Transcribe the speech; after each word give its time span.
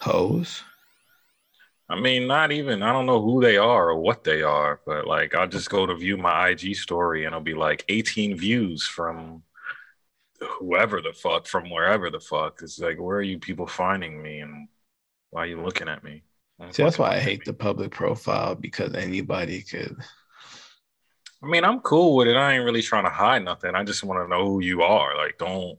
Hoes. 0.00 0.62
I 1.88 1.98
mean, 1.98 2.28
not 2.28 2.52
even. 2.52 2.82
I 2.82 2.92
don't 2.92 3.06
know 3.06 3.20
who 3.20 3.40
they 3.40 3.56
are 3.56 3.90
or 3.90 3.96
what 3.98 4.22
they 4.22 4.42
are, 4.42 4.80
but 4.86 5.06
like, 5.06 5.34
I'll 5.34 5.48
just 5.48 5.70
go 5.70 5.86
to 5.86 5.96
view 5.96 6.16
my 6.16 6.50
IG 6.50 6.76
story 6.76 7.24
and 7.24 7.32
it'll 7.32 7.40
be 7.40 7.54
like 7.54 7.84
18 7.88 8.36
views 8.36 8.86
from 8.86 9.42
whoever 10.40 11.00
the 11.00 11.12
fuck, 11.12 11.46
from 11.46 11.68
wherever 11.70 12.10
the 12.10 12.20
fuck. 12.20 12.60
It's 12.62 12.78
like, 12.78 13.00
where 13.00 13.16
are 13.16 13.22
you 13.22 13.38
people 13.40 13.66
finding 13.66 14.22
me 14.22 14.40
and 14.40 14.68
why 15.30 15.42
are 15.42 15.46
you 15.46 15.60
looking 15.60 15.88
at 15.88 16.04
me? 16.04 16.22
Don't 16.60 16.72
See, 16.72 16.84
that's 16.84 16.98
why 16.98 17.16
I 17.16 17.18
hate 17.18 17.40
me. 17.40 17.44
the 17.46 17.54
public 17.54 17.90
profile 17.90 18.54
because 18.54 18.94
anybody 18.94 19.62
could. 19.62 19.96
I 21.42 21.46
mean, 21.46 21.64
I'm 21.64 21.80
cool 21.80 22.16
with 22.16 22.28
it. 22.28 22.36
I 22.36 22.54
ain't 22.54 22.64
really 22.64 22.82
trying 22.82 23.04
to 23.04 23.10
hide 23.10 23.44
nothing. 23.44 23.74
I 23.74 23.84
just 23.84 24.02
want 24.04 24.24
to 24.24 24.28
know 24.28 24.46
who 24.46 24.60
you 24.60 24.82
are. 24.82 25.16
Like, 25.16 25.38
don't 25.38 25.78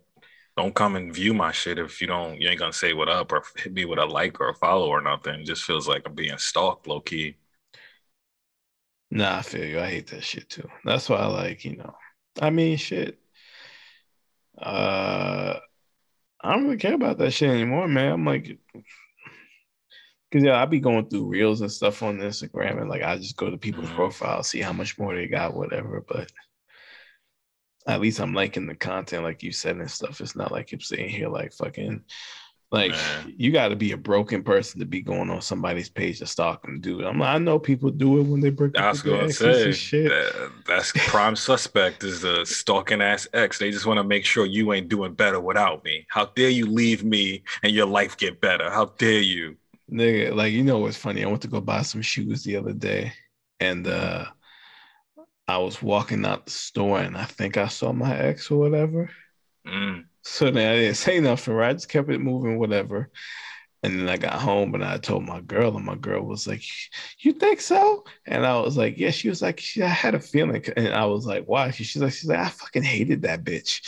don't 0.55 0.73
come 0.73 0.95
and 0.95 1.13
view 1.13 1.33
my 1.33 1.51
shit 1.51 1.77
if 1.77 2.01
you 2.01 2.07
don't. 2.07 2.39
You 2.41 2.49
ain't 2.49 2.59
gonna 2.59 2.73
say 2.73 2.93
what 2.93 3.09
up 3.09 3.31
or 3.31 3.43
hit 3.57 3.73
me 3.73 3.85
with 3.85 3.99
a 3.99 4.05
like 4.05 4.39
or 4.41 4.49
a 4.49 4.55
follow 4.55 4.87
or 4.87 5.01
nothing. 5.01 5.41
It 5.41 5.45
just 5.45 5.63
feels 5.63 5.87
like 5.87 6.03
I'm 6.05 6.15
being 6.15 6.37
stalked, 6.37 6.87
low 6.87 6.99
key. 6.99 7.37
Nah, 9.11 9.37
I 9.37 9.41
feel 9.41 9.65
you. 9.65 9.79
I 9.79 9.87
hate 9.87 10.07
that 10.07 10.23
shit 10.23 10.49
too. 10.49 10.67
That's 10.83 11.09
why 11.09 11.17
I 11.17 11.27
like, 11.27 11.63
you 11.65 11.77
know. 11.77 11.95
I 12.41 12.49
mean, 12.49 12.77
shit. 12.77 13.19
Uh, 14.57 15.59
I 16.41 16.53
don't 16.53 16.65
really 16.65 16.77
care 16.77 16.93
about 16.93 17.17
that 17.19 17.31
shit 17.31 17.49
anymore, 17.49 17.87
man. 17.87 18.11
I'm 18.11 18.25
like, 18.25 18.57
cause 20.31 20.43
yeah, 20.43 20.61
I 20.61 20.65
be 20.65 20.79
going 20.79 21.07
through 21.09 21.25
reels 21.27 21.61
and 21.61 21.71
stuff 21.71 22.03
on 22.03 22.17
Instagram, 22.17 22.79
and 22.81 22.89
like 22.89 23.03
I 23.03 23.17
just 23.17 23.37
go 23.37 23.49
to 23.49 23.57
people's 23.57 23.89
Mhm. 23.89 23.95
profiles, 23.95 24.49
see 24.49 24.61
how 24.61 24.73
much 24.73 24.97
more 24.99 25.15
they 25.15 25.27
got, 25.27 25.55
whatever. 25.55 26.03
But 26.07 26.31
at 27.87 28.01
least 28.01 28.19
I'm 28.19 28.33
liking 28.33 28.67
the 28.67 28.75
content, 28.75 29.23
like 29.23 29.43
you 29.43 29.51
said 29.51 29.77
and 29.77 29.89
stuff. 29.89 30.19
It's 30.21 30.35
not 30.35 30.51
like 30.51 30.71
you're 30.71 30.81
sitting 30.81 31.09
here 31.09 31.29
like 31.29 31.53
fucking. 31.53 32.03
Like 32.69 32.91
Man. 32.91 33.33
you 33.37 33.53
got 33.53 33.69
to 33.69 33.77
be 33.77 33.93
a 33.93 33.97
broken 33.97 34.43
person 34.43 34.81
to 34.81 34.85
be 34.85 34.99
going 34.99 35.29
on 35.29 35.41
somebody's 35.41 35.87
page 35.87 36.19
to 36.19 36.25
stalk 36.25 36.63
them, 36.63 36.81
dude. 36.81 37.05
I'm 37.05 37.17
like, 37.17 37.29
I 37.33 37.37
know 37.37 37.57
people 37.59 37.89
do 37.89 38.19
it 38.19 38.23
when 38.23 38.41
they 38.41 38.49
break 38.49 38.77
I 38.77 38.87
up 38.87 38.91
was 38.91 39.03
with 39.05 39.13
their 39.13 39.21
gonna 39.21 39.33
say 39.33 39.71
shit. 39.71 40.09
that- 40.09 40.51
that's 40.65 40.91
prime 41.07 41.37
suspect 41.37 42.03
is 42.03 42.19
the 42.23 42.43
stalking 42.45 43.01
ass 43.01 43.25
ex. 43.31 43.57
They 43.57 43.71
just 43.71 43.85
want 43.85 43.99
to 43.99 44.03
make 44.03 44.25
sure 44.25 44.45
you 44.45 44.73
ain't 44.73 44.89
doing 44.89 45.13
better 45.13 45.39
without 45.39 45.85
me. 45.85 46.05
How 46.09 46.25
dare 46.25 46.49
you 46.49 46.65
leave 46.65 47.05
me 47.05 47.43
and 47.63 47.71
your 47.73 47.85
life 47.85 48.17
get 48.17 48.41
better? 48.41 48.69
How 48.69 48.87
dare 48.97 49.21
you? 49.21 49.55
Nigga, 49.91 50.35
like 50.35 50.51
you 50.51 50.63
know 50.63 50.79
what's 50.79 50.97
funny? 50.97 51.23
I 51.23 51.27
went 51.27 51.41
to 51.43 51.47
go 51.47 51.61
buy 51.61 51.81
some 51.81 52.01
shoes 52.01 52.43
the 52.43 52.57
other 52.57 52.73
day, 52.73 53.13
and 53.59 53.87
uh 53.87 54.25
I 55.47 55.57
was 55.59 55.81
walking 55.81 56.25
out 56.25 56.45
the 56.45 56.51
store, 56.51 56.99
and 56.99 57.17
I 57.17 57.23
think 57.23 57.55
I 57.55 57.67
saw 57.67 57.93
my 57.93 58.17
ex 58.17 58.51
or 58.51 58.59
whatever. 58.59 59.09
Mm. 59.65 60.05
So 60.23 60.51
then 60.51 60.71
I 60.71 60.75
didn't 60.75 60.95
say 60.95 61.19
nothing, 61.21 61.53
right? 61.53 61.69
I 61.69 61.73
just 61.73 61.87
kept 61.87 62.09
it 62.09 62.19
moving, 62.19 62.59
whatever. 62.59 63.09
And 63.83 63.99
then 63.99 64.09
I 64.09 64.17
got 64.17 64.33
home 64.33 64.73
and 64.73 64.83
I 64.83 64.97
told 64.97 65.23
my 65.23 65.39
girl, 65.41 65.77
and 65.77 65.85
my 65.85 65.95
girl 65.95 66.23
was 66.23 66.47
like, 66.47 66.63
"You 67.19 67.31
think 67.33 67.61
so?" 67.61 68.05
And 68.25 68.45
I 68.45 68.59
was 68.59 68.75
like, 68.75 68.97
"Yeah." 68.97 69.11
She 69.11 69.29
was 69.29 69.41
like, 69.41 69.59
she, 69.59 69.83
"I 69.83 69.87
had 69.87 70.15
a 70.15 70.19
feeling," 70.19 70.63
and 70.75 70.89
I 70.89 71.05
was 71.05 71.27
like, 71.27 71.45
"Why?" 71.45 71.69
She's 71.69 71.95
like, 71.95 72.13
"She's 72.13 72.27
like, 72.27 72.39
I 72.39 72.49
fucking 72.49 72.83
hated 72.83 73.21
that 73.21 73.43
bitch." 73.43 73.81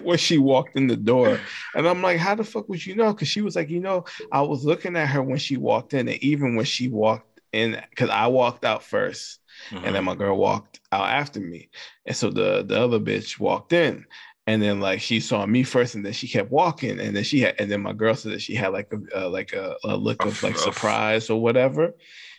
when 0.02 0.18
she 0.18 0.38
walked 0.38 0.76
in 0.76 0.86
the 0.86 0.96
door, 0.96 1.38
and 1.74 1.86
I'm 1.86 2.02
like, 2.02 2.18
"How 2.18 2.34
the 2.34 2.44
fuck 2.44 2.68
would 2.68 2.84
you 2.84 2.94
know?" 2.94 3.12
Because 3.12 3.28
she 3.28 3.42
was 3.42 3.54
like, 3.54 3.68
"You 3.68 3.80
know, 3.80 4.04
I 4.32 4.40
was 4.40 4.64
looking 4.64 4.96
at 4.96 5.08
her 5.08 5.22
when 5.22 5.38
she 5.38 5.56
walked 5.56 5.94
in, 5.94 6.08
and 6.08 6.22
even 6.22 6.56
when 6.56 6.64
she 6.64 6.88
walked 6.88 7.40
in, 7.52 7.80
because 7.90 8.10
I 8.10 8.28
walked 8.28 8.64
out 8.64 8.82
first, 8.82 9.40
and 9.70 9.84
then 9.84 9.94
mm-hmm. 9.94 10.04
my 10.04 10.14
girl 10.14 10.36
walked 10.36 10.80
out 10.90 11.08
after 11.08 11.40
me, 11.40 11.68
and 12.06 12.16
so 12.16 12.30
the 12.30 12.64
the 12.66 12.80
other 12.80 12.98
bitch 12.98 13.38
walked 13.38 13.72
in." 13.72 14.06
And 14.46 14.62
then 14.62 14.80
like 14.80 15.00
she 15.00 15.18
saw 15.20 15.44
me 15.44 15.64
first, 15.64 15.94
and 15.94 16.04
then 16.06 16.12
she 16.12 16.28
kept 16.28 16.50
walking, 16.50 17.00
and 17.00 17.16
then 17.16 17.24
she 17.24 17.40
had, 17.40 17.56
and 17.58 17.70
then 17.70 17.82
my 17.82 17.92
girl 17.92 18.14
said 18.14 18.32
that 18.32 18.42
she 18.42 18.54
had 18.54 18.68
like 18.68 18.92
a 18.92 19.24
uh, 19.24 19.28
like 19.28 19.52
a, 19.52 19.74
a 19.84 19.96
look 19.96 20.24
of 20.24 20.40
like 20.42 20.56
surprise 20.56 21.30
or 21.30 21.40
whatever. 21.40 21.94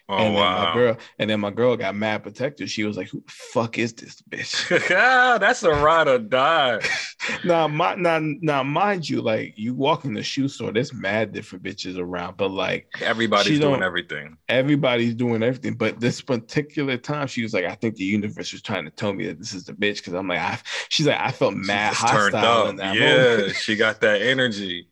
Oh 0.09 0.15
and 0.17 0.35
then 0.35 0.43
wow, 0.43 0.53
my 0.53 0.65
girl, 0.65 0.97
and 1.19 1.29
then 1.29 1.39
my 1.39 1.51
girl 1.51 1.77
got 1.77 1.95
mad 1.95 2.23
protective. 2.23 2.69
She 2.69 2.83
was 2.83 2.97
like, 2.97 3.09
"Who 3.09 3.21
the 3.21 3.31
fuck 3.31 3.77
is 3.77 3.93
this 3.93 4.21
bitch?" 4.21 4.67
that's 5.39 5.63
a 5.63 5.71
ride 5.71 6.07
or 6.07 6.19
die. 6.19 6.79
now, 7.43 7.67
my, 7.67 7.95
now, 7.95 8.19
now, 8.21 8.63
mind 8.63 9.07
you, 9.09 9.21
like 9.21 9.53
you 9.57 9.73
walk 9.75 10.05
in 10.05 10.13
the 10.13 10.23
shoe 10.23 10.47
store, 10.47 10.71
there's 10.71 10.93
mad 10.93 11.33
different 11.33 11.63
bitches 11.63 11.97
around, 11.97 12.37
but 12.37 12.51
like 12.51 12.87
Everybody's 13.01 13.59
doing 13.59 13.81
everything. 13.81 14.37
everybody's 14.49 15.15
doing 15.15 15.43
everything. 15.43 15.75
But 15.75 15.99
this 15.99 16.21
particular 16.21 16.97
time, 16.97 17.27
she 17.27 17.43
was 17.43 17.53
like, 17.53 17.65
"I 17.65 17.75
think 17.75 17.95
the 17.95 18.05
universe 18.05 18.51
was 18.53 18.61
trying 18.61 18.85
to 18.85 18.91
tell 18.91 19.13
me 19.13 19.27
that 19.27 19.39
this 19.39 19.53
is 19.53 19.65
the 19.65 19.73
bitch." 19.73 19.97
Because 19.97 20.13
I'm 20.13 20.27
like, 20.27 20.39
I, 20.39 20.59
she's 20.89 21.07
like, 21.07 21.19
I 21.19 21.31
felt 21.31 21.55
mad 21.55 21.91
just 21.91 22.07
turned 22.07 22.35
up. 22.35 22.65
in 22.69 22.77
that 22.77 22.97
Yeah, 22.97 22.99
moment. 22.99 23.53
she 23.53 23.75
got 23.75 24.01
that 24.01 24.21
energy. 24.21 24.89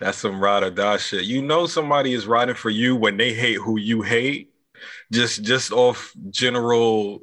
That's 0.00 0.18
some 0.18 0.40
ride 0.40 0.62
or 0.62 0.70
die 0.70 0.96
shit. 0.98 1.24
You 1.24 1.42
know 1.42 1.66
somebody 1.66 2.14
is 2.14 2.26
riding 2.26 2.54
for 2.54 2.70
you 2.70 2.96
when 2.96 3.16
they 3.16 3.34
hate 3.34 3.56
who 3.56 3.78
you 3.78 4.02
hate. 4.02 4.50
Just 5.12 5.42
just 5.44 5.72
off 5.72 6.14
general 6.30 7.20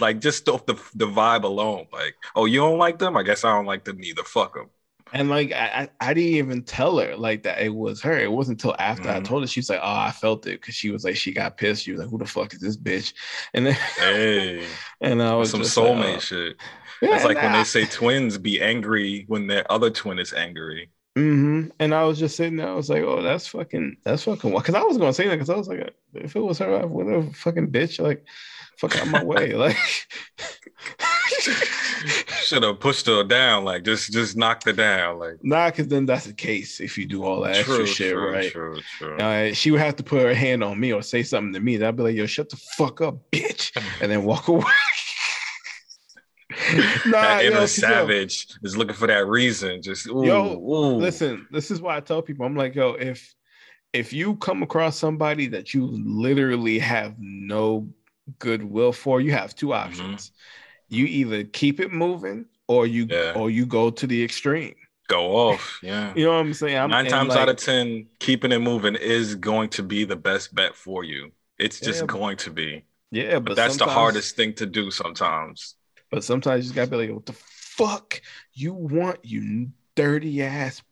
like 0.00 0.20
just 0.20 0.48
off 0.48 0.66
the 0.66 0.74
the 0.94 1.06
vibe 1.06 1.44
alone. 1.44 1.86
Like, 1.92 2.16
oh, 2.36 2.46
you 2.46 2.60
don't 2.60 2.78
like 2.78 2.98
them? 2.98 3.16
I 3.16 3.22
guess 3.24 3.44
I 3.44 3.50
don't 3.54 3.66
like 3.66 3.84
them 3.84 3.98
neither. 3.98 4.24
Fuck 4.24 4.54
them. 4.54 4.70
And 5.12 5.30
like 5.30 5.52
I, 5.52 5.88
I 6.00 6.10
I 6.10 6.14
didn't 6.14 6.34
even 6.34 6.62
tell 6.64 6.98
her 6.98 7.16
like 7.16 7.42
that 7.44 7.62
it 7.62 7.70
was 7.74 8.02
her. 8.02 8.18
It 8.18 8.30
wasn't 8.30 8.58
until 8.62 8.76
after 8.78 9.08
I 9.08 9.20
Mhm. 9.20 9.24
told 9.24 9.42
her. 9.42 9.46
She's 9.46 9.70
like, 9.70 9.80
"Oh, 9.82 9.86
I 9.96 10.10
felt 10.12 10.46
it," 10.46 10.60
because 10.60 10.74
she 10.74 10.90
was 10.90 11.02
like, 11.04 11.16
she 11.16 11.32
got 11.32 11.56
pissed. 11.56 11.84
She 11.84 11.92
was 11.92 12.00
like, 12.00 12.10
"Who 12.10 12.18
the 12.18 12.26
fuck 12.26 12.52
is 12.52 12.60
this 12.60 12.76
bitch?" 12.76 13.14
And 13.54 13.66
then 13.66 13.76
Hey, 13.96 14.80
and 15.00 15.22
I 15.22 15.34
was 15.34 15.50
some 15.50 15.62
soulmate 15.62 16.20
like, 16.20 16.20
shit. 16.20 16.56
oh. 16.60 16.78
Yeah, 17.00 17.16
It's 17.16 17.24
like 17.24 17.42
when 17.42 17.52
they 17.52 17.64
say 17.64 17.86
twins 17.86 18.38
be 18.38 18.60
angry 18.60 19.24
when 19.28 19.46
their 19.46 19.70
other 19.72 19.90
twin 19.90 20.18
is 20.18 20.32
angry. 20.34 20.90
Mhm. 21.18 21.70
And 21.80 21.94
I 21.94 22.04
was 22.04 22.18
just 22.18 22.36
sitting 22.36 22.56
there. 22.56 22.68
I 22.68 22.74
was 22.74 22.88
like, 22.88 23.02
"Oh, 23.02 23.22
that's 23.22 23.46
fucking, 23.48 23.96
that's 24.04 24.24
fucking." 24.24 24.54
Because 24.54 24.74
I 24.74 24.82
was 24.82 24.98
gonna 24.98 25.12
say 25.12 25.26
that 25.26 25.34
because 25.36 25.50
I 25.50 25.56
was 25.56 25.68
like, 25.68 25.92
if 26.14 26.36
it 26.36 26.40
was 26.40 26.58
her, 26.58 26.80
I 26.80 26.84
would 26.84 27.06
have 27.12 27.36
fucking 27.36 27.68
bitch, 27.68 28.00
like, 28.00 28.24
fuck 28.78 28.96
out 28.96 29.08
my 29.08 29.24
way, 29.24 29.52
like. 29.64 29.76
Should 32.42 32.62
have 32.62 32.78
pushed 32.80 33.06
her 33.06 33.24
down, 33.24 33.64
like 33.64 33.84
just 33.84 34.12
just 34.12 34.36
knocked 34.36 34.64
her 34.64 34.72
down, 34.72 35.18
like 35.18 35.36
nah, 35.42 35.68
because 35.70 35.88
then 35.88 36.06
that's 36.06 36.26
the 36.26 36.32
case 36.32 36.80
if 36.80 36.96
you 36.96 37.06
do 37.06 37.24
all 37.24 37.40
that 37.42 37.56
extra 37.56 37.86
shit, 37.86 38.12
true, 38.12 38.32
right? 38.32 38.50
true, 38.50 38.80
true. 38.98 39.16
Uh, 39.16 39.52
she 39.52 39.70
would 39.72 39.80
have 39.80 39.96
to 39.96 40.04
put 40.04 40.22
her 40.22 40.32
hand 40.34 40.62
on 40.62 40.78
me 40.78 40.92
or 40.92 41.02
say 41.02 41.22
something 41.22 41.52
to 41.54 41.60
me. 41.60 41.82
I'd 41.82 41.96
be 41.96 42.02
like, 42.04 42.14
"Yo, 42.14 42.26
shut 42.26 42.48
the 42.50 42.56
fuck 42.76 43.00
up, 43.00 43.16
bitch," 43.32 43.72
and 44.00 44.10
then 44.10 44.24
walk 44.24 44.46
away. 44.48 44.64
nah, 47.04 47.40
that 47.40 47.40
yo, 47.40 47.68
'cause, 47.68 47.88
yo, 47.88 48.14
savage 48.14 48.46
is 48.62 48.76
looking 48.76 48.94
for 48.94 49.06
that 49.06 49.26
reason. 49.26 49.82
Just 49.82 50.06
ooh, 50.08 50.12
Yo, 50.18 50.58
ooh. 50.58 51.22
listen, 51.22 51.46
this 51.50 51.70
is 51.70 51.80
why 51.80 51.96
I 51.96 52.00
tell 52.00 52.22
people, 52.22 52.44
I'm 52.46 52.56
like, 52.56 52.74
yo, 52.74 52.90
if 52.94 53.34
if 53.92 54.12
you 54.12 54.36
come 54.36 54.62
across 54.62 54.98
somebody 54.98 55.48
that 55.48 55.74
you 55.74 55.86
literally 55.86 56.78
have 56.80 57.16
no 57.18 57.88
goodwill 58.38 58.92
for, 58.92 59.20
you 59.20 59.32
have 59.32 59.54
two 59.56 59.74
Mm-hmm. 59.84 60.16
options. 60.16 60.32
You 60.88 61.06
either 61.06 61.44
keep 61.44 61.80
it 61.80 61.92
moving 61.92 62.46
or 62.68 62.86
you 62.86 63.10
Yeah. 63.10 63.32
or 63.34 63.50
you 63.50 63.66
go 63.66 63.90
to 63.90 64.06
the 64.06 64.22
extreme. 64.24 64.74
go 65.08 65.36
off. 65.36 65.78
Yeah. 65.82 66.16
You 66.16 66.24
know 66.24 66.32
what 66.32 66.40
I'm 66.40 66.54
saying? 66.54 66.76
I'm, 66.78 66.98
Nine 66.98 67.08
times 67.08 67.36
like, 67.36 67.36
out 67.36 67.50
of 67.50 67.56
ten, 67.56 68.08
keeping 68.20 68.52
it 68.52 68.60
moving 68.60 68.96
is 68.96 69.36
going 69.36 69.70
to 69.70 69.82
be 69.84 70.04
the 70.04 70.16
best 70.16 70.54
bet 70.54 70.76
for 70.76 71.04
you. 71.04 71.32
It's 71.58 71.80
just 71.80 72.06
Yeah, 72.06 72.06
going 72.06 72.38
to 72.38 72.50
be. 72.52 72.84
yeah, 73.10 73.38
but, 73.40 73.54
But 73.54 73.56
that's 73.56 73.78
the 73.78 73.88
hardest 73.88 74.36
thing 74.36 74.54
to 74.56 74.66
do 74.66 74.90
sometimes. 74.92 75.76
But 76.10 76.24
sometimes 76.24 76.64
you 76.64 76.68
just 76.68 76.74
gotta 76.74 76.90
be 76.90 76.96
like, 76.96 77.14
what 77.14 77.26
the 77.26 77.32
fuck 77.34 78.20
you 78.52 78.72
want, 78.72 79.24
you 79.24 79.70
dirty 79.94 80.42
ass 80.42 80.82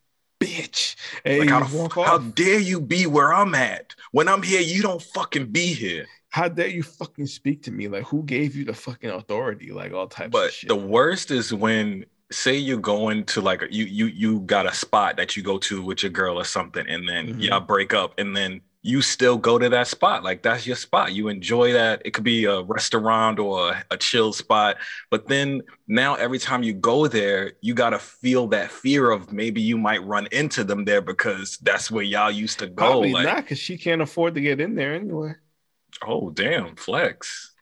bitch? 0.41 0.97
Like 1.25 1.49
how, 1.49 1.89
how 2.05 2.19
dare 2.19 2.59
you 2.61 2.81
be 2.81 3.07
where 3.07 3.33
I'm 3.33 3.55
at? 3.55 3.95
When 4.13 4.29
I'm 4.29 4.43
here, 4.43 4.61
you 4.61 4.83
don't 4.83 5.03
fucking 5.03 5.47
be 5.47 5.73
here. 5.73 6.07
How 6.29 6.49
dare 6.49 6.69
you 6.69 6.83
fucking 6.83 7.27
speak 7.27 7.63
to 7.63 7.73
me? 7.73 7.89
Like, 7.89 8.05
who 8.05 8.23
gave 8.23 8.55
you 8.57 8.65
the 8.65 8.75
fucking 8.75 9.09
authority? 9.09 9.73
Like 9.73 9.93
all 9.93 10.07
types 10.07 10.27
of 10.27 10.33
But 10.33 10.53
shit. 10.53 10.69
the 10.69 10.77
worst 10.77 11.31
is 11.31 11.55
when 11.55 12.05
say 12.31 12.57
you're 12.57 12.77
going 12.79 13.25
to 13.25 13.41
like 13.41 13.63
you 13.71 13.85
you 13.85 14.07
you 14.07 14.41
got 14.41 14.67
a 14.67 14.75
spot 14.75 15.17
that 15.17 15.37
you 15.37 15.43
go 15.43 15.59
to 15.59 15.81
with 15.81 16.03
your 16.03 16.11
girl 16.11 16.39
or 16.39 16.45
something, 16.45 16.87
and 16.87 17.09
then 17.09 17.35
Mhm. 17.35 17.41
y'all 17.43 17.61
break 17.61 17.95
up, 17.95 18.19
and 18.19 18.37
then 18.37 18.61
you 18.87 19.03
still 19.03 19.37
go 19.37 19.59
to 19.59 19.69
that 19.69 19.89
spot. 19.89 20.23
Like 20.23 20.43
that's 20.43 20.65
your 20.65 20.77
spot. 20.77 21.13
You 21.13 21.27
enjoy 21.27 21.73
that. 21.73 22.03
It 22.05 22.13
could 22.13 22.23
be 22.23 22.45
a 22.45 22.63
restaurant 22.63 23.41
or 23.41 23.73
a, 23.73 23.85
a 23.91 23.97
chill 23.97 24.33
spot. 24.33 24.77
But 25.11 25.27
then 25.27 25.63
now 25.89 26.15
every 26.15 26.39
time 26.39 26.63
you 26.63 26.73
go 26.73 27.09
there, 27.09 27.55
you 27.61 27.75
gotta 27.75 27.99
feel 27.99 28.47
that 28.49 28.71
fear 28.71 29.11
of 29.11 29.33
maybe 29.33 29.61
you 29.61 29.77
might 29.77 30.05
run 30.05 30.29
into 30.31 30.63
them 30.63 30.85
there 30.85 31.01
because 31.01 31.57
that's 31.59 31.91
where 31.91 32.05
y'all 32.05 32.31
used 32.31 32.61
to 32.61 32.69
go. 32.69 32.75
Probably 32.75 33.13
like, 33.13 33.27
not, 33.27 33.37
because 33.39 33.59
she 33.59 33.77
can't 33.77 34.03
afford 34.03 34.37
to 34.37 34.41
get 34.41 34.61
in 34.61 34.77
there 34.77 34.95
anyway. 34.95 35.33
oh 36.07 36.31
damn, 36.31 36.77
flex. 36.77 37.55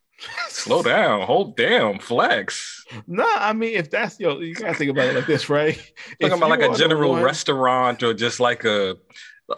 Slow 0.49 0.83
down. 0.83 1.23
Hold 1.23 1.57
damn, 1.57 1.99
flex. 2.01 2.85
Nah, 3.07 3.25
I 3.27 3.55
mean, 3.55 3.77
if 3.77 3.91
that's 3.91 4.21
yo, 4.21 4.41
you 4.41 4.55
gotta 4.55 4.75
think 4.75 4.91
about 4.91 5.09
it 5.09 5.15
like 5.15 5.27
this, 5.27 5.49
right? 5.49 5.77
If 6.21 6.31
Talking 6.31 6.37
about 6.37 6.51
like 6.51 6.71
a 6.71 6.77
general 6.77 7.13
one- 7.13 7.23
restaurant 7.23 8.03
or 8.03 8.13
just 8.13 8.41
like 8.41 8.65
a 8.65 8.97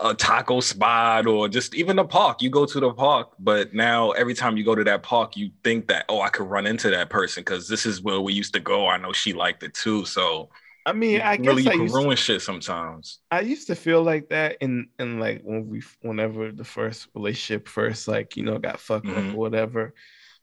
a 0.01 0.15
taco 0.15 0.61
spot 0.61 1.27
or 1.27 1.49
just 1.49 1.75
even 1.75 1.97
the 1.97 2.05
park. 2.05 2.43
You 2.43 2.51
go 2.51 2.67
to 2.67 2.81
the 2.81 2.93
park, 2.93 3.31
but 3.39 3.73
now 3.75 4.11
every 4.13 4.35
time 4.35 4.57
you 4.57 4.65
go 4.65 4.75
to 4.75 4.85
that 4.85 5.03
park, 5.03 5.37
you 5.37 5.51
think 5.63 5.89
that 5.89 6.07
oh, 6.09 6.21
I 6.21 6.29
could 6.29 6.47
run 6.49 6.67
into 6.67 6.91
that 6.91 7.11
person 7.11 7.43
because 7.43 7.69
this 7.69 7.87
is 7.87 8.03
where 8.03 8.21
we 8.21 8.33
used 8.33 8.53
to 8.55 8.61
go. 8.61 8.89
I 8.89 8.99
know 8.99 9.13
she 9.13 9.33
liked 9.33 9.63
it 9.63 9.75
too, 9.75 10.05
so. 10.05 10.51
I 10.85 10.93
mean, 10.93 11.21
I 11.21 11.37
guess 11.37 11.59
really 11.59 11.67
I 11.67 11.75
you 11.75 11.83
used, 11.83 11.95
ruin 11.95 12.17
shit 12.17 12.43
sometimes. 12.43 13.19
I 13.31 13.41
used 13.41 13.67
to 13.69 13.75
feel 13.75 14.03
like 14.03 14.29
that 14.29 14.57
in 14.61 14.89
in 14.99 15.19
like 15.19 15.43
when 15.43 15.69
we 15.69 15.83
whenever 16.01 16.53
the 16.53 16.65
first 16.65 17.09
relationship 17.15 17.69
first 17.69 18.07
like 18.09 18.37
you 18.37 18.45
know 18.45 18.59
got 18.59 18.81
fucked 18.81 19.09
Mhm. 19.09 19.19
up 19.19 19.35
or 19.35 19.39
whatever. 19.41 19.95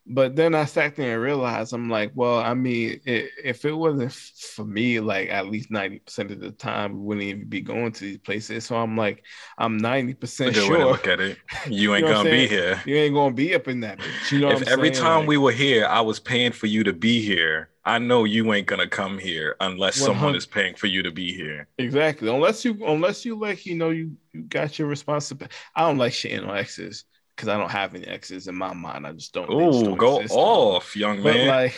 But 0.06 0.36
then 0.36 0.54
I 0.54 0.66
sat 0.66 0.96
there 0.96 1.14
and 1.14 1.24
realized 1.24 1.74
I'm 1.74 1.90
like, 1.90 2.12
well, 2.14 2.40
I 2.40 2.54
mean, 2.54 3.00
i 3.08 3.30
if 3.44 3.64
it 3.64 3.72
wasn't 3.72 4.12
for 4.12 4.66
me, 4.66 5.00
like 5.00 5.30
at 5.30 5.48
least 5.48 5.72
ninety 5.72 6.00
percent 6.00 6.32
of 6.32 6.42
the 6.42 6.52
time, 6.52 6.94
we 6.94 7.00
wouldn't 7.00 7.26
even 7.26 7.48
be 7.48 7.62
going 7.62 7.92
to 7.94 8.02
these 8.02 8.18
places. 8.18 8.66
So 8.66 8.76
I'm 8.76 8.98
like, 8.98 9.24
I'm 9.58 9.78
ninety 9.78 10.12
It's 10.12 10.18
a 10.18 10.22
percent 10.22 10.54
good 10.54 10.68
way 10.70 10.78
to 10.78 10.84
sure 10.84 10.86
look 10.86 11.08
at 11.08 11.20
it. 11.22 11.38
You 11.68 11.96
ain't 11.96 12.06
know 12.06 12.14
gonna 12.14 12.30
be 12.30 12.48
here. 12.48 12.82
you 12.86 12.96
ain't 12.96 13.14
gonna 13.16 13.34
be 13.34 13.56
up 13.56 13.68
in 13.68 13.80
that 13.82 14.04
bitch. 14.04 14.32
You 14.32 14.42
know, 14.42 14.52
what 14.52 14.62
if 14.62 14.68
every 14.68 14.94
saying? 14.94 15.04
time 15.04 15.20
Like, 15.22 15.30
we 15.30 15.38
were 15.38 15.52
here, 15.54 15.86
I 15.86 16.02
was 16.02 16.20
paying 16.20 16.52
for 16.52 16.68
you 16.68 16.84
to 16.84 16.94
be 16.94 17.22
here, 17.22 17.70
I 17.86 18.00
know 18.00 18.24
you 18.24 18.54
ain't 18.54 18.68
gonna 18.68 18.88
come 18.88 19.18
here 19.18 19.56
unless 19.60 19.98
someone 19.98 20.36
is 20.36 20.46
paying 20.46 20.76
for 20.76 20.88
you 20.88 21.04
to 21.04 21.12
be 21.12 21.34
here. 21.34 21.68
Exactly. 21.78 22.30
Unless 22.30 22.64
you 22.64 22.78
unless 22.86 23.26
you 23.26 23.38
like, 23.40 23.66
you 23.66 23.76
know, 23.76 23.90
you, 23.90 24.16
you 24.34 24.44
got 24.44 24.80
your 24.80 24.88
responsibility. 24.88 25.54
I 25.76 25.82
don't 25.82 25.98
like 25.98 26.14
shitting 26.14 26.48
on 26.48 26.58
exes 26.58 27.06
because 27.36 27.50
I 27.50 27.58
don't 27.58 27.72
have 27.72 27.96
any 27.96 28.06
exes 28.06 28.48
in 28.48 28.56
my 28.56 28.74
mind. 28.74 29.06
I 29.08 29.14
just 29.14 29.34
don't. 29.34 29.50
Ooh, 29.52 29.96
go 29.96 30.18
exist. 30.18 30.36
off, 30.36 30.96
young 30.96 31.22
But 31.24 31.36
man. 31.36 31.48
like 31.48 31.76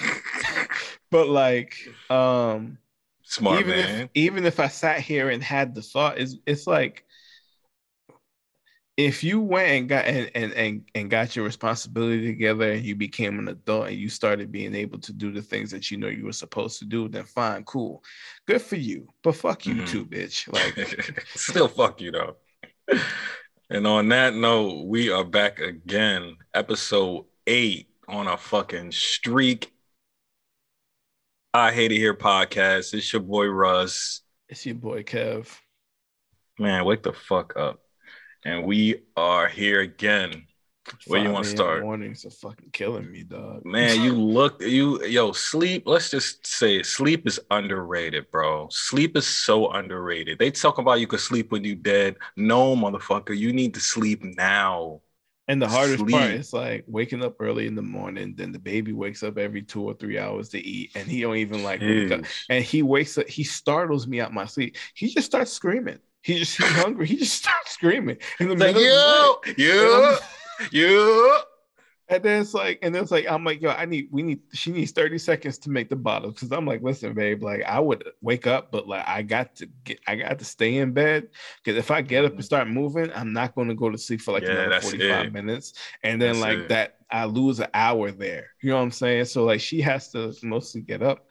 but 1.12 1.28
like 1.28 1.76
um 2.10 2.78
Smart 3.24 3.60
even 3.66 3.76
man. 3.76 4.02
if 4.04 4.10
even 4.14 4.46
if 4.46 4.60
I 4.60 4.68
sat 4.68 5.00
here 5.00 5.30
and 5.30 5.44
had 5.44 5.74
the 5.76 5.82
thought, 5.82 6.20
it's 6.20 6.36
it's 6.46 6.68
like 6.68 7.06
if 8.98 9.26
you 9.26 9.42
went 9.42 9.68
and 9.72 9.90
got 9.90 10.06
and, 10.06 10.32
and 10.36 10.54
and 10.54 10.84
and 10.96 11.10
got 11.10 11.36
your 11.36 11.44
responsibility 11.44 12.26
together 12.26 12.72
and 12.72 12.86
you 12.86 12.96
became 12.96 13.40
an 13.40 13.50
adult 13.50 13.88
and 13.88 13.98
you 13.98 14.08
started 14.08 14.52
being 14.54 14.74
able 14.74 15.00
to 15.00 15.12
do 15.12 15.34
the 15.34 15.42
things 15.42 15.72
that 15.72 15.92
you 15.92 15.98
know 15.98 16.08
you 16.08 16.24
were 16.26 16.32
supposed 16.32 16.80
to 16.80 16.86
do, 16.86 17.10
then 17.10 17.26
fine, 17.26 17.64
cool. 17.66 18.04
Good 18.48 18.62
for 18.62 18.78
you. 18.78 19.08
But 19.22 19.36
fuck 19.36 19.66
you 19.66 19.76
Mhm. 19.76 19.88
too, 19.88 20.06
bitch. 20.06 20.52
Like 20.52 21.26
Still 21.36 21.68
fuck 21.68 22.00
you 22.00 22.12
though. 22.12 22.38
And 23.70 23.88
on 23.88 24.10
that 24.10 24.36
note, 24.36 24.86
we 24.86 25.10
are 25.10 25.24
back 25.24 25.60
again, 25.60 26.38
episode 26.54 27.26
eight 27.48 27.88
on 28.08 28.28
a 28.28 28.38
fucking 28.38 28.92
streak. 28.92 29.74
I 31.52 31.72
hate 31.72 31.92
it 31.92 31.98
here 31.98 32.14
podcast. 32.14 32.94
It's 32.94 33.12
your 33.12 33.24
boy 33.24 33.48
Russ. 33.48 34.22
it's 34.50 34.66
your 34.68 34.76
boy 34.76 35.02
Kev. 35.02 35.48
Man, 36.60 36.86
wake 36.86 37.02
the 37.02 37.14
fuck 37.14 37.58
up. 37.58 37.80
And 38.44 38.66
we 38.66 39.02
are 39.18 39.48
here 39.48 39.82
again. 39.82 40.46
Where 41.08 41.22
you 41.22 41.32
wanna 41.32 41.46
start? 41.46 41.84
Mornings 41.84 42.26
are 42.26 42.30
fucking 42.30 42.70
killing 42.72 43.12
me, 43.12 43.24
dog. 43.24 43.66
Man, 43.66 44.02
you 44.02 44.14
look 44.16 44.62
you 44.62 45.04
yo, 45.06 45.32
sleep. 45.32 45.84
Let's 45.86 46.10
just 46.12 46.46
say 46.46 46.78
it. 46.78 46.86
Sleep 46.86 47.28
is 47.28 47.40
underrated, 47.52 48.30
bro. 48.32 48.68
Sleep 48.72 49.16
is 49.18 49.28
so 49.28 49.70
underrated. 49.72 50.40
They 50.40 50.52
talk 50.52 50.78
about 50.78 51.00
you 51.00 51.08
could 51.08 51.20
sleep 51.20 51.52
when 51.52 51.64
you 51.64 51.76
dead. 51.76 52.18
No, 52.36 52.76
motherfucker, 52.76 53.38
you 53.38 53.54
need 53.54 53.74
to 53.76 53.80
sleep 53.80 54.24
now. 54.24 55.02
And 55.48 55.62
the 55.62 55.68
hardest 55.68 56.08
part 56.08 56.32
Sleep. 56.32 56.40
is 56.40 56.54
like 56.54 56.86
waking 56.88 57.24
up 57.24 57.36
early 57.40 57.68
in 57.68 57.76
the 57.76 57.82
morning. 57.84 58.34
Then 58.36 58.52
the 58.52 58.58
baby 58.58 58.94
wakes 58.94 59.22
up 59.22 59.38
every 59.38 59.62
two 59.62 59.84
or 59.84 59.94
three 59.94 60.18
hours 60.18 60.50
to 60.50 60.60
eat, 60.60 60.92
and 60.96 61.08
he 61.08 61.22
don't 61.22 61.36
even 61.38 61.62
like 61.64 61.82
wake 61.82 62.10
up. 62.12 62.22
And 62.50 62.64
he 62.64 62.82
wakes 62.82 63.18
up. 63.18 63.28
He 63.28 63.44
startles 63.44 64.08
me 64.08 64.20
out 64.22 64.34
my 64.34 64.46
sleep. 64.46 64.76
He 64.96 65.08
just 65.14 65.28
starts 65.28 65.52
screaming. 65.52 66.00
He 66.24 66.40
just 66.40 66.58
he's 66.58 66.72
hungry. 66.72 67.06
He 67.06 67.18
just 67.18 67.36
starts 67.44 67.72
screaming 67.72 68.18
in 68.40 68.48
the 68.50 68.56
It's 68.56 68.62
like, 68.62 68.76
middle 68.76 68.88
of 68.88 68.96
the 68.96 69.06
night. 69.06 70.20
You, 70.72 71.38
And 72.08 72.22
then 72.22 72.42
it's 72.42 72.54
like, 72.54 72.78
and 72.84 72.94
then 72.94 73.02
it's 73.02 73.12
like, 73.12 73.26
I'm 73.28 73.44
like, 73.44 73.62
yo, 73.62 73.72
I 73.72 73.86
need, 73.86 74.10
we 74.12 74.22
need, 74.22 74.40
she 74.54 74.72
needs 74.72 74.92
30 74.92 75.18
seconds 75.18 75.58
to 75.60 75.72
make 75.72 75.90
the 75.90 75.96
bottle. 75.96 76.32
Cause 76.32 76.52
I'm 76.52 76.66
like, 76.68 76.84
listen, 76.84 77.16
babe, 77.16 77.42
like 77.42 77.64
I 77.64 77.80
would 77.80 78.04
wake 78.22 78.46
up, 78.46 78.72
but 78.72 78.88
like 78.88 79.04
I 79.08 79.24
got 79.24 79.56
to 79.56 79.68
get, 79.84 80.00
I 80.08 80.16
got 80.16 80.38
to 80.38 80.46
stay 80.46 80.78
in 80.78 80.94
bed. 80.94 81.30
Cause 81.66 81.76
if 81.76 81.90
I 81.90 82.02
get 82.02 82.24
up 82.24 82.34
and 82.34 82.40
mm-hmm. 82.40 82.44
start 82.44 82.68
moving, 82.68 83.12
I'm 83.16 83.34
not 83.34 83.56
going 83.56 83.70
to 83.70 83.76
go 83.76 83.90
to 83.90 83.98
sleep 83.98 84.22
for 84.22 84.34
like 84.34 84.44
Yeah, 84.44 84.52
another 84.52 84.76
45 84.76 85.26
it. 85.26 85.34
minutes. 85.34 85.74
And 86.04 86.22
then 86.22 86.40
That's 86.40 86.42
like 86.42 86.60
it. 86.60 86.70
that, 86.70 86.98
I 87.10 87.26
lose 87.26 87.60
an 87.60 87.70
hour 87.74 88.12
there. 88.12 88.50
You 88.62 88.70
know 88.70 88.78
what 88.78 88.84
I'm 88.84 88.92
saying? 88.92 89.26
So 89.26 89.44
like 89.44 89.62
she 89.62 89.82
has 89.82 90.12
to 90.12 90.34
mostly 90.44 90.82
get 90.82 91.02
up. 91.02 91.28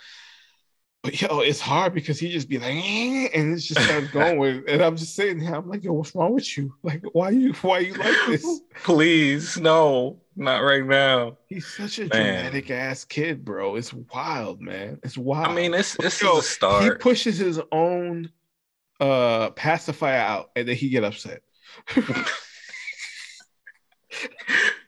But 1.05 1.21
yo, 1.21 1.41
it's 1.41 1.61
hard 1.61 1.93
because 1.93 2.19
he 2.19 2.31
just 2.31 2.49
be 2.49 2.59
like, 2.59 2.73
"Eh," 2.73 3.29
and 3.35 3.53
it 3.53 3.59
just 3.59 3.79
starts 3.79 4.11
going 4.11 4.39
with, 4.39 4.65
and 4.67 4.81
I'm 4.81 4.97
just 4.97 5.15
sitting 5.15 5.39
here. 5.39 5.55
I'm 5.55 5.69
like, 5.69 5.85
yo, 5.85 5.93
what's 5.93 6.15
wrong 6.15 6.33
with 6.33 6.56
you? 6.56 6.75
Like, 6.83 7.05
why 7.12 7.29
you, 7.29 7.53
why 7.61 7.81
you 7.81 7.93
like 7.93 8.17
this? 8.27 8.61
Please, 8.85 9.59
no, 9.59 10.19
not 10.35 10.61
right 10.61 10.83
now. 10.83 11.37
He's 11.47 11.67
such 11.67 11.99
a 11.99 12.06
Man. 12.06 12.09
dramatic 12.09 12.71
ass 12.71 13.05
kid, 13.05 13.45
bro. 13.45 13.77
It's 13.77 13.93
wild, 13.93 14.62
man. 14.62 14.99
It's 15.03 15.19
wild. 15.19 15.49
I 15.49 15.55
mean, 15.55 15.73
this 15.73 15.95
this 16.01 16.23
Yo, 16.23 16.39
is 16.39 16.47
a 16.47 16.49
start. 16.49 16.85
he 16.85 16.91
pushes 16.93 17.37
his 17.37 17.61
own 17.71 18.31
uh 18.99 19.51
pacifier 19.51 20.21
out 20.21 20.53
and 20.56 20.67
then 20.67 20.75
he 20.75 20.89
get 20.89 21.05
upset. 21.05 21.43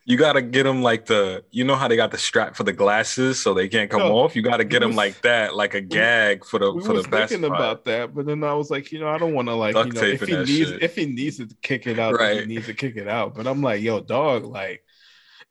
You 0.09 0.15
gotta 0.15 0.41
get 0.41 0.63
them 0.63 0.81
like 0.81 1.05
the, 1.05 1.43
you 1.51 1.65
know 1.65 1.75
how 1.75 1.89
they 1.89 1.97
got 1.97 2.11
the 2.11 2.17
strap 2.17 2.55
for 2.55 2.63
the 2.63 2.71
glasses 2.71 3.41
so 3.43 3.53
they 3.53 3.67
can't 3.67 3.91
come 3.91 3.99
Yo, 3.99 4.17
off. 4.17 4.37
You 4.37 4.41
gotta 4.41 4.63
get 4.63 4.79
them 4.79 4.91
was- 4.91 4.95
like 4.95 5.21
that, 5.23 5.53
like 5.53 5.73
a 5.73 5.81
gag 5.81 6.45
for 6.45 6.59
the 6.59 6.71
we 6.71 6.81
for 6.81 6.93
was 6.93 7.03
the 7.03 7.09
best. 7.09 7.33
thinking 7.33 7.45
about 7.45 7.83
that, 7.85 8.15
but 8.15 8.25
then 8.25 8.41
I 8.45 8.53
was 8.53 8.71
like, 8.71 8.93
you 8.93 9.01
know, 9.01 9.09
I 9.09 9.17
don't 9.17 9.33
want 9.33 9.49
to 9.49 9.53
like, 9.53 9.73
Duct 9.73 9.87
you 9.87 10.01
know, 10.01 10.07
if 10.07 10.21
he 10.21 10.35
needs 10.37 10.49
shit. 10.49 10.81
if 10.81 10.95
he 10.95 11.07
needs 11.07 11.37
to 11.37 11.49
kick 11.61 11.87
it 11.87 11.99
out, 11.99 12.17
then 12.17 12.39
he 12.39 12.55
needs 12.55 12.67
to 12.67 12.73
kick 12.73 12.95
it 12.95 13.09
out. 13.09 13.35
But 13.35 13.47
I'm 13.47 13.61
like, 13.61 13.81
yo, 13.81 13.99
dog, 13.99 14.45
like, 14.45 14.81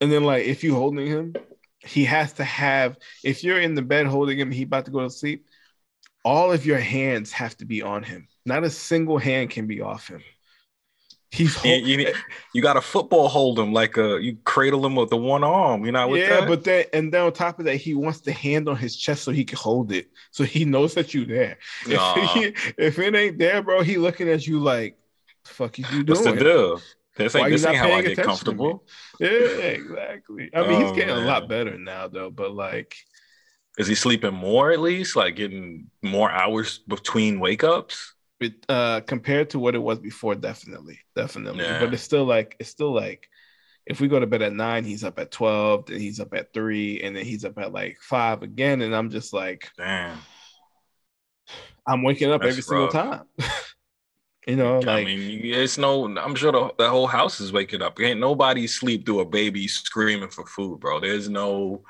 and 0.01 0.11
then 0.11 0.25
like 0.25 0.47
if 0.47 0.65
you 0.65 0.75
holding 0.75 1.07
him, 1.07 1.35
he 1.81 2.07
has 2.07 2.33
to 2.35 2.45
have. 2.45 2.97
If 3.23 3.45
you're 3.45 3.61
in 3.61 3.75
the 3.75 3.83
bed 3.83 4.07
holding 4.07 4.39
him, 4.39 4.51
he 4.51 4.63
about 4.63 4.87
to 4.87 4.91
go 4.91 5.01
to 5.01 5.11
sleep. 5.11 5.45
All 6.25 6.51
of 6.51 6.65
your 6.65 6.79
hands 6.79 7.31
have 7.33 7.59
to 7.59 7.67
be 7.67 7.83
on 7.83 8.03
him. 8.03 8.27
Not 8.47 8.65
a 8.65 8.71
single 8.71 9.19
hand 9.19 9.51
can 9.51 9.67
be 9.67 9.83
off 9.83 10.09
him. 10.09 10.23
He's 11.31 11.63
You, 11.65 11.75
you, 11.75 12.15
you 12.55 12.63
got 12.63 12.75
to 12.75 12.81
football 12.81 13.29
hold 13.29 13.59
him 13.59 13.73
like 13.73 13.97
a 13.97 14.19
you 14.23 14.39
cradle 14.45 14.85
him 14.87 14.95
with 14.95 15.11
the 15.11 15.17
one 15.17 15.43
arm. 15.45 15.85
You 15.85 15.93
know 15.93 16.15
yeah, 16.15 16.41
that. 16.41 16.49
but 16.49 16.65
then 16.65 16.85
and 16.93 17.13
then 17.13 17.23
on 17.23 17.33
top 17.33 17.59
of 17.59 17.65
that, 17.67 17.77
he 17.77 17.95
wants 17.95 18.21
the 18.21 18.33
hand 18.33 18.69
on 18.69 18.77
his 18.77 18.97
chest 18.97 19.25
so 19.25 19.33
he 19.33 19.45
can 19.45 19.59
hold 19.59 19.93
it, 19.93 20.07
so 20.31 20.45
he 20.45 20.65
knows 20.65 20.95
that 20.95 21.15
you 21.15 21.25
there. 21.25 21.59
If, 21.87 22.33
he- 22.33 22.55
if 22.79 22.99
it 22.99 23.15
ain't 23.15 23.39
there, 23.39 23.63
bro, 23.63 23.83
he 23.83 23.99
looking 23.99 24.29
at 24.29 24.47
you 24.47 24.61
like, 24.61 24.99
"The 25.45 25.51
fuck 25.51 25.79
is 25.79 25.91
you 25.91 26.05
What's 26.07 26.23
the 26.23 26.33
doing?" 26.33 26.39
deal? 26.39 26.81
This 27.17 27.35
ain't 27.35 27.51
this 27.51 27.65
ain't 27.65 27.79
how 27.79 27.93
I 27.93 28.03
get 28.03 28.21
comfortable. 28.21 28.85
Yeah, 29.19 29.29
exactly. 29.29 30.51
I 30.55 30.63
mean, 30.63 30.73
Oh, 30.73 30.81
he's 30.85 30.93
getting 30.93 31.15
a 31.17 31.19
lot 31.19 31.49
better 31.49 31.79
now, 31.79 32.09
though. 32.09 32.31
But 32.31 32.53
like, 32.53 32.95
Is 33.79 33.87
he 33.87 33.95
sleeping 33.95 34.35
more 34.35 34.71
at 34.73 34.81
least? 34.81 35.17
Like 35.17 35.37
getting 35.37 35.91
more 36.03 36.31
hours 36.31 36.79
between 36.79 37.41
wake 37.41 37.65
ups? 37.65 38.15
Uh, 38.69 39.01
compared 39.01 39.51
to 39.51 39.59
what 39.59 39.75
it 39.75 39.83
was 39.83 39.99
before, 39.99 40.35
definitely, 40.35 41.01
definitely. 41.15 41.65
Yeah. 41.65 41.81
But 41.81 41.95
it's 41.95 42.03
still 42.03 42.25
like, 42.25 42.57
it's 42.59 42.71
still 42.71 42.95
like, 42.95 43.29
if 43.87 44.01
we 44.01 44.09
go 44.09 44.19
to 44.19 44.27
bed 44.27 44.43
at 44.43 44.53
nine, 44.53 44.85
he's 44.85 45.05
up 45.05 45.19
at 45.19 45.31
twelve, 45.31 45.87
then 45.87 46.01
he's 46.01 46.19
up 46.19 46.35
at 46.35 46.53
three, 46.53 47.03
and 47.03 47.15
then 47.15 47.25
he's 47.25 47.45
up 47.45 47.59
at 47.59 47.73
like 47.73 47.99
five 48.01 48.43
again, 48.43 48.83
and 48.83 48.95
I'm 48.95 49.11
just 49.11 49.33
like, 49.33 49.71
Damn. 49.77 50.19
I'm 51.87 52.03
waking 52.03 52.33
up 52.33 52.43
That's 52.43 52.53
every 52.53 52.63
single 52.63 52.89
time. 52.89 53.23
you 54.47 54.57
know, 54.57 54.81
like 54.81 54.89
I 54.89 55.05
mean, 55.05 55.41
it's 55.45 55.79
no. 55.79 56.17
I'm 56.19 56.35
sure 56.35 56.51
the, 56.51 56.73
the 56.79 56.91
whole 56.91 57.07
house 57.07 57.41
is 57.41 57.53
waking 57.53 57.83
up. 57.83 58.01
Ain't 58.01 58.19
nobody 58.19 58.67
sleep 58.67 59.07
through 59.07 59.21
a 59.21 59.25
baby 59.25 59.69
screaming 59.69 60.31
for 60.31 60.47
food, 60.47 60.81
bro. 60.81 61.01
There's 61.01 61.29
no. 61.29 61.83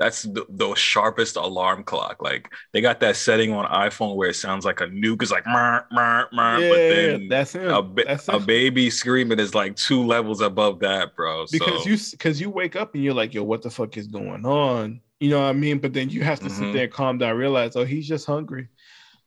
That's 0.00 0.22
the, 0.22 0.46
the 0.48 0.74
sharpest 0.74 1.36
alarm 1.36 1.84
clock. 1.84 2.22
Like 2.22 2.50
they 2.72 2.80
got 2.80 3.00
that 3.00 3.16
setting 3.16 3.52
on 3.52 3.66
iPhone 3.70 4.16
where 4.16 4.30
it 4.30 4.34
sounds 4.34 4.64
like 4.64 4.80
a 4.80 4.86
nuke. 4.86 5.20
It's 5.20 5.30
like 5.30 5.46
mer 5.46 5.84
mer 5.92 6.26
mer. 6.32 6.58
yeah, 6.58 6.68
but 6.70 6.76
then 6.76 7.28
that's 7.28 7.54
him. 7.54 7.68
a, 7.70 7.82
ba- 7.82 8.04
that's 8.06 8.26
a 8.28 8.40
baby 8.40 8.88
screaming 8.88 9.38
is 9.38 9.54
like 9.54 9.76
two 9.76 10.02
levels 10.02 10.40
above 10.40 10.80
that, 10.80 11.14
bro. 11.14 11.44
because 11.52 11.84
so, 11.84 11.88
you 11.90 11.98
because 12.12 12.40
you 12.40 12.48
wake 12.48 12.76
up 12.76 12.94
and 12.94 13.04
you're 13.04 13.12
like, 13.14 13.34
yo, 13.34 13.44
what 13.44 13.60
the 13.60 13.68
fuck 13.68 13.96
is 13.98 14.06
going 14.06 14.46
on? 14.46 15.02
You 15.20 15.28
know 15.28 15.40
what 15.40 15.50
I 15.50 15.52
mean? 15.52 15.78
But 15.80 15.92
then 15.92 16.08
you 16.08 16.24
have 16.24 16.40
to 16.40 16.48
sit 16.48 16.64
Mhm. 16.64 16.72
there, 16.72 16.88
calm 16.88 17.18
down, 17.18 17.36
realize, 17.36 17.76
oh, 17.76 17.84
he's 17.84 18.08
just 18.08 18.24
hungry. 18.26 18.68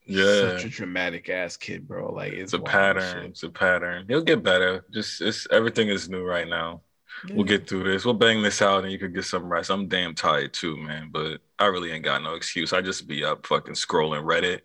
yeah, 0.06 0.40
such 0.56 0.64
a 0.64 0.68
dramatic 0.68 1.28
ass 1.28 1.56
kid, 1.56 1.86
bro. 1.86 2.12
Like 2.12 2.32
it's 2.32 2.52
it's, 2.52 2.54
a 2.54 2.58
pattern. 2.58 3.22
shit. 3.22 3.30
It's 3.30 3.42
a 3.44 3.48
pattern. 3.48 4.06
He'll 4.08 4.22
get 4.22 4.42
better. 4.42 4.84
Just 4.92 5.20
it's 5.22 5.46
everything 5.52 5.88
is 5.88 6.08
new 6.08 6.24
right 6.24 6.48
now. 6.48 6.82
We'll 7.30 7.44
get 7.44 7.68
through 7.68 7.84
this. 7.84 8.04
We'll 8.04 8.14
bang 8.14 8.42
this 8.42 8.60
out 8.62 8.82
and 8.84 8.92
you 8.92 8.98
could 8.98 9.14
get 9.14 9.24
some 9.24 9.44
rest. 9.48 9.70
I'm 9.70 9.88
damn 9.88 10.14
tired 10.14 10.52
too, 10.52 10.76
man. 10.76 11.08
But 11.12 11.40
I 11.58 11.66
really 11.66 11.90
ain't 11.92 12.04
got 12.04 12.22
no 12.22 12.34
excuse. 12.34 12.72
I 12.72 12.80
just 12.82 13.06
be 13.06 13.24
up 13.24 13.46
fucking 13.46 13.74
scrolling 13.74 14.24
Reddit, 14.24 14.60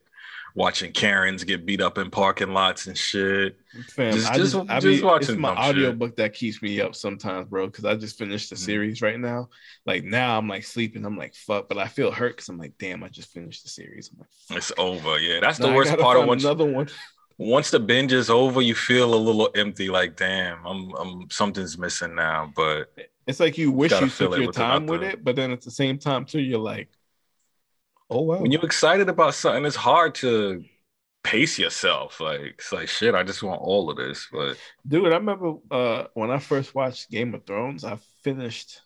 watching 0.56 0.92
Karens 0.92 1.44
get 1.46 1.66
beat 1.66 1.80
up 1.80 1.98
in 1.98 2.10
parking 2.10 2.54
lots 2.54 2.88
and 2.88 2.98
shit. 2.98 3.58
Fam, 3.92 4.14
Just- 4.14 4.30
I 4.30 4.38
just- 4.38 4.54
just, 4.54 4.70
I 4.70 4.80
just 4.80 5.02
mean, 5.04 5.16
it's 5.22 5.30
my 5.38 5.50
dumb 5.50 5.58
audio 5.58 5.90
shit. 5.92 6.00
book 6.00 6.16
that 6.18 6.34
keeps 6.34 6.62
me 6.62 6.82
up 6.82 6.96
sometimes, 6.96 7.48
bro. 7.48 7.68
Because 7.68 7.86
I 7.86 7.96
just 7.96 8.18
finished 8.18 8.50
the 8.50 8.56
Mhm. 8.58 8.66
series 8.66 9.02
right 9.02 9.20
now. 9.20 9.50
Like 9.86 10.04
now, 10.04 10.38
I'm 10.38 10.48
like 10.50 10.64
sleeping. 10.66 11.06
I'm 11.06 11.18
like 11.18 11.36
fuck, 11.36 11.70
but 11.70 11.78
I 11.78 11.88
feel 11.88 12.12
hurt 12.12 12.36
because 12.36 12.50
I'm 12.50 12.58
like, 12.58 12.74
damn, 12.80 13.04
I 13.04 13.10
just 13.10 13.32
finished 13.32 13.64
the 13.64 13.70
series. 13.70 14.10
I'm 14.12 14.20
like, 14.20 14.30
fuck. 14.48 14.58
It's 14.58 14.72
over. 14.78 15.18
Yeah, 15.20 15.40
that's 15.40 15.60
the 15.60 15.72
worst 15.72 15.98
part 15.98 16.18
of 16.20 16.26
once. 16.26 16.44
another 16.44 16.66
one. 16.66 16.90
Once 17.40 17.72
the 17.72 17.80
binge 17.80 18.12
is 18.12 18.30
over, 18.30 18.62
you 18.62 18.76
feel 18.76 19.14
a 19.14 19.16
little 19.16 19.50
empty. 19.56 19.90
Like, 19.90 20.18
damn, 20.18 20.64
I'm, 20.66 20.94
I'm 20.96 21.30
something's 21.32 21.78
missing 21.78 22.14
now. 22.14 22.52
But 22.54 22.94
It's 23.26 23.40
like 23.40 23.58
you 23.58 23.72
wish 23.72 23.92
you 23.92 24.10
took 24.10 24.38
your 24.38 24.52
time 24.52 24.86
with 24.86 25.02
it, 25.04 25.24
but 25.24 25.38
then 25.38 25.52
at 25.52 25.62
the 25.62 25.72
same 25.72 25.98
time 25.98 26.26
too, 26.26 26.42
you're 26.42 26.60
like, 26.60 26.90
oh 28.10 28.22
wow. 28.22 28.40
when 28.40 28.52
you're 28.52 28.66
excited 28.66 29.08
about 29.08 29.36
something, 29.36 29.66
it's 29.66 29.78
hard 29.78 30.16
to 30.16 30.66
pace 31.24 31.58
yourself. 31.58 32.20
Like, 32.20 32.56
it's 32.58 32.74
like 32.74 32.90
shit. 32.90 33.16
I 33.16 33.24
just 33.24 33.42
want 33.42 33.62
all 33.62 33.90
of 33.90 33.96
this. 33.96 34.28
But 34.30 34.58
Dude, 34.86 35.14
I 35.14 35.16
remember 35.16 35.56
uh 35.72 36.08
when 36.16 36.32
I 36.32 36.40
first 36.40 36.76
watched 36.76 37.10
Game 37.10 37.34
of 37.34 37.46
Thrones, 37.46 37.86
I 37.86 37.98
finished 38.22 38.82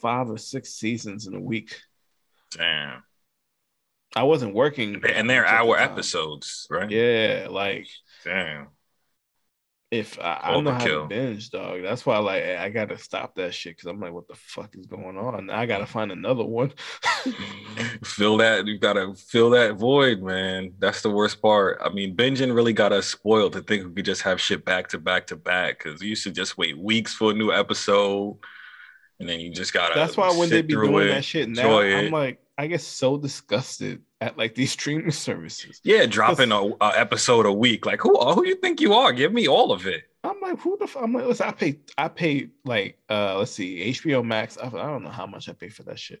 five 0.00 0.30
or 0.30 0.38
six 0.38 0.70
seasons 0.70 1.26
in 1.26 1.34
a 1.34 1.40
week. 1.40 1.78
damn, 2.56 3.02
I 4.16 4.22
wasn't 4.22 4.54
working, 4.54 5.02
and 5.04 5.28
they're 5.28 5.42
much 5.42 5.52
at 5.52 5.64
the 5.64 5.68
hour 5.68 5.76
time. 5.76 5.90
episodes, 5.90 6.66
right? 6.70 6.90
Yeah, 6.90 7.48
like 7.50 7.86
Damn. 8.24 8.68
if 9.90 10.18
I, 10.18 10.40
I 10.42 10.60
know 10.60 10.72
how 10.72 10.84
to 10.84 11.06
binge, 11.06 11.50
dog. 11.50 11.82
That's 11.82 12.04
why 12.06 12.18
like 12.18 12.42
I 12.42 12.70
gotta 12.70 12.98
stop 12.98 13.34
that 13.36 13.54
shit 13.54 13.76
because 13.76 13.86
I'm 13.86 14.00
like, 14.00 14.12
what 14.12 14.26
the 14.26 14.34
fuck 14.34 14.74
is 14.76 14.86
going 14.86 15.16
on? 15.16 15.50
I 15.50 15.66
gotta 15.66 15.86
find 15.86 16.10
another 16.10 16.44
one. 16.44 16.72
fill 18.04 18.38
that 18.38 18.66
you 18.66 18.78
gotta 18.78 19.14
fill 19.14 19.50
that 19.50 19.74
void 19.76 20.22
man 20.22 20.72
that's 20.78 21.02
the 21.02 21.10
worst 21.10 21.40
part 21.42 21.78
i 21.82 21.88
mean 21.88 22.16
binging 22.16 22.54
really 22.54 22.72
got 22.72 22.92
us 22.92 23.06
spoiled 23.06 23.52
to 23.52 23.60
think 23.60 23.84
we 23.84 23.92
could 23.92 24.04
just 24.04 24.22
have 24.22 24.40
shit 24.40 24.64
back 24.64 24.88
to 24.88 24.98
back 24.98 25.26
to 25.26 25.36
back 25.36 25.78
because 25.78 26.00
you 26.00 26.10
used 26.10 26.24
to 26.24 26.30
just 26.30 26.56
wait 26.56 26.78
weeks 26.78 27.12
for 27.14 27.32
a 27.32 27.34
new 27.34 27.52
episode 27.52 28.38
and 29.20 29.28
then 29.28 29.40
you 29.40 29.50
just 29.50 29.72
gotta 29.72 29.94
That's 29.94 30.16
why 30.16 30.30
when 30.32 30.48
they 30.48 30.62
be 30.62 30.74
doing 30.74 31.08
it, 31.08 31.12
that 31.12 31.24
shit 31.24 31.48
now, 31.48 31.80
I'm 31.80 32.10
like, 32.10 32.40
I 32.58 32.66
get 32.66 32.80
so 32.80 33.16
disgusted 33.16 34.02
at 34.20 34.36
like 34.36 34.54
these 34.56 34.72
streaming 34.72 35.12
services. 35.12 35.80
yeah 35.84 36.04
dropping 36.06 36.50
a, 36.52 36.60
a 36.80 36.92
episode 36.96 37.46
a 37.46 37.52
week 37.52 37.86
like 37.86 38.00
who 38.00 38.18
who 38.34 38.44
you 38.44 38.56
think 38.56 38.80
you 38.80 38.92
are 38.94 39.12
give 39.12 39.32
me 39.32 39.46
all 39.48 39.70
of 39.72 39.86
it 39.86 40.02
I'm 40.24 40.40
like, 40.42 40.58
who 40.58 40.76
the 40.76 40.88
fuck? 40.88 41.04
I'm 41.04 41.12
like, 41.12 41.26
listen, 41.26 41.46
I 41.46 41.52
pay, 41.52 41.78
I 41.96 42.08
pay 42.08 42.48
like, 42.64 42.98
uh, 43.08 43.38
let's 43.38 43.52
see, 43.52 43.88
HBO 43.92 44.24
Max. 44.24 44.58
I, 44.58 44.66
I 44.66 44.70
don't 44.70 45.04
know 45.04 45.10
how 45.10 45.26
much 45.26 45.48
I 45.48 45.52
pay 45.52 45.68
for 45.68 45.84
that 45.84 45.98
shit, 45.98 46.20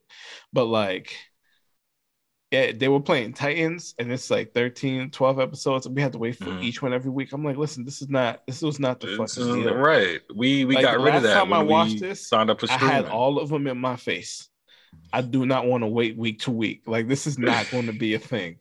but 0.52 0.66
like, 0.66 1.16
yeah, 2.52 2.70
they 2.74 2.86
were 2.88 3.00
playing 3.00 3.34
Titans, 3.34 3.94
and 3.98 4.10
it's 4.10 4.30
like 4.30 4.54
13, 4.54 5.10
12 5.10 5.40
episodes, 5.40 5.84
and 5.86 5.94
we 5.96 6.00
had 6.00 6.12
to 6.12 6.18
wait 6.18 6.36
for 6.36 6.44
Mhm. 6.46 6.62
each 6.62 6.80
one 6.80 6.94
every 6.94 7.10
week. 7.10 7.32
I'm 7.32 7.44
like, 7.44 7.56
listen, 7.58 7.84
this 7.84 8.00
is 8.00 8.08
not, 8.08 8.46
this 8.46 8.62
was 8.62 8.78
not 8.80 9.00
the 9.00 9.16
fucking 9.16 9.62
deal. 9.64 9.74
right 9.74 10.20
we 10.34 10.64
we 10.64 10.76
Like, 10.76 10.84
got 10.84 10.98
rid 11.00 11.08
of 11.08 11.14
last 11.14 11.22
that 11.24 11.34
time 11.34 11.52
I 11.52 11.62
watched 11.62 11.98
this, 12.00 12.26
signed 12.26 12.50
up 12.50 12.60
for 12.60 12.70
I 12.70 12.76
streaming 12.76 12.94
had 12.94 13.06
all 13.06 13.38
of 13.40 13.48
them 13.50 13.66
in 13.66 13.78
my 13.78 13.96
face. 13.96 14.48
I 15.12 15.20
do 15.22 15.46
not 15.46 15.66
want 15.66 15.82
to 15.82 15.86
wait 15.88 16.16
week 16.16 16.40
to 16.40 16.50
week. 16.50 16.82
Like, 16.86 17.08
this 17.08 17.26
is 17.26 17.38
not 17.38 17.70
going 17.72 17.86
to 17.86 17.92
be 17.92 18.14
a 18.14 18.18
thing. 18.18 18.56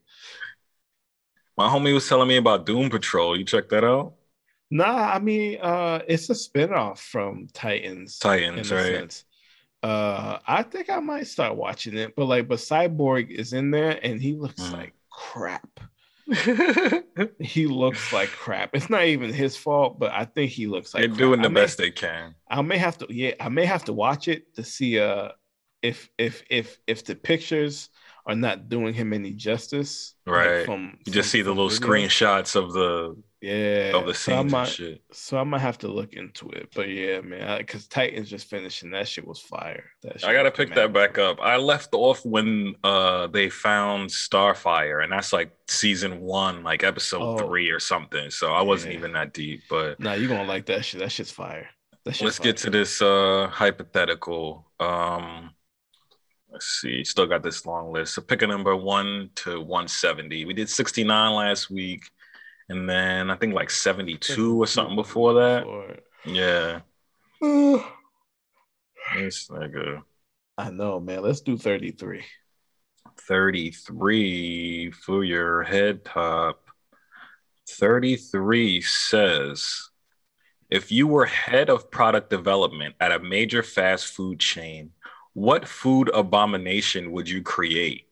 my 1.57 1.67
homie 1.67 1.93
was 1.93 2.07
telling 2.07 2.27
me 2.27 2.37
about 2.37 2.65
doom 2.65 2.89
patrol 2.89 3.37
you 3.37 3.43
check 3.45 3.69
that 3.69 3.83
out 3.83 4.13
Nah, 4.69 5.13
I 5.15 5.19
mean, 5.19 5.59
uh, 5.61 6.01
it's 6.09 6.29
a 6.29 6.33
spinoff 6.33 6.97
from 6.99 7.47
Titans. 7.53 8.19
titans 8.19 8.69
right 8.69 8.83
sense. 8.85 9.23
Uh, 9.81 10.39
I 10.45 10.63
think 10.63 10.89
I 10.89 10.99
might 10.99 11.27
start 11.27 11.55
watching 11.55 11.95
it, 11.95 12.15
but 12.17 12.25
like, 12.25 12.49
but 12.49 12.59
Cyborg 12.59 13.29
is 13.29 13.53
in 13.53 13.71
there, 13.71 13.97
and 14.03 14.19
he 14.21 14.33
looks 14.33 14.61
Mm. 14.61 14.73
like 14.73 14.93
crap. 15.09 15.79
He 17.39 17.65
looks 17.67 18.11
like 18.11 18.29
crap. 18.29 18.71
It's 18.73 18.89
not 18.89 19.05
even 19.05 19.31
his 19.33 19.55
fault, 19.55 19.97
but 19.99 20.11
I 20.11 20.25
think 20.25 20.51
he 20.51 20.67
looks 20.67 20.93
like 20.93 21.01
they're 21.01 21.07
crap. 21.09 21.17
doing 21.19 21.41
the 21.41 21.49
may- 21.49 21.61
best 21.61 21.77
they 21.77 21.89
can 21.91 22.35
I 22.49 22.61
may 22.61 22.77
have 22.77 22.97
to, 22.99 23.07
yeah, 23.09 23.31
I 23.39 23.47
may 23.49 23.65
have 23.65 23.85
to 23.85 23.93
watch 23.93 24.27
it 24.27 24.53
to 24.55 24.63
see 24.63 24.99
uh 24.99 25.29
if 25.87 26.09
if 26.17 26.43
if 26.49 26.77
if 26.87 27.05
the 27.05 27.15
pictures 27.15 27.89
are 28.25 28.35
not 28.35 28.67
doing 28.67 28.93
him 28.93 29.13
any 29.13 29.31
justice. 29.31 30.13
like, 30.25 30.35
Right. 30.35 30.65
from 30.65 30.97
You 31.05 31.13
just 31.13 31.29
from- 31.29 31.37
see 31.37 31.41
the 31.43 31.51
little 31.51 31.69
video. 31.69 31.87
screenshots 31.87 32.55
of 32.57 32.73
the 32.73 33.15
Yeah. 33.39 33.95
of 33.97 34.05
the 34.05 34.13
so 34.13 34.33
I 34.33 34.39
scenes 34.41 34.51
might, 34.51 34.59
and 34.63 34.69
shit. 34.69 35.01
so 35.13 35.37
I 35.39 35.43
might 35.45 35.61
have 35.61 35.77
to 35.77 35.87
look 35.87 36.11
into 36.13 36.49
it. 36.49 36.67
But 36.75 36.89
yeah, 36.89 37.21
man, 37.21 37.57
because 37.59 37.87
Titans 37.87 38.29
just 38.29 38.49
finished 38.49 38.83
and 38.83 38.93
that 38.93 39.07
shit 39.07 39.25
was 39.25 39.39
fire. 39.39 39.85
That 40.03 40.25
I 40.25 40.33
gotta 40.33 40.51
pick 40.51 40.69
mad 40.69 40.77
that 40.77 40.93
back 40.93 41.17
up. 41.17 41.37
I 41.41 41.55
left 41.55 41.93
off 41.93 42.25
when 42.25 42.75
uh 42.83 43.27
they 43.27 43.49
found 43.49 44.09
Starfire, 44.09 45.01
and 45.03 45.11
that's 45.13 45.31
like 45.31 45.51
season 45.69 46.19
one, 46.19 46.63
like 46.63 46.83
episode 46.83 47.21
Oh. 47.21 47.37
three 47.37 47.69
or 47.69 47.79
something. 47.79 48.29
So 48.29 48.51
I 48.51 48.61
wasn't 48.61 48.91
Yeah. 48.91 48.99
even 48.99 49.13
that 49.13 49.33
deep. 49.33 49.61
But 49.69 50.01
Nah, 50.01 50.13
you're 50.15 50.27
gonna 50.29 50.43
like 50.55 50.65
that 50.65 50.83
shit. 50.83 50.99
That 50.99 51.13
shit's 51.13 51.31
fire. 51.31 51.69
That 52.03 52.11
shit's 52.13 52.23
let's 52.23 52.37
fire. 52.39 52.45
get 52.47 52.57
to 52.57 52.69
this 52.71 53.01
uh 53.01 53.47
hypothetical. 53.53 54.69
Um 54.81 55.51
let's 56.51 56.65
see, 56.81 57.03
still 57.03 57.25
got 57.27 57.43
this 57.43 57.65
long 57.65 57.91
list. 57.91 58.13
So 58.13 58.21
pick 58.21 58.41
a 58.41 58.47
number 58.47 58.75
one 58.75 59.29
to 59.35 59.59
170. 59.59 60.45
We 60.45 60.53
did 60.53 60.69
69 60.69 61.33
last 61.33 61.69
week, 61.69 62.03
and 62.69 62.89
then 62.89 63.29
I 63.29 63.35
think 63.35 63.53
like 63.53 63.69
72 63.69 64.61
or 64.61 64.67
something 64.67 64.95
before 64.95 65.33
that. 65.35 65.63
Before- 65.63 65.97
Yeah. 66.25 66.79
This 69.15 69.47
nigga. 69.47 70.01
I 70.57 70.69
know, 70.69 70.99
man. 70.99 71.21
Let's 71.21 71.39
do 71.39 71.57
33. 71.57 72.23
33 73.21 74.91
for 74.91 75.23
your 75.23 75.63
head 75.63 76.03
top. 76.03 76.61
33 77.69 78.81
says 78.81 79.89
if 80.69 80.91
you 80.91 81.07
were 81.07 81.25
head 81.25 81.69
of 81.69 81.89
product 81.89 82.29
development 82.29 82.95
at 82.99 83.11
a 83.13 83.19
major 83.19 83.63
fast 83.63 84.07
food 84.07 84.39
chain, 84.39 84.91
what 85.37 85.67
food 85.67 86.09
abomination 86.15 87.11
would 87.11 87.29
you 87.29 87.43
create? 87.43 88.07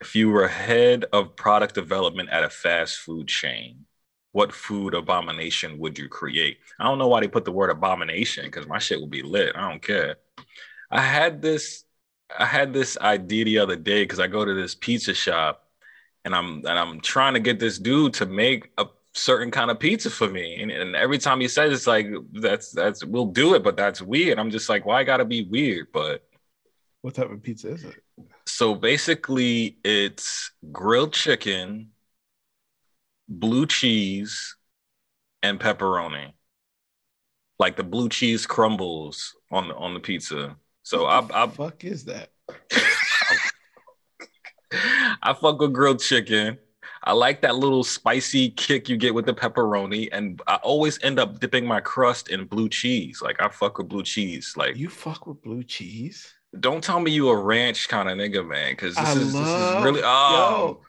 If 0.00 0.16
you 0.16 0.30
were 0.30 0.48
head 0.48 1.04
of 1.12 1.36
product 1.36 1.76
development 1.76 2.30
at 2.30 2.42
a 2.42 2.50
fast 2.50 2.98
food 2.98 3.28
chain, 3.28 3.86
what 4.32 4.52
food 4.52 4.94
abomination 4.94 5.78
would 5.78 5.96
you 5.96 6.08
create? 6.08 6.58
I 6.80 6.88
don't 6.88 6.98
know 6.98 7.06
why 7.06 7.20
they 7.20 7.28
put 7.28 7.44
the 7.44 7.52
word 7.52 7.70
abomination 7.70 8.46
because 8.46 8.66
my 8.66 8.80
shit 8.80 9.00
would 9.00 9.10
be 9.10 9.22
lit. 9.22 9.54
I 9.54 9.70
don't 9.70 9.80
care. 9.80 10.16
I 10.90 11.02
had 11.02 11.40
this 11.40 11.84
I 12.36 12.44
had 12.44 12.72
this 12.72 12.98
idea 12.98 13.44
the 13.44 13.58
other 13.60 13.76
day 13.76 14.02
because 14.02 14.18
I 14.18 14.26
go 14.26 14.44
to 14.44 14.54
this 14.54 14.74
pizza 14.74 15.14
shop 15.14 15.68
and 16.24 16.34
I'm 16.34 16.66
and 16.66 16.76
I'm 16.76 17.00
trying 17.00 17.34
to 17.34 17.40
get 17.40 17.60
this 17.60 17.78
dude 17.78 18.14
to 18.14 18.26
make 18.26 18.72
a 18.76 18.86
certain 19.18 19.50
kind 19.50 19.70
of 19.70 19.78
pizza 19.80 20.10
for 20.10 20.28
me. 20.28 20.60
And, 20.62 20.70
and 20.70 20.96
every 20.96 21.18
time 21.18 21.40
he 21.40 21.48
says 21.48 21.72
it's 21.72 21.86
like 21.86 22.06
that's 22.32 22.70
that's 22.72 23.04
we'll 23.04 23.26
do 23.26 23.54
it, 23.54 23.62
but 23.62 23.76
that's 23.76 24.00
weird. 24.00 24.38
I'm 24.38 24.50
just 24.50 24.68
like, 24.68 24.86
why 24.86 25.04
gotta 25.04 25.24
be 25.24 25.42
weird? 25.44 25.88
But 25.92 26.24
What 27.02 27.14
type 27.14 27.30
of 27.30 27.42
pizza 27.42 27.68
is 27.70 27.84
it? 27.84 27.96
so 28.46 28.74
basically 28.74 29.78
it's 29.84 30.50
grilled 30.72 31.12
chicken, 31.12 31.90
blue 33.28 33.66
cheese, 33.66 34.56
and 35.42 35.60
pepperoni. 35.60 36.32
Like 37.58 37.76
the 37.76 37.84
blue 37.84 38.08
cheese 38.08 38.46
crumbles 38.46 39.34
on 39.50 39.68
the 39.68 39.74
on 39.74 39.94
the 39.94 40.00
pizza. 40.00 40.56
So 40.84 41.04
What 41.04 41.28
the 41.28 41.34
I 41.36 41.46
fuck 41.48 41.84
is 41.84 42.04
that? 42.04 42.30
I 44.72 45.34
fuck 45.34 45.60
with 45.60 45.72
grilled 45.72 46.00
chicken. 46.00 46.58
I 47.08 47.12
like 47.12 47.40
that 47.40 47.56
little 47.56 47.82
spicy 47.84 48.50
kick 48.50 48.88
you 48.90 48.98
get 48.98 49.14
with 49.14 49.24
the 49.24 49.32
pepperoni, 49.32 50.10
and 50.12 50.42
I 50.46 50.56
always 50.56 51.02
end 51.02 51.18
up 51.18 51.40
dipping 51.40 51.66
my 51.66 51.80
crust 51.80 52.28
in 52.28 52.44
blue 52.44 52.68
cheese. 52.68 53.22
Like 53.22 53.40
I 53.42 53.48
fuck 53.48 53.78
with 53.78 53.88
blue 53.88 54.02
cheese. 54.02 54.52
Like, 54.58 54.76
You 54.76 54.90
fuck 54.90 55.26
with 55.26 55.40
blue 55.42 55.62
cheese? 55.64 56.34
don't 56.60 56.82
tell 56.84 57.00
me 57.00 57.10
you 57.10 57.28
a 57.30 57.36
ranch 57.36 57.88
kind 57.88 58.08
of 58.10 58.16
nigga, 58.18 58.46
man, 58.46 58.72
because 58.72 58.94
this 58.94 59.06
I 59.08 59.12
is, 59.12 59.32
this 59.32 59.48
is 59.48 59.84
really 59.84 60.00
oh 60.04 60.32
Yo, 60.32 60.80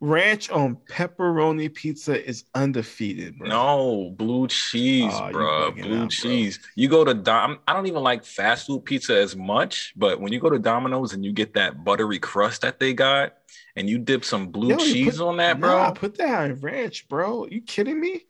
ranch 0.00 0.50
on 0.50 0.76
pepperoni 0.90 1.72
pizza 1.72 2.26
is 2.26 2.44
undefeated, 2.54 3.38
bro. 3.38 3.48
no 3.48 4.10
blue 4.16 4.46
cheese, 4.48 5.12
ah, 5.14 5.28
Oh, 5.28 5.32
bro. 5.32 5.70
Blue 5.72 5.94
out, 5.94 5.98
bro. 6.00 6.08
cheese. 6.08 6.58
You 6.74 6.88
go 6.88 7.04
to 7.04 7.14
Dom. 7.14 7.58
I 7.66 7.72
don't 7.74 7.86
even 7.86 8.02
like 8.02 8.24
fast 8.24 8.66
food 8.66 8.84
pizza 8.84 9.14
as 9.16 9.36
much, 9.36 9.92
but 9.96 10.20
when 10.20 10.32
you 10.32 10.40
go 10.40 10.50
to 10.50 10.58
Domino's 10.58 11.12
and 11.14 11.24
you 11.24 11.32
get 11.32 11.52
that 11.54 11.82
buttery 11.84 12.18
crust 12.18 12.60
that 12.62 12.78
they 12.78 12.92
got, 12.92 13.34
and 13.76 13.88
you 13.88 13.98
dip 13.98 14.24
some 14.24 14.48
blue 14.48 14.70
you 14.70 14.78
cheese 14.78 15.18
put- 15.18 15.26
on 15.28 15.36
that, 15.36 15.60
bro. 15.60 15.70
Nah, 15.70 15.90
put 15.92 16.16
that 16.18 16.50
on 16.50 16.54
ranch, 16.56 17.08
bro. 17.08 17.46
You 17.46 17.60
kidding 17.60 18.00
me? 18.00 18.22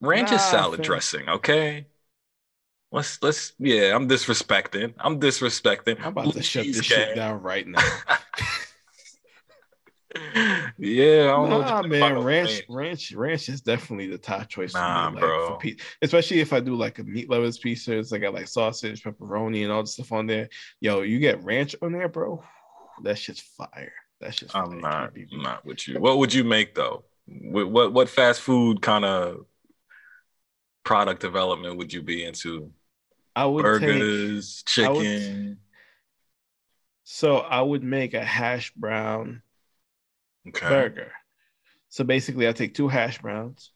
Ranch 0.00 0.32
is 0.32 0.42
salad 0.42 0.78
fam. 0.78 0.84
dressing, 0.84 1.28
okay? 1.28 1.86
Let's 2.92 3.20
let's 3.22 3.54
yeah, 3.58 3.94
I'm 3.96 4.08
disrespecting. 4.08 4.94
I'm 4.98 5.18
disrespecting. 5.18 5.98
I'm 6.00 6.08
about 6.08 6.24
Blue 6.24 6.32
to 6.34 6.42
shut 6.42 6.64
this 6.66 6.84
shit 6.84 7.16
down 7.16 7.42
right 7.42 7.66
now. 7.66 7.80
yeah, 10.78 11.22
I 11.24 11.36
don't 11.36 11.50
know. 11.50 11.60
Nah, 11.60 11.80
think 11.82 11.92
man, 11.92 12.18
ranch, 12.22 12.50
ranch. 12.50 12.64
ranch, 12.68 13.12
ranch 13.12 13.48
is 13.48 13.62
definitely 13.62 14.06
the 14.06 14.18
top 14.18 14.48
choice 14.48 14.72
for 14.72 14.78
Nah, 14.78 15.10
me. 15.10 15.16
Like, 15.16 15.20
bro. 15.22 15.56
Pizza. 15.56 15.84
Especially 16.02 16.40
if 16.40 16.52
I 16.52 16.60
do 16.60 16.76
like 16.76 17.00
a 17.00 17.02
meat 17.04 17.28
lovers 17.28 17.58
pizza, 17.58 17.98
it's 17.98 18.12
like 18.12 18.22
I 18.22 18.28
like 18.28 18.46
sausage, 18.46 19.02
pepperoni, 19.02 19.64
and 19.64 19.72
all 19.72 19.82
the 19.82 19.88
stuff 19.88 20.12
on 20.12 20.26
there. 20.26 20.48
Yo, 20.80 21.02
you 21.02 21.18
get 21.18 21.42
ranch 21.42 21.74
on 21.82 21.92
there, 21.92 22.08
bro. 22.08 22.44
That 23.02 23.18
shit's 23.18 23.40
fire. 23.40 23.92
That 24.24 24.34
shit's 24.34 24.52
fire. 24.52 24.64
I'm 24.64 24.80
not. 24.80 25.12
I'm 25.32 25.42
not 25.42 25.64
with 25.66 25.86
you. 25.86 26.00
What 26.00 26.18
would 26.18 26.32
you 26.32 26.44
make 26.44 26.74
though? 26.74 27.04
What 27.26 27.70
what, 27.70 27.92
what 27.92 28.08
fast 28.08 28.40
food 28.40 28.80
kind 28.80 29.04
of 29.04 29.44
product 30.82 31.20
development 31.20 31.76
would 31.76 31.92
you 31.92 32.02
be 32.02 32.24
into? 32.24 32.72
I 33.36 33.44
would 33.46 33.64
take 33.64 33.80
Burgers, 33.82 34.64
I 34.78 34.88
would- 34.88 35.02
chicken. 35.02 35.58
so 37.02 37.36
I 37.38 37.60
would 37.60 37.82
make 37.84 38.14
a 38.14 38.24
hash 38.24 38.72
brown 38.72 39.42
Okay. 40.48 40.68
burger. 40.68 41.12
So 41.90 42.02
basically, 42.04 42.48
I 42.48 42.52
take 42.52 42.74
two 42.74 42.88
hash 42.88 43.20
browns. 43.20 43.70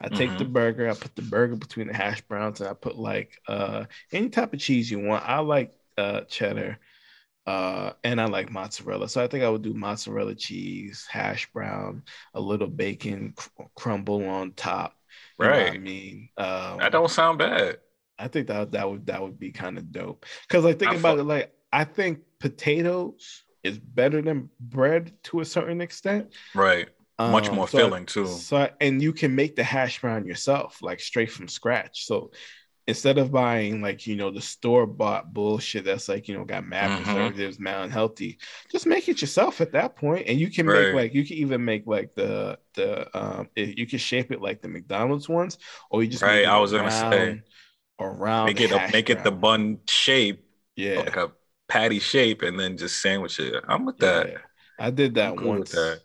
I 0.00 0.08
take 0.08 0.30
Mhm. 0.30 0.38
the 0.38 0.44
burger. 0.46 0.90
I 0.90 0.94
put 0.94 1.14
the 1.14 1.22
burger 1.22 1.54
between 1.56 1.86
the 1.86 1.94
hash 1.94 2.22
browns, 2.22 2.60
and 2.60 2.68
I 2.68 2.74
put 2.74 2.96
like 2.96 3.38
uh 3.46 3.84
any 4.10 4.30
type 4.30 4.52
of 4.52 4.58
cheese 4.58 4.90
you 4.90 4.98
want. 4.98 5.24
I 5.28 5.38
like 5.38 5.72
uh 5.96 6.22
cheddar, 6.22 6.78
uh, 7.46 7.92
and 8.04 8.20
I 8.20 8.26
like 8.26 8.50
mozzarella. 8.50 9.08
So 9.08 9.22
I 9.22 9.26
think 9.26 9.42
I 9.44 9.48
would 9.48 9.62
do 9.62 9.74
mozzarella 9.74 10.34
cheese, 10.34 11.06
hash 11.10 11.50
brown, 11.52 12.02
a 12.34 12.40
little 12.40 12.68
bacon 12.68 13.34
cr- 13.36 13.62
crumble 13.74 14.28
on 14.28 14.52
top. 14.52 14.94
You 15.38 15.46
know 15.46 15.52
I 15.52 15.78
mean, 15.78 16.28
um, 16.36 16.78
That 16.78 16.92
don't 16.92 17.10
sound 17.10 17.38
bad. 17.38 17.78
I 18.18 18.28
think 18.28 18.46
that 18.46 18.72
that 18.72 18.88
would 18.88 19.06
that 19.06 19.20
would 19.20 19.38
be 19.40 19.50
kind 19.50 19.76
of 19.76 19.90
dope. 19.90 20.24
Because 20.46 20.64
like 20.64 20.78
think 20.78 20.92
I 20.92 20.94
about 20.96 21.18
it, 21.18 21.24
like 21.24 21.52
I 21.72 21.84
think 21.84 22.20
potatoes 22.38 23.42
is 23.64 23.78
better 23.78 24.22
than 24.22 24.48
bread 24.60 25.12
to 25.24 25.40
a 25.40 25.44
certain 25.44 25.80
extent. 25.80 26.32
Right. 26.54 26.88
Much 27.18 27.48
Um, 27.48 27.56
more 27.56 27.68
so- 27.68 27.78
filling 27.78 28.06
too. 28.06 28.26
So 28.26 28.68
and 28.80 29.02
you 29.02 29.12
can 29.12 29.34
make 29.34 29.56
the 29.56 29.64
hash 29.64 30.00
brown 30.00 30.26
yourself, 30.26 30.78
like 30.82 31.00
straight 31.00 31.30
from 31.30 31.48
scratch. 31.48 32.04
So 32.06 32.30
instead 32.86 33.16
of 33.18 33.30
buying 33.30 33.80
like 33.80 34.06
you 34.06 34.16
know 34.16 34.30
the 34.30 34.40
store 34.40 34.86
bought 34.86 35.32
bullshit 35.32 35.84
that's 35.84 36.08
like 36.08 36.26
you 36.28 36.36
know 36.36 36.44
got 36.44 36.66
mad 36.66 36.90
Mhm. 36.90 37.04
preservatives, 37.04 37.58
mad 37.60 37.84
unhealthy, 37.84 38.38
just 38.70 38.86
make 38.86 39.08
it 39.08 39.20
yourself 39.20 39.60
at 39.60 39.72
that 39.72 39.94
point, 39.96 40.26
and 40.28 40.38
you 40.40 40.50
can 40.50 40.66
Right. 40.66 40.86
make 40.86 40.94
like 40.94 41.14
you 41.14 41.24
can 41.24 41.36
even 41.36 41.64
make 41.64 41.86
like 41.86 42.14
the 42.14 42.58
the 42.74 43.16
um 43.18 43.48
you 43.56 43.86
can 43.86 43.98
shape 43.98 44.32
it 44.32 44.40
like 44.40 44.62
the 44.62 44.68
McDonald's 44.68 45.28
ones, 45.28 45.58
or 45.90 46.02
you 46.02 46.08
just 46.08 46.22
Right, 46.22 46.36
make 46.36 46.44
it 46.44 46.48
I 46.48 46.58
was 46.58 46.72
gonna 46.72 46.90
say. 46.90 47.42
around- 48.00 48.46
Make 48.46 48.60
it 48.60 48.72
a, 48.72 48.90
make 48.92 49.10
it 49.10 49.22
the 49.22 49.30
bun 49.30 49.78
shape, 49.86 50.44
yeah. 50.74 50.98
like 50.98 51.16
a 51.16 51.30
patty 51.68 52.00
shape, 52.00 52.42
and 52.42 52.58
then 52.58 52.76
just 52.76 53.00
sandwich 53.00 53.38
it. 53.38 53.62
I'm 53.68 53.84
with 53.84 53.98
that. 53.98 54.42
I 54.78 54.90
did 54.90 55.14
that 55.14 55.38
I'm 55.38 55.44
once 55.44 55.70
that. 55.70 56.00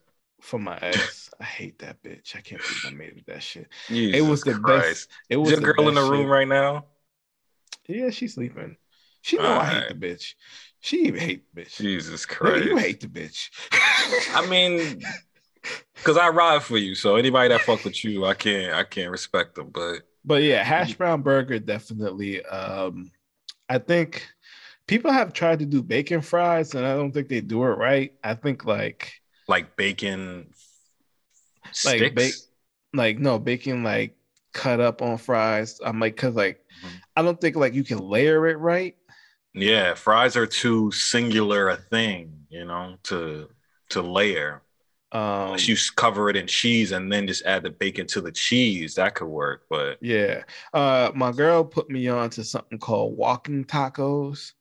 For 0.48 0.60
my 0.60 0.78
ex. 0.82 1.30
I 1.40 1.44
hate 1.44 1.80
that 1.80 2.02
bitch. 2.02 2.36
I 2.36 2.40
can't 2.42 2.62
believe 2.62 2.86
I 2.86 2.90
made 2.90 3.18
it 3.18 3.26
that 3.28 3.44
shit. 3.44 3.68
Jesus 3.90 4.18
it 4.18 4.22
was 4.22 4.44
the 4.44 4.54
Christ. 4.54 4.88
best. 4.88 5.10
It 5.30 5.38
was 5.38 5.52
Is 5.54 5.60
your 5.60 5.68
the 5.70 5.74
girl 5.74 5.90
in 5.90 5.96
the 5.96 6.02
room 6.02 6.22
shit. 6.22 6.30
right 6.30 6.48
now? 6.48 6.86
Yeah, 7.88 8.10
she's 8.10 8.34
sleeping. 8.36 8.78
She 9.22 9.38
know 9.38 9.44
I 9.44 9.66
hate 9.66 9.90
the 9.90 10.08
bitch. 10.08 10.36
She 10.80 11.06
even 11.06 11.20
hate 11.20 11.44
the 11.54 11.62
bitch. 11.62 11.78
Jesus 11.78 12.26
Nigga, 12.26 12.38
Christ. 12.38 12.66
you 12.66 12.78
hate 12.78 13.02
the 13.02 13.08
bitch. 13.08 13.50
I 14.34 14.48
mean, 14.50 15.02
because 15.96 16.18
I 16.18 16.30
ride 16.30 16.64
for 16.64 16.78
you, 16.78 16.96
so 16.96 17.18
anybody 17.18 17.50
that 17.50 17.62
fuck 17.62 17.84
with 17.84 18.04
you, 18.06 18.26
I 18.26 18.34
can't, 18.34 18.74
I 18.74 18.84
can't 18.86 19.12
respect 19.12 19.56
them. 19.56 19.70
But 19.70 20.04
but 20.24 20.44
yeah, 20.44 20.64
hash 20.64 20.94
brown 20.94 21.24
burger 21.24 21.60
definitely. 21.60 22.44
Um, 22.46 23.12
I 23.68 23.80
think 23.80 24.26
people 24.88 25.12
have 25.12 25.34
tried 25.34 25.60
to 25.60 25.66
do 25.66 25.84
bacon 25.84 26.22
fries, 26.22 26.74
and 26.74 26.86
I 26.86 26.96
don't 26.96 27.12
think 27.12 27.28
they 27.28 27.42
do 27.42 27.64
it 27.64 27.78
right. 27.78 28.14
I 28.24 28.34
think 28.36 28.64
like 28.64 29.12
like 29.48 29.76
bacon 29.76 30.54
Like 31.84 31.98
sticks. 32.00 32.16
ba- 32.94 32.98
like 32.98 33.20
no 33.20 33.40
bacon 33.40 33.84
like 33.84 34.16
cut 34.54 34.80
up 34.80 35.02
on 35.02 35.18
fries. 35.18 35.80
I'm 35.84 36.00
like, 36.00 36.16
cause 36.18 36.36
like 36.36 36.64
Mhm. 36.84 37.02
I 37.16 37.22
don't 37.22 37.40
think 37.40 37.56
like 37.56 37.74
you 37.74 37.84
can 37.84 38.00
layer 38.00 38.48
it 38.48 38.56
right. 38.58 38.96
yeah, 39.54 39.94
fries 39.96 40.36
are 40.38 40.46
too 40.48 40.92
singular 40.92 41.70
a 41.70 41.78
thing, 41.78 42.46
you 42.50 42.66
know, 42.66 42.98
to 43.04 43.50
to 43.90 44.02
layer. 44.02 44.62
Um, 45.12 45.46
Unless 45.48 45.68
you 45.70 45.78
cover 45.96 46.30
it 46.30 46.36
in 46.36 46.48
cheese 46.48 46.92
and 46.92 47.12
then 47.12 47.28
just 47.28 47.46
add 47.46 47.64
the 47.64 47.70
bacon 47.70 48.08
to 48.08 48.22
the 48.22 48.32
cheese, 48.32 48.96
that 48.96 49.16
could 49.16 49.28
work. 49.28 49.66
But 49.70 50.00
Yeah. 50.02 50.44
Uh 50.74 51.12
my 51.16 51.32
girl 51.32 51.64
put 51.64 51.90
me 51.90 52.08
on 52.08 52.30
to 52.32 52.44
something 52.44 52.80
called 52.80 53.18
walking 53.18 53.66
tacos. 53.66 54.54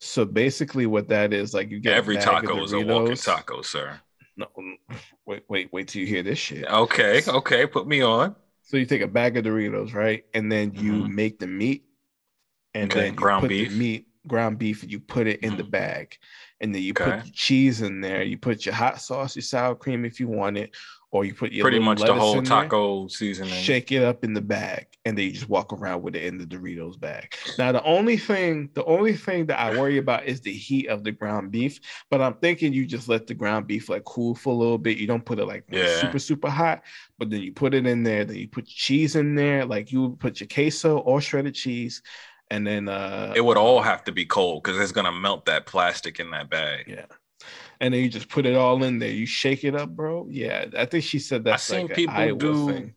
So 0.00 0.24
basically 0.24 0.86
what 0.86 1.08
that 1.08 1.32
is 1.32 1.54
like 1.54 1.70
you 1.70 1.80
get 1.80 1.94
every 1.94 2.16
taco 2.16 2.62
is 2.64 2.72
a 2.72 2.80
walking 2.80 3.16
taco, 3.16 3.62
sir. 3.62 4.00
No, 4.36 4.46
wait, 5.26 5.42
wait, 5.48 5.68
wait 5.72 5.88
till 5.88 6.00
you 6.00 6.06
hear 6.06 6.22
this 6.22 6.38
shit. 6.38 6.64
Okay, 6.66 7.20
okay, 7.26 7.66
put 7.66 7.88
me 7.88 8.02
on. 8.02 8.36
So 8.62 8.76
you 8.76 8.86
take 8.86 9.02
a 9.02 9.08
bag 9.08 9.36
of 9.36 9.44
Doritos, 9.44 9.94
right? 9.94 10.24
And 10.34 10.52
then 10.52 10.74
you 10.74 10.92
Mhm. 10.92 11.14
make 11.14 11.38
the 11.38 11.46
meat 11.46 11.84
and 12.74 12.90
Okay, 12.90 13.00
then 13.00 13.14
ground 13.14 13.48
beef. 13.48 13.70
the 13.70 13.78
meat, 13.78 14.06
ground 14.26 14.58
beef, 14.58 14.82
and 14.82 14.92
you 14.92 15.00
put 15.00 15.26
it 15.26 15.40
in 15.40 15.56
the 15.56 15.64
Mhm. 15.64 15.70
bag. 15.70 16.16
And 16.60 16.74
then 16.74 16.82
you 16.82 16.92
Okay. 16.92 17.16
put 17.16 17.24
the 17.24 17.30
cheese 17.32 17.80
in 17.82 18.00
there. 18.00 18.22
You 18.22 18.38
put 18.38 18.64
your 18.66 18.74
hot 18.74 19.00
sauce, 19.00 19.34
your 19.34 19.42
sour 19.42 19.74
cream 19.74 20.04
if 20.04 20.20
you 20.20 20.28
want 20.28 20.58
it, 20.58 20.76
or 21.10 21.24
you 21.24 21.32
put 21.34 21.52
your 21.52 21.64
Pretty 21.64 21.78
much 21.78 22.00
the 22.02 22.12
whole 22.12 22.36
in 22.38 22.44
there. 22.44 22.62
taco 22.64 23.08
seasoning. 23.08 23.52
shake 23.52 23.90
it 23.92 24.02
up 24.04 24.24
in 24.24 24.34
the 24.34 24.42
bag 24.42 24.86
and 25.06 25.16
then 25.16 25.24
you 25.24 25.32
just 25.32 25.48
walk 25.48 25.72
around 25.72 26.02
with 26.02 26.14
it 26.14 26.24
in 26.24 26.36
the 26.36 26.44
Doritos 26.44 27.00
bag. 27.00 27.34
Now 27.58 27.72
the 27.72 27.82
only 27.84 28.18
thing, 28.18 28.68
the 28.74 28.84
only 28.84 29.14
thing 29.14 29.46
that 29.46 29.58
I 29.58 29.74
worry 29.78 29.96
about 29.96 30.26
is 30.26 30.42
the 30.42 30.52
heat 30.52 30.88
of 30.88 31.04
the 31.04 31.12
ground 31.12 31.50
beef. 31.50 31.80
But 32.10 32.20
I'm 32.20 32.34
thinking 32.34 32.74
you 32.74 32.84
just 32.84 33.08
let 33.08 33.26
the 33.26 33.32
ground 33.34 33.66
beef 33.66 33.88
like 33.88 34.04
cool 34.04 34.34
for 34.34 34.52
a 34.52 34.56
little 34.56 34.76
bit. 34.76 34.98
You 34.98 35.06
don't 35.06 35.24
put 35.24 35.38
it 35.38 35.46
like 35.46 35.64
Yeah. 35.70 35.98
super 36.00 36.18
super 36.18 36.50
hot, 36.50 36.82
but 37.18 37.30
then 37.30 37.40
you 37.40 37.52
put 37.52 37.72
it 37.72 37.86
in 37.86 38.02
there. 38.02 38.26
Then 38.26 38.36
you 38.36 38.48
put 38.48 38.66
cheese 38.66 39.16
in 39.16 39.34
there, 39.34 39.64
like 39.64 39.90
you 39.90 40.02
would 40.02 40.20
put 40.20 40.40
your 40.40 40.48
queso 40.48 40.98
or 40.98 41.22
shredded 41.22 41.54
cheese, 41.54 42.02
and 42.50 42.66
then 42.66 42.86
uh 42.88 43.32
It 43.34 43.40
would 43.42 43.56
all 43.56 43.80
have 43.80 44.04
to 44.04 44.12
be 44.12 44.26
cold 44.26 44.62
because 44.62 44.78
it's 44.78 44.92
gonna 44.92 45.12
melt 45.12 45.46
that 45.46 45.64
plastic 45.64 46.20
in 46.20 46.30
that 46.32 46.50
bag. 46.50 46.84
yeah. 46.86 47.06
And 47.80 47.94
then 47.94 48.02
you 48.02 48.08
just 48.08 48.28
put 48.28 48.44
it 48.46 48.56
all 48.56 48.82
in 48.82 48.98
there. 48.98 49.10
You 49.10 49.24
shake 49.26 49.62
it 49.64 49.74
up, 49.76 49.90
bro. 49.90 50.26
Yeah, 50.30 50.66
I 50.76 50.84
think 50.86 51.04
she 51.04 51.18
said 51.18 51.44
that's 51.44 51.62
seen 51.62 51.86
like 51.86 51.94
people 51.96 52.14
Iowa 52.16 52.38
do- 52.38 52.72
thing. 52.72 52.94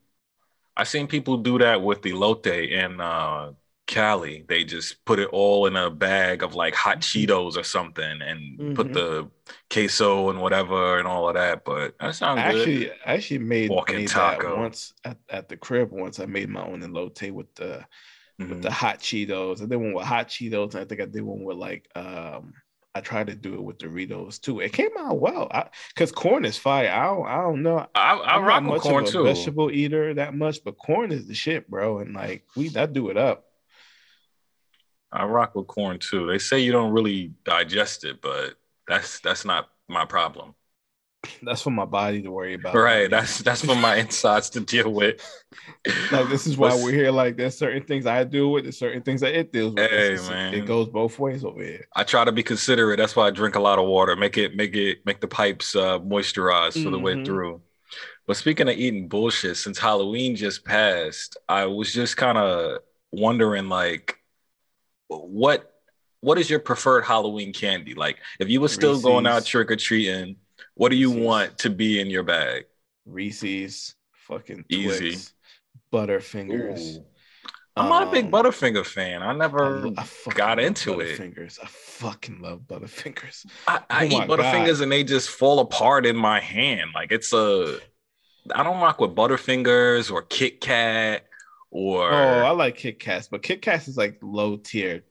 I 0.75 0.83
seen 0.85 1.05
people 1.07 1.37
do 1.37 1.59
that 1.59 1.81
with 1.83 2.01
the 2.01 2.11
elote 2.13 2.47
in 2.71 2.99
uh, 3.01 3.51
Cali. 3.87 4.45
They 4.47 4.63
just 4.63 5.03
put 5.05 5.19
it 5.19 5.27
all 5.29 5.67
in 5.67 5.75
a 5.75 5.91
bag 5.91 6.41
of 6.43 6.55
like 6.55 6.73
hot 6.73 7.01
Cheetos 7.01 7.57
or 7.57 7.63
something 7.63 8.21
and 8.21 8.75
put 8.75 8.87
Mhm. 8.87 8.93
the 8.93 9.29
queso 9.69 10.29
and 10.29 10.39
whatever 10.41 10.97
and 10.97 11.07
all 11.07 11.27
of 11.27 11.35
that. 11.35 11.65
But 11.65 11.95
that 11.99 12.15
sounds 12.15 12.39
I 12.39 12.51
good. 12.53 12.59
actually, 12.61 12.91
I 13.05 13.13
actually 13.13 13.39
made, 13.39 13.69
Walking 13.69 13.97
made 13.97 14.07
taco. 14.07 14.57
once 14.57 14.93
at, 15.03 15.17
at 15.29 15.49
the 15.49 15.57
crib. 15.57 15.91
Once 15.91 16.19
I 16.19 16.25
made 16.25 16.49
my 16.49 16.63
own 16.65 16.81
elote 16.81 17.31
with 17.31 17.53
the 17.55 17.85
with 18.39 18.63
the 18.63 18.71
hot 18.71 18.99
Cheetos. 18.99 19.61
I 19.61 19.65
did 19.65 19.75
one 19.75 19.93
with 19.93 20.05
hot 20.05 20.29
Cheetos, 20.29 20.73
and 20.73 20.81
I 20.81 20.85
think 20.85 21.01
I 21.01 21.05
did 21.05 21.21
one 21.21 21.43
with 21.43 21.57
like 21.57 21.87
um. 21.95 22.53
I 22.93 23.01
tried 23.01 23.27
to 23.27 23.35
do 23.35 23.53
it 23.53 23.63
with 23.63 23.77
Doritos 23.77 24.41
too. 24.41 24.59
It 24.59 24.73
came 24.73 24.89
out 24.97 25.19
well. 25.19 25.47
I 25.51 25.69
because 25.89 26.11
corn 26.11 26.43
is 26.43 26.57
fire. 26.57 26.89
I 26.89 27.05
don't, 27.05 27.27
I 27.27 27.41
don't 27.41 27.63
know. 27.63 27.87
I, 27.95 28.13
I 28.13 28.35
I'm 28.35 28.43
rock 28.43 28.63
not 28.63 28.73
much 28.73 28.81
corn 28.81 29.03
of 29.03 29.09
a 29.09 29.11
too. 29.11 29.23
vegetable 29.23 29.71
eater 29.71 30.13
that 30.15 30.35
much, 30.35 30.63
but 30.63 30.77
corn 30.77 31.11
is 31.11 31.27
the 31.27 31.33
shit, 31.33 31.69
bro. 31.69 31.99
And 31.99 32.13
like 32.13 32.45
we, 32.55 32.69
I 32.75 32.85
do 32.87 33.09
it 33.09 33.17
up. 33.17 33.45
I 35.11 35.25
rock 35.25 35.55
with 35.55 35.67
corn 35.67 35.99
too. 35.99 36.27
They 36.27 36.37
say 36.37 36.59
you 36.59 36.71
don't 36.71 36.91
really 36.91 37.33
digest 37.45 38.03
it, 38.03 38.21
but 38.21 38.55
that's 38.87 39.19
that's 39.21 39.45
not 39.45 39.69
my 39.87 40.05
problem. 40.05 40.55
That's 41.43 41.61
for 41.61 41.69
my 41.69 41.85
body 41.85 42.21
to 42.23 42.31
worry 42.31 42.55
about. 42.55 42.73
Right. 42.73 43.09
That's 43.09 43.39
that's 43.39 43.63
for 43.63 43.75
my 43.75 43.97
insides 43.97 44.49
to 44.51 44.59
deal 44.59 44.91
with. 44.91 45.21
like 46.11 46.29
this 46.29 46.47
is 46.47 46.57
why 46.57 46.69
What's- 46.69 46.83
we're 46.83 46.93
here. 46.93 47.11
Like 47.11 47.37
there's 47.37 47.55
certain 47.57 47.83
things 47.83 48.05
I 48.07 48.23
deal 48.23 48.51
with, 48.51 48.63
there's 48.63 48.77
certain 48.79 49.03
things 49.03 49.21
that 49.21 49.35
it 49.37 49.53
deals 49.53 49.75
with. 49.75 49.89
Hey, 49.89 50.13
It's- 50.13 50.19
it's- 50.21 50.29
man. 50.29 50.53
it 50.53 50.65
goes 50.65 50.87
both 50.89 51.19
ways 51.19 51.43
over 51.45 51.61
here. 51.63 51.85
I 51.95 52.03
try 52.03 52.25
to 52.25 52.31
be 52.31 52.41
considerate. 52.43 52.97
That's 52.97 53.15
why 53.15 53.27
I 53.27 53.31
drink 53.31 53.55
a 53.55 53.59
lot 53.59 53.77
of 53.77 53.85
water. 53.87 54.15
Make 54.15 54.37
it 54.37 54.55
make 54.55 54.75
it 54.75 55.05
make 55.05 55.21
the 55.21 55.27
pipes 55.27 55.75
uh, 55.75 55.99
moisturized 55.99 56.83
for 56.83 56.89
the 56.89 56.99
way 56.99 57.13
Mhm. 57.15 57.25
through. 57.25 57.61
But 58.25 58.37
speaking 58.37 58.67
of 58.69 58.75
eating 58.77 59.07
bullshit, 59.07 59.57
since 59.57 59.77
Halloween 59.77 60.35
just 60.35 60.63
passed, 60.65 61.37
I 61.49 61.65
was 61.65 61.93
just 61.93 62.17
kind 62.17 62.37
of 62.37 62.79
wondering, 63.11 63.67
like, 63.69 64.17
what 65.07 65.67
what 66.21 66.37
is 66.37 66.49
your 66.49 66.59
preferred 66.59 67.01
Halloween 67.03 67.51
candy? 67.51 67.95
Like, 67.95 68.17
if 68.39 68.47
you 68.47 68.61
were 68.61 68.67
still 68.67 69.01
going 69.01 69.25
out 69.25 69.43
trick 69.45 69.71
or 69.71 69.75
treating, 69.75 70.35
what 70.81 70.89
do 70.89 70.97
you 70.97 71.11
Reese's. 71.11 71.25
want 71.25 71.57
to 71.59 71.69
be 71.69 71.99
in 72.01 72.09
your 72.09 72.23
bag? 72.23 72.65
Reese's, 73.05 73.95
fucking 74.13 74.65
Easy. 74.69 75.11
Twix, 75.11 75.33
Butterfingers. 75.93 76.97
Ooh. 76.97 77.05
I'm 77.75 77.87
not 77.87 78.03
a 78.03 78.07
big 78.07 78.25
Um, 78.25 78.31
Butterfinger 78.31 78.85
fan. 78.85 79.21
I 79.23 79.31
I, 79.31 79.33
never. 79.33 79.79
lo- 79.79 79.93
I 79.97 80.05
got 80.33 80.59
into 80.59 80.99
it. 80.99 81.19
Butterfingers. 81.19 81.59
I 81.61 81.67
fucking 81.67 82.41
love 82.41 82.61
Butterfingers. 82.61 83.45
I, 83.67 83.81
I 83.89 84.05
Oh 84.05 84.07
eat 84.07 84.27
Butterfingers 84.27 84.77
God. 84.77 84.81
and 84.83 84.91
they 84.91 85.03
just 85.03 85.29
fall 85.29 85.59
apart 85.59 86.05
in 86.05 86.15
my 86.15 86.39
hand. 86.39 86.91
Like 86.95 87.11
it's 87.11 87.31
a. 87.33 87.79
I 88.53 88.63
don't 88.63 88.81
rock 88.81 88.99
with 88.99 89.15
Butterfingers 89.15 90.11
or 90.11 90.23
Kit 90.23 90.61
Kat 90.61 91.25
or. 91.69 92.11
Oh, 92.11 92.43
I 92.43 92.51
like 92.51 92.75
Kit 92.77 92.99
Kats, 92.99 93.27
but 93.27 93.43
Kit 93.43 93.61
Kats 93.61 93.87
is 93.87 93.97
like 93.97 94.17
low 94.23 94.57
tier. 94.57 95.03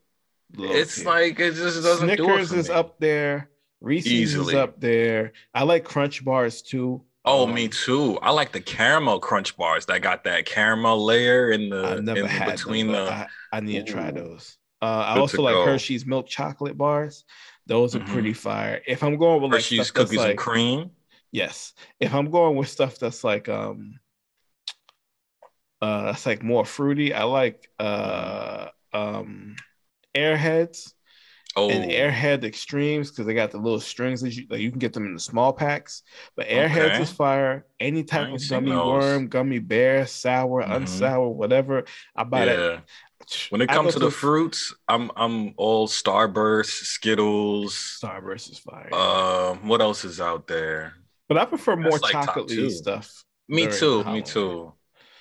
low 0.56 0.70
it's 0.72 0.96
tier. 0.96 1.04
like 1.04 1.40
it 1.40 1.54
just 1.54 1.82
doesn't 1.82 2.16
do 2.16 2.30
it 2.36 2.46
Snickers 2.46 2.52
is 2.52 2.68
me. 2.68 2.74
up 2.74 2.98
there. 3.00 3.50
Reese's 3.80 4.12
Easily. 4.12 4.54
is 4.54 4.54
up 4.54 4.80
there. 4.80 5.32
I 5.54 5.62
like 5.64 5.84
Crunch 5.84 6.24
Bars 6.24 6.62
too. 6.62 7.02
Oh, 7.24 7.44
Um, 7.46 7.54
me 7.54 7.68
too. 7.68 8.18
I 8.22 8.30
like 8.30 8.52
the 8.52 8.60
caramel 8.60 9.20
crunch 9.20 9.56
bars 9.56 9.86
that 9.86 10.00
got 10.00 10.24
that 10.24 10.46
caramel 10.46 11.04
layer 11.04 11.50
in 11.50 11.68
the 11.68 11.84
I've 11.86 12.02
never 12.04 12.20
in 12.20 12.26
had 12.26 12.52
between 12.52 12.86
them, 12.86 13.04
the. 13.04 13.12
I, 13.12 13.28
I 13.52 13.60
need 13.60 13.86
to 13.86 13.92
try 13.92 14.10
those. 14.10 14.56
Uh, 14.82 15.04
I 15.06 15.14
Good 15.14 15.20
also 15.20 15.42
like 15.42 15.54
go. 15.54 15.64
Hershey's 15.66 16.06
milk 16.06 16.26
chocolate 16.26 16.78
bars. 16.78 17.24
Those 17.66 17.94
are 17.94 18.00
Mhm. 18.00 18.06
pretty 18.06 18.32
fire. 18.32 18.80
If 18.86 19.02
I'm 19.02 19.16
going 19.18 19.42
with 19.42 19.52
like 19.52 19.60
Hershey's 19.60 19.90
cookies 19.90 20.16
like 20.18 20.30
and 20.30 20.38
cream. 20.38 20.90
yes, 21.30 21.74
if 22.00 22.14
I'm 22.14 22.30
going 22.30 22.56
with 22.56 22.68
stuff 22.68 22.98
that's 22.98 23.22
like 23.22 23.48
um 23.48 24.00
uh 25.82 26.04
that's 26.06 26.26
like 26.26 26.42
more 26.42 26.64
fruity, 26.64 27.12
I 27.14 27.24
like 27.24 27.68
uh 27.78 28.68
um 28.92 29.56
Airheads 30.16 30.92
Oh, 31.56 31.68
and 31.70 31.84
Airhead 31.84 32.44
Extremes 32.44 33.10
because 33.10 33.26
they 33.26 33.34
got 33.34 33.50
the 33.50 33.58
little 33.58 33.80
strings 33.80 34.20
that 34.22 34.34
you 34.34 34.46
like. 34.50 34.60
You 34.60 34.70
can 34.70 34.78
get 34.78 34.92
them 34.92 35.06
in 35.06 35.14
the 35.14 35.20
small 35.20 35.52
packs, 35.52 36.02
but 36.36 36.48
Airheads 36.48 36.98
Okay. 36.98 37.02
is 37.02 37.10
fire. 37.10 37.66
Any 37.78 38.04
type 38.04 38.32
of 38.32 38.46
gummy 38.46 38.70
those. 38.70 39.04
worm, 39.04 39.28
gummy 39.28 39.58
bear, 39.58 40.06
sour, 40.06 40.62
Mhm. 40.62 40.70
unsour, 40.72 41.32
whatever. 41.34 41.84
I 42.16 42.24
buy 42.24 42.46
yeah. 42.46 42.80
that. 42.80 42.84
When 43.50 43.60
it 43.60 43.70
comes 43.70 43.94
to 43.94 43.98
the 44.00 44.10
fruits, 44.10 44.74
I'm 44.88 45.10
I'm 45.16 45.54
all 45.56 45.88
Starburst, 45.88 46.84
Skittles. 46.84 48.00
Starburst 48.02 48.50
is 48.50 48.58
fire, 48.58 48.90
Um, 48.92 49.68
what 49.68 49.80
else 49.80 50.04
is 50.04 50.20
out 50.20 50.46
there? 50.46 50.94
but 51.28 51.38
I 51.38 51.44
prefer 51.44 51.76
more 51.76 51.92
that's 51.92 52.02
like 52.02 52.16
chocolatey 52.16 52.70
stuff. 52.70 53.24
Me 53.48 53.66
too, 53.66 54.04
me 54.04 54.22
too, 54.22 54.72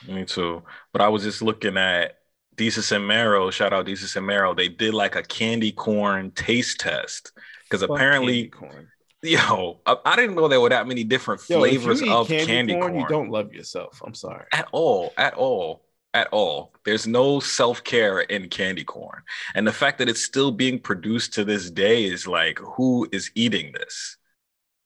me 0.08 0.26
too. 0.26 0.63
But 0.94 1.02
I 1.02 1.10
was 1.10 1.24
just 1.24 1.42
looking 1.42 1.78
at 1.78 2.18
Desus 2.60 2.91
and 2.91 3.08
Mero. 3.08 3.50
Shout 3.52 3.72
out 3.74 3.86
Desus 3.86 4.15
and 4.17 4.28
Mero. 4.28 4.54
They 4.54 4.67
did 4.67 4.93
like 4.93 5.15
a 5.15 5.24
candy 5.24 5.72
corn 5.72 6.32
taste 6.32 6.80
test 6.80 7.32
because 7.63 7.82
apparently, 7.82 8.50
candy 8.50 8.50
corn. 8.50 8.88
yo, 9.24 9.80
I, 9.86 9.95
I 10.06 10.15
didn't 10.15 10.36
know 10.36 10.48
there 10.48 10.62
were 10.62 10.69
that 10.69 10.88
many 10.88 11.04
different 11.04 11.41
Yo, 11.50 11.60
flavors 11.60 12.02
of 12.02 12.28
candy, 12.28 12.74
corn, 12.74 12.95
you 13.00 13.08
don't 13.08 13.30
love 13.30 13.54
yourself. 13.54 14.02
I'm 14.06 14.13
sorry. 14.13 14.45
at 14.54 14.67
all, 14.72 15.13
at 15.17 15.34
all, 15.36 15.86
at 16.13 16.28
all. 16.32 16.74
There's 16.86 17.08
no 17.08 17.39
self 17.39 17.84
care 17.84 18.19
in 18.19 18.50
candy 18.50 18.84
corn, 18.84 19.22
and 19.56 19.65
the 19.65 19.74
fact 19.74 19.98
that 20.00 20.10
it's 20.10 20.24
still 20.24 20.52
being 20.52 20.80
produced 20.80 21.34
to 21.36 21.45
this 21.45 21.69
day 21.72 22.04
is 22.06 22.28
like, 22.28 22.60
who 22.60 23.08
is 23.12 23.32
eating 23.36 23.72
this? 23.72 24.17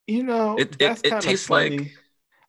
You 0.08 0.24
know, 0.24 0.58
It- 0.58 0.76
it- 0.80 1.02
it 1.06 1.22
tastes 1.22 1.50
like- 1.50 1.72
funny. 1.72 1.94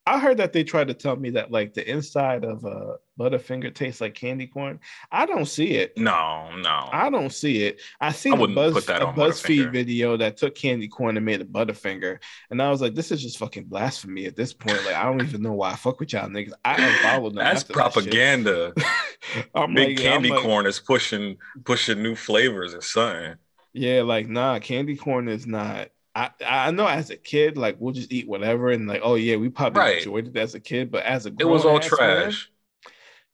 I 0.06 0.18
heard 0.18 0.36
that 0.36 0.52
they 0.52 0.64
tried 0.64 0.88
to 0.88 0.94
tell 0.94 1.16
me 1.16 1.30
that 1.30 1.50
like 1.50 1.72
the 1.72 1.88
inside 1.90 2.44
of 2.44 2.64
a 2.64 2.96
Butterfinger 3.18 3.74
tastes 3.74 4.00
like 4.00 4.14
candy 4.14 4.46
corn. 4.46 4.80
I 5.10 5.24
don't 5.24 5.46
see 5.46 5.76
it. 5.76 5.96
No, 5.96 6.54
no. 6.56 6.88
I 6.92 7.08
don't 7.08 7.32
see 7.32 7.64
it. 7.64 7.80
I 8.00 8.12
seen 8.12 8.34
I 8.34 8.42
a 8.42 8.48
Buzz 8.48 8.86
that 8.86 9.00
a 9.00 9.06
BuzzFeed 9.06 9.72
video 9.72 10.16
that 10.18 10.36
took 10.36 10.54
candy 10.54 10.88
corn 10.88 11.16
and 11.16 11.24
made 11.24 11.40
a 11.40 11.44
Butterfinger, 11.44 12.18
and 12.50 12.60
I 12.60 12.70
was 12.70 12.82
like, 12.82 12.94
this 12.94 13.12
is 13.12 13.22
just 13.22 13.38
fucking 13.38 13.64
blasphemy 13.64 14.26
at 14.26 14.36
this 14.36 14.52
point. 14.52 14.84
Like, 14.84 14.94
I 14.94 15.04
don't 15.04 15.22
even 15.22 15.42
know 15.42 15.54
why 15.54 15.70
I 15.70 15.76
fuck 15.76 16.00
with 16.00 16.12
y'all 16.12 16.28
niggas. 16.28 16.52
I 16.64 16.74
unfollowed 16.74 17.34
them. 17.34 17.44
That's 17.44 17.62
that 17.62 17.72
propaganda. 17.72 18.74
I'm 19.54 19.72
Big 19.74 19.96
like, 19.96 19.98
candy 19.98 20.30
like, 20.30 20.42
corn 20.42 20.66
is 20.66 20.80
pushing 20.80 21.38
pushing 21.64 22.02
new 22.02 22.14
flavors 22.14 22.74
or 22.74 22.82
something. 22.82 23.36
Yeah, 23.72 24.02
like 24.02 24.28
nah, 24.28 24.58
candy 24.58 24.96
corn 24.96 25.28
is 25.28 25.46
not. 25.46 25.88
I 26.14 26.30
I 26.44 26.70
know 26.70 26.86
as 26.86 27.10
a 27.10 27.16
kid, 27.16 27.56
like 27.58 27.76
we'll 27.80 27.92
just 27.92 28.12
eat 28.12 28.28
whatever, 28.28 28.70
and 28.70 28.86
like 28.88 29.00
oh 29.04 29.14
yeah, 29.16 29.36
we 29.36 29.48
probably 29.48 29.80
Right. 29.80 29.98
enjoyed 29.98 30.28
it 30.28 30.36
as 30.36 30.54
a 30.54 30.60
kid, 30.60 30.90
but 30.90 31.04
as 31.04 31.26
a 31.26 31.30
It 31.38 31.44
was 31.44 31.64
all 31.64 31.78
grown-ass 31.78 32.00
man, 32.00 32.18
trash. 32.26 32.50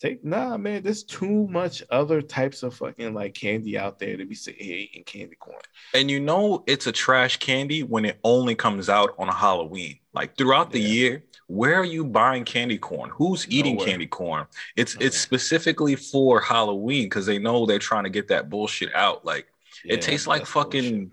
take 0.01 0.25
nah, 0.25 0.57
man. 0.57 0.83
There's 0.83 1.03
too 1.05 1.47
much 1.49 1.83
other 1.91 2.23
types 2.23 2.63
of 2.63 2.75
fucking 2.75 3.15
like 3.15 3.35
candy 3.35 3.77
out 3.79 3.99
there 3.99 4.17
to 4.17 4.25
be 4.25 4.35
sitting 4.35 4.65
here 4.65 4.77
eating 4.79 5.05
candy 5.05 5.37
corn. 5.37 5.61
And 5.93 6.11
you 6.11 6.21
know 6.21 6.63
it's 6.67 6.87
a 6.87 6.93
trash 6.93 7.37
candy 7.39 7.83
when 7.83 8.05
it 8.05 8.19
only 8.25 8.55
comes 8.55 8.89
out 8.89 9.15
on 9.19 9.29
Halloween. 9.29 9.99
Like 10.13 10.37
throughout 10.37 10.73
the 10.73 10.81
Yeah. 10.81 10.89
year, 10.89 11.25
where 11.49 11.75
are 11.75 11.85
you 11.85 12.05
buying 12.05 12.45
candy 12.45 12.79
corn? 12.79 13.11
Who's 13.11 13.47
eating 13.51 13.75
Nowhere. 13.75 13.87
candy 13.89 14.07
corn? 14.07 14.47
It's 14.77 14.95
Nowhere. 14.95 15.07
it's 15.09 15.19
specifically 15.19 15.97
for 15.97 16.41
Halloween 16.41 17.05
because 17.05 17.27
they 17.27 17.39
know 17.39 17.67
they're 17.67 17.79
trying 17.81 18.05
to 18.05 18.11
get 18.11 18.29
that 18.29 18.49
bullshit 18.51 18.95
out. 18.95 19.25
Like 19.25 19.49
Yeah, 19.85 19.95
it 19.95 20.01
tastes 20.03 20.27
like 20.27 20.47
fucking 20.47 20.83
bullshit. 20.83 21.09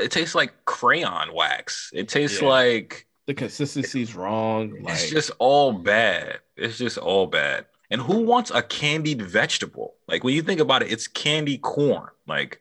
It 0.00 0.10
tastes 0.10 0.34
like 0.34 0.52
crayon 0.64 1.32
wax. 1.34 1.90
It 1.94 2.08
tastes 2.08 2.40
Yeah. 2.42 2.48
like 2.48 3.06
The 3.26 3.34
consistency's 3.34 4.14
wrong. 4.14 4.82
Like 4.82 4.94
it's 4.94 5.10
just 5.10 5.30
all 5.38 5.72
bad. 5.72 6.40
It's 6.56 6.78
just 6.78 6.98
all 6.98 7.26
bad. 7.26 7.66
And 7.90 8.00
who 8.00 8.20
wants 8.20 8.50
a 8.52 8.62
candied 8.62 9.22
vegetable? 9.22 9.94
Like 10.08 10.22
when 10.24 10.34
you 10.34 10.42
think 10.42 10.60
about 10.60 10.82
it, 10.82 10.92
it's 10.92 11.06
candy 11.08 11.58
corn. 11.58 12.08
Like 12.26 12.60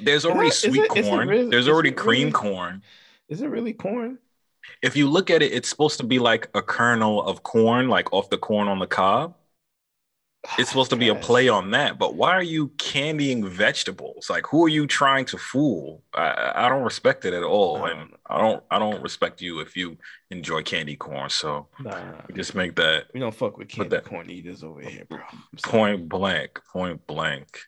there's 0.00 0.24
already 0.24 0.48
is 0.48 0.58
sweet 0.60 0.80
it 0.84 0.88
corn. 0.88 1.28
really- 1.28 1.50
there's 1.50 1.68
already 1.68 1.92
cream 1.92 2.28
really? 2.28 2.32
corn. 2.32 2.82
is 3.28 3.42
it 3.42 3.48
really 3.48 3.72
corn? 3.74 4.18
If 4.82 4.96
you 4.96 5.08
look 5.10 5.30
at 5.30 5.42
it, 5.42 5.52
it's 5.52 5.68
supposed 5.68 5.98
to 6.00 6.06
be 6.06 6.18
like 6.18 6.48
a 6.54 6.62
kernel 6.62 7.22
of 7.22 7.42
corn, 7.42 7.88
like 7.88 8.10
off 8.14 8.30
the 8.30 8.38
corn 8.38 8.66
on 8.68 8.78
the 8.78 8.86
cob. 8.86 9.34
It's 10.58 10.68
supposed 10.68 10.90
to 10.90 10.96
be 10.96 11.08
a 11.08 11.14
play 11.14 11.48
on 11.48 11.70
that. 11.70 11.98
But 11.98 12.16
why 12.16 12.32
are 12.32 12.42
you 12.42 12.68
candying 12.78 13.48
vegetables? 13.48 14.28
Like 14.28 14.46
who 14.46 14.64
are 14.64 14.68
you 14.68 14.86
trying 14.86 15.24
to 15.26 15.38
fool? 15.38 16.02
I, 16.12 16.52
I 16.66 16.68
don't 16.68 16.82
respect 16.82 17.24
it 17.24 17.32
at 17.34 17.42
all. 17.42 17.82
I 17.82 17.90
and. 17.90 18.00
Um, 18.00 18.10
I 18.26 18.38
don't 18.40 18.62
I 18.70 18.78
don't 18.78 19.02
respect 19.02 19.40
you 19.42 19.60
if 19.60 19.76
you 19.76 19.96
enjoy 20.30 20.62
candy 20.62 20.96
corn. 20.96 21.28
So 21.30 21.68
Nah, 21.80 21.98
just 22.34 22.54
make 22.54 22.74
that 22.76 23.04
we 23.14 23.20
don't 23.20 23.34
fuck 23.34 23.58
with 23.58 23.68
candy 23.68 23.88
that- 23.90 24.04
corn 24.04 24.30
eaters 24.30 24.62
over 24.62 24.80
here, 24.80 25.04
bro. 25.08 25.20
Point 25.62 26.08
blank, 26.08 26.60
point 26.72 27.06
blank, 27.06 27.60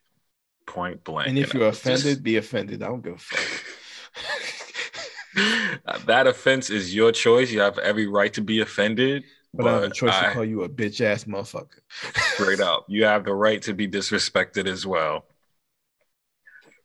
point 0.66 1.02
blank. 1.04 1.28
And 1.28 1.38
if 1.38 1.52
you're 1.54 1.64
I 1.64 1.68
was 1.68 1.80
just- 1.82 2.02
offended, 2.04 2.22
be 2.24 2.36
offended. 2.36 2.82
I 2.82 2.86
don't 2.86 3.02
give 3.02 3.14
a 3.14 3.18
fuck. 3.18 3.64
that 6.06 6.26
offense 6.26 6.70
is 6.70 6.94
your 6.94 7.12
choice. 7.12 7.50
You 7.50 7.60
have 7.60 7.78
every 7.78 8.06
right 8.06 8.32
to 8.34 8.40
be 8.40 8.60
offended, 8.60 9.24
But 9.56 9.66
I 9.66 9.72
have 9.74 9.82
a 9.84 9.88
but 9.88 9.94
choice 9.96 10.18
to 10.20 10.30
call 10.32 10.44
you 10.44 10.62
a 10.62 10.68
bitch 10.68 11.00
ass 11.00 11.24
motherfucker. 11.24 11.80
straight 12.34 12.60
up, 12.60 12.84
you 12.88 13.04
have 13.04 13.24
the 13.24 13.34
right 13.34 13.60
to 13.62 13.74
be 13.74 13.88
disrespected 13.88 14.66
as 14.66 14.86
well. 14.86 15.24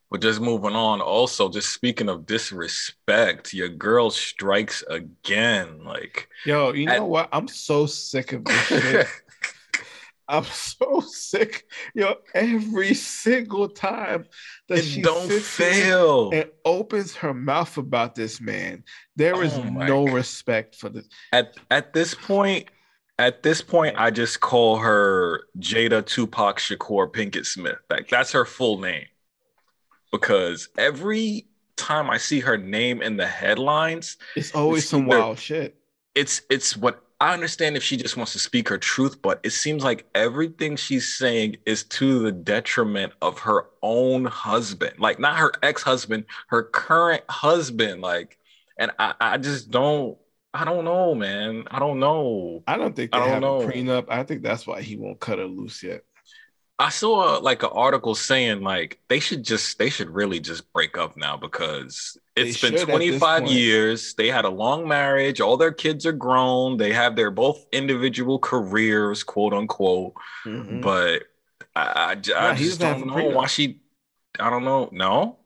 But 0.10 0.21
just 0.21 0.41
moving 0.41 0.75
on, 0.75 0.99
also, 0.99 1.47
just 1.49 1.69
speaking 1.73 2.10
of 2.10 2.25
disrespect, 2.25 3.53
your 3.53 3.69
girl 3.69 4.10
strikes 4.10 4.84
again. 4.89 5.86
Like, 5.86 6.27
Yo, 6.45 6.73
you 6.73 6.86
know 6.86 6.93
At- 6.93 7.03
what? 7.03 7.29
I'm 7.31 7.47
so 7.47 7.86
sick 7.86 8.34
of 8.34 8.43
this 8.43 8.62
shit. 8.67 9.07
I'm 10.32 10.44
so 10.52 11.02
sick. 11.02 11.65
Yo, 11.94 12.15
every 12.34 12.94
single 12.94 13.67
time 13.70 14.26
that 14.70 14.80
it 14.80 14.84
she 14.84 15.02
don't 15.02 15.32
fail. 15.32 16.32
and 16.32 16.50
opens 16.65 17.15
her 17.17 17.34
mouth 17.34 17.78
about 17.78 18.15
this 18.15 18.39
man, 18.41 18.84
there 19.15 19.36
oh 19.36 19.41
is 19.41 19.54
Oh 19.58 19.63
no 19.63 20.06
God. 20.06 20.13
respect 20.15 20.76
for 20.76 20.89
this. 20.89 21.08
at 21.34 21.58
at 21.70 21.94
this 21.94 22.13
point, 22.15 22.70
at 23.20 23.44
this 23.44 23.62
point, 23.62 23.96
I 24.00 24.10
just 24.10 24.39
call 24.39 24.78
her 24.78 25.44
Jada 25.60 26.04
Tupac 26.06 26.58
Shakur 26.60 27.12
Pinkett 27.12 27.46
Smith. 27.46 27.78
Like 27.89 28.08
that's 28.10 28.32
her 28.32 28.46
full 28.46 28.80
name. 28.80 29.06
Because 30.12 30.70
every 30.78 31.48
time 31.78 32.10
I 32.10 32.17
see 32.17 32.39
her 32.41 32.58
name 32.58 33.02
in 33.02 33.17
the 33.17 33.28
headlines, 33.28 34.17
It's 34.36 34.54
always 34.54 34.88
some 34.89 35.06
wild 35.06 35.39
shit. 35.39 35.76
it's 36.15 36.41
it's 36.50 36.76
what 36.76 37.02
I 37.21 37.34
understand 37.34 37.77
if 37.77 37.84
she 37.84 37.97
just 37.97 38.17
wants 38.17 38.34
to 38.34 38.39
speak 38.39 38.67
her 38.69 38.79
truth, 38.79 39.21
but 39.21 39.39
it 39.43 39.51
seems 39.51 39.84
like 39.84 40.07
everything 40.15 40.75
she's 40.75 41.17
saying 41.17 41.57
is 41.67 41.84
to 41.86 42.19
the 42.19 42.31
detriment 42.31 43.13
of 43.21 43.38
her 43.39 43.67
own 43.84 44.25
husband. 44.25 44.97
Like 44.99 45.19
not 45.19 45.38
her 45.38 45.51
ex-husband, 45.62 46.25
her 46.47 46.63
current 46.63 47.23
husband. 47.29 48.01
Like, 48.01 48.39
and 48.77 48.91
I, 48.97 49.13
I 49.21 49.38
just 49.38 49.69
don't 49.69 50.17
I 50.53 50.65
don't 50.65 50.84
know, 50.86 51.13
man. 51.15 51.65
I 51.69 51.79
don't 51.79 51.99
know. 51.99 52.65
I 52.67 52.77
don't 52.77 52.95
think 52.95 53.13
they 53.13 53.19
I 53.19 53.25
don't 53.27 53.29
have 53.29 53.41
know. 53.41 53.62
a 53.62 53.71
prenup. 53.71 54.05
I 54.10 54.23
think 54.23 54.41
that's 54.41 54.65
why 54.65 54.81
he 54.81 54.97
won't 54.97 55.19
cut 55.19 55.39
her 55.39 55.45
loose 55.45 55.84
yet. 55.84 56.03
I 56.82 56.89
saw 56.89 57.38
like 57.38 57.62
an 57.62 57.70
article 57.74 58.15
saying 58.15 58.62
like 58.62 59.00
they 59.08 59.20
should 59.20 59.44
just 59.44 59.78
they 59.78 59.89
should 59.89 60.10
really 60.10 60.39
just 60.39 60.72
break 60.74 60.98
up 60.98 61.15
now 61.15 61.38
because 61.38 62.17
They 62.39 62.50
it's 62.50 62.58
been 62.62 62.74
at 62.74 62.88
this 63.08 63.22
25 63.22 63.46
years. 63.48 64.15
They 64.15 64.30
had 64.30 64.46
a 64.46 64.50
long 64.50 64.88
marriage. 64.88 65.41
All 65.41 65.58
their 65.58 65.72
kids 65.72 66.08
are 66.08 66.12
grown. 66.12 66.78
They 66.78 66.91
have 66.91 67.15
their 67.15 67.30
both 67.30 67.65
individual 67.72 68.39
careers, 68.39 69.24
quote 69.24 69.54
unquote. 69.54 70.13
Mhm. 70.46 70.82
But 70.82 71.24
I, 71.76 72.12
I, 72.12 72.15
j- 72.15 72.34
I 72.34 72.50
Nah, 72.50 72.54
he 72.56 72.65
just 72.65 72.80
don't 72.80 73.06
know 73.06 73.26
why 73.30 73.46
she. 73.48 73.80
I 74.39 74.50
don't 74.50 74.65
know. 74.65 74.89
No, 74.91 75.39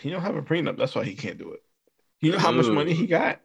He 0.00 0.10
don't 0.10 0.22
have 0.22 0.36
a 0.36 0.42
prenup. 0.42 0.76
That's 0.78 0.94
why 0.94 1.04
he 1.04 1.14
can't 1.14 1.38
do 1.38 1.52
it. 1.52 1.62
You 2.20 2.32
know 2.32 2.38
how 2.38 2.52
much 2.52 2.68
money 2.68 2.94
he 2.94 3.06
got? 3.06 3.40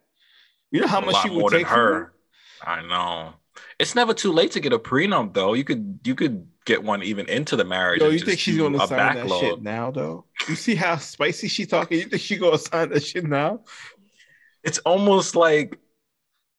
You 0.72 0.82
know 0.82 0.88
how 0.88 1.02
a 1.02 1.06
much 1.06 1.22
he 1.24 1.30
would 1.30 1.48
take 1.48 1.68
from 1.68 1.82
her. 1.82 2.14
I 2.62 2.82
know. 2.82 3.36
It's 3.80 3.96
never 3.96 4.14
too 4.14 4.32
late 4.32 4.52
to 4.52 4.60
get 4.60 4.74
a 4.74 4.80
prenup, 4.80 5.34
though. 5.34 5.54
You 5.54 5.64
could 5.64 6.00
you 6.04 6.16
could 6.16 6.48
get 6.66 6.84
one 6.84 7.04
even 7.04 7.28
into 7.30 7.56
the 7.56 7.64
marriage. 7.66 8.02
Yo, 8.02 8.10
you 8.10 8.20
think 8.20 8.40
she's 8.40 8.58
gonna 8.58 8.78
sign 8.80 8.90
that 8.98 9.16
backlog. 9.16 9.40
shit 9.40 9.62
now, 9.62 9.92
though? 9.92 10.26
You 10.50 10.56
see 10.56 10.76
how 10.76 10.98
spicy 10.98 11.48
she 11.48 11.66
talking? 11.66 12.00
You 12.00 12.06
think 12.06 12.22
she 12.22 12.38
gonna 12.38 12.58
sign 12.58 12.90
that 12.90 13.04
shit 13.04 13.24
now? 13.26 13.62
it's 14.64 14.80
almost 14.80 15.36
like 15.36 15.78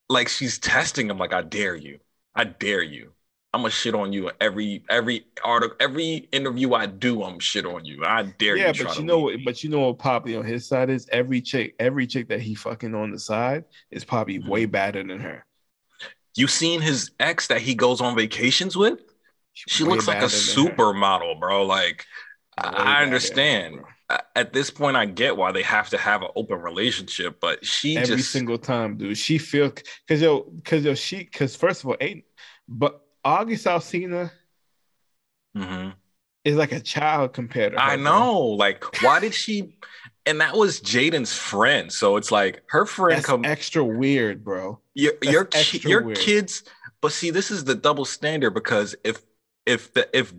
like 0.08 0.28
she's 0.28 0.60
testing 0.60 1.10
him 1.10 1.18
like 1.18 1.32
i 1.32 1.42
dare 1.42 1.74
you 1.74 1.98
i 2.36 2.44
dare 2.44 2.80
you 2.82 3.10
i'm 3.52 3.62
gonna 3.62 3.70
shit 3.72 3.96
on 3.96 4.12
you 4.12 4.30
every 4.40 4.84
every 4.88 5.26
article 5.44 5.76
every 5.80 6.28
interview 6.30 6.72
i 6.72 6.86
do 6.86 7.24
i'm 7.24 7.40
shit 7.40 7.66
on 7.66 7.84
you 7.84 8.04
i 8.04 8.22
dare 8.38 8.56
Yeah, 8.56 8.68
you 8.68 8.74
try 8.74 8.84
but 8.86 8.98
you 8.98 9.04
know 9.04 9.18
what? 9.18 9.34
But 9.44 9.64
you 9.64 9.70
know 9.70 9.80
what? 9.80 9.98
Probably 9.98 10.36
on 10.36 10.44
his 10.44 10.68
side 10.68 10.88
is 10.88 11.08
every 11.10 11.40
chick, 11.40 11.74
every 11.80 12.06
chick 12.06 12.28
that 12.28 12.40
he 12.40 12.54
fucking 12.54 12.94
on 12.94 13.10
the 13.10 13.18
side 13.18 13.64
is 13.90 14.04
probably 14.04 14.38
Mhm. 14.38 14.46
way 14.48 14.66
better 14.66 15.02
than 15.02 15.18
her. 15.18 15.44
you 16.36 16.46
seen 16.46 16.80
his 16.80 17.10
ex 17.18 17.48
that 17.48 17.60
he 17.60 17.74
goes 17.74 18.00
on 18.00 18.14
vacations 18.14 18.76
with 18.76 19.00
she 19.68 19.84
looks 19.84 20.06
like 20.06 20.22
a 20.22 20.26
supermodel 20.26 21.38
bro 21.40 21.64
like 21.64 22.04
I- 22.58 23.02
understand. 23.02 23.76
bro. 24.08 24.18
at 24.36 24.52
this 24.52 24.70
point 24.70 24.96
i 24.96 25.04
get 25.04 25.36
why 25.36 25.50
they 25.52 25.62
have 25.62 25.88
to 25.90 25.98
have 25.98 26.22
an 26.22 26.28
open 26.36 26.58
relationship 26.60 27.38
but 27.40 27.64
she 27.66 27.96
Every 27.96 28.16
just 28.16 28.30
single 28.32 28.56
time, 28.58 28.96
dude. 28.96 29.18
She 29.18 29.36
feel 29.38 29.72
because 30.06 30.22
yo, 30.22 30.40
because 30.42 30.84
yo, 30.84 30.94
she 30.94 31.18
because 31.24 31.56
first 31.56 31.82
of 31.82 31.88
all, 31.90 31.96
ain't 32.00 32.24
but 32.68 33.00
August 33.24 33.66
Alsina 33.66 34.30
Mhm. 35.56 35.94
is 36.44 36.56
like 36.56 36.72
a 36.72 36.80
child 36.80 37.32
compared 37.32 37.72
to 37.72 37.78
her. 37.78 37.84
I 37.84 37.96
bro. 37.96 38.04
know. 38.04 38.40
Like, 38.42 39.02
why 39.02 39.20
did 39.20 39.34
she? 39.34 39.76
And 40.26 40.40
that 40.40 40.56
was 40.56 40.80
Jaden's 40.80 41.32
friend. 41.36 41.92
So 41.92 42.16
it's 42.16 42.30
like 42.32 42.62
her 42.68 42.84
friend 42.86 43.16
That's 43.18 43.26
come 43.26 43.44
extra 43.44 43.82
weird, 43.84 44.44
bro. 44.44 44.80
your 44.94 45.12
that's 45.20 45.32
your 45.32 45.44
ki- 45.46 45.88
your 45.88 46.02
weird. 46.02 46.18
kids. 46.18 46.62
But 47.00 47.12
see, 47.12 47.30
this 47.30 47.50
is 47.50 47.64
the 47.64 47.74
double 47.74 48.04
standard 48.04 48.50
because 48.52 48.94
if 49.04 49.22
if 49.66 49.92
the 49.94 50.08
if 50.16 50.32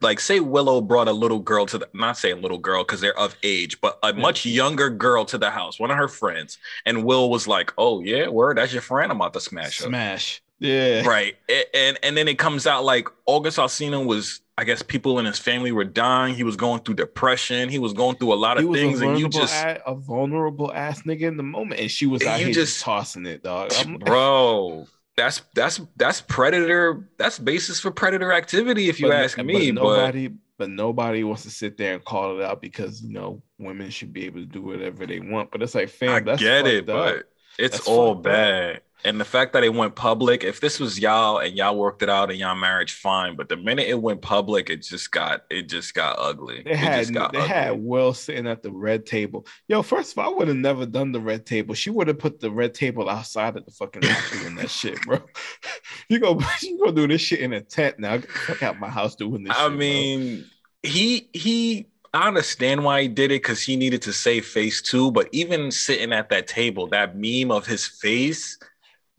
like 0.00 0.18
say 0.18 0.40
Willow 0.40 0.80
brought 0.80 1.06
a 1.06 1.12
little 1.12 1.38
girl 1.38 1.64
to 1.66 1.78
the 1.78 1.88
not 1.94 2.18
saying 2.18 2.42
little 2.42 2.58
girl 2.58 2.82
because 2.82 3.00
they're 3.00 3.16
of 3.18 3.36
age, 3.42 3.80
but 3.80 3.98
a 4.02 4.12
much 4.12 4.44
younger 4.44 4.90
girl 4.90 5.24
to 5.26 5.38
the 5.38 5.50
house, 5.50 5.78
one 5.78 5.90
of 5.90 5.96
her 5.96 6.08
friends, 6.08 6.58
and 6.84 7.04
Will 7.04 7.30
was 7.30 7.46
like, 7.46 7.72
"Oh 7.78 8.00
yeah, 8.00 8.28
word, 8.28 8.58
that's 8.58 8.72
your 8.72 8.82
friend. 8.82 9.12
I'm 9.12 9.18
about 9.18 9.34
to 9.34 9.40
smash 9.40 9.78
her." 9.78 9.86
Smash. 9.86 10.42
Yeah. 10.58 11.02
right 11.04 11.34
and 11.74 11.98
and 12.04 12.16
then 12.16 12.28
it 12.28 12.38
comes 12.38 12.68
out 12.68 12.84
like 12.84 13.08
august 13.26 13.58
alsina 13.58 14.06
was 14.06 14.42
i 14.56 14.62
guess 14.62 14.80
people 14.80 15.18
in 15.18 15.24
his 15.24 15.36
family 15.36 15.72
were 15.72 15.82
dying 15.82 16.36
he 16.36 16.44
was 16.44 16.54
going 16.54 16.82
through 16.82 16.94
depression 16.94 17.68
he 17.68 17.80
was 17.80 17.92
going 17.92 18.14
through 18.14 18.32
a 18.32 18.36
lot 18.36 18.60
He 18.60 18.64
of 18.64 18.72
things 18.72 19.00
and 19.00 19.18
you 19.18 19.28
just 19.28 19.52
a, 19.52 19.82
a 19.88 19.96
vulnerable 19.96 20.72
ass 20.72 21.02
nigga 21.02 21.22
in 21.22 21.36
the 21.36 21.42
moment, 21.42 21.80
and 21.80 21.90
she 21.90 22.06
was 22.06 22.22
And 22.22 22.30
out 22.30 22.40
you 22.42 22.54
just 22.54 22.80
tossing 22.80 23.26
it, 23.26 23.42
dog. 23.42 23.72
I'm- 23.72 23.96
bro 23.96 24.86
that's 25.16 25.42
that's 25.54 25.80
that's 25.96 26.20
predator 26.22 27.08
that's 27.18 27.38
basis 27.38 27.80
for 27.80 27.90
predator 27.90 28.32
activity 28.32 28.88
if 28.88 28.98
you 29.00 29.08
but- 29.08 29.16
ask 29.16 29.38
me 29.38 29.70
but, 29.70 29.82
nobody, 29.82 30.28
but 30.58 30.70
nobody 30.70 31.24
wants 31.24 31.42
to 31.42 31.50
sit 31.50 31.76
there 31.76 31.94
and 31.94 32.04
call 32.04 32.38
it 32.38 32.44
out 32.44 32.60
because 32.62 33.02
you 33.02 33.12
know 33.12 33.42
women 33.58 33.90
should 33.90 34.12
be 34.12 34.24
able 34.26 34.40
to 34.40 34.46
do 34.46 34.62
whatever 34.62 35.06
they 35.06 35.20
want. 35.20 35.50
But 35.50 35.62
it's 35.62 35.74
like, 35.74 35.88
fam, 35.88 36.10
i 36.10 36.20
that's 36.20 36.40
get 36.40 36.66
it 36.66 36.88
up. 36.88 37.14
but 37.16 37.28
it's 37.58 37.76
That's 37.76 37.88
all 37.88 38.14
bad. 38.14 38.76
up. 38.76 38.82
And 39.04 39.20
the 39.20 39.24
fact 39.24 39.52
that 39.52 39.64
it 39.64 39.74
went 39.74 39.94
public 39.94 40.44
if 40.44 40.60
this 40.60 40.78
was 40.78 40.98
y'all 41.00 41.38
and 41.38 41.56
y'all 41.56 41.76
worked 41.76 42.02
it 42.02 42.08
out 42.08 42.30
in 42.30 42.36
y'all 42.38 42.54
marriage 42.54 42.92
fine 42.94 43.34
but 43.36 43.48
the 43.48 43.56
minute 43.56 43.86
it 43.88 44.00
went 44.00 44.22
public 44.22 44.70
it 44.70 44.82
just 44.82 45.10
got 45.10 45.44
it 45.50 45.68
just 45.68 45.94
got 45.94 46.16
ugly 46.18 46.62
They 46.64 46.70
it 46.72 46.76
had 46.76 47.00
just 47.00 47.12
got 47.14 47.32
they 47.32 47.38
ugly. 47.38 47.48
had 47.48 47.82
Will 47.82 48.14
sitting 48.14 48.46
at 48.46 48.62
the 48.62 48.70
red 48.70 49.04
table. 49.06 49.46
Yo, 49.68 49.82
first 49.82 50.12
of 50.12 50.18
all, 50.18 50.32
I 50.32 50.36
would 50.36 50.48
have 50.48 50.56
never 50.56 50.86
done 50.86 51.12
the 51.12 51.20
red 51.20 51.44
table. 51.46 51.74
She 51.74 51.90
would 51.90 52.08
have 52.08 52.18
put 52.18 52.40
the 52.40 52.50
red 52.50 52.74
table 52.74 53.08
outside 53.08 53.56
of 53.56 53.64
the 53.64 53.70
fucking 53.72 54.02
house 54.02 54.30
doing 54.40 54.54
that 54.56 54.70
shit, 54.70 55.00
bro. 55.02 55.18
You 56.08 56.18
go, 56.18 56.38
you 56.62 56.78
go 56.78 56.92
do 56.92 57.06
this 57.08 57.20
shit 57.22 57.40
in 57.40 57.52
a 57.52 57.60
tent 57.60 57.98
now. 57.98 58.18
Fuck 58.46 58.62
out 58.62 58.78
my 58.78 58.88
house 58.88 59.14
doing 59.16 59.44
this. 59.44 59.52
I 59.56 59.68
shit, 59.68 59.68
bro. 59.68 59.76
mean, 59.78 60.44
he 60.82 61.28
he. 61.32 61.86
I 62.14 62.28
understand 62.28 62.84
why 62.84 63.02
he 63.02 63.08
did 63.08 63.26
it 63.32 63.42
because 63.42 63.62
he 63.62 63.74
needed 63.76 64.02
to 64.02 64.12
save 64.12 64.44
face 64.44 64.82
too. 64.82 65.10
But 65.12 65.28
even 65.32 65.70
sitting 65.70 66.12
at 66.12 66.28
that 66.28 66.46
table, 66.46 66.86
that 66.88 67.16
meme 67.16 67.50
of 67.50 67.66
his 67.66 67.86
face, 67.86 68.58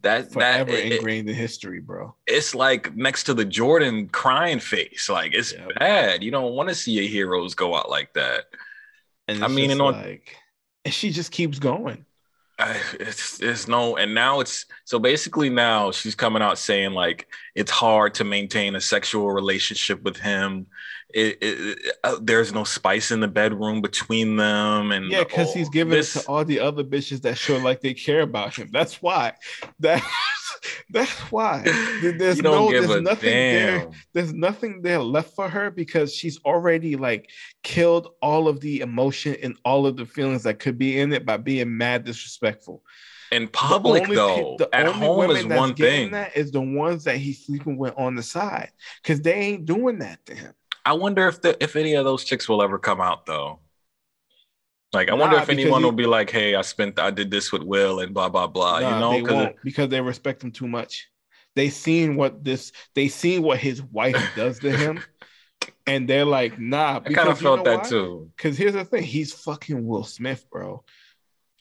that 0.04 0.32
forever 0.32 0.70
that 0.72 0.86
it- 0.86 0.92
ingrained 0.92 1.28
in 1.28 1.34
history, 1.34 1.80
bro. 1.80 2.14
it's 2.26 2.54
like 2.54 2.94
next 2.96 3.24
to 3.24 3.34
the 3.34 3.44
Jordan 3.44 4.08
crying 4.08 4.60
face. 4.60 5.08
Like 5.08 5.34
it's 5.34 5.52
Yep. 5.52 5.68
bad. 5.78 6.22
You 6.22 6.30
don't 6.30 6.54
want 6.54 6.68
to 6.70 6.74
see 6.74 6.92
your 6.92 7.04
heroes 7.08 7.54
go 7.54 7.74
out 7.74 7.90
like 7.90 8.14
that. 8.14 8.44
And 9.28 9.42
I 9.44 9.48
mean, 9.48 9.70
and 9.70 9.80
on- 9.82 9.94
like, 9.94 10.36
and 10.84 10.94
she 10.94 11.10
just 11.10 11.32
keeps 11.32 11.58
going. 11.58 12.04
I, 12.56 12.80
it's 13.00 13.40
it's 13.42 13.66
no, 13.66 13.96
and 13.96 14.14
now 14.14 14.38
it's 14.38 14.66
so 14.84 15.00
basically 15.00 15.50
now 15.50 15.90
she's 15.90 16.14
coming 16.14 16.40
out 16.40 16.56
saying 16.56 16.92
like 16.92 17.26
it's 17.56 17.70
hard 17.72 18.14
to 18.14 18.24
maintain 18.24 18.76
a 18.76 18.80
sexual 18.80 19.32
relationship 19.32 20.02
with 20.04 20.16
him. 20.16 20.66
It, 21.14 21.38
it, 21.40 21.78
it- 21.78 21.96
uh, 22.02 22.18
there's 22.20 22.52
no 22.52 22.64
spice 22.64 23.10
in 23.10 23.20
the 23.20 23.28
bedroom 23.28 23.80
between 23.80 24.36
them, 24.36 24.92
and 24.92 25.10
Yeah, 25.10 25.24
because 25.24 25.54
he's 25.54 25.68
oh, 25.68 25.70
giving 25.70 25.92
this- 25.92 26.16
it 26.16 26.20
to 26.22 26.28
all 26.28 26.44
the 26.44 26.60
other 26.60 26.84
bitches 26.84 27.22
that 27.22 27.38
show 27.38 27.56
like 27.58 27.80
they 27.80 27.94
care 27.94 28.22
about 28.22 28.56
him. 28.56 28.68
That's 28.72 29.00
why. 29.00 29.34
That 29.80 30.02
that's 30.90 31.10
why. 31.32 31.62
There's 32.02 32.40
no, 32.40 32.70
there's 32.70 33.00
nothing 33.02 33.30
there. 33.30 33.90
There's 34.12 34.32
nothing 34.32 34.82
there 34.82 35.00
left 35.00 35.34
for 35.34 35.48
her 35.48 35.70
because 35.70 36.14
she's 36.14 36.38
already 36.44 36.96
like 36.96 37.30
killed 37.62 38.08
all 38.22 38.48
of 38.48 38.60
the 38.60 38.80
emotion 38.80 39.36
and 39.42 39.56
all 39.64 39.86
of 39.86 39.96
the 39.96 40.06
feelings 40.06 40.44
that 40.44 40.58
could 40.60 40.78
be 40.78 40.98
in 40.98 41.12
it 41.12 41.26
by 41.26 41.36
being 41.36 41.76
mad 41.76 42.04
disrespectful. 42.04 42.82
In 43.32 43.44
The 43.46 43.50
public 43.50 44.02
only 44.04 44.16
though, 44.16 44.56
the 44.58 44.74
at 44.74 44.86
only 44.86 45.06
home 45.06 45.18
women 45.18 45.36
is 45.36 45.46
that's 45.46 45.58
one 45.58 45.74
thing. 45.74 46.12
That 46.12 46.36
is 46.36 46.52
the 46.52 46.60
ones 46.60 47.04
that 47.04 47.16
he's 47.16 47.44
sleeping 47.44 47.76
with 47.76 47.94
on 47.96 48.14
the 48.14 48.22
side 48.22 48.70
because 49.02 49.20
they 49.20 49.34
ain't 49.34 49.64
doing 49.64 49.98
that 49.98 50.24
to 50.26 50.34
him. 50.34 50.52
I 50.84 50.92
wonder 50.94 51.26
if 51.28 51.40
the 51.40 51.56
if 51.62 51.76
any 51.76 51.94
of 51.94 52.04
those 52.04 52.24
chicks 52.24 52.48
will 52.48 52.62
ever 52.62 52.78
come 52.78 53.00
out 53.00 53.26
though. 53.26 53.60
Like 54.92 55.10
I 55.10 55.14
wonder 55.14 55.36
if 55.38 55.48
anyone 55.48 55.82
will 55.82 55.92
be 55.92 56.06
like, 56.06 56.30
"Hey, 56.30 56.54
I 56.54 56.62
spent, 56.62 56.98
I 57.00 57.10
did 57.10 57.30
this 57.30 57.50
with 57.50 57.62
Will 57.62 58.00
and 58.00 58.14
blah 58.14 58.28
blah 58.28 58.46
blah." 58.46 58.78
Nah, 58.80 58.88
you 58.94 59.00
know, 59.00 59.10
they 59.12 59.20
because 59.22 59.34
won't 59.34 59.56
because 59.64 59.88
they 59.88 60.00
respect 60.00 60.44
him 60.44 60.52
too 60.52 60.68
much. 60.68 61.08
They 61.56 61.68
seen 61.70 62.16
what 62.16 62.44
this, 62.44 62.72
they 62.94 63.08
seen 63.08 63.42
what 63.42 63.58
his 63.58 63.82
wife 63.82 64.16
does 64.36 64.58
to 64.60 64.70
him, 64.76 65.00
and 65.86 66.08
they're 66.08 66.24
like, 66.24 66.58
nah. 66.60 67.00
I 67.04 67.12
kind 67.12 67.28
of 67.28 67.38
felt 67.40 67.64
that 67.64 67.84
too. 67.84 68.30
Because 68.36 68.56
here's 68.58 68.74
the 68.74 68.84
thing, 68.84 69.02
he's 69.04 69.32
fucking 69.32 69.84
Will 69.86 70.04
Smith, 70.04 70.46
bro. 70.50 70.84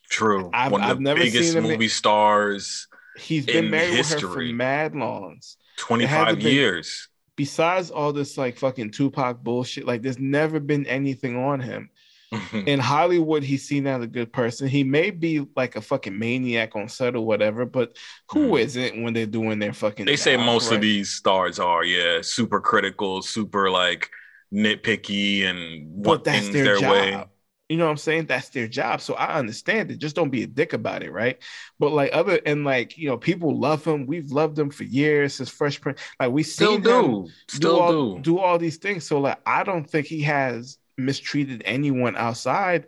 True, 0.09 0.49
I've- 0.53 0.71
one 0.71 0.83
of 0.83 0.89
I've 0.89 0.97
the 0.97 1.03
never 1.03 1.19
biggest 1.19 1.49
seen 1.49 1.57
him 1.57 1.65
in- 1.65 1.71
movie 1.71 1.87
stars, 1.87 2.87
He's 3.17 3.45
been 3.45 3.69
married 3.69 3.97
with 3.97 4.09
her 4.09 4.19
for 4.19 4.25
history. 4.27 4.53
mad 4.53 4.95
longs. 4.95 5.57
twenty 5.77 6.05
been- 6.07 6.39
years. 6.39 7.07
Besides 7.35 7.89
all 7.91 8.13
this 8.13 8.37
like 8.37 8.57
fucking 8.57 8.91
Tupac 8.91 9.43
bullshit, 9.43 9.85
like 9.85 10.01
there's 10.01 10.19
never 10.19 10.59
been 10.59 10.85
anything 10.85 11.35
on 11.35 11.59
him. 11.59 11.89
in 12.65 12.79
Hollywood, 12.79 13.43
he's 13.43 13.67
seen 13.67 13.85
as 13.85 14.03
a 14.03 14.07
good 14.07 14.33
person. 14.33 14.67
He 14.67 14.83
may 14.83 15.11
be 15.11 15.45
like 15.55 15.75
a 15.75 15.81
fucking 15.81 16.17
maniac 16.17 16.75
on 16.75 16.89
set 16.89 17.15
or 17.15 17.25
whatever, 17.25 17.65
but 17.65 17.95
who 18.31 18.47
Mhm. 18.49 18.95
not 18.95 19.03
when 19.03 19.13
they're 19.13 19.25
doing 19.27 19.59
their 19.59 19.73
fucking? 19.73 20.05
they 20.05 20.15
say 20.15 20.35
most 20.37 20.69
right? 20.69 20.75
of 20.75 20.81
these 20.81 21.11
stars 21.11 21.59
are, 21.59 21.83
yeah, 21.83 22.19
super 22.21 22.59
critical, 22.59 23.21
super 23.21 23.69
like 23.69 24.09
nitpicky, 24.53 25.43
and 25.43 26.05
what 26.05 26.23
things 26.23 26.49
their, 26.51 26.63
their, 26.63 26.77
job. 26.79 26.91
way. 26.91 27.25
You 27.73 27.79
know 27.79 27.85
what 27.85 27.91
I'm 27.91 27.97
saying? 27.97 28.27
That's 28.27 28.49
their 28.49 28.67
job. 28.67 29.01
So 29.01 29.15
I 29.15 29.33
understand 29.39 29.89
it. 29.89 29.97
Just 29.97 30.15
don't 30.15 30.29
be 30.29 30.43
a 30.43 30.47
dick 30.47 30.73
about 30.73 31.01
it, 31.01 31.11
right? 31.11 31.39
But 31.79 31.91
like 31.91 32.11
other 32.13 32.39
and 32.45 32.63
like 32.63 32.99
you 32.99 33.07
know, 33.09 33.17
people 33.17 33.59
love 33.59 33.83
him. 33.83 34.05
We've 34.05 34.31
loved 34.31 34.59
him 34.59 34.69
for 34.69 34.83
years 34.83 35.33
since 35.33 35.49
Fresh 35.49 35.81
Prince. 35.81 35.99
Like 36.19 36.31
we 36.31 36.43
Still 36.43 36.77
do, 36.77 37.27
still 37.49 37.75
do 37.77 37.81
all, 37.81 37.91
do. 38.15 38.21
do 38.21 38.39
all 38.39 38.59
these 38.59 38.77
things. 38.77 39.05
So 39.05 39.19
like 39.19 39.39
I 39.45 39.63
don't 39.63 39.89
think 39.89 40.05
he 40.05 40.21
has 40.21 40.77
mistreated 40.97 41.63
anyone 41.65 42.15
outside. 42.15 42.85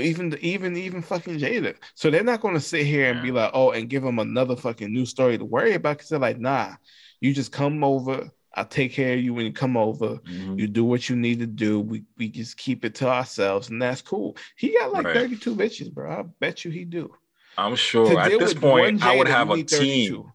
Even 0.00 0.36
even 0.40 0.76
even 0.76 1.02
fucking 1.02 1.38
Jada. 1.38 1.76
So 1.94 2.10
they're 2.10 2.24
not 2.24 2.40
gonna 2.40 2.60
sit 2.60 2.86
here 2.86 3.10
and 3.12 3.22
be 3.22 3.30
like, 3.32 3.52
oh, 3.54 3.70
and 3.70 3.88
give 3.88 4.02
him 4.04 4.18
another 4.18 4.56
fucking 4.56 4.92
new 4.92 5.06
story 5.06 5.38
to 5.38 5.44
worry 5.44 5.74
about. 5.74 5.98
Cause 5.98 6.08
they're 6.08 6.18
like, 6.18 6.40
nah, 6.40 6.74
you 7.20 7.34
just 7.34 7.52
come 7.52 7.84
over. 7.84 8.30
I'll 8.54 8.64
take 8.64 8.92
care 8.92 9.14
of 9.14 9.20
you 9.20 9.34
when 9.34 9.46
you 9.46 9.52
come 9.52 9.76
over. 9.76 10.16
Mhm. 10.18 10.58
You 10.58 10.66
do 10.66 10.84
what 10.84 11.08
you 11.08 11.16
need 11.16 11.38
to 11.40 11.46
do. 11.46 11.80
We 11.80 12.04
we 12.16 12.28
just 12.28 12.56
keep 12.56 12.84
it 12.84 12.94
to 12.96 13.08
ourselves, 13.08 13.70
and 13.70 13.80
that's 13.80 14.02
cool. 14.02 14.36
He 14.56 14.76
got 14.78 14.92
like 14.92 15.06
Right. 15.06 15.14
32 15.14 15.54
bitches, 15.54 15.92
bro. 15.92 16.10
I 16.10 16.22
bet 16.40 16.64
you 16.64 16.70
he 16.70 16.84
do. 16.84 17.14
I'm 17.56 17.76
sure 17.76 18.08
To 18.10 18.18
at 18.18 18.38
this 18.38 18.54
point 18.54 19.02
I 19.04 19.16
would 19.16 19.28
have 19.28 19.50
a 19.50 19.62
team. 19.62 20.12
32. 20.12 20.32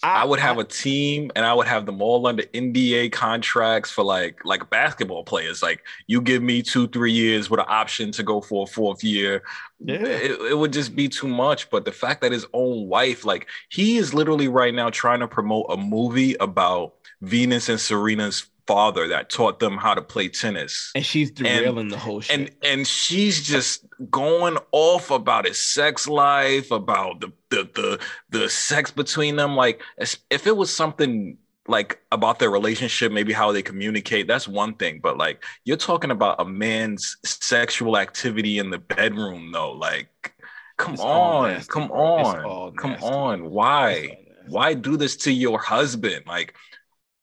I 0.00 0.24
would 0.24 0.38
have 0.38 0.58
a 0.58 0.64
team 0.64 1.32
and 1.34 1.44
I 1.44 1.52
would 1.52 1.66
have 1.66 1.84
them 1.84 2.00
all 2.00 2.24
under 2.28 2.44
NDA 2.54 3.10
contracts 3.10 3.90
for 3.90 4.04
like 4.04 4.44
like 4.44 4.70
basketball 4.70 5.24
players. 5.24 5.60
Like 5.60 5.82
you 6.06 6.20
give 6.20 6.40
me 6.40 6.62
two, 6.62 6.86
three 6.86 7.10
years 7.10 7.50
with 7.50 7.58
an 7.58 7.66
option 7.68 8.12
to 8.12 8.22
go 8.22 8.40
for 8.40 8.62
a 8.62 8.66
fourth 8.66 9.02
year. 9.02 9.42
Yeah. 9.80 9.96
It, 9.96 10.40
it 10.52 10.58
would 10.58 10.72
just 10.72 10.94
be 10.94 11.08
too 11.08 11.26
much. 11.26 11.68
But 11.68 11.84
the 11.84 11.90
fact 11.90 12.20
that 12.20 12.30
his 12.30 12.46
own 12.52 12.86
wife, 12.88 13.24
like 13.24 13.48
he 13.70 13.96
is 13.96 14.14
literally 14.14 14.46
right 14.46 14.72
now 14.72 14.88
trying 14.90 15.18
to 15.18 15.26
promote 15.26 15.66
a 15.68 15.76
movie 15.76 16.36
about 16.38 16.94
Venus 17.20 17.68
and 17.68 17.78
Serena's 17.80 18.46
father 18.68 19.08
that 19.08 19.30
taught 19.30 19.60
them 19.60 19.78
how 19.78 19.94
to 19.94 20.02
play 20.02 20.28
tennis. 20.28 20.92
And 20.94 21.04
she's 21.04 21.30
derailing 21.30 21.88
the 21.88 21.96
whole 21.98 22.20
shit. 22.20 22.38
and 22.38 22.50
and 22.62 22.86
she's 22.86 23.44
just 23.46 23.86
going 24.10 24.58
off 24.72 25.10
about 25.10 25.46
his 25.46 25.58
sex 25.58 26.06
life 26.06 26.70
about 26.70 27.20
the 27.20 27.32
the 27.48 27.68
the, 27.74 28.00
the 28.28 28.48
sex 28.48 28.90
between 28.90 29.36
them. 29.36 29.56
Like 29.56 29.82
if 30.30 30.46
it 30.46 30.56
was 30.56 30.74
something 30.74 31.38
like 31.66 32.00
about 32.12 32.38
their 32.38 32.50
relationship 32.50 33.12
maybe 33.12 33.30
how 33.32 33.52
they 33.52 33.62
communicate 33.62 34.28
that's 34.28 34.46
one 34.46 34.74
thing. 34.74 35.00
But 35.02 35.16
like 35.16 35.42
you're 35.64 35.76
talking 35.78 36.10
about 36.10 36.40
a 36.40 36.44
man's 36.44 37.16
sexual 37.24 37.96
activity 37.96 38.58
in 38.58 38.68
the 38.70 38.78
bedroom 38.78 39.50
though. 39.52 39.72
Like 39.72 40.34
come 40.76 40.94
It's 40.94 41.02
on 41.02 41.62
come 41.64 41.90
on 41.90 42.76
come 42.76 42.94
on. 43.02 43.50
Why? 43.50 44.18
Why 44.46 44.74
do 44.74 44.96
this 44.96 45.16
to 45.16 45.32
your 45.32 45.58
husband? 45.58 46.24
Like 46.26 46.54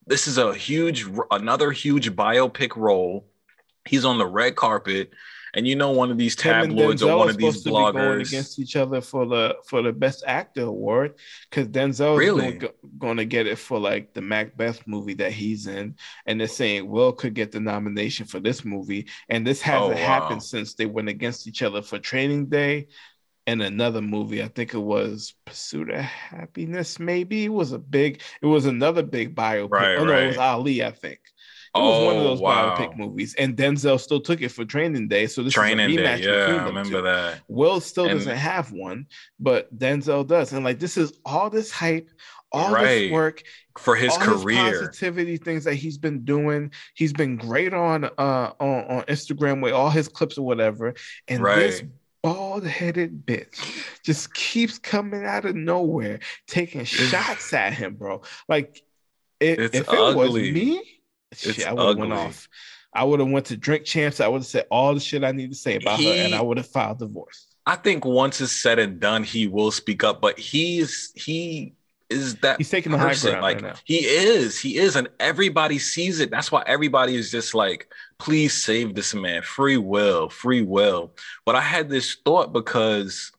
this 0.07 0.27
is 0.27 0.37
a 0.37 0.53
huge 0.53 1.05
another 1.31 1.71
huge 1.71 2.11
biopic 2.15 2.75
role 2.75 3.25
he's 3.85 4.05
on 4.05 4.17
the 4.17 4.25
red 4.25 4.55
carpet 4.55 5.11
and 5.53 5.65
you 5.67 5.75
know 5.75 5.91
one 5.91 6.11
of 6.11 6.17
these 6.17 6.35
tabloids 6.35 7.01
or 7.01 7.17
one 7.17 7.29
of 7.29 7.37
these 7.37 7.63
supposed 7.63 7.63
to 7.63 7.69
be 7.69 7.73
going 7.73 7.93
bloggers 7.93 8.27
against 8.27 8.59
each 8.59 8.75
other 8.75 8.99
for 9.01 9.25
the 9.25 9.55
for 9.67 9.81
the 9.81 9.93
best 9.93 10.23
actor 10.27 10.63
award 10.63 11.13
because 11.49 11.67
Denzel 11.69 12.17
Really? 12.17 12.57
is 12.57 12.63
going 12.97 13.17
to 13.17 13.25
get 13.25 13.47
it 13.47 13.57
for 13.57 13.79
like 13.79 14.13
the 14.13 14.21
Macbeth 14.21 14.85
movie 14.85 15.13
that 15.15 15.31
he's 15.31 15.67
in, 15.67 15.95
and 16.25 16.39
they're 16.39 16.47
saying 16.47 16.89
Will 16.89 17.13
could 17.13 17.33
get 17.33 17.51
the 17.53 17.59
nomination 17.61 18.25
for 18.25 18.39
this 18.41 18.65
movie, 18.65 19.07
and 19.29 19.47
this 19.47 19.61
hasn't 19.61 19.97
Oh, 19.97 20.01
wow. 20.01 20.07
happened 20.07 20.43
since 20.43 20.73
they 20.73 20.85
went 20.87 21.07
against 21.09 21.47
each 21.47 21.61
other 21.61 21.81
for 21.81 21.99
Training 21.99 22.47
Day. 22.47 22.87
And 23.47 23.62
another 23.62 24.01
movie, 24.01 24.41
I 24.41 24.47
think 24.47 24.73
it 24.73 24.79
was 24.79 25.36
Pursuit 25.45 25.91
of 25.91 26.01
Happiness. 26.01 26.99
Maybe 26.99 27.45
it 27.45 27.53
was 27.53 27.73
a 27.73 27.77
big, 27.79 28.21
it 28.41 28.45
was 28.47 28.65
another 28.65 29.03
big 29.03 29.36
biopic. 29.36 29.69
Right, 29.71 29.95
oh 29.97 30.03
no, 30.05 30.17
it 30.17 30.27
was 30.27 30.38
Ali, 30.38 30.84
I 30.84 30.89
think. 30.91 31.19
It 31.75 31.79
was 31.79 32.05
one 32.05 32.15
of 32.15 32.21
Oh, 32.21 32.23
those 32.29 32.39
wow. 32.41 32.75
biopic 32.75 32.97
movies, 32.97 33.36
and 33.38 33.55
Denzel 33.55 33.99
still 33.99 34.21
took 34.21 34.41
it 34.41 34.49
for 34.49 34.63
Training 34.65 35.10
Day. 35.10 35.27
So 35.27 35.43
this 35.43 35.53
Training 35.53 35.89
is 35.91 35.97
a 35.97 35.97
Day. 35.97 36.03
rematch 36.03 36.23
Yeah, 36.23 36.45
between 36.45 36.60
I 36.62 36.65
remember 36.67 36.89
two. 36.89 37.01
that. 37.03 37.41
Will 37.49 37.79
still 37.81 38.05
And- 38.05 38.17
doesn't 38.17 38.38
have 38.38 38.71
one, 38.71 39.05
but 39.39 39.77
Denzel 39.77 40.25
does. 40.25 40.53
And 40.53 40.63
like 40.63 40.79
this 40.79 40.97
is 40.97 41.13
all 41.25 41.49
this 41.51 41.69
hype, 41.69 42.10
all 42.51 42.73
Right. 42.73 42.86
this 42.86 43.12
work, 43.12 43.43
For 43.77 43.95
his 43.95 44.13
all 44.13 44.19
career. 44.19 44.63
his 44.71 44.79
positivity, 44.79 45.36
things 45.38 45.65
that 45.65 45.73
he's 45.75 45.97
been 45.97 46.23
doing. 46.23 46.71
He's 46.95 47.12
been 47.13 47.36
great 47.36 47.73
on 47.73 48.05
uh 48.05 48.10
on, 48.60 48.84
on 48.86 49.03
Instagram 49.03 49.62
with 49.62 49.73
all 49.73 49.89
his 49.89 50.08
clips 50.08 50.38
or 50.38 50.45
whatever. 50.45 50.93
And 51.27 51.43
this 51.45 51.84
Right. 52.25 52.33
bald-headed 52.33 53.25
bitch 53.25 53.61
just 54.03 54.33
keeps 54.33 54.79
coming 54.79 55.25
out 55.25 55.45
of 55.45 55.55
nowhere, 55.55 56.19
taking 56.47 56.83
shots 56.83 57.53
at 57.53 57.73
him, 57.73 57.95
bro. 57.95 58.21
Like 58.47 58.81
it, 59.39 59.59
It's 59.59 59.75
if 59.77 59.88
it 59.93 59.99
was 59.99 60.15
ugly. 60.29 60.51
me, 60.51 60.81
It's 61.31 61.41
shit, 61.41 61.67
I 61.67 61.73
would 61.73 61.88
have 61.88 61.97
went 61.97 62.13
off. 62.13 62.47
I 62.93 63.03
would 63.03 63.19
have 63.19 63.29
went 63.29 63.47
to 63.47 63.57
drink 63.57 63.85
champs. 63.85 64.21
I 64.21 64.27
would 64.27 64.38
have 64.39 64.45
said 64.45 64.67
all 64.71 64.93
the 64.93 64.99
shit 64.99 65.23
I 65.23 65.33
need 65.33 65.49
to 65.49 65.55
say 65.55 65.75
about 65.75 66.01
her, 66.01 66.13
and 66.13 66.33
I 66.33 66.41
would 66.41 66.57
have 66.57 66.67
filed 66.67 66.99
divorce. 66.99 67.47
I 67.65 67.75
think 67.75 68.05
once 68.05 68.39
it's 68.41 68.53
said 68.53 68.79
and 68.79 68.99
done, 68.99 69.23
he 69.23 69.47
will 69.47 69.71
speak 69.71 70.03
up. 70.03 70.21
But 70.21 70.39
he's 70.39 71.11
he 71.15 71.73
is 72.15 72.36
that 72.38 72.58
He's 72.58 72.69
taking 72.69 72.91
the 72.91 72.97
high 72.97 73.13
ground 73.15 73.41
Like 73.41 73.62
right 73.62 73.73
now. 73.73 73.80
he 73.84 73.99
is, 74.06 74.60
he 74.60 74.78
is, 74.78 74.95
and 74.95 75.10
everybody 75.19 75.78
sees 75.80 76.19
it. 76.19 76.32
That's 76.32 76.51
why 76.51 76.63
everybody 76.65 77.15
is 77.15 77.30
just 77.30 77.54
like, 77.54 77.91
please 78.17 78.54
save 78.54 78.95
this 78.95 79.13
man. 79.13 79.41
Free 79.43 79.78
will, 79.78 80.30
free 80.30 80.62
will. 80.62 81.13
But 81.45 81.56
I 81.56 81.62
had 81.62 81.89
this 81.89 82.15
thought 82.25 82.54
because 82.54 83.32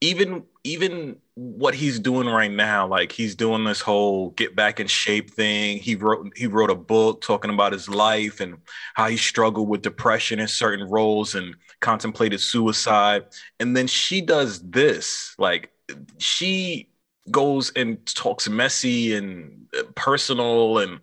even 0.00 0.42
even 0.64 1.16
what 1.34 1.74
he's 1.74 1.98
doing 1.98 2.28
right 2.28 2.50
now, 2.50 2.86
like 2.86 3.10
he's 3.12 3.34
doing 3.34 3.64
this 3.64 3.80
whole 3.80 4.30
get 4.30 4.54
back 4.54 4.80
in 4.80 4.86
shape 4.86 5.30
thing. 5.30 5.78
He 5.78 5.94
wrote 5.94 6.32
he 6.36 6.46
wrote 6.46 6.70
a 6.70 6.74
book 6.74 7.20
talking 7.20 7.50
about 7.52 7.72
his 7.72 7.88
life 7.88 8.40
and 8.40 8.58
how 8.94 9.08
he 9.08 9.16
struggled 9.16 9.68
with 9.68 9.82
depression 9.82 10.40
in 10.40 10.48
certain 10.48 10.88
roles 10.88 11.34
and 11.34 11.54
contemplated 11.80 12.40
suicide. 12.40 13.26
And 13.60 13.76
then 13.76 13.86
she 13.86 14.20
does 14.20 14.60
this, 14.60 15.34
like 15.38 15.70
she 16.18 16.88
goes 17.30 17.70
and 17.76 18.04
talks 18.06 18.48
messy 18.48 19.14
and 19.14 19.66
uh, 19.78 19.82
personal 19.94 20.78
and 20.78 21.00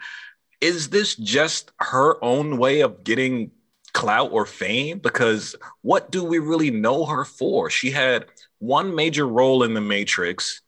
is 0.62 0.90
this 0.90 1.16
just 1.16 1.72
her 1.80 2.22
own 2.24 2.58
way 2.58 2.82
of 2.82 3.04
getting 3.06 3.52
clout 3.94 4.32
or 4.34 4.46
fame? 4.46 5.00
Because 5.00 5.56
what 5.82 6.12
do 6.12 6.24
we 6.24 6.40
really 6.40 6.70
know 6.70 7.06
her 7.06 7.24
for? 7.24 7.70
She 7.70 7.92
had 7.92 8.26
one 8.60 8.94
major 8.94 9.26
role 9.26 9.64
in 9.64 9.74
the 9.74 9.82
matrix 9.82 10.62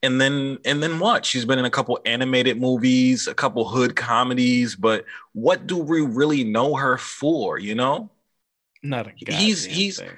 and 0.00 0.20
then 0.20 0.58
and 0.64 0.80
then 0.80 1.00
what? 1.00 1.26
She's 1.26 1.44
been 1.44 1.58
in 1.58 1.64
a 1.64 1.70
couple 1.70 1.98
animated 2.06 2.60
movies 2.60 3.26
a 3.26 3.34
couple 3.34 3.68
hood 3.68 3.96
comedies 3.96 4.76
but 4.76 5.04
what 5.32 5.66
do 5.66 5.76
we 5.76 6.00
really 6.02 6.44
know 6.44 6.76
her 6.76 6.96
for 6.98 7.58
you 7.58 7.74
know? 7.74 8.10
Not 8.80 9.08
a 9.08 9.12
He's- 9.16 9.64
he's- 9.64 9.98
thing. 9.98 10.10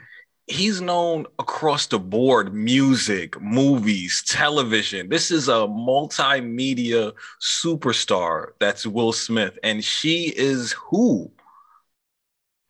He's 0.50 0.80
known 0.80 1.26
across 1.38 1.86
the 1.86 1.98
board 1.98 2.52
music 2.52 3.40
movies 3.40 4.22
television 4.26 5.08
this 5.08 5.30
is 5.30 5.48
a 5.48 5.52
multimedia 5.52 7.12
superstar 7.40 8.48
that's 8.58 8.86
will 8.86 9.12
smith 9.12 9.58
and 9.62 9.84
she 9.84 10.24
is 10.36 10.72
who 10.72 11.30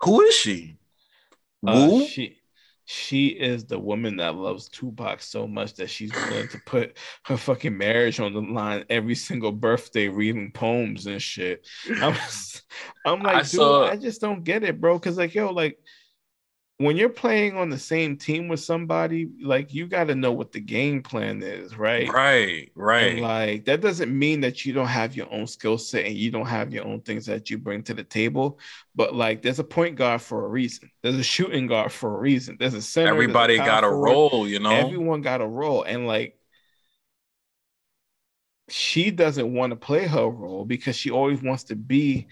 who 0.03 0.21
is 0.23 0.35
she 0.35 0.77
Uh, 1.67 1.89
Woo? 1.89 2.07
she 2.07 2.37
she 2.87 3.29
is 3.29 3.65
the 3.67 3.79
woman 3.79 4.17
that 4.17 4.35
loves 4.35 4.69
Tupac 4.69 5.23
so 5.23 5.47
much 5.47 5.75
that 5.75 5.89
she's 5.89 6.11
willing 6.13 6.49
to 6.49 6.59
put 6.67 6.97
her 7.27 7.37
fucking 7.37 7.77
marriage 7.79 8.19
on 8.19 8.33
the 8.33 8.41
line 8.41 8.85
every 8.91 9.15
single 9.15 9.53
birthday, 9.53 10.09
reading 10.09 10.51
poems 10.51 11.07
and 11.07 11.23
shit. 11.23 11.65
I'm, 11.89 12.17
I'm 13.07 13.23
like, 13.23 13.37
I 13.37 13.43
dude, 13.43 13.51
saw- 13.51 13.87
I 13.87 13.97
just 13.97 14.21
don't 14.21 14.43
get 14.43 14.65
it, 14.65 14.81
bro. 14.81 14.99
Because 14.99 15.17
like, 15.19 15.35
yo, 15.37 15.53
like 15.53 15.79
when 16.81 16.97
you're 16.97 17.11
playing 17.11 17.59
on 17.59 17.69
the 17.69 17.79
same 17.79 18.17
team 18.17 18.49
with 18.49 18.59
somebody, 18.59 19.29
like 19.43 19.75
you 19.75 19.87
got 19.87 20.05
to 20.05 20.15
know 20.15 20.33
what 20.33 20.51
the 20.51 20.61
game 20.61 21.03
plan 21.03 21.43
is, 21.43 21.77
right? 21.77 22.09
right 22.09 22.73
right 22.75 23.13
And 23.13 23.21
like 23.21 23.67
that 23.67 23.83
doesn't 23.83 24.19
mean 24.19 24.41
that 24.41 24.65
you 24.65 24.73
don't 24.73 24.87
have 24.87 25.15
your 25.15 25.31
own 25.31 25.47
skill 25.47 25.77
set 25.77 26.07
and 26.07 26.15
you 26.15 26.31
don't 26.31 26.47
have 26.47 26.73
your 26.73 26.87
own 26.87 27.03
things 27.03 27.27
that 27.27 27.51
you 27.51 27.59
bring 27.59 27.83
to 27.83 27.93
the 27.93 28.03
table. 28.03 28.59
But 28.95 29.15
like 29.15 29.43
there's 29.43 29.59
a 29.59 29.65
point 29.65 29.97
guard 29.97 30.23
for 30.23 30.47
a 30.47 30.49
reason. 30.49 30.91
There's 31.03 31.17
a 31.17 31.23
shooting 31.23 31.67
guard 31.67 31.93
for 31.93 32.17
a 32.17 32.19
reason. 32.19 32.57
There's 32.59 32.73
a 32.73 32.81
center. 32.81 33.11
everybody 33.11 33.59
power 33.59 33.67
got 33.67 33.85
a 33.85 33.91
role 33.91 34.49
you 34.49 34.59
know 34.59 34.71
Everyone 34.71 35.21
got 35.21 35.43
a 35.43 35.47
role. 35.47 35.83
And 35.83 36.07
like 36.07 36.39
she 38.71 39.11
doesn't 39.11 39.53
want 39.53 39.73
to 39.73 39.77
play 39.77 40.07
her 40.07 40.27
role 40.27 40.65
because 40.65 40.97
she 40.97 41.11
always 41.11 41.43
wants 41.43 41.65
to 41.65 41.77
be 41.77 42.29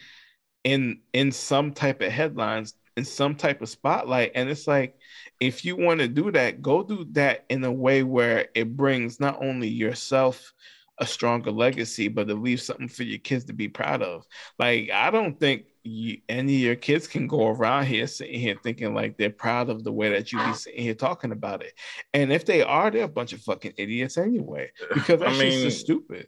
in 0.64 1.00
in 1.12 1.32
some 1.32 1.72
type 1.72 2.00
of 2.00 2.10
headlines 2.10 2.72
in 2.98 3.04
some 3.04 3.34
type 3.34 3.62
of 3.62 3.68
spotlight 3.68 4.32
and 4.34 4.50
it's 4.50 4.66
like 4.66 4.98
if 5.40 5.64
you 5.64 5.76
want 5.76 6.00
to 6.00 6.08
do 6.08 6.32
that 6.32 6.60
go 6.60 6.82
do 6.82 7.06
that 7.12 7.44
in 7.48 7.62
a 7.64 7.72
way 7.72 8.02
where 8.02 8.48
it 8.54 8.76
brings 8.76 9.20
not 9.20 9.40
only 9.40 9.68
yourself 9.68 10.52
a 10.98 11.06
stronger 11.06 11.52
legacy 11.52 12.08
but 12.08 12.28
it 12.28 12.34
leaves 12.34 12.64
something 12.64 12.88
for 12.88 13.04
your 13.04 13.18
kids 13.20 13.44
to 13.44 13.52
be 13.52 13.68
proud 13.68 14.02
of 14.02 14.26
like 14.58 14.90
i 14.92 15.10
don't 15.10 15.38
think 15.38 15.66
you, 15.84 16.18
any 16.28 16.56
of 16.56 16.60
your 16.60 16.76
kids 16.76 17.06
can 17.06 17.28
go 17.28 17.46
around 17.46 17.86
here 17.86 18.06
sitting 18.06 18.38
here 18.38 18.56
thinking 18.62 18.94
like 18.94 19.16
they're 19.16 19.30
proud 19.30 19.70
of 19.70 19.84
the 19.84 19.92
way 19.92 20.10
that 20.10 20.32
you 20.32 20.44
be 20.44 20.52
sitting 20.52 20.82
here 20.82 20.94
talking 20.94 21.30
about 21.30 21.62
it 21.62 21.72
and 22.12 22.32
if 22.32 22.44
they 22.44 22.62
are 22.62 22.90
they're 22.90 23.04
a 23.04 23.08
bunch 23.08 23.32
of 23.32 23.40
fucking 23.40 23.72
idiots 23.78 24.18
anyway 24.18 24.70
because 24.92 25.20
that 25.20 25.28
I 25.28 25.38
mean, 25.38 25.62
just 25.62 25.80
stupid 25.80 26.26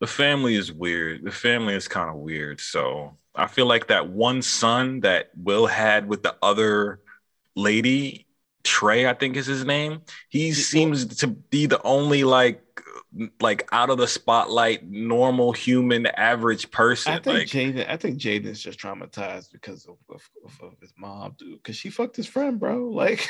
the 0.00 0.06
family 0.08 0.54
is 0.54 0.70
weird. 0.70 1.24
The 1.24 1.30
family 1.30 1.74
is 1.74 1.88
kind 1.88 2.10
of 2.10 2.16
weird. 2.16 2.60
So 2.60 3.16
I 3.34 3.46
feel 3.46 3.66
like 3.66 3.88
that 3.88 4.08
one 4.08 4.42
son 4.42 5.00
that 5.00 5.30
Will 5.36 5.66
had 5.66 6.08
with 6.08 6.22
the 6.22 6.36
other 6.42 7.00
lady, 7.56 8.26
Trey, 8.62 9.06
I 9.06 9.14
think 9.14 9.36
is 9.36 9.46
his 9.46 9.64
name. 9.64 10.02
He 10.28 10.52
seems 10.52 11.18
to 11.18 11.26
be 11.26 11.66
the 11.66 11.82
only 11.82 12.24
like 12.24 12.62
like 13.40 13.68
out 13.70 13.90
of 13.90 13.98
the 13.98 14.08
spotlight, 14.08 14.88
normal 14.90 15.52
human, 15.52 16.06
average 16.06 16.70
person. 16.70 17.12
I 17.12 17.18
think 17.18 17.38
like 17.38 17.46
Jaden. 17.48 17.88
I 17.88 17.96
think 17.96 18.18
Jaden's 18.18 18.60
just 18.60 18.78
traumatized 18.78 19.52
because 19.52 19.86
of, 19.86 19.96
of, 20.08 20.28
of, 20.60 20.74
his 20.80 20.92
mom, 20.98 21.36
dude. 21.38 21.62
Because 21.62 21.76
she 21.76 21.90
fucked 21.90 22.16
his 22.16 22.26
friend, 22.26 22.58
bro. 22.58 22.88
Like 22.88 23.26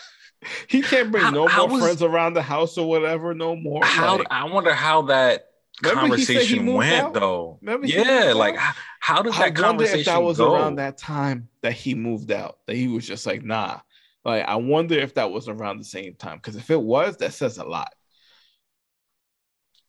he 0.68 0.80
can't 0.82 1.10
bring 1.10 1.24
How- 1.24 1.30
no 1.30 1.48
more 1.48 1.68
was- 1.68 1.82
friends 1.82 2.02
around 2.02 2.34
the 2.34 2.42
house 2.42 2.78
or 2.78 2.88
whatever, 2.88 3.34
no 3.34 3.56
more. 3.56 3.84
how 3.84 4.18
like, 4.18 4.26
I 4.30 4.44
wonder 4.44 4.72
how 4.72 5.02
that 5.02 5.49
Remember 5.82 6.08
he 6.16 6.24
he 6.24 6.26
conversation 6.26 6.72
went 6.72 6.92
out? 6.92 7.14
though. 7.14 7.58
Remember 7.62 7.86
Yeah, 7.86 8.32
like 8.36 8.56
out? 8.56 8.74
how, 9.00 9.22
did 9.22 9.32
that 9.34 9.58
wonder 9.58 9.62
conversation 9.62 10.00
if 10.00 10.04
that 10.06 10.22
was 10.22 10.38
go? 10.38 10.52
around 10.54 10.76
that 10.76 10.98
time 10.98 11.48
that 11.62 11.72
he 11.72 11.94
moved 11.94 12.30
out. 12.30 12.58
That 12.66 12.76
he 12.76 12.88
was 12.88 13.06
just 13.06 13.26
like, 13.26 13.42
nah. 13.42 13.80
Like 14.24 14.44
I 14.46 14.56
wonder 14.56 14.94
if 14.98 15.14
that 15.14 15.30
was 15.30 15.48
around 15.48 15.78
the 15.78 15.84
same 15.84 16.14
time. 16.14 16.36
Because 16.36 16.56
if 16.56 16.70
it 16.70 16.80
was, 16.80 17.16
that 17.18 17.32
says 17.34 17.58
a 17.58 17.64
lot. 17.64 17.92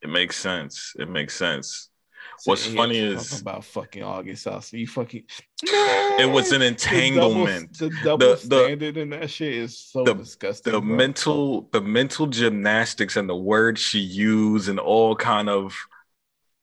It 0.01 0.09
makes 0.09 0.37
sense. 0.37 0.93
It 0.97 1.09
makes 1.09 1.35
sense. 1.35 1.90
What's 2.45 2.65
funny 2.65 2.97
is- 2.97 3.41
about 3.41 3.63
fucking 3.65 4.03
August 4.03 4.45
Alsina. 4.47 4.79
You 4.79 4.87
fucking. 4.87 5.23
It 5.63 6.29
was 6.29 6.51
an 6.51 6.59
The 6.61 6.65
double- 6.65 6.67
entanglement. 6.67 7.77
The 7.77 7.89
double, 8.03 8.17
The- 8.17 8.33
the- 8.35 8.37
standard 8.65 8.97
in 8.97 9.09
that 9.11 9.29
shit 9.29 9.53
is 9.53 9.77
so 9.77 10.03
the- 10.03 10.13
disgusting. 10.15 10.73
the 10.73 10.79
bro. 10.81 10.95
mental 10.95 11.69
the 11.71 11.81
mental 11.81 12.27
gymnastics 12.27 13.15
and 13.15 13.29
the 13.29 13.35
words 13.35 13.79
she 13.79 13.99
used 13.99 14.69
and 14.69 14.79
all 14.79 15.15
kind 15.15 15.49
of 15.49 15.75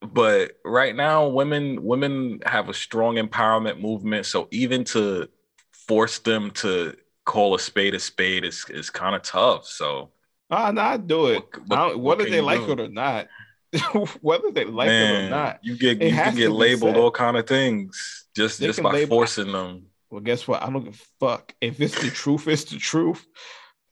but 0.00 0.52
right 0.64 0.94
now 0.94 1.26
women 1.28 1.83
women 1.83 2.40
have 2.46 2.68
a 2.68 2.74
strong 2.74 3.16
empowerment 3.16 3.81
movement 3.81 4.26
so 4.26 4.46
even 4.52 4.85
to 4.85 5.28
force 5.72 6.18
them 6.20 6.50
to 6.52 6.94
call 7.24 7.54
a 7.54 7.59
spade 7.59 7.94
a 7.94 7.98
spade 7.98 8.44
is 8.44 8.64
is 8.70 8.90
kind 8.90 9.14
of 9.16 9.22
tough 9.22 9.66
so 9.66 10.11
Ah, 10.50 10.70
no, 10.70 10.81
I 10.81 10.96
do 10.96 11.26
it. 11.26 11.35
What- 11.35 11.68
what- 11.68 11.78
I 11.78 11.88
don't- 11.88 11.98
what 11.98 12.18
whether 12.18 12.31
they 12.31 12.40
like 12.40 12.64
do? 12.64 12.72
it 12.72 12.81
or 12.81 12.88
not, 12.88 13.28
whether 14.22 14.50
they 14.50 14.64
like 14.64 14.88
it 14.88 15.26
or 15.26 15.31
not. 15.31 15.59
you 15.62 15.76
get 15.76 16.00
you 16.00 16.11
can 16.11 16.35
get 16.35 16.50
labeled 16.50 16.96
all 16.96 17.11
kind 17.11 17.37
of 17.37 17.46
things 17.46 18.26
just 18.35 18.61
They 18.61 18.66
just 18.66 18.83
by 18.83 18.92
label- 18.92 19.16
forcing 19.16 19.52
them 19.52 19.87
Well, 20.11 20.20
guess 20.20 20.48
what? 20.48 20.62
I 20.62 20.70
don't 20.70 20.85
give 20.85 20.94
a 20.94 21.26
fuck. 21.26 21.54
If 21.61 21.81
it's 21.81 22.00
the 22.00 22.11
truth, 22.11 22.48
it's 22.48 22.64
the 22.64 22.78
truth. 22.78 23.26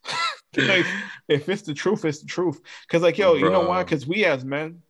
like, 0.57 0.87
if 1.29 1.49
it's 1.49 1.63
the 1.63 1.75
truth, 1.75 2.05
it's 2.05 2.21
the 2.21 2.27
truth. 2.27 2.61
Cause 2.89 3.03
like, 3.03 3.19
yo, 3.19 3.35
you 3.35 3.51
know 3.51 3.69
why? 3.69 3.85
Cause 3.85 4.07
we 4.07 4.25
as 4.25 4.45
men, 4.45 4.83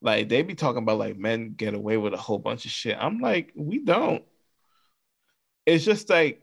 like, 0.00 0.28
they 0.28 0.42
be 0.42 0.54
talking 0.54 0.82
about 0.82 0.98
like 0.98 1.18
men 1.18 1.52
get 1.56 1.74
away 1.74 1.96
with 1.96 2.14
a 2.14 2.18
whole 2.18 2.38
bunch 2.38 2.64
of 2.64 2.70
shit. 2.70 2.96
I'm 2.98 3.18
like, 3.18 3.52
we 3.54 3.78
don't. 3.78 4.22
It's 5.66 5.84
just 5.84 6.08
like 6.08 6.40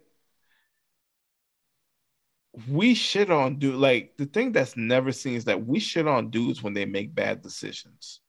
we 2.68 2.94
shit 2.94 3.32
on 3.32 3.58
dude. 3.58 3.76
Like 3.76 4.16
the 4.18 4.26
thing 4.26 4.52
that's 4.52 4.78
never 4.78 5.12
seen 5.12 5.36
is 5.36 5.46
that 5.46 5.66
we 5.66 5.80
shit 5.80 6.08
on 6.08 6.30
dudes 6.30 6.62
when 6.62 6.74
they 6.74 6.86
make 6.86 7.14
bad 7.16 7.42
decisions. 7.42 8.22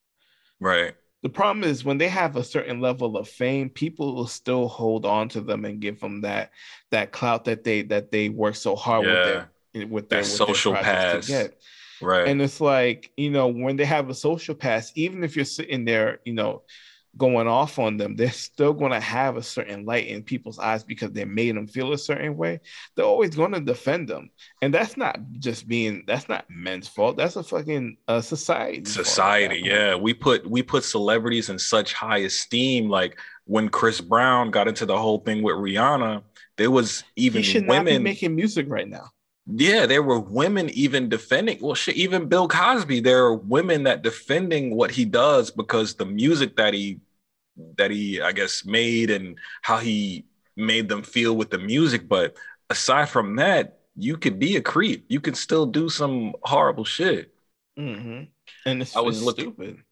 right 0.61 0.95
The 1.23 1.29
problem 1.29 1.65
is 1.65 1.85
when 1.85 1.99
they 1.99 2.09
have 2.09 2.37
a 2.37 2.45
certain 2.45 2.81
level 2.81 3.17
of 3.17 3.29
fame, 3.29 3.69
people 3.71 4.15
will 4.15 4.27
still 4.27 4.69
hold 4.69 5.05
on 5.07 5.29
to 5.31 5.41
them 5.41 5.65
and 5.65 5.81
give 5.81 6.01
them 6.01 6.21
that 6.23 6.51
that 6.91 7.13
clout 7.13 7.45
that 7.47 7.65
they 7.65 7.83
that 7.83 8.11
they 8.11 8.29
work 8.29 8.57
so 8.57 8.77
hard 8.77 9.07
Yeah. 9.07 9.13
Eh, 9.13 9.15
with 9.15 9.25
their 9.75 9.87
with 9.87 10.09
their, 10.09 10.23
That 10.23 10.29
with 10.29 10.37
social 10.37 10.73
projects 10.73 10.87
pass. 11.13 11.27
to 11.27 11.33
get. 11.33 11.63
right 12.01 12.29
And 12.29 12.41
it's 12.43 12.61
like, 12.61 13.11
you 13.17 13.31
know, 13.31 13.49
when 13.49 13.77
they 13.77 13.85
have 13.85 14.09
a 14.11 14.15
social 14.15 14.55
pass, 14.55 14.93
even 14.95 15.25
if 15.25 15.37
you're 15.37 15.45
sitting 15.45 15.85
there, 15.85 16.21
you 16.25 16.33
know, 16.35 16.63
going 17.17 17.47
off 17.47 17.79
on 17.79 17.97
them, 17.97 18.17
they're 18.17 18.31
still 18.31 18.73
going 18.73 18.93
to 18.93 19.01
have 19.01 19.37
a 19.37 19.43
certain 19.43 19.85
light 19.85 20.09
in 20.09 20.23
people's 20.23 20.59
eyes 20.59 20.85
because 20.85 21.13
they 21.13 21.25
made 21.25 21.57
them 21.57 21.67
feel 21.67 21.93
a 21.93 21.99
certain 21.99 22.37
way. 22.37 22.61
They're 22.95 23.05
always 23.05 23.35
going 23.35 23.53
to 23.53 23.61
defend 23.61 24.09
them, 24.09 24.31
and 24.63 24.73
that's 24.73 24.97
not 24.97 25.19
just 25.39 25.69
being 25.69 26.05
that's 26.07 26.29
not 26.29 26.45
men's 26.49 26.89
fault. 26.89 27.17
That's 27.17 27.37
a 27.37 27.43
fucking 27.43 27.97
uh, 28.09 28.21
society. 28.21 28.85
Society, 28.85 29.63
yeah. 29.65 29.95
We 29.95 30.15
put 30.15 30.49
we 30.49 30.63
put 30.63 30.85
celebrities 30.85 31.51
in 31.51 31.59
such 31.59 31.93
high 31.93 32.19
esteem. 32.19 32.89
Like 32.89 33.19
when 33.45 33.69
Chris 33.69 34.01
Brown 34.01 34.51
got 34.51 34.69
into 34.69 34.87
the 34.87 34.97
whole 34.97 35.19
thing 35.19 35.43
with 35.43 35.57
Rihanna, 35.57 36.23
there 36.57 36.71
was 36.71 37.05
even 37.17 37.43
he 37.43 37.49
should 37.49 37.67
women 37.67 37.85
not 37.85 37.99
be 37.99 38.05
making 38.05 38.35
music 38.35 38.67
right 38.69 38.89
now. 38.89 39.11
Yeah, 39.47 39.85
there 39.85 40.03
were 40.03 40.21
women 40.21 40.71
even 40.71 41.11
defending. 41.11 41.59
Well, 41.61 41.75
shit, 41.75 41.97
even 41.97 42.29
Bill 42.29 42.49
Cosby. 42.49 43.01
There 43.01 43.25
are 43.25 43.35
women 43.35 43.83
that 43.83 44.03
defending 44.03 44.75
what 44.75 44.91
he 44.91 45.05
does 45.05 45.51
because 45.51 45.95
the 45.95 46.07
music 46.07 46.57
that 46.57 46.73
he 46.73 47.01
that 47.79 47.91
he, 47.91 48.21
I 48.21 48.33
guess, 48.33 48.65
made 48.65 49.11
and 49.11 49.39
how 49.63 49.79
he 49.79 50.27
made 50.57 50.89
them 50.89 51.03
feel 51.03 51.37
with 51.37 51.51
the 51.51 51.59
music. 51.59 52.09
But 52.09 52.37
aside 52.71 53.09
from 53.09 53.37
that, 53.37 53.79
you 53.97 54.17
could 54.17 54.39
be 54.39 54.57
a 54.57 54.61
creep. 54.61 55.05
You 55.09 55.21
could 55.21 55.37
still 55.37 55.67
do 55.67 55.89
some 55.89 56.35
horrible 56.43 56.85
shit. 56.85 57.33
Mm-hmm. 57.79 58.25
And 58.67 58.83
it's, 58.83 58.97
I 58.97 59.01
was 59.01 59.19
it's 59.19 59.25
looking, 59.25 59.45
stupid. 59.53 59.83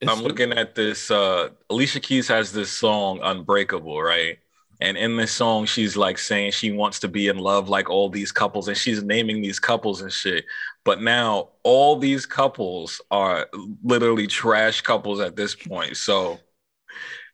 It's 0.00 0.10
I'm 0.10 0.18
stupid. 0.18 0.28
looking 0.28 0.58
at 0.58 0.74
this. 0.74 1.10
Uh, 1.10 1.50
Alicia 1.70 2.00
Keys 2.00 2.28
has 2.28 2.52
this 2.52 2.70
song, 2.70 3.20
Unbreakable, 3.22 4.02
right? 4.02 4.38
And 4.80 4.96
in 4.96 5.16
this 5.16 5.30
song, 5.30 5.66
she's 5.66 5.96
like 5.96 6.18
saying 6.18 6.50
she 6.50 6.72
wants 6.72 6.98
to 7.00 7.08
be 7.08 7.28
in 7.28 7.38
love 7.38 7.68
like 7.68 7.88
all 7.88 8.08
these 8.08 8.32
couples, 8.32 8.66
and 8.66 8.76
she's 8.76 9.00
naming 9.04 9.40
these 9.40 9.60
couples 9.60 10.02
and 10.02 10.12
shit. 10.12 10.44
But 10.84 11.00
now 11.00 11.50
all 11.62 11.96
these 11.96 12.26
couples 12.26 13.00
are 13.12 13.48
literally 13.84 14.26
trash 14.26 14.80
couples 14.80 15.20
at 15.20 15.36
this 15.36 15.54
point. 15.54 15.96
So 15.96 16.40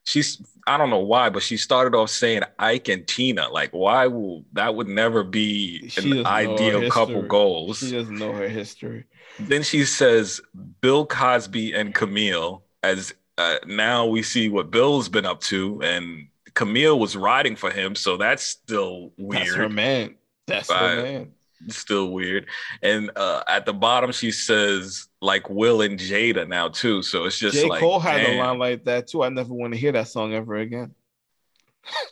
she's 0.08 0.40
I 0.66 0.76
don't 0.76 0.90
know 0.90 0.98
why, 0.98 1.30
but 1.30 1.42
she 1.42 1.56
started 1.56 1.96
off 1.96 2.10
saying 2.10 2.42
Ike 2.58 2.88
and 2.88 3.06
Tina. 3.06 3.48
Like, 3.48 3.70
why 3.70 4.06
will 4.06 4.44
that 4.52 4.74
would 4.74 4.88
never 4.88 5.22
be 5.22 5.90
an 5.96 6.26
ideal 6.26 6.90
couple 6.90 7.22
goals? 7.22 7.78
She 7.78 7.92
doesn't 7.92 8.18
know 8.18 8.32
her 8.32 8.48
history. 8.48 9.04
Then 9.38 9.62
she 9.62 9.84
says 9.84 10.40
Bill 10.80 11.06
Cosby 11.06 11.72
and 11.72 11.94
Camille, 11.94 12.62
as 12.82 13.14
uh, 13.36 13.56
now 13.66 14.06
we 14.06 14.22
see 14.22 14.48
what 14.48 14.70
Bill's 14.70 15.08
been 15.08 15.26
up 15.26 15.40
to, 15.42 15.80
and 15.82 16.28
Camille 16.54 16.98
was 16.98 17.16
riding 17.16 17.56
for 17.56 17.70
him, 17.70 17.94
so 17.94 18.16
that's 18.16 18.42
still 18.42 19.12
weird. 19.16 19.46
That's 19.46 19.54
her 19.54 19.68
man. 19.68 20.16
That's 20.46 20.70
her 20.70 21.02
man. 21.02 21.32
Still 21.68 22.10
weird. 22.10 22.46
And 22.82 23.10
uh, 23.16 23.42
at 23.48 23.66
the 23.66 23.72
bottom, 23.72 24.12
she 24.12 24.30
says 24.30 25.08
like 25.20 25.50
Will 25.50 25.82
and 25.82 25.98
Jada 25.98 26.46
now 26.46 26.68
too. 26.68 27.02
So 27.02 27.24
it's 27.24 27.38
just 27.38 27.56
J. 27.56 27.68
like 27.68 27.80
Cole 27.80 27.98
had 28.00 28.18
damn. 28.18 28.36
a 28.36 28.38
line 28.38 28.58
like 28.58 28.84
that 28.84 29.08
too. 29.08 29.24
I 29.24 29.28
never 29.28 29.52
want 29.52 29.72
to 29.72 29.78
hear 29.78 29.92
that 29.92 30.08
song 30.08 30.34
ever 30.34 30.56
again. 30.56 30.94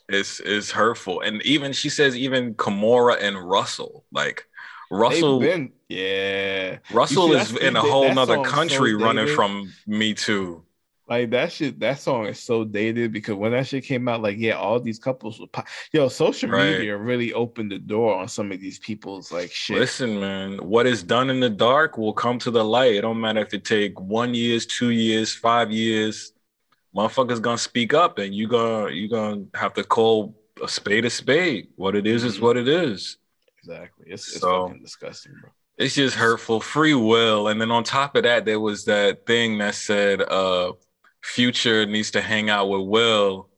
it's 0.09 0.41
it's 0.41 0.71
hurtful. 0.71 1.21
And 1.21 1.43
even 1.43 1.73
she 1.73 1.89
says 1.89 2.17
even 2.17 2.55
Kimora 2.55 3.21
and 3.21 3.39
Russell, 3.39 4.05
like 4.13 4.47
Russell 4.91 5.41
been, 5.41 5.73
yeah. 5.89 6.79
Russell 6.93 7.29
see, 7.29 7.37
is 7.37 7.57
in 7.57 7.77
a 7.77 7.81
whole 7.81 8.13
nother 8.13 8.43
country 8.43 8.93
so 8.93 9.05
running 9.05 9.29
from 9.29 9.73
me 9.87 10.15
too. 10.15 10.63
Like 11.09 11.31
that 11.31 11.53
shit, 11.53 11.79
that 11.81 12.01
song 12.01 12.27
is 12.27 12.41
so 12.41 12.65
dated 12.65 13.13
because 13.13 13.35
when 13.35 13.53
that 13.53 13.69
shit 13.69 13.85
came 13.85 14.09
out, 14.09 14.23
like 14.23 14.39
yeah, 14.39 14.55
all 14.55 14.81
these 14.81 14.99
couples 14.99 15.39
were 15.39 15.47
pop- 15.47 15.69
yo, 15.93 16.09
social 16.09 16.51
right. 16.51 16.73
media 16.73 16.97
really 16.97 17.33
opened 17.33 17.71
the 17.71 17.79
door 17.79 18.17
on 18.17 18.27
some 18.27 18.51
of 18.51 18.61
these 18.61 18.81
people's 18.81 19.31
like 19.31 19.53
shit. 19.53 19.79
Listen, 19.79 20.19
man, 20.19 20.59
what 20.59 20.85
is 20.85 21.05
done 21.05 21.31
in 21.31 21.39
the 21.39 21.51
dark 21.51 21.97
will 21.97 22.13
come 22.13 22.41
to 22.41 22.51
the 22.51 22.65
light. 22.65 22.95
It 22.95 23.03
don't 23.03 23.21
matter 23.21 23.41
if 23.41 23.55
it 23.55 23.65
take 23.65 24.01
one 24.01 24.35
years, 24.35 24.67
two 24.67 24.91
years, 24.91 25.33
five 25.33 25.71
years. 25.71 26.33
Motherfuckers 26.95 27.41
gonna 27.41 27.57
speak 27.57 27.95
up, 27.95 28.19
and 28.19 28.35
you 28.35 28.49
gonna 28.49 28.91
you 28.91 29.09
gonna 29.09 29.45
have 29.55 29.75
to 29.75 29.85
call 29.85 30.35
a 30.61 30.67
spade 30.67 31.05
a 31.05 31.11
spade. 31.11 31.69
What 31.77 31.95
it 31.95 32.09
is, 32.09 32.23
mm-hmm. 32.23 32.31
is 32.31 32.41
what 32.41 32.57
it 32.57 32.67
is. 32.67 33.19
Exactly. 33.59 34.07
It's, 34.09 34.27
it's 34.27 34.41
so, 34.41 34.67
fucking 34.67 34.83
disgusting, 34.83 35.35
bro. 35.41 35.51
It's 35.79 35.95
just 35.95 36.17
hurtful. 36.17 36.61
Free 36.61 36.95
will, 36.95 37.47
and 37.47 37.61
then 37.61 37.71
on 37.71 37.85
top 37.85 38.17
of 38.17 38.25
that, 38.25 38.45
there 38.45 38.59
was 38.59 38.87
that 38.87 39.25
thing 39.25 39.59
that 39.59 39.77
said, 39.77 40.21
uh 40.21 40.73
Future 41.27 41.87
needs 41.87 42.13
to 42.13 42.21
hang 42.21 42.51
out 42.51 42.69
with 42.69 42.87
Will. 42.87 43.49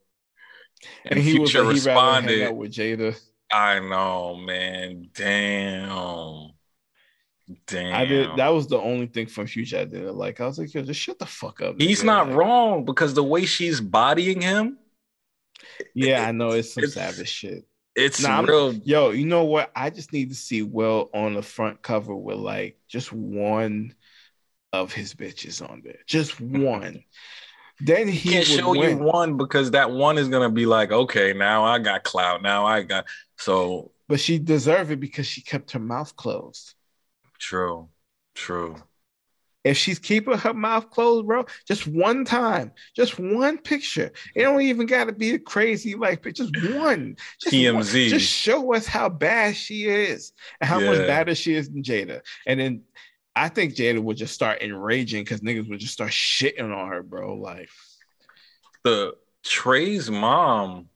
And, 1.05 1.19
and 1.19 1.21
he 1.21 1.33
Future 1.33 1.65
was, 1.65 1.85
responded 1.85 2.39
hang 2.39 2.49
out 2.49 2.57
with 2.57 2.73
Jada. 2.73 3.19
I 3.53 3.79
know, 3.79 4.37
man. 4.37 5.11
Damn. 5.15 6.53
Damn. 7.67 7.95
I 7.95 8.05
did 8.05 8.29
that 8.37 8.49
was 8.49 8.67
the 8.67 8.79
only 8.79 9.07
thing 9.07 9.27
from 9.27 9.47
Future 9.47 9.79
I 9.79 9.85
didn't 9.85 10.17
like. 10.17 10.41
I 10.41 10.47
was 10.47 10.59
like, 10.59 10.73
yo, 10.73 10.83
just 10.83 11.01
shut 11.01 11.19
the 11.19 11.27
fuck 11.27 11.61
up. 11.61 11.81
He's 11.81 12.03
not 12.03 12.33
wrong 12.33 12.85
because 12.85 13.15
the 13.15 13.25
way 13.25 13.45
she's 13.45 13.81
bodying 13.81 14.41
him. 14.41 14.79
Yeah, 15.95 16.27
I 16.27 16.33
know 16.33 16.51
it's 16.51 16.75
some 16.75 16.85
it's, 16.85 16.95
savage 16.95 17.29
shit. 17.29 17.67
It's 17.95 18.23
nah, 18.23 18.41
real. 18.41 18.75
Yo, 18.75 19.11
you 19.11 19.27
know 19.27 19.45
what? 19.45 19.71
I 19.75 19.91
just 19.91 20.13
need 20.13 20.31
to 20.31 20.35
see 20.35 20.63
Will 20.63 21.11
on 21.15 21.35
the 21.35 21.43
front 21.43 21.83
cover 21.83 22.15
with 22.15 22.39
like 22.39 22.79
just 22.89 23.13
one 23.13 23.95
of 24.73 24.93
his 24.93 25.15
bitches 25.15 25.69
on 25.69 25.83
there. 25.85 25.99
Just 26.07 26.33
hmm. 26.33 26.63
one. 26.63 27.05
Then 27.81 28.09
he 28.09 28.31
can't 28.31 28.47
show 28.47 28.71
win. 28.71 28.99
you 28.99 29.05
one 29.05 29.37
because 29.37 29.71
that 29.71 29.91
one 29.91 30.19
is 30.19 30.29
gonna 30.29 30.51
be 30.51 30.67
like, 30.67 30.91
okay, 30.91 31.33
now 31.33 31.65
I 31.65 31.79
got 31.79 32.03
clout. 32.03 32.43
Now 32.43 32.67
I 32.67 32.83
got 32.83 33.07
so. 33.37 33.93
But 34.09 34.21
she 34.21 34.39
deserved 34.39 34.91
it 34.91 35.01
because 35.01 35.27
she 35.27 35.43
kept 35.43 35.73
her 35.73 35.79
mouth 35.79 36.17
closed. 36.17 36.75
True, 37.39 37.89
true. 38.35 38.77
If 39.65 39.77
she's 39.77 39.99
keeping 39.99 40.39
her 40.39 40.55
mouth 40.55 40.89
closed, 40.91 41.27
bro, 41.27 41.45
just 41.67 41.87
one 41.87 42.25
time, 42.25 42.73
just 42.97 43.19
one 43.19 43.59
picture. 43.59 44.13
It 44.35 44.43
don't 44.43 44.63
even 44.63 44.87
got 44.87 45.05
to 45.05 45.13
be 45.13 45.35
a 45.35 45.39
crazy 45.39 45.95
like, 45.95 46.23
but 46.23 46.35
just 46.35 46.57
one. 46.75 47.17
Just 47.41 47.55
TMZ. 47.55 47.75
One. 47.75 47.85
Just 47.85 48.31
show 48.31 48.73
us 48.73 48.87
how 48.87 49.09
bad 49.09 49.57
she 49.57 49.87
is 49.87 50.33
and 50.61 50.71
how 50.71 50.79
yeah. 50.79 50.91
much 50.91 50.99
better 51.07 51.35
she 51.35 51.55
is 51.55 51.69
than 51.69 51.83
Jada. 51.83 52.23
And 52.47 52.61
then 52.61 52.83
I 53.45 53.49
think 53.49 53.75
Jada 53.75 54.01
would 54.03 54.17
just 54.17 54.35
start 54.35 54.63
enraging 54.63 55.23
because 55.25 55.41
niggas 55.41 55.69
would 55.69 55.81
just 55.81 55.93
start 55.93 56.11
shitting 56.11 56.75
on 56.75 56.89
her, 56.89 57.03
bro. 57.03 57.37
Like 57.37 57.69
the 58.85 59.15
Trey's 59.45 60.11
mom, 60.11 60.89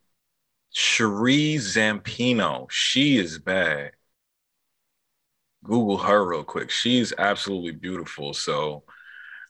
Sheree 0.75 1.57
Zampino, 1.57 2.71
she 2.71 3.19
is 3.19 3.39
bad. 3.39 3.93
Google 5.65 5.99
her 5.99 6.25
real 6.25 6.45
quick. 6.45 6.71
She's 6.71 7.13
absolutely 7.17 7.73
beautiful. 7.73 8.35
So, 8.35 8.83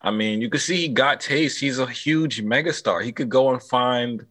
I 0.03 0.11
mean, 0.11 0.43
you 0.43 0.51
can 0.51 0.61
see 0.61 0.77
he 0.77 0.89
got 0.89 1.21
taste. 1.21 1.61
He's 1.61 1.79
a 1.79 1.87
huge 1.87 2.43
megastar. 2.43 3.05
He 3.05 3.13
could 3.13 3.31
go 3.31 3.51
and 3.53 3.63
find 3.63 4.27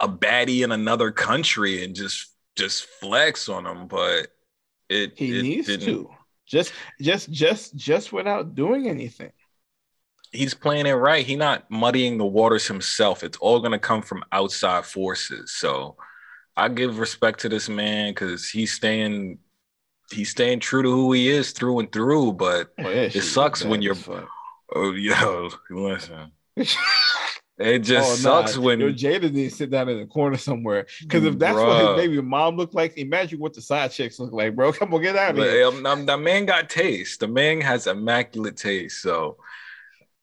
a 0.00 0.08
baddie 0.08 0.64
in 0.64 0.72
another 0.72 1.12
country 1.12 1.84
and 1.84 1.94
just 1.96 2.34
just 2.56 2.84
flex 2.86 3.48
on 3.48 3.66
him, 3.66 3.88
but 3.88 4.28
it 4.88 5.14
he 5.14 5.32
it 5.32 5.42
needs 5.42 5.66
didn't. 5.66 5.86
to 5.86 6.10
just 6.50 6.72
just 7.00 7.30
just 7.30 7.76
just 7.76 8.12
without 8.12 8.54
doing 8.54 8.88
anything. 8.88 9.32
He's 10.32 10.54
playing 10.54 10.86
it 10.86 10.92
right. 10.92 11.26
He's 11.26 11.38
not 11.38 11.68
muddying 11.70 12.18
the 12.18 12.26
waters 12.26 12.66
himself. 12.66 13.24
It's 13.24 13.38
all 13.38 13.58
going 13.60 13.72
to 13.72 13.78
come 13.78 14.02
from 14.02 14.22
outside 14.32 14.84
forces. 14.84 15.52
So 15.52 15.96
i 16.56 16.68
give 16.68 16.98
respect 16.98 17.40
to 17.40 17.48
this 17.48 17.68
man 17.68 18.10
because 18.10 18.48
he's 18.48 18.72
staying 18.72 19.38
he's 20.12 20.30
staying 20.30 20.60
true 20.60 20.82
to 20.82 20.90
who 20.90 21.12
he 21.12 21.28
is 21.28 21.52
through 21.52 21.78
and 21.78 21.92
through 21.92 22.32
but 22.32 22.72
oh, 22.78 22.90
yeah, 22.90 23.08
it 23.14 23.22
sucks 23.22 23.64
when 23.64 23.80
you're 23.80 23.96
oh 24.74 24.92
yo 24.92 25.48
listen 25.70 26.30
It 27.60 27.80
just 27.80 28.10
oh, 28.10 28.14
sucks 28.14 28.56
nah. 28.56 28.62
when 28.62 28.80
Yo, 28.80 28.90
Jada 28.90 29.30
needs 29.30 29.52
to 29.52 29.58
sit 29.58 29.70
down 29.70 29.90
in 29.90 30.00
the 30.00 30.06
corner 30.06 30.38
somewhere. 30.38 30.86
Because 31.02 31.24
if 31.24 31.38
that's 31.38 31.58
Bruh. 31.58 31.66
what 31.66 31.98
his 31.98 32.06
baby 32.06 32.22
mom 32.22 32.56
looked 32.56 32.74
like, 32.74 32.96
imagine 32.96 33.38
what 33.38 33.52
the 33.52 33.60
side 33.60 33.92
chicks 33.92 34.18
look 34.18 34.32
like, 34.32 34.56
bro. 34.56 34.72
Come 34.72 34.94
on, 34.94 35.02
get 35.02 35.14
out 35.14 35.38
of 35.38 35.44
here. 35.44 35.66
Um, 35.66 35.84
um, 35.84 36.06
the 36.06 36.16
man 36.16 36.46
got 36.46 36.70
taste. 36.70 37.20
The 37.20 37.28
man 37.28 37.60
has 37.60 37.86
immaculate 37.86 38.56
taste. 38.56 39.02
So 39.02 39.36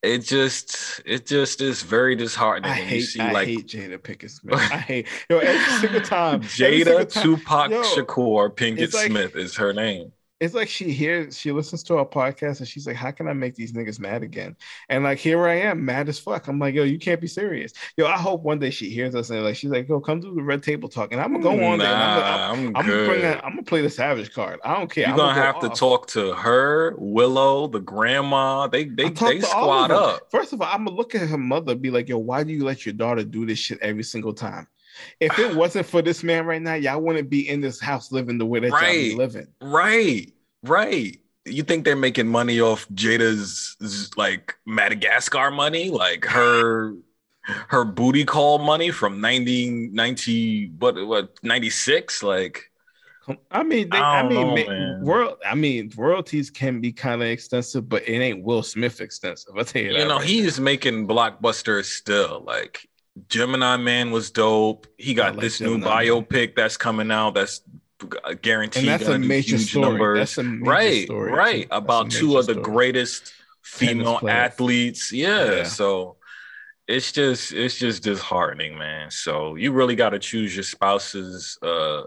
it 0.02 0.20
just 0.20 1.02
it 1.06 1.28
just 1.28 1.62
is 1.62 1.84
very 1.84 2.16
disheartening. 2.16 2.72
I 2.72 2.76
hate, 2.76 3.02
see, 3.02 3.20
I 3.20 3.32
like, 3.32 3.48
hate 3.48 3.68
Jada 3.68 4.00
Pinkett 4.00 4.32
Smith. 4.32 4.56
I 4.56 4.78
hate 4.78 5.08
yo 5.30 5.38
every 5.38 5.74
single 5.80 6.02
time. 6.02 6.42
Jada 6.42 6.84
single 6.86 7.06
time, 7.06 7.24
Tupac 7.24 7.70
yo, 7.70 7.84
Shakur 7.84 8.56
Pinkett 8.56 8.94
like, 8.96 9.12
Smith 9.12 9.36
is 9.36 9.56
her 9.58 9.74
name 9.74 10.12
it's 10.40 10.54
like 10.54 10.70
she 10.70 10.92
hears 10.92 11.38
she 11.38 11.52
listens 11.52 11.82
to 11.84 11.98
our 11.98 12.06
podcast 12.06 12.60
and 12.60 12.68
she's 12.68 12.86
like, 12.86 12.96
How 12.96 13.10
can 13.12 13.28
I 13.28 13.34
make 13.34 13.56
these 13.56 13.74
niggas 13.74 14.00
mad 14.00 14.22
again? 14.22 14.56
And 14.90 15.04
like 15.04 15.18
here 15.18 15.48
I 15.48 15.56
am, 15.56 15.84
mad 15.84 16.10
as 16.10 16.20
fuck. 16.20 16.48
I'm 16.48 16.60
like, 16.60 16.76
yo, 16.76 16.84
you 16.84 17.00
can't 17.00 17.20
be 17.20 17.28
serious. 17.28 17.74
Yo, 17.98 18.06
I 18.06 18.18
hope 18.18 18.44
one 18.44 18.60
day 18.60 18.70
she 18.70 18.90
hears 18.90 19.16
us 19.16 19.32
and 19.32 19.44
like 19.44 19.56
she's 19.56 19.72
like, 19.72 19.90
yo, 19.90 20.00
come 20.00 20.20
do 20.20 20.36
the 20.36 20.44
red 20.44 20.62
table 20.62 20.90
talk. 20.90 21.12
And 21.12 21.20
I'm 21.20 21.32
gonna 21.32 21.44
go 21.44 21.64
on 21.64 21.80
nah, 21.80 21.84
there. 21.84 21.94
I'm, 21.94 22.16
gonna, 22.18 22.28
I'm, 22.28 22.68
I'm, 22.68 22.78
I'm 22.78 22.88
gonna 22.88 23.06
bring 23.06 23.24
a, 23.24 23.42
I'm 23.44 23.52
gonna 23.52 23.64
play 23.64 23.82
the 23.82 23.90
savage 23.90 24.32
card. 24.32 24.60
I 24.64 24.78
don't 24.78 24.92
care. 24.92 25.08
You're 25.08 25.18
gonna, 25.18 25.34
gonna 25.34 25.46
have 25.46 25.60
to 25.62 25.70
talk 25.70 26.08
to 26.10 26.34
her, 26.34 26.94
Willow, 26.98 27.68
the 27.68 27.80
grandma. 27.80 28.68
They 28.68 28.86
they 28.86 29.10
they 29.10 29.42
squad 29.42 29.90
up. 29.92 30.30
First 30.30 30.54
of 30.54 30.62
all, 30.62 30.68
I'm 30.72 30.86
gonna 30.86 30.96
look 30.96 31.16
at 31.16 31.28
her 31.28 31.38
mother, 31.38 31.74
be 31.74 31.90
like, 31.90 32.10
yo, 32.10 32.20
why 32.20 32.44
do 32.44 32.54
you 32.54 32.64
let 32.64 32.86
your 32.86 32.94
daughter 32.94 33.24
do 33.24 33.46
this 33.46 33.58
shit 33.58 33.80
every 33.82 34.04
single 34.04 34.34
time? 34.34 34.68
If 35.20 35.38
it 35.40 35.56
wasn't 35.56 35.86
for 35.86 36.02
this 36.02 36.24
man 36.24 36.46
right 36.46 36.62
now, 36.62 36.76
y'all 36.76 37.02
wouldn't 37.02 37.30
be 37.30 37.48
in 37.48 37.62
this 37.62 37.80
house 37.80 38.12
living 38.12 38.38
the 38.38 38.46
way 38.46 38.60
that 38.60 38.72
right, 38.72 38.84
y'all 38.84 39.10
be 39.10 39.16
living. 39.16 39.48
Right. 39.62 40.34
Right. 40.64 41.20
You 41.46 41.64
think 41.64 41.86
they're 41.86 41.96
making 41.96 42.28
money 42.28 42.60
off 42.60 42.88
Jada's 42.90 44.12
like 44.18 44.56
Madagascar 44.66 45.52
money? 45.52 45.90
Like 45.90 46.26
her 46.26 46.94
her 47.48 47.86
booty 47.86 48.26
call 48.26 48.60
money 48.60 48.92
from 48.92 49.22
1990 49.22 50.72
what 50.80 51.08
what 51.08 51.38
96 51.44 52.22
like 52.22 52.70
I 53.52 53.64
mean, 53.64 53.90
they, 53.90 53.98
I, 53.98 54.22
I, 54.22 54.28
mean, 54.28 54.56
know, 54.56 55.00
world. 55.02 55.38
I 55.46 55.54
mean, 55.54 55.92
royalties 55.98 56.50
can 56.50 56.80
be 56.80 56.94
kind 56.94 57.22
of 57.22 57.28
extensive, 57.28 57.90
but 57.90 58.08
it 58.08 58.20
ain't 58.20 58.42
Will 58.42 58.64
Smith 58.64 59.02
extensive. 59.02 59.54
I'll 59.58 59.66
tell 59.66 59.82
you. 59.82 59.92
You 59.92 60.08
know, 60.08 60.18
right 60.18 60.26
he's 60.26 60.58
now. 60.58 60.64
making 60.64 61.08
blockbusters 61.10 61.86
still. 61.86 62.42
Like 62.48 62.88
Gemini 63.30 63.78
Man 63.78 64.12
was 64.12 64.32
dope. 64.32 64.88
He 64.98 65.14
got 65.14 65.34
like 65.36 65.42
this 65.42 65.60
Gemini 65.60 65.78
new 65.78 65.84
biopic 65.84 66.56
that's 66.56 66.78
coming 66.78 67.12
out. 67.12 67.34
That's 67.34 67.62
guaranteed. 68.42 68.84
And 68.84 68.90
that's 68.90 69.10
a 69.10 69.18
major 69.18 69.58
story. 69.58 69.90
Numbers. 69.90 70.20
That's 70.20 70.38
a 70.38 70.44
major 70.44 70.72
right, 70.72 71.06
story. 71.06 71.32
Right, 71.32 71.68
about 71.72 72.12
two 72.12 72.38
of 72.38 72.46
the 72.46 72.54
story. 72.54 72.66
greatest 72.66 73.34
female 73.64 74.20
athletes. 74.28 75.12
Yeah, 75.12 75.52
yeah. 75.52 75.64
So 75.64 76.18
it's 76.88 77.12
just 77.12 77.54
it's 77.54 77.78
just 77.78 78.04
disheartening, 78.04 78.78
man. 78.78 79.12
So 79.12 79.56
you 79.56 79.72
really 79.72 79.96
got 79.96 80.12
to 80.12 80.20
choose 80.20 80.56
your 80.56 80.64
spouse's 80.64 81.58
uh 81.62 82.04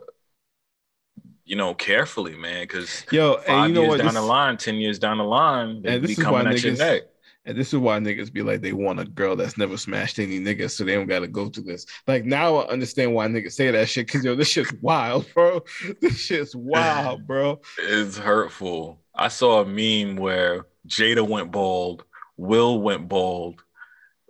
you 1.51 1.57
know, 1.57 1.75
carefully, 1.75 2.37
man. 2.37 2.63
Because 2.63 3.05
yo, 3.11 3.39
five 3.39 3.69
you 3.69 3.75
know 3.75 3.81
years 3.81 3.91
what? 3.91 3.97
down 3.99 4.07
this, 4.07 4.15
the 4.15 4.23
line, 4.23 4.57
ten 4.57 4.77
years 4.77 5.01
down 5.01 5.19
the 5.19 5.25
line, 5.25 5.83
and 5.85 6.05
this 6.05 6.17
is 6.17 6.25
why 6.25 6.45
niggas, 6.45 7.03
And 7.47 7.57
this 7.57 7.73
is 7.73 7.81
why 7.81 7.99
niggas 7.99 8.33
be 8.33 8.43
like, 8.43 8.61
they 8.61 8.73
want 8.73 9.01
a 9.01 9.05
girl 9.05 9.35
that's 9.35 9.57
never 9.57 9.77
smashed 9.77 10.19
any 10.19 10.39
niggas, 10.39 10.73
so 10.73 10.85
they 10.85 10.95
don't 10.95 11.09
gotta 11.09 11.27
go 11.27 11.49
through 11.49 11.65
this. 11.65 11.87
Like 12.07 12.25
now, 12.25 12.57
I 12.57 12.69
understand 12.69 13.15
why 13.15 13.27
niggas 13.29 13.53
say 13.53 13.71
that 13.71 13.89
shit. 13.89 14.09
Cause 14.09 14.25
yo, 14.25 14.35
this 14.35 14.49
shit's 14.49 14.73
wild, 14.81 15.27
bro. 15.35 15.63
This 16.01 16.19
shit's 16.19 16.55
wild, 16.55 17.27
bro. 17.27 17.61
It's 17.79 18.19
hurtful. 18.19 19.01
I 19.15 19.29
saw 19.29 19.63
a 19.63 19.65
meme 19.65 20.17
where 20.17 20.67
Jada 20.87 21.27
went 21.27 21.51
bald, 21.51 22.05
Will 22.37 22.81
went 22.81 23.09
bald, 23.09 23.63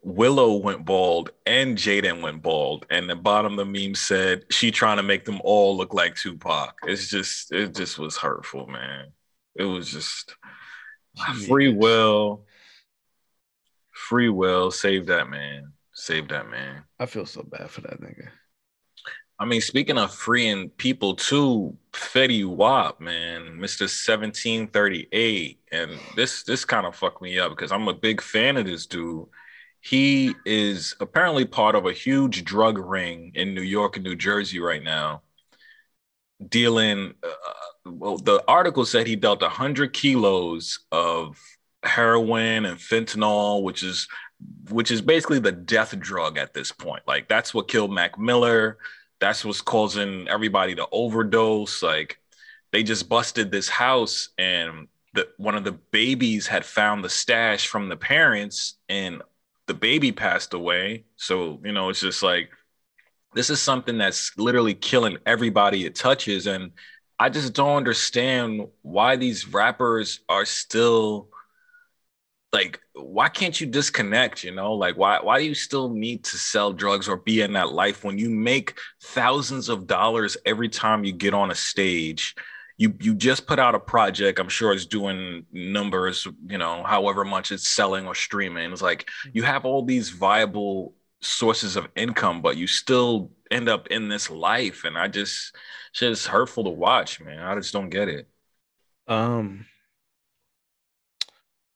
Willow 0.02 0.54
went 0.54 0.84
bald 0.84 1.30
and 1.44 1.76
Jaden 1.76 2.22
went 2.22 2.42
bald, 2.42 2.86
and 2.90 3.08
the 3.08 3.16
bottom 3.16 3.58
of 3.58 3.58
the 3.58 3.64
meme 3.64 3.94
said 3.94 4.44
she 4.50 4.70
trying 4.70 4.96
to 4.96 5.02
make 5.02 5.24
them 5.24 5.40
all 5.44 5.76
look 5.76 5.92
like 5.92 6.16
Tupac. 6.16 6.74
It's 6.84 7.08
just 7.08 7.52
it 7.52 7.74
just 7.74 7.98
was 7.98 8.16
hurtful, 8.16 8.66
man. 8.66 9.12
It 9.54 9.64
was 9.64 9.90
just 9.90 10.36
Jeez. 11.18 11.48
free 11.48 11.72
will, 11.72 12.46
free 14.10 14.28
will. 14.28 14.70
Save 14.70 15.06
that 15.06 15.30
man. 15.30 15.72
Save 15.92 16.28
that 16.28 16.50
man. 16.50 16.82
I 16.98 17.06
feel 17.06 17.26
so 17.26 17.42
bad 17.42 17.70
for 17.70 17.80
that 17.82 18.00
nigga. 18.00 18.28
I 19.38 19.46
mean, 19.46 19.60
speaking 19.60 19.96
of 19.96 20.12
freeing 20.12 20.68
people 20.70 21.14
too, 21.14 21.76
Fetty 21.92 22.44
Wap, 22.44 23.00
man, 23.00 23.58
Mr. 23.58 23.88
1738. 23.88 25.60
And 25.72 25.92
this 26.16 26.42
this 26.42 26.64
kind 26.64 26.86
of 26.86 26.96
fucked 26.96 27.22
me 27.22 27.38
up 27.38 27.50
because 27.50 27.72
I'm 27.72 27.88
a 27.88 27.94
big 27.94 28.20
fan 28.20 28.56
of 28.56 28.66
this 28.66 28.86
dude 28.86 29.28
he 29.80 30.34
is 30.44 30.94
apparently 31.00 31.44
part 31.44 31.74
of 31.74 31.86
a 31.86 31.92
huge 31.92 32.44
drug 32.44 32.78
ring 32.78 33.32
in 33.34 33.54
New 33.54 33.62
York 33.62 33.96
and 33.96 34.04
New 34.04 34.16
Jersey 34.16 34.60
right 34.60 34.82
now, 34.82 35.22
dealing. 36.46 37.14
Uh, 37.22 37.90
well, 37.90 38.18
the 38.18 38.42
article 38.46 38.84
said 38.84 39.06
he 39.06 39.16
dealt 39.16 39.40
100 39.40 39.94
kilos 39.94 40.80
of 40.92 41.38
heroin 41.82 42.64
and 42.64 42.78
fentanyl, 42.78 43.62
which 43.62 43.82
is 43.82 44.08
which 44.70 44.90
is 44.90 45.02
basically 45.02 45.38
the 45.38 45.52
death 45.52 45.98
drug 45.98 46.38
at 46.38 46.54
this 46.54 46.72
point. 46.72 47.02
Like 47.06 47.28
that's 47.28 47.52
what 47.52 47.68
killed 47.68 47.92
Mac 47.92 48.18
Miller. 48.18 48.78
That's 49.20 49.44
what's 49.44 49.60
causing 49.60 50.28
everybody 50.28 50.74
to 50.76 50.86
overdose. 50.92 51.82
Like 51.82 52.18
they 52.72 52.82
just 52.82 53.08
busted 53.08 53.50
this 53.50 53.68
house 53.68 54.30
and 54.38 54.88
the, 55.12 55.28
one 55.38 55.56
of 55.56 55.64
the 55.64 55.72
babies 55.72 56.46
had 56.46 56.64
found 56.64 57.04
the 57.04 57.08
stash 57.08 57.66
from 57.66 57.88
the 57.88 57.96
parents 57.96 58.78
and 58.88 59.22
the 59.66 59.74
baby 59.74 60.12
passed 60.12 60.54
away. 60.54 61.04
So, 61.16 61.60
you 61.64 61.72
know, 61.72 61.88
it's 61.88 62.00
just 62.00 62.22
like 62.22 62.50
this 63.34 63.50
is 63.50 63.60
something 63.60 63.98
that's 63.98 64.36
literally 64.36 64.74
killing 64.74 65.18
everybody 65.26 65.84
it 65.84 65.94
touches. 65.94 66.46
And 66.46 66.72
I 67.18 67.28
just 67.28 67.52
don't 67.52 67.76
understand 67.76 68.66
why 68.82 69.16
these 69.16 69.48
rappers 69.48 70.20
are 70.28 70.44
still 70.44 71.28
like 72.52 72.80
why 72.94 73.28
can't 73.28 73.60
you 73.60 73.66
disconnect 73.66 74.42
you 74.42 74.50
know? 74.52 74.74
Like 74.74 74.96
why 74.96 75.20
why 75.20 75.38
do 75.38 75.44
you 75.44 75.54
still 75.54 75.88
need 75.88 76.24
to 76.24 76.36
sell 76.36 76.72
drugs 76.72 77.08
or 77.08 77.16
be 77.16 77.42
in 77.42 77.52
that 77.52 77.72
life 77.72 78.04
when 78.04 78.18
you 78.18 78.28
make 78.28 78.78
thousands 79.02 79.68
of 79.68 79.86
dollars 79.86 80.36
every 80.44 80.68
time 80.68 81.04
you 81.04 81.12
get 81.12 81.34
on 81.34 81.50
a 81.50 81.54
stage? 81.54 82.34
You 82.76 82.94
you 83.00 83.14
just 83.14 83.46
put 83.46 83.58
out 83.58 83.74
a 83.74 83.78
project 83.78 84.38
i'm 84.38 84.48
sure 84.48 84.72
it's 84.72 84.86
doing 84.86 85.44
numbers 85.52 86.26
you 86.48 86.56
know 86.56 86.82
however 86.82 87.24
much 87.24 87.52
it's 87.52 87.68
selling 87.68 88.06
or 88.06 88.14
streaming. 88.14 88.72
It's 88.72 88.82
like 88.82 89.04
mm-hmm. 89.04 89.30
you 89.34 89.42
have 89.44 89.64
all 89.64 89.84
these 89.84 90.10
viable 90.10 90.94
sources 91.20 91.76
of 91.76 91.88
income 91.94 92.40
but 92.40 92.56
you 92.56 92.66
still 92.66 93.30
end 93.50 93.68
up 93.68 93.88
in 93.88 94.08
this 94.08 94.30
life 94.30 94.84
and 94.84 94.96
i 94.96 95.06
just 95.06 95.54
it's 95.90 96.00
just 96.00 96.26
hurtful 96.26 96.64
to 96.64 96.70
watch 96.70 97.20
man. 97.20 97.38
I 97.38 97.54
just 97.56 97.74
don't 97.74 97.90
get 97.90 98.08
it. 98.08 98.28
Um 99.06 99.66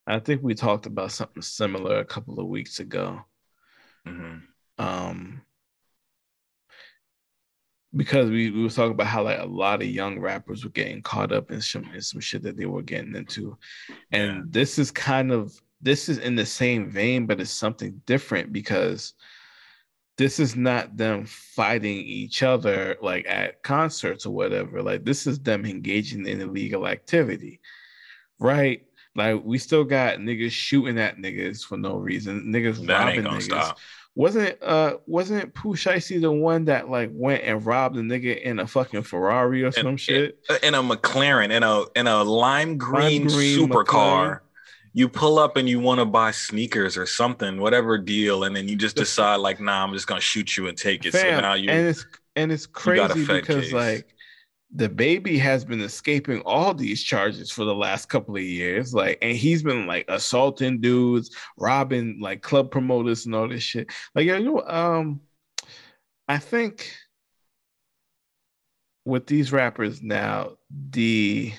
i 0.06 0.18
think 0.18 0.42
we 0.42 0.54
talked 0.54 0.86
about 0.86 1.12
something 1.12 1.42
similar 1.42 1.98
a 1.98 2.04
couple 2.04 2.38
of 2.40 2.46
weeks 2.46 2.80
ago 2.80 3.20
mm-hmm. 4.06 4.38
um 4.78 5.40
because 7.96 8.28
we, 8.28 8.50
we 8.50 8.62
were 8.62 8.70
talking 8.70 8.92
about 8.92 9.06
how 9.06 9.22
like 9.22 9.38
a 9.38 9.46
lot 9.46 9.82
of 9.82 9.88
young 9.88 10.18
rappers 10.18 10.64
were 10.64 10.70
getting 10.70 11.02
caught 11.02 11.32
up 11.32 11.50
in 11.50 11.60
some 11.60 11.84
in 11.94 12.00
some 12.00 12.20
shit 12.20 12.42
that 12.42 12.56
they 12.56 12.66
were 12.66 12.82
getting 12.82 13.14
into, 13.14 13.56
and 14.10 14.36
yeah. 14.36 14.42
this 14.46 14.78
is 14.78 14.90
kind 14.90 15.30
of 15.30 15.60
this 15.80 16.08
is 16.08 16.18
in 16.18 16.34
the 16.34 16.46
same 16.46 16.90
vein, 16.90 17.26
but 17.26 17.40
it's 17.40 17.50
something 17.50 18.00
different 18.06 18.52
because 18.52 19.14
this 20.16 20.38
is 20.38 20.56
not 20.56 20.96
them 20.96 21.26
fighting 21.26 21.98
each 21.98 22.42
other 22.42 22.96
like 23.02 23.26
at 23.28 23.62
concerts 23.62 24.26
or 24.26 24.34
whatever. 24.34 24.82
Like 24.82 25.04
this 25.04 25.26
is 25.26 25.38
them 25.40 25.64
engaging 25.64 26.26
in 26.26 26.40
illegal 26.40 26.86
activity, 26.86 27.60
right? 28.38 28.84
Like 29.16 29.42
we 29.44 29.58
still 29.58 29.84
got 29.84 30.18
niggas 30.18 30.50
shooting 30.50 30.98
at 30.98 31.18
niggas 31.18 31.64
for 31.64 31.76
no 31.76 31.96
reason, 31.96 32.46
niggas 32.46 32.84
that 32.86 33.04
robbing 33.04 33.24
niggas. 33.24 33.42
Stop 33.42 33.78
wasn't 34.14 34.62
uh 34.62 34.96
wasn't 35.06 35.52
Pooh 35.54 35.74
Shiesty 35.74 36.20
the 36.20 36.30
one 36.30 36.66
that 36.66 36.88
like 36.88 37.10
went 37.12 37.42
and 37.42 37.64
robbed 37.64 37.96
a 37.96 38.00
nigga 38.00 38.40
in 38.40 38.60
a 38.60 38.66
fucking 38.66 39.02
Ferrari 39.02 39.64
or 39.64 39.72
some 39.72 39.88
in, 39.88 39.96
shit? 39.96 40.38
In 40.62 40.74
a 40.74 40.82
McLaren, 40.82 41.50
in 41.50 41.62
a 41.62 41.84
in 41.96 42.06
a 42.06 42.22
lime 42.22 42.78
green, 42.78 43.26
lime 43.26 43.34
green 43.34 43.58
supercar. 43.58 44.40
You 44.96 45.08
pull 45.08 45.40
up 45.40 45.56
and 45.56 45.68
you 45.68 45.80
want 45.80 45.98
to 45.98 46.04
buy 46.04 46.30
sneakers 46.30 46.96
or 46.96 47.04
something, 47.04 47.60
whatever 47.60 47.98
deal, 47.98 48.44
and 48.44 48.54
then 48.54 48.68
you 48.68 48.76
just 48.76 48.94
decide 48.94 49.36
like, 49.36 49.58
nah, 49.58 49.82
I'm 49.82 49.92
just 49.92 50.06
gonna 50.06 50.20
shoot 50.20 50.56
you 50.56 50.68
and 50.68 50.78
take 50.78 51.04
it. 51.04 51.10
Fam, 51.10 51.38
so 51.38 51.40
now 51.40 51.54
you 51.54 51.68
and 51.68 51.88
it's 51.88 52.06
and 52.36 52.52
it's 52.52 52.66
crazy 52.66 53.26
because 53.26 53.64
case. 53.64 53.72
like 53.72 54.13
DaBaby 54.76 55.38
has 55.38 55.64
been 55.64 55.80
escaping 55.80 56.40
all 56.40 56.74
these 56.74 57.02
charges 57.02 57.50
for 57.50 57.64
the 57.64 57.74
last 57.74 58.08
couple 58.08 58.34
of 58.34 58.42
years. 58.42 58.92
Like, 58.92 59.18
and 59.22 59.36
he's 59.36 59.62
been 59.62 59.86
like 59.86 60.04
assaulting 60.08 60.80
dudes, 60.80 61.30
robbing 61.56 62.18
like 62.20 62.42
club 62.42 62.70
promoters 62.70 63.26
and 63.26 63.34
all 63.34 63.48
this 63.48 63.62
shit. 63.62 63.90
Like, 64.14 64.26
you 64.26 64.40
know, 64.40 64.62
um, 64.62 65.20
I 66.26 66.38
think 66.38 66.92
with 69.04 69.26
these 69.26 69.52
rappers 69.52 70.02
now, 70.02 70.56
the 70.90 71.52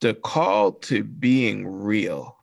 the 0.00 0.14
call 0.14 0.72
to 0.72 1.02
being 1.02 1.66
real 1.66 2.36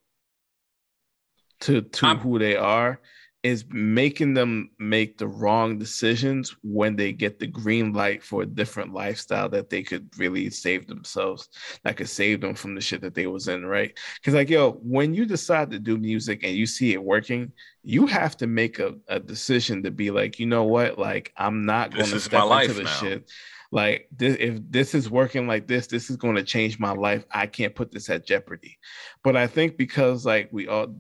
to 1.62 1.82
to 1.82 2.06
I'm, 2.06 2.18
who 2.18 2.40
they 2.40 2.56
are 2.56 3.00
is 3.44 3.66
making 3.70 4.36
them 4.36 4.70
make 4.78 5.18
the 5.18 5.28
wrong 5.28 5.80
decisions 5.80 6.56
when 6.62 6.96
they 6.96 7.12
get 7.12 7.40
the 7.40 7.48
green 7.48 7.92
light 7.92 8.24
for 8.24 8.44
a 8.44 8.46
different 8.46 8.94
lifestyle 8.94 9.50
that 9.50 9.70
they 9.70 9.82
could 9.82 10.08
really 10.18 10.50
save 10.50 10.88
themselves 10.88 11.50
that 11.84 11.98
could 11.98 12.10
save 12.10 12.40
them 12.40 12.54
from 12.54 12.76
the 12.76 12.82
shit 12.82 13.02
that 13.02 13.16
they 13.16 13.26
was 13.26 13.48
in 13.48 13.66
right? 13.66 13.98
Because 14.16 14.36
like 14.36 14.50
yo 14.50 14.74
when 14.84 15.14
you 15.14 15.26
decide 15.26 15.72
to 15.72 15.80
do 15.80 15.98
music 15.98 16.44
and 16.44 16.56
you 16.56 16.68
see 16.68 16.94
it 16.94 17.04
working 17.04 17.52
you 17.84 18.06
have 18.06 18.38
to 18.38 18.46
make 18.46 18.78
a, 18.78 18.94
a 19.08 19.20
decision 19.20 19.82
to 19.82 19.90
be 19.90 20.12
like 20.12 20.38
you 20.38 20.46
know 20.46 20.64
what? 20.64 21.00
Like 21.00 21.34
i'm 21.38 21.66
not 21.66 21.92
going 21.94 22.10
to 22.10 22.20
step 22.20 22.44
into 22.44 22.74
the 22.74 22.84
now. 22.84 22.90
shit. 22.90 23.32
Like 23.74 24.10
this, 24.16 24.36
if 24.38 24.60
this 24.70 24.94
is 24.94 25.10
working 25.10 25.48
like 25.48 25.66
this 25.66 25.88
this 25.88 26.10
is 26.10 26.18
going 26.18 26.36
to 26.36 26.44
change 26.44 26.78
my 26.78 26.92
life. 26.92 27.24
I 27.32 27.48
can't 27.48 27.74
put 27.74 27.92
this 27.92 28.10
at 28.10 28.26
jeopardy. 28.26 28.78
But 29.24 29.36
i 29.36 29.48
think 29.48 29.78
because 29.78 30.26
like 30.26 30.50
we 30.52 30.68
all 30.68 30.94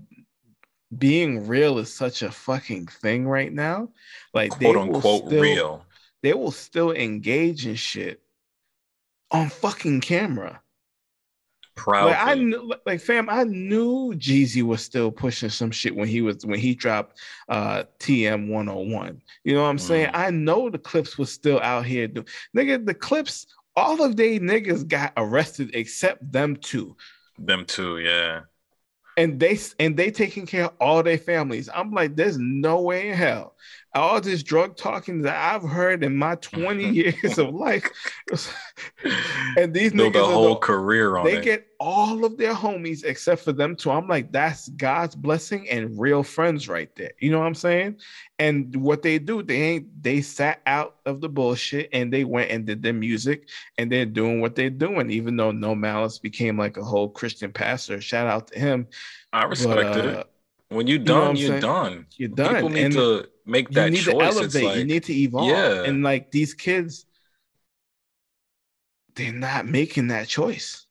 being 0.97 1.47
real 1.47 1.77
is 1.77 1.93
such 1.93 2.21
a 2.21 2.31
fucking 2.31 2.87
thing 2.87 3.27
right 3.27 3.51
now. 3.51 3.89
Like 4.33 4.51
quote 4.51 4.77
unquote 4.77 5.27
still, 5.27 5.41
real. 5.41 5.85
They 6.21 6.33
will 6.33 6.51
still 6.51 6.91
engage 6.91 7.65
in 7.65 7.75
shit 7.75 8.21
on 9.31 9.49
fucking 9.49 10.01
camera. 10.01 10.61
Proudly. 11.75 12.11
Like 12.11 12.27
I 12.27 12.33
knew, 12.35 12.73
like 12.85 13.01
fam, 13.01 13.29
I 13.29 13.45
knew 13.45 14.13
Jeezy 14.15 14.61
was 14.61 14.83
still 14.83 15.09
pushing 15.09 15.49
some 15.49 15.71
shit 15.71 15.95
when 15.95 16.07
he 16.07 16.21
was 16.21 16.45
when 16.45 16.59
he 16.59 16.75
dropped 16.75 17.19
uh 17.47 17.83
TM 17.99 18.49
101. 18.49 19.21
You 19.45 19.55
know 19.55 19.63
what 19.63 19.69
I'm 19.69 19.77
mm. 19.77 19.79
saying? 19.79 20.09
I 20.13 20.29
know 20.31 20.69
the 20.69 20.77
Clipse 20.77 21.17
was 21.17 21.31
still 21.31 21.59
out 21.61 21.85
here. 21.85 22.07
Do, 22.07 22.25
nigga, 22.55 22.85
the 22.85 22.93
Clipse, 22.93 23.47
all 23.75 24.03
of 24.03 24.17
they 24.17 24.37
niggas 24.37 24.87
got 24.87 25.13
arrested 25.15 25.71
except 25.73 26.29
them 26.29 26.57
two. 26.57 26.95
Them 27.39 27.65
two, 27.65 27.99
yeah. 27.99 28.41
And 29.17 29.39
they 29.39 29.57
and 29.79 29.97
they 29.97 30.11
taking 30.11 30.45
care 30.45 30.65
of 30.65 30.73
all 30.79 31.03
their 31.03 31.17
families. 31.17 31.69
I'm 31.73 31.91
like, 31.91 32.15
there's 32.15 32.37
no 32.37 32.81
way 32.81 33.09
in 33.09 33.15
hell. 33.15 33.55
All 33.93 34.21
this 34.21 34.41
drug 34.41 34.77
talking 34.77 35.21
that 35.23 35.35
I've 35.53 35.69
heard 35.69 36.03
in 36.03 36.15
my 36.15 36.35
20 36.35 36.89
years 36.93 37.37
of 37.37 37.53
life, 37.53 37.85
and 39.57 39.73
these 39.73 39.91
Build 39.93 40.13
niggas 40.13 40.21
a 40.21 40.25
whole 40.25 40.49
the- 40.55 40.59
career 40.61 41.17
on 41.17 41.25
they 41.25 41.37
it. 41.37 41.43
get 41.43 41.67
all 41.79 42.23
of 42.23 42.37
their 42.37 42.53
homies 42.53 43.03
except 43.03 43.43
for 43.43 43.51
them 43.51 43.75
two. 43.75 43.91
I'm 43.91 44.07
like, 44.07 44.31
that's 44.31 44.69
God's 44.69 45.15
blessing 45.15 45.69
and 45.69 45.99
real 45.99 46.23
friends 46.23 46.69
right 46.69 46.93
there. 46.95 47.11
You 47.19 47.31
know 47.31 47.39
what 47.39 47.47
I'm 47.47 47.55
saying? 47.55 47.97
And 48.39 48.75
what 48.75 49.01
they 49.01 49.19
do, 49.19 49.43
they 49.43 49.61
ain't 49.61 50.03
they 50.03 50.21
sat 50.21 50.61
out 50.67 50.97
of 51.05 51.21
the 51.21 51.29
bullshit 51.29 51.89
and 51.91 52.13
they 52.13 52.23
went 52.23 52.51
and 52.51 52.65
did 52.65 52.81
their 52.81 52.93
music 52.93 53.49
and 53.77 53.91
they're 53.91 54.05
doing 54.05 54.41
what 54.41 54.55
they're 54.55 54.69
doing, 54.69 55.09
even 55.11 55.35
though 55.35 55.51
No 55.51 55.75
Malice 55.75 56.17
became 56.19 56.57
like 56.57 56.77
a 56.77 56.83
whole 56.83 57.09
Christian 57.09 57.51
pastor. 57.51 57.99
Shout 57.99 58.27
out 58.27 58.47
to 58.51 58.59
him. 58.59 58.87
I 59.33 59.41
But, 59.41 59.49
respected 59.49 60.05
uh, 60.05 60.19
it. 60.19 60.27
When 60.69 60.87
you 60.87 60.99
what 60.99 61.05
done, 61.05 61.35
you're 61.35 61.49
saying? 61.49 61.61
done. 61.61 62.05
You're 62.15 62.29
done. 62.29 62.55
People 62.55 62.69
need 62.69 62.83
and 62.85 62.93
to 62.93 63.27
make 63.45 63.69
that 63.71 63.85
you 63.85 63.91
need 63.91 64.03
to 64.03 64.11
choice. 64.11 64.27
It's 64.27 64.55
elevate, 64.55 64.63
like, 64.63 64.77
you 64.77 64.85
need 64.85 65.03
to 65.05 65.13
evolve. 65.13 65.49
Yeah. 65.49 65.83
And 65.83 66.03
like 66.03 66.31
these 66.31 66.53
kids, 66.53 67.05
they're 69.15 69.33
not 69.33 69.67
making 69.67 70.07
that 70.07 70.27
choice. 70.27 70.85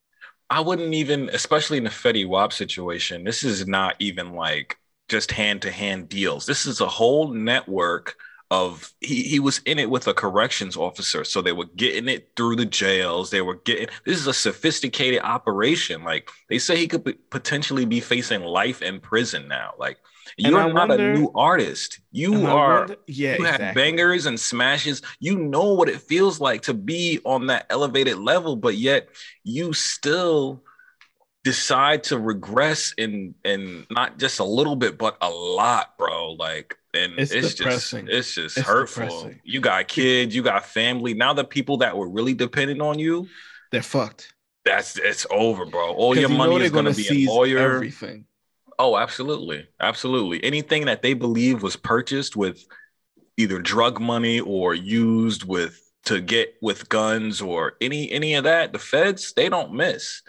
I 0.51 0.61
wouldn't 0.61 0.95
even, 0.95 1.31
especially 1.33 1.79
in 1.79 1.85
the 1.85 1.91
Fetty 1.91 2.27
Wap 2.29 2.53
situation, 2.53 3.25
this 3.25 3.45
is 3.45 3.67
not 3.67 3.95
even 4.01 4.33
like 4.33 4.77
just 5.09 5.31
hand 5.31 5.63
to 5.63 5.71
hand 5.71 6.09
deals. 6.09 6.45
This 6.45 6.67
is 6.67 6.81
a 6.81 6.89
whole 6.89 7.29
network 7.33 8.17
of 8.51 8.93
he, 9.01 9.23
he 9.23 9.39
was 9.39 9.61
in 9.65 9.79
it 9.79 9.89
with 9.89 10.09
a 10.09 10.15
corrections 10.15 10.77
officer. 10.77 11.23
So 11.23 11.41
they 11.41 11.53
were 11.53 11.69
getting 11.77 12.09
it 12.09 12.33
through 12.37 12.57
the 12.57 12.67
jails. 12.67 13.31
They 13.31 13.43
were 13.43 13.57
getting 13.57 13.89
this 14.05 14.19
is 14.19 14.27
a 14.27 14.35
sophisticated 14.35 15.23
operation. 15.23 16.03
Like 16.03 16.29
they 16.49 16.59
say 16.59 16.77
he 16.77 16.89
could 16.89 17.05
p- 17.05 17.13
potentially 17.31 17.85
be 17.85 18.01
facing 18.01 18.43
life 18.43 18.83
in 18.83 18.99
prison 18.99 19.47
now. 19.47 19.75
Like 19.79 19.99
you're 20.37 20.53
not 20.53 20.73
wonder- 20.75 21.13
a 21.13 21.17
new 21.17 21.31
artist. 21.35 22.01
You 22.13 22.47
are 22.47 22.79
wonder- 22.81 22.97
yeah, 23.07 23.31
you 23.37 23.45
exactly. 23.45 23.67
have 23.67 23.75
bangers 23.75 24.27
and 24.27 24.39
smashes. 24.39 25.03
You 25.19 25.39
know 25.39 25.75
what 25.75 25.89
it 25.89 26.01
feels 26.01 26.41
like 26.41 26.63
to 26.63 26.75
be 26.75 27.21
on 27.25 27.47
that 27.47 27.67
elevated 27.71 28.19
level, 28.19 28.57
but 28.57 28.77
yet 28.77 29.09
you 29.45 29.73
still 29.73 30.63
decide 31.43 32.05
to 32.05 32.19
regress 32.19 32.93
in 32.99 33.35
and 33.45 33.87
not 33.91 34.19
just 34.19 34.41
a 34.41 34.45
little 34.45 34.77
bit, 34.77 34.99
but 34.99 35.17
a 35.23 35.31
lot, 35.31 35.97
bro. 35.97 36.33
Like, 36.33 36.77
and 36.93 37.15
It's 37.19 37.33
it's, 37.33 37.55
just 37.55 37.95
it's 37.95 38.35
just 38.35 38.59
It's 38.59 38.67
hurtful. 38.67 39.05
depressing. 39.05 39.41
You 39.45 39.61
got 39.61 39.89
kids, 39.89 40.35
you 40.35 40.43
got 40.43 40.67
family. 40.67 41.15
Now 41.15 41.33
the 41.33 41.45
people 41.45 41.79
that 41.79 41.97
were 41.97 42.09
really 42.09 42.35
dependent 42.35 42.83
on 42.83 42.99
you, 42.99 43.27
They're 43.73 43.81
fucked. 43.83 44.35
that's 44.67 44.99
it's 44.99 45.27
over, 45.31 45.65
bro. 45.65 45.93
All 45.93 46.15
your 46.17 46.29
you 46.31 46.37
money 46.37 46.57
is 46.57 46.71
gonna, 46.71 46.91
gonna 46.93 47.09
be 47.09 47.25
a 47.27 47.31
lawyer. 47.31 47.59
Everything. 47.59 48.27
Oh, 48.83 48.97
absolutely. 48.97 49.69
Absolutely. 49.79 50.43
Anything 50.43 50.87
that 50.87 51.03
they 51.03 51.13
believe 51.13 51.63
was 51.63 51.77
purchased 51.77 52.35
with 52.35 52.65
either 53.37 53.59
drug 53.59 54.01
money 54.01 54.41
or 54.41 54.75
used 54.75 55.45
with 55.45 55.79
to 56.07 56.19
get 56.23 56.55
with 56.63 56.89
guns 56.89 57.43
or 57.43 57.75
any 57.83 58.11
any 58.11 58.37
of 58.37 58.45
that, 58.45 58.73
the 58.73 58.79
feds, 58.79 59.35
they 59.35 59.51
don't 59.51 59.75
miss. 59.75 60.23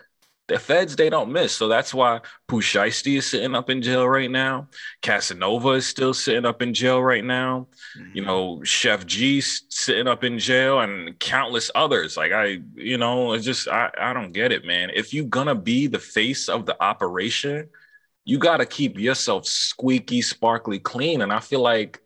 The 0.50 0.60
feds, 0.60 0.98
they 0.98 1.10
don't 1.10 1.32
miss. 1.32 1.54
So 1.54 1.70
that's 1.70 1.94
why 1.94 2.20
Pooh 2.50 2.60
Shiesty 2.60 3.20
is 3.20 3.26
sitting 3.26 3.56
up 3.56 3.70
in 3.70 3.82
jail 3.82 4.06
right 4.06 4.30
now. 4.30 4.68
Casanova 5.02 5.70
is 5.70 5.88
still 5.88 6.14
sitting 6.14 6.46
up 6.46 6.62
in 6.62 6.74
jail 6.74 7.02
right 7.02 7.24
now. 7.24 7.70
Mm-hmm. 7.98 8.18
You 8.18 8.26
know, 8.26 8.58
Sheff 8.66 9.06
G 9.06 9.38
s- 9.38 9.62
sitting 9.70 10.10
up 10.10 10.26
in 10.26 10.40
jail 10.40 10.82
and 10.82 11.18
countless 11.20 11.72
others. 11.74 12.18
Like 12.18 12.34
I, 12.34 12.60
you 12.76 12.98
know, 12.98 13.32
it's 13.32 13.46
just 13.46 13.70
I, 13.70 13.92
I 13.98 14.12
don't 14.12 14.34
get 14.34 14.52
it, 14.52 14.66
man. 14.66 14.90
If 14.94 15.14
you're 15.14 15.24
gonna 15.24 15.56
be 15.56 15.88
the 15.88 16.00
face 16.00 16.50
of 16.50 16.66
the 16.66 16.76
operation, 16.84 17.70
you 18.26 18.38
got 18.38 18.58
to 18.58 18.66
keep 18.66 19.00
yourself 19.00 19.46
squeaky, 19.46 20.22
sparkly 20.22 20.80
clean. 20.80 21.22
And 21.22 21.34
I 21.34 21.40
feel 21.40 21.62
like 21.62 22.02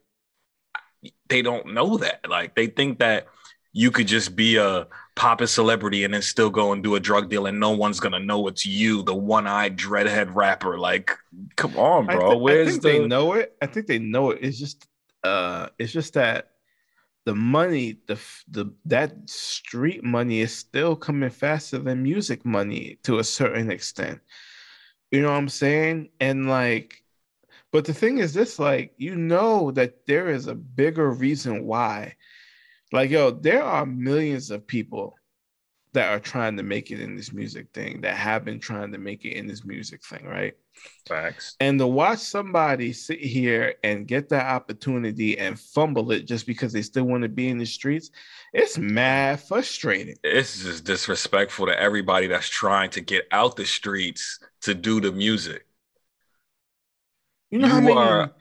they 1.28 1.41
don't 1.41 1.74
know 1.74 1.97
that. 1.97 2.22
Like 2.30 2.55
they 2.55 2.68
think 2.68 2.99
that 2.99 3.28
you 3.74 3.91
could 3.91 4.07
just 4.07 4.36
be 4.36 4.55
a 4.55 4.88
poppin' 5.16 5.47
celebrity 5.47 6.03
and 6.03 6.13
then 6.13 6.22
still 6.22 6.49
go 6.49 6.72
and 6.72 6.82
do 6.82 6.95
a 6.95 6.99
drug 6.99 7.30
deal 7.30 7.45
and 7.45 7.59
no 7.59 7.72
one's 7.72 7.99
gonna 7.99 8.20
know 8.20 8.47
it's 8.47 8.66
you, 8.66 9.03
the 9.03 9.16
one-eyed 9.16 9.78
dreadhead 9.78 10.34
rapper. 10.34 10.78
Like, 10.78 11.11
come 11.57 11.78
on, 11.78 12.09
I, 12.09 12.16
bro. 12.16 12.32
I 12.32 12.36
Where's 12.36 12.70
think 12.70 12.82
the 12.84 12.89
they 12.89 13.07
know 13.07 13.34
it. 13.34 13.55
I 13.61 13.66
think 13.66 13.88
they 13.88 13.99
know 13.99 14.32
it. 14.32 14.39
It's 14.41 14.57
just 14.57 14.88
uh 15.24 15.68
it's 15.78 15.91
just 15.91 16.13
that 16.13 16.51
the 17.26 17.36
money, 17.36 17.97
the 18.07 18.20
the 18.49 18.74
that 18.86 19.30
street 19.30 20.03
money 20.03 20.41
is 20.41 20.55
still 20.55 20.95
coming 20.95 21.30
faster 21.30 21.80
than 21.80 22.03
music 22.03 22.45
money 22.45 22.99
to 23.03 23.20
a 23.20 23.24
certain 23.24 23.72
extent. 23.72 24.22
You 25.16 25.22
know 25.22 25.32
what 25.32 25.38
I'm 25.38 25.47
saying? 25.47 26.09
And 26.20 26.49
like 26.49 27.01
but 27.72 27.86
the 27.86 27.93
thing 27.93 28.18
is 28.18 28.34
this 28.34 28.59
like 28.59 28.93
you 28.97 29.16
know 29.16 29.72
that 29.72 30.05
there 30.07 30.30
is 30.30 30.47
a 30.47 30.55
bigger 30.55 31.09
reason 31.09 31.66
why. 31.66 32.16
Like 32.91 33.11
yo, 33.11 33.32
there 33.32 33.63
are 33.63 33.86
millions 33.86 34.51
of 34.51 34.68
people 34.68 35.16
that 35.93 36.09
are 36.09 36.20
trying 36.20 36.57
to 36.57 36.63
make 36.63 36.91
it 36.91 36.99
in 36.99 37.16
this 37.16 37.32
music 37.32 37.68
thing 37.74 38.01
that 38.01 38.18
have 38.18 38.43
been 38.43 38.59
trying 38.59 38.91
to 38.91 38.97
make 38.97 39.24
it 39.24 39.38
in 39.38 39.47
this 39.47 39.63
music 39.63 40.03
thing, 40.03 40.26
right? 40.26 40.53
Facts? 41.07 41.55
And 41.59 41.80
to 41.80 41.88
watch 41.88 42.19
somebody 42.19 42.93
sit 42.93 43.19
here 43.19 43.76
and 43.84 44.07
get 44.07 44.30
that 44.30 44.45
opportunity 44.45 45.38
and 45.38 45.59
fumble 45.59 46.11
it 46.11 46.26
just 46.26 46.47
because 46.47 46.73
they 46.73 46.82
still 46.82 47.05
want 47.05 47.23
to 47.23 47.30
be 47.30 47.49
in 47.49 47.57
the 47.57 47.65
streets, 47.65 48.11
it's 48.53 48.78
mad 48.78 49.41
frustrating. 49.41 50.15
It's 50.23 50.63
just 50.63 50.84
disrespectful 50.84 51.67
to 51.67 51.80
everybody 51.80 52.28
that's 52.28 52.49
trying 52.49 52.89
to 52.91 53.01
get 53.01 53.26
out 53.32 53.55
the 53.55 53.65
streets 53.65 54.39
to 54.61 54.73
do 54.73 55.01
the 55.01 55.11
music. 55.11 55.65
You 57.51 57.59
know 57.59 57.67
how 57.67 57.82
many 57.82 57.95
are- 57.95 58.32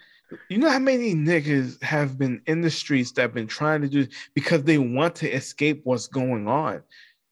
you 0.48 0.58
know 0.58 0.70
how 0.70 0.78
many 0.78 1.14
niggas 1.14 1.80
have 1.82 2.18
been 2.18 2.42
in 2.46 2.60
the 2.60 2.70
streets 2.70 3.12
that 3.12 3.22
have 3.22 3.34
been 3.34 3.46
trying 3.46 3.82
to 3.82 3.88
do 3.88 4.06
because 4.34 4.64
they 4.64 4.78
want 4.78 5.14
to 5.16 5.30
escape 5.30 5.82
what's 5.84 6.08
going 6.08 6.48
on. 6.48 6.82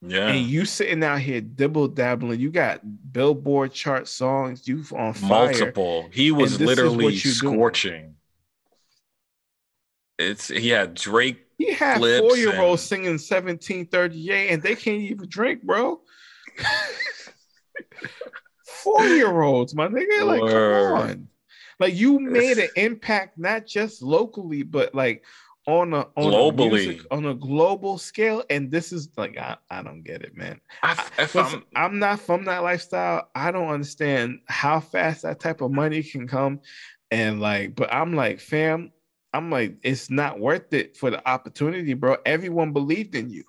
Yeah. 0.04 0.28
And 0.28 0.44
you 0.46 0.64
sitting 0.64 1.02
out 1.04 1.20
here 1.20 1.40
dibble 1.40 1.88
dabbling, 1.88 2.40
you 2.40 2.50
got 2.50 2.80
billboard 3.12 3.72
chart 3.72 4.08
songs, 4.08 4.66
You've 4.66 4.92
on 4.92 5.14
fire. 5.14 5.28
multiple. 5.46 6.08
He 6.12 6.32
was 6.32 6.58
this 6.58 6.60
is 6.60 6.66
what 6.66 6.76
literally 6.76 7.16
scorching. 7.16 8.16
It's 10.18 10.48
he 10.48 10.68
had 10.68 10.94
Drake. 10.94 11.46
He 11.56 11.72
had 11.72 11.98
four 11.98 12.36
year 12.36 12.60
olds 12.60 12.82
and- 12.82 12.88
singing 12.88 13.12
1738 13.12 14.48
and 14.50 14.62
they 14.62 14.74
can't 14.74 15.00
even 15.02 15.28
drink, 15.28 15.62
bro. 15.62 16.00
four 18.64 19.04
year 19.06 19.40
olds, 19.42 19.74
my 19.74 19.86
nigga. 19.88 20.24
Like, 20.24 20.42
Word. 20.42 20.88
come 20.98 21.10
on. 21.10 21.28
Like 21.78 21.94
you 21.94 22.18
made 22.20 22.58
an 22.58 22.68
impact 22.76 23.38
not 23.38 23.66
just 23.66 24.02
locally, 24.02 24.62
but 24.62 24.94
like 24.94 25.24
on 25.66 25.92
a 25.94 26.06
on 26.16 26.32
Globally. 26.32 26.48
a 26.48 26.54
music, 26.54 27.02
on 27.10 27.26
a 27.26 27.34
global 27.34 27.98
scale. 27.98 28.42
And 28.50 28.70
this 28.70 28.92
is 28.92 29.08
like 29.16 29.38
I, 29.38 29.56
I 29.70 29.82
don't 29.82 30.02
get 30.02 30.22
it, 30.22 30.36
man. 30.36 30.60
I, 30.82 30.96
if 31.18 31.36
I'm, 31.36 31.64
I'm 31.76 31.98
not 31.98 32.20
from 32.20 32.44
that 32.46 32.62
lifestyle. 32.62 33.28
I 33.34 33.50
don't 33.50 33.68
understand 33.68 34.40
how 34.48 34.80
fast 34.80 35.22
that 35.22 35.40
type 35.40 35.60
of 35.60 35.70
money 35.70 36.02
can 36.02 36.26
come. 36.26 36.60
And 37.10 37.40
like, 37.40 37.76
but 37.76 37.92
I'm 37.92 38.14
like, 38.14 38.40
fam, 38.40 38.92
I'm 39.32 39.50
like, 39.50 39.76
it's 39.82 40.10
not 40.10 40.40
worth 40.40 40.72
it 40.72 40.96
for 40.96 41.10
the 41.10 41.26
opportunity, 41.28 41.94
bro. 41.94 42.16
Everyone 42.26 42.72
believed 42.72 43.14
in 43.14 43.30
you. 43.30 43.44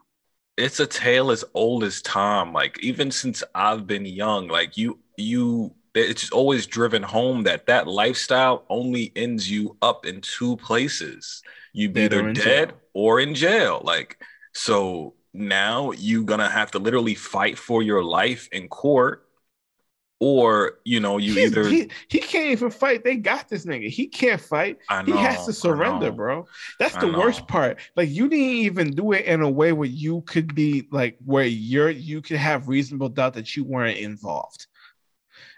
it's 0.57 0.80
a 0.80 0.88
tale 0.88 1.32
as 1.32 1.43
old 1.53 1.84
as 1.84 2.01
time. 2.01 2.53
Like 2.53 2.80
even 2.82 3.11
since 3.11 3.43
I've 3.55 3.88
been 3.88 4.05
young, 4.05 4.47
like 4.47 4.78
you, 4.78 4.99
you, 5.18 5.74
it's 5.95 6.32
always 6.32 6.68
driven 6.68 7.03
home 7.03 7.43
that 7.43 7.66
that 7.68 7.88
lifestyle 7.88 8.66
only 8.70 9.11
ends 9.16 9.49
you 9.49 9.78
up 9.82 10.05
in 10.05 10.22
two 10.22 10.57
places. 10.57 11.43
You 11.74 11.90
be 11.90 12.02
Dead 12.08 12.14
either 12.14 12.28
in 12.30 12.34
dead 12.36 12.70
jail. 12.70 12.78
or 12.94 13.20
in 13.20 13.34
jail. 13.36 13.82
Like 13.84 14.22
so 14.54 15.16
now 15.34 15.92
you're 15.92 16.24
gonna 16.24 16.50
have 16.50 16.72
to 16.72 16.80
literally 16.80 17.16
fight 17.16 17.58
for 17.58 17.82
your 17.82 18.04
life 18.04 18.48
in 18.52 18.68
court, 18.68 19.28
or 20.20 20.74
you 20.86 21.00
know 21.00 21.18
you 21.18 21.34
He's- 21.34 21.48
either 21.48 21.68
he, 21.68 21.90
he 22.08 22.20
can't 22.20 22.52
even 22.52 22.70
fight. 22.70 23.04
They 23.04 23.16
got 23.16 23.50
this 23.50 23.66
nigga. 23.66 23.90
He 23.90 24.08
can't 24.08 24.40
fight. 24.40 24.78
I 24.90 25.04
He 25.04 25.12
has 25.12 25.46
to 25.48 25.54
surrender, 25.54 26.12
bro. 26.12 26.46
That's 26.80 26.96
the 26.98 27.12
worst 27.12 27.48
part. 27.48 27.80
Like 27.96 28.10
you 28.10 28.30
didn't 28.30 28.46
even 28.46 28.92
do 28.92 29.12
it 29.14 29.26
in 29.26 29.42
a 29.42 29.50
way 29.50 29.74
where 29.74 29.90
you 29.90 30.22
could 30.22 30.54
be 30.54 30.88
like 30.92 31.18
where 31.26 31.46
you're 31.46 31.90
you 31.90 32.22
could 32.22 32.38
have 32.38 32.68
reasonable 32.68 33.10
doubt 33.10 33.34
that 33.34 33.56
you 33.56 33.64
weren't 33.64 33.98
involved. 33.98 34.68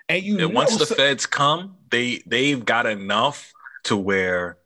And 0.08 0.24
you 0.24 0.40
And 0.40 0.54
once 0.54 0.78
the 0.78 0.86
so- 0.86 0.96
feds 0.96 1.26
come, 1.26 1.76
they 1.90 2.24
they've 2.26 2.64
got 2.64 2.86
enough 2.86 3.52
to 3.86 3.98
where 3.98 4.58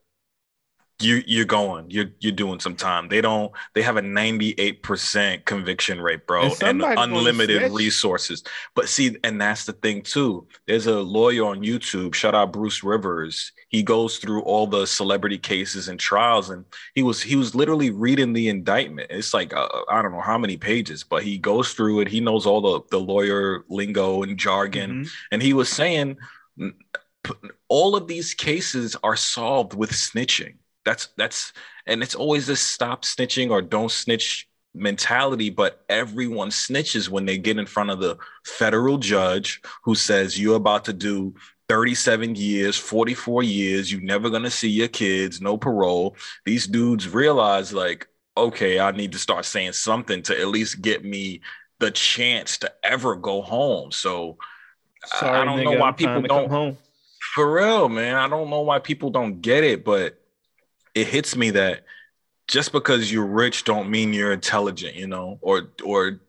you 1.02 1.24
you're 1.26 1.46
going 1.46 1.90
you're 1.90 2.12
you're 2.20 2.32
doing 2.32 2.60
some 2.60 2.76
time. 2.76 3.08
They 3.08 3.22
don't 3.22 3.52
they 3.74 3.82
have 3.82 3.98
a 3.98 4.02
98% 4.02 5.46
conviction 5.46 6.02
rate 6.02 6.28
bro 6.28 6.50
and, 6.62 6.82
and 6.82 7.00
unlimited 7.00 7.72
resources. 7.72 8.44
But 8.76 8.90
see 8.90 9.18
and 9.24 9.40
that's 9.40 9.66
the 9.66 9.74
thing 9.74 10.02
too. 10.02 10.48
There's 10.68 10.88
a 10.88 11.00
lawyer 11.00 11.46
on 11.46 11.62
youtube 11.62 12.14
shout 12.14 12.36
out 12.36 12.54
bruce 12.54 12.84
rivers. 12.84 13.52
He 13.70 13.84
goes 13.84 14.18
through 14.18 14.42
all 14.42 14.68
the 14.68 14.86
celebrity 14.86 15.38
cases 15.38 15.88
and 15.88 16.00
trials 16.00 16.50
and 16.50 16.66
he 16.96 17.04
was 17.04 17.22
he 17.22 17.36
was 17.36 17.56
literally 17.56 17.92
reading 17.92 18.34
the 18.34 18.50
indictment. 18.50 19.08
It's 19.10 19.34
like 19.34 19.54
uh, 19.54 19.68
i 19.90 20.02
don't 20.02 20.12
know 20.12 20.22
how 20.22 20.38
many 20.38 20.58
pages 20.58 21.04
but 21.04 21.24
he 21.24 21.38
goes 21.38 21.74
through 21.74 22.02
it. 22.02 22.08
He 22.08 22.20
knows 22.20 22.46
all 22.46 22.62
the 22.62 22.82
the 22.92 23.00
lawyer 23.00 23.64
lingo 23.70 24.24
and 24.24 24.38
jargon. 24.38 24.90
Mm-hmm. 24.90 25.10
and 25.32 25.42
he 25.42 25.54
was 25.54 25.70
saying 25.70 26.18
all 27.70 27.96
of 27.96 28.08
these 28.08 28.34
cases 28.34 28.96
are 29.04 29.16
solved 29.16 29.74
with 29.74 29.92
snitching 29.92 30.56
that's 30.90 31.10
that's 31.18 31.54
and 31.86 32.02
it's 32.02 32.16
always 32.16 32.48
this 32.48 32.62
stop 32.62 33.04
snitching 33.04 33.52
or 33.52 33.62
don't 33.62 33.92
snitch 33.92 34.50
mentality, 34.74 35.52
but 35.52 35.84
everyone 35.88 36.50
snitches 36.50 37.10
when 37.10 37.26
they 37.26 37.38
get 37.38 37.60
in 37.60 37.68
front 37.68 37.92
of 37.92 38.00
the 38.00 38.18
federal 38.44 38.98
judge 38.98 39.62
who 39.84 39.94
says 39.94 40.40
you're 40.40 40.56
about 40.56 40.86
to 40.86 40.94
do 40.94 41.34
37 41.68 42.34
years, 42.36 42.76
44 42.76 43.44
years, 43.44 43.92
you're 43.92 44.02
never 44.02 44.32
gonna 44.32 44.50
see 44.50 44.70
your 44.70 44.88
kids, 44.88 45.40
no 45.42 45.58
parole. 45.58 46.16
These 46.44 46.66
dudes 46.66 47.08
realize, 47.08 47.72
like, 47.72 48.08
okay, 48.36 48.80
I 48.80 48.90
need 48.92 49.12
to 49.12 49.20
start 49.20 49.46
saying 49.46 49.74
something 49.74 50.24
to 50.24 50.40
at 50.40 50.48
least 50.48 50.82
get 50.82 51.06
me 51.06 51.42
the 51.78 51.92
chance 51.92 52.58
to 52.60 52.74
ever 52.84 53.16
go 53.16 53.44
home. 53.44 53.92
So 53.92 54.38
Sorry, 55.06 55.38
I 55.38 55.46
don't 55.46 55.60
nigga, 55.60 55.66
know 55.66 55.80
why 55.80 55.92
people 55.92 56.22
don't 56.24 56.50
home. 56.50 56.78
For 57.36 57.54
real, 57.54 57.90
man. 57.90 58.16
I 58.16 58.28
don't 58.28 58.50
know 58.50 58.62
why 58.62 58.80
people 58.80 59.12
don't 59.12 59.40
get 59.40 59.64
it, 59.64 59.86
but 59.86 60.19
it 60.96 61.08
hits 61.08 61.36
me 61.36 61.52
that 61.52 61.84
just 62.48 62.72
because 62.72 63.12
you're 63.12 63.26
rich 63.26 63.64
don't 63.64 63.90
mean 63.90 64.14
you're 64.14 64.34
intelligent, 64.34 64.96
you 64.96 65.08
know, 65.08 65.38
or 65.42 65.70
or 65.84 66.20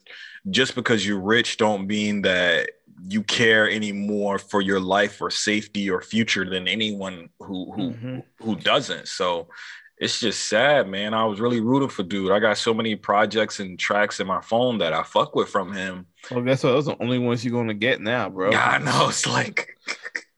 just 0.50 0.74
because 0.74 1.06
you're 1.06 1.20
rich 1.20 1.56
don't 1.56 1.86
mean 1.86 2.22
that 2.22 2.70
you 3.08 3.22
care 3.22 3.68
anymore 3.70 4.38
for 4.38 4.60
your 4.60 4.80
life 4.80 5.20
or 5.22 5.30
safety 5.30 5.90
or 5.90 6.02
future 6.02 6.48
than 6.48 6.68
anyone 6.68 7.30
who 7.40 7.72
who 7.72 7.90
mm-hmm. 7.92 8.18
who 8.42 8.56
doesn't. 8.56 9.08
So 9.08 9.48
it's 9.96 10.20
just 10.20 10.48
sad, 10.48 10.88
man. 10.88 11.12
I 11.12 11.24
was 11.24 11.40
really 11.40 11.60
rooting 11.60 11.90
for 11.90 12.02
dude. 12.02 12.32
I 12.32 12.38
got 12.38 12.56
so 12.56 12.72
many 12.72 12.96
projects 12.96 13.60
and 13.60 13.78
tracks 13.78 14.18
in 14.18 14.26
my 14.26 14.40
phone 14.40 14.78
that 14.78 14.94
I 14.94 15.02
fuck 15.02 15.34
with 15.34 15.48
from 15.48 15.72
him. 15.72 16.06
Well, 16.30 16.42
guess 16.42 16.64
what? 16.64 16.72
Those 16.72 16.88
are 16.88 16.96
the 16.96 17.02
only 17.02 17.18
ones 17.18 17.44
you're 17.44 17.52
gonna 17.52 17.74
get 17.74 18.00
now, 18.00 18.28
bro. 18.28 18.50
Yeah, 18.50 18.64
I 18.64 18.78
know. 18.78 19.08
It's 19.08 19.26
like 19.26 19.76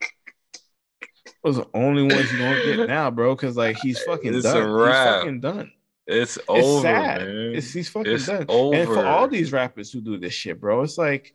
those 1.43 1.59
are 1.59 1.65
the 1.65 1.71
only 1.75 2.03
ones 2.03 2.33
you 2.33 2.39
don't 2.39 2.65
get 2.65 2.89
now, 2.89 3.11
bro. 3.11 3.35
Because 3.35 3.57
like 3.57 3.77
he's 3.79 4.01
fucking 4.03 4.35
it's 4.35 4.45
done. 4.45 4.69
He's 4.69 4.95
fucking 4.95 5.41
done. 5.41 5.73
It's, 6.07 6.37
it's 6.37 6.49
over, 6.49 6.83
sad. 6.83 7.21
man. 7.23 7.55
It's 7.55 7.73
he's 7.73 7.89
fucking 7.89 8.13
it's 8.13 8.27
done. 8.27 8.47
Over. 8.49 8.77
And 8.77 8.89
for 8.89 9.07
all 9.07 9.29
these 9.29 9.53
rappers 9.53 9.93
who 9.93 10.01
do 10.01 10.19
this 10.19 10.35
shit, 10.35 10.61
bro, 10.61 10.83
it's 10.83 10.99
like, 10.99 11.35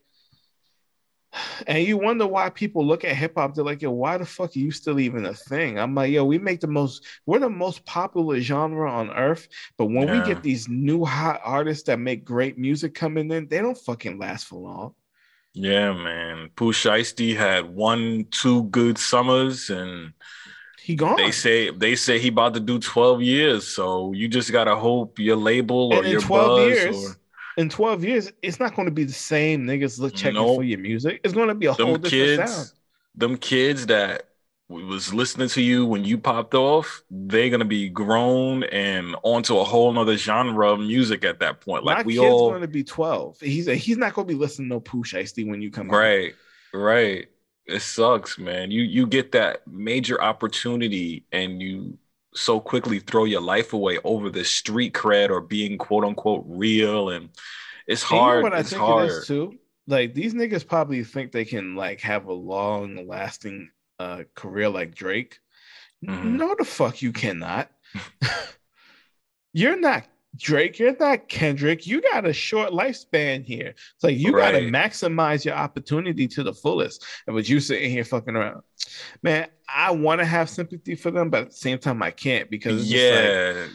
and 1.68 1.86
you 1.86 1.98
wonder 1.98 2.28
why 2.28 2.50
people 2.50 2.86
look 2.86 3.04
at 3.04 3.16
hip 3.16 3.34
hop. 3.36 3.54
They're 3.54 3.64
like, 3.64 3.82
yo, 3.82 3.92
why 3.92 4.18
the 4.18 4.26
fuck 4.26 4.56
are 4.56 4.60
you 4.60 4.72
still 4.72 5.00
even 5.00 5.26
a 5.26 5.34
thing? 5.34 5.80
I'm 5.80 5.96
like, 5.96 6.12
yo, 6.12 6.26
we 6.26 6.38
make 6.38 6.62
the 6.62 6.68
most. 6.68 7.06
We're 7.26 7.40
the 7.40 7.50
most 7.50 7.86
popular 7.86 8.40
genre 8.40 8.92
on 8.92 9.12
earth. 9.12 9.48
But 9.78 9.86
when 9.86 10.08
yeah. 10.08 10.22
we 10.22 10.28
get 10.28 10.44
these 10.44 10.68
new 10.70 11.04
hot 11.06 11.42
artists 11.44 11.84
that 11.86 12.00
make 12.00 12.26
great 12.26 12.58
music 12.58 12.94
coming 12.94 13.32
in, 13.32 13.48
they 13.48 13.60
don't 13.60 13.78
fucking 13.78 14.20
last 14.20 14.46
for 14.48 14.60
long. 14.60 14.94
Yeah, 15.58 15.94
man. 15.94 16.50
Pooh 16.56 16.72
Shiesty 16.72 17.36
had 17.36 17.66
one, 17.66 18.28
two 18.30 18.64
good 18.66 18.98
summers, 18.98 19.72
and 19.72 20.14
he 20.82 20.96
gone. 20.96 21.18
They 21.18 21.32
say 21.32 21.72
they 21.72 21.96
say 21.96 22.20
he 22.20 22.28
about 22.28 22.54
to 22.54 22.60
do 22.60 22.80
twelve 22.80 23.22
years. 23.22 23.68
So 23.68 24.14
you 24.14 24.28
just 24.28 24.52
gotta 24.52 24.76
hope 24.76 25.18
your 25.18 25.36
label 25.36 25.94
or 25.94 26.06
your 26.06 26.22
twelve 26.22 26.70
years. 26.70 26.96
Or, 26.96 27.16
in 27.58 27.70
12 27.70 28.04
years, 28.04 28.32
it's 28.44 28.60
not 28.60 28.76
going 28.76 28.86
to 28.86 28.92
be 28.92 29.04
the 29.04 29.12
same 29.12 29.66
niggas 29.66 29.98
look 29.98 30.14
checking 30.14 30.36
nope. 30.36 30.58
for 30.58 30.64
your 30.64 30.78
music. 30.78 31.22
It's 31.24 31.34
going 31.34 31.48
to 31.48 31.56
be 31.56 31.66
a 31.66 31.74
them 31.74 31.88
whole 31.88 31.98
different 31.98 32.38
kids, 32.38 32.54
sound. 32.54 32.72
Them 33.16 33.36
kids 33.36 33.88
that 33.88 34.28
was 34.70 35.14
listening 35.14 35.48
to 35.50 35.62
you 35.62 35.86
when 35.86 36.04
you 36.04 36.18
popped 36.18 36.54
off, 36.54 37.04
they're 37.10 37.50
gonna 37.50 37.66
be 37.66 37.90
grown 37.90 38.64
and 38.66 39.16
onto 39.24 39.58
a 39.58 39.64
whole 39.64 39.92
nother 39.94 40.18
genre 40.18 40.74
of 40.74 40.80
music 40.80 41.24
at 41.24 41.40
that 41.40 41.62
point. 41.62 41.84
Like 41.86 42.00
My 42.00 42.04
we 42.04 42.18
kid's 42.18 42.20
all 42.20 42.52
gonna 42.52 42.68
be 42.68 42.84
12. 42.84 43.40
He's 43.40 43.66
he's 43.68 43.98
not 43.98 44.14
gonna 44.14 44.28
be 44.28 44.34
listening 44.36 44.70
to 44.70 44.76
no 44.76 44.80
Pooh 44.80 45.04
Shiesty 45.04 45.48
when 45.48 45.62
you 45.62 45.72
come 45.72 45.90
Right, 45.90 46.34
out. 46.34 46.34
right. 46.74 47.28
It 47.66 47.82
sucks, 47.82 48.38
man. 48.40 48.72
You 48.72 48.84
you 48.84 49.08
get 49.08 49.32
that 49.34 49.68
major 49.68 50.22
opportunity 50.22 51.26
and 51.32 51.62
you 51.62 51.98
so 52.34 52.60
quickly 52.60 53.00
throw 53.00 53.26
your 53.26 53.42
life 53.42 53.74
away 53.74 54.00
over 54.04 54.30
the 54.30 54.46
street 54.46 54.94
cred 54.94 55.30
or 55.30 55.42
being 55.42 55.78
quote 55.78 56.06
unquote 56.06 56.46
real 56.48 57.10
and 57.10 57.30
it's 57.88 58.04
hard. 58.04 58.38
You 58.46 58.50
know 58.50 58.50
what 58.50 58.54
it's 58.54 58.54
I 58.54 58.64
think 58.64 58.80
hard. 58.84 59.10
it 59.10 59.12
is 59.12 59.20
too? 59.20 59.60
Like 59.88 60.14
these 60.14 60.34
niggas 60.34 60.68
probably 60.68 61.04
think 61.04 61.32
they 61.32 61.46
can 61.46 61.76
like 61.76 62.02
have 62.02 62.26
a 62.26 62.34
long 62.34 63.08
lasting 63.08 63.70
uh, 64.00 64.24
career 64.36 64.70
like 64.70 64.96
Drake. 64.96 65.40
Mm-hmm. 66.06 66.38
No, 66.38 66.56
the 66.58 66.66
fuck 66.66 67.02
you 67.02 67.12
cannot. 67.12 67.72
you're 69.54 69.80
not 69.80 70.06
Drake. 70.36 70.78
You're 70.80 70.96
not 70.98 71.28
Kendrick. 71.28 71.88
You 71.88 72.02
got 72.02 72.26
a 72.26 72.34
short 72.34 72.72
lifespan 72.72 73.44
here. 73.44 73.70
It's 73.70 74.04
like 74.04 74.18
you 74.18 74.34
right. 74.34 74.52
got 74.52 74.60
to 74.60 74.66
maximize 74.66 75.44
your 75.44 75.56
opportunity 75.56 76.28
to 76.28 76.44
the 76.44 76.54
fullest. 76.54 77.04
And 77.26 77.36
but 77.36 77.50
you 77.50 77.60
sitting 77.60 77.90
here 77.90 78.04
fucking 78.04 78.36
around, 78.36 78.62
man. 79.24 79.48
I 79.70 79.92
want 79.92 80.20
to 80.20 80.26
have 80.26 80.50
sympathy 80.50 80.96
for 80.96 81.12
them, 81.12 81.30
but 81.30 81.42
at 81.42 81.50
the 81.50 81.56
same 81.58 81.78
time, 81.78 82.02
I 82.02 82.12
can't 82.12 82.50
because 82.50 82.90
yeah, 82.90 83.54
like, 83.64 83.72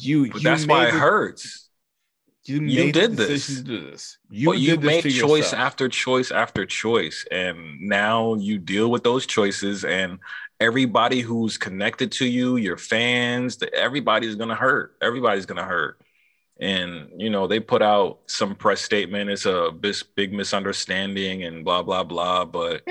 you. 0.00 0.30
But 0.30 0.42
you 0.42 0.44
that's 0.44 0.66
why 0.66 0.84
it, 0.84 0.88
it 0.88 0.94
hurts 0.94 1.63
you, 2.46 2.60
you 2.60 2.92
did 2.92 3.16
this. 3.16 3.46
this. 3.60 4.18
You, 4.30 4.48
well, 4.48 4.58
you 4.58 4.76
made 4.78 5.02
choice 5.02 5.14
yourself. 5.14 5.54
after 5.54 5.88
choice 5.88 6.30
after 6.30 6.66
choice, 6.66 7.26
and 7.30 7.80
now 7.80 8.34
you 8.34 8.58
deal 8.58 8.90
with 8.90 9.02
those 9.02 9.26
choices. 9.26 9.84
And 9.84 10.18
everybody 10.60 11.20
who's 11.20 11.56
connected 11.56 12.12
to 12.12 12.26
you, 12.26 12.56
your 12.56 12.76
fans, 12.76 13.58
everybody's 13.72 14.34
gonna 14.34 14.54
hurt. 14.54 14.96
Everybody's 15.02 15.46
gonna 15.46 15.64
hurt. 15.64 16.00
And 16.60 17.08
you 17.16 17.30
know 17.30 17.46
they 17.46 17.60
put 17.60 17.82
out 17.82 18.20
some 18.26 18.54
press 18.54 18.80
statement. 18.80 19.30
It's 19.30 19.46
a 19.46 19.70
big, 19.72 19.96
big 20.14 20.32
misunderstanding 20.32 21.44
and 21.44 21.64
blah 21.64 21.82
blah 21.82 22.04
blah. 22.04 22.44
But 22.44 22.82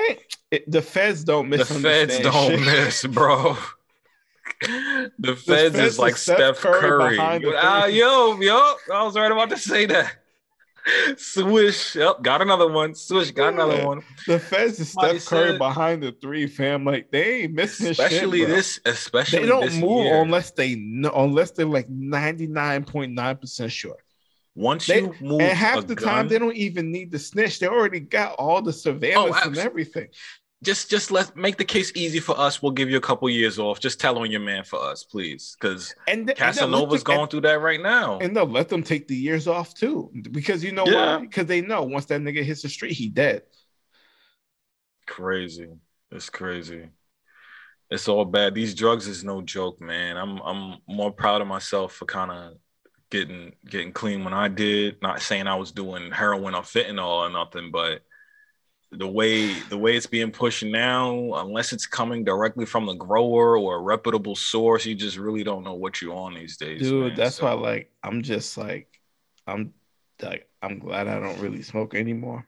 it, 0.52 0.70
the 0.70 0.82
feds 0.82 1.24
don't 1.24 1.48
miss. 1.50 1.70
The 1.70 1.76
feds 1.76 2.20
don't 2.20 2.60
miss, 2.66 3.06
bro. 3.06 3.56
The 5.20 5.36
feds 5.36 5.78
is 5.78 6.00
like 6.00 6.18
Steph, 6.18 6.38
Steph 6.38 6.58
Curry. 6.60 7.18
Curry. 7.18 7.56
Uh, 7.56 7.86
yo, 7.86 8.40
yo, 8.40 8.76
I 8.94 9.04
was 9.04 9.16
right 9.16 9.32
about 9.32 9.50
to 9.50 9.58
say 9.58 9.86
that. 9.88 10.18
Swish, 11.18 11.96
yep, 11.96 12.22
got 12.22 12.42
another 12.42 12.70
one. 12.70 12.94
Swish, 12.94 13.32
got 13.32 13.54
yeah. 13.54 13.64
another 13.64 13.88
one. 13.88 14.04
The 14.28 14.40
feds 14.40 14.80
is 14.80 14.90
Steph 14.90 15.26
Curry 15.26 15.52
said, 15.52 15.58
behind 15.58 16.04
the 16.04 16.12
three, 16.12 16.48
fam. 16.48 16.84
Like 16.84 17.10
they 17.10 17.44
ain't 17.44 17.54
missing 17.54 17.88
especially 17.88 18.40
shit, 18.40 18.50
this, 18.50 18.80
especially 18.86 19.40
they 19.40 19.46
don't 19.48 19.74
move 19.76 20.06
year. 20.06 20.22
unless 20.22 20.52
they 20.52 20.74
unless 20.74 21.52
they're 21.52 21.66
like 21.66 21.90
ninety 21.90 22.48
nine 22.48 22.84
point 22.84 23.14
nine 23.14 23.38
percent 23.38 23.72
sure. 23.72 23.98
Once 24.56 24.86
they, 24.86 25.02
you 25.02 25.16
move, 25.20 25.42
and 25.42 25.58
half 25.58 25.88
the 25.88 25.96
gun, 25.96 26.08
time 26.08 26.28
they 26.28 26.38
don't 26.38 26.56
even 26.56 26.92
need 26.92 27.12
the 27.12 27.18
snitch. 27.18 27.60
They 27.60 27.68
already 27.68 28.02
got 28.02 28.34
all 28.34 28.62
the 28.62 28.74
surveillance 28.74 29.38
oh, 29.42 29.48
and 29.48 29.58
everything 29.58 30.10
just 30.64 30.90
just 30.90 31.12
let 31.12 31.36
make 31.36 31.58
the 31.58 31.66
case 31.66 31.92
easy 31.96 32.20
for 32.20 32.40
us. 32.40 32.62
We'll 32.62 32.72
give 32.72 32.90
you 32.90 32.98
a 32.98 33.02
couple 33.02 33.30
years 33.30 33.60
off. 33.60 33.80
Just 33.80 34.00
tell 34.00 34.18
on 34.18 34.32
your 34.32 34.40
man 34.40 34.64
for 34.64 34.80
us, 34.80 35.04
please, 35.04 35.56
because 35.60 35.94
Casanova's 36.08 37.04
going 37.04 37.30
through 37.30 37.42
that 37.42 37.62
right 37.62 37.82
now. 37.82 38.20
And 38.20 38.36
they'll 38.36 38.46
let 38.46 38.70
them 38.70 38.84
take 38.84 39.08
the 39.08 39.16
years 39.16 39.48
off 39.48 39.74
too, 39.74 40.12
because 40.32 40.64
you 40.64 40.72
know 40.72 40.86
yeah. 40.88 41.18
why? 41.18 41.22
Because 41.22 41.46
they 41.46 41.62
know 41.62 41.84
once 41.84 42.06
that 42.06 42.22
nigga 42.22 42.44
hits 42.44 42.62
the 42.62 42.70
street, 42.70 42.94
he 42.94 43.10
dead. 43.10 43.44
Crazy. 45.06 45.70
It's 46.12 46.30
crazy. 46.30 46.90
It's 47.90 48.08
all 48.08 48.26
bad. 48.26 48.56
These 48.56 48.76
drugs 48.76 49.08
is 49.08 49.24
no 49.24 49.42
joke, 49.42 49.82
man. 49.82 50.18
I'm 50.18 50.40
I'm 50.40 50.78
more 50.88 51.12
proud 51.12 51.42
of 51.42 51.48
myself 51.48 51.94
for 51.94 52.06
kind 52.06 52.32
of 52.32 52.54
getting 53.12 53.54
getting 53.70 53.92
clean 53.92 54.24
when 54.24 54.34
I 54.34 54.48
did. 54.48 55.02
Not 55.02 55.22
saying 55.22 55.48
I 55.48 55.56
was 55.56 55.72
doing 55.72 56.12
heroin 56.12 56.56
or 56.56 56.62
fentanyl 56.62 57.06
or 57.06 57.30
nothing, 57.30 57.70
but 57.72 58.02
the 58.98 59.08
way 59.08 59.54
the 59.70 59.78
way 59.78 59.96
it's 59.96 60.06
being 60.06 60.32
pushed 60.32 60.64
now, 60.64 61.34
unless 61.36 61.74
it's 61.74 61.86
coming 61.86 62.24
directly 62.24 62.66
from 62.66 62.86
the 62.86 62.94
grower 62.94 63.58
or 63.58 63.76
a 63.76 63.82
reputable 63.82 64.36
source, 64.36 64.86
you 64.86 64.96
just 64.96 65.18
really 65.18 65.44
don't 65.44 65.64
know 65.64 65.74
what 65.74 66.02
you're 66.02 66.16
on 66.16 66.36
these 66.36 66.58
days. 66.58 66.82
Dude, 66.82 67.08
man. 67.08 67.16
that's 67.16 67.38
so. 67.38 67.46
why 67.46 67.54
like 67.54 67.92
I'm 68.04 68.22
just 68.22 68.58
like 68.58 69.00
I'm 69.48 69.74
like 70.22 70.48
I'm 70.62 70.80
glad 70.80 71.08
I 71.08 71.20
don't 71.20 71.40
really 71.40 71.62
smoke 71.62 71.96
anymore 71.96 72.48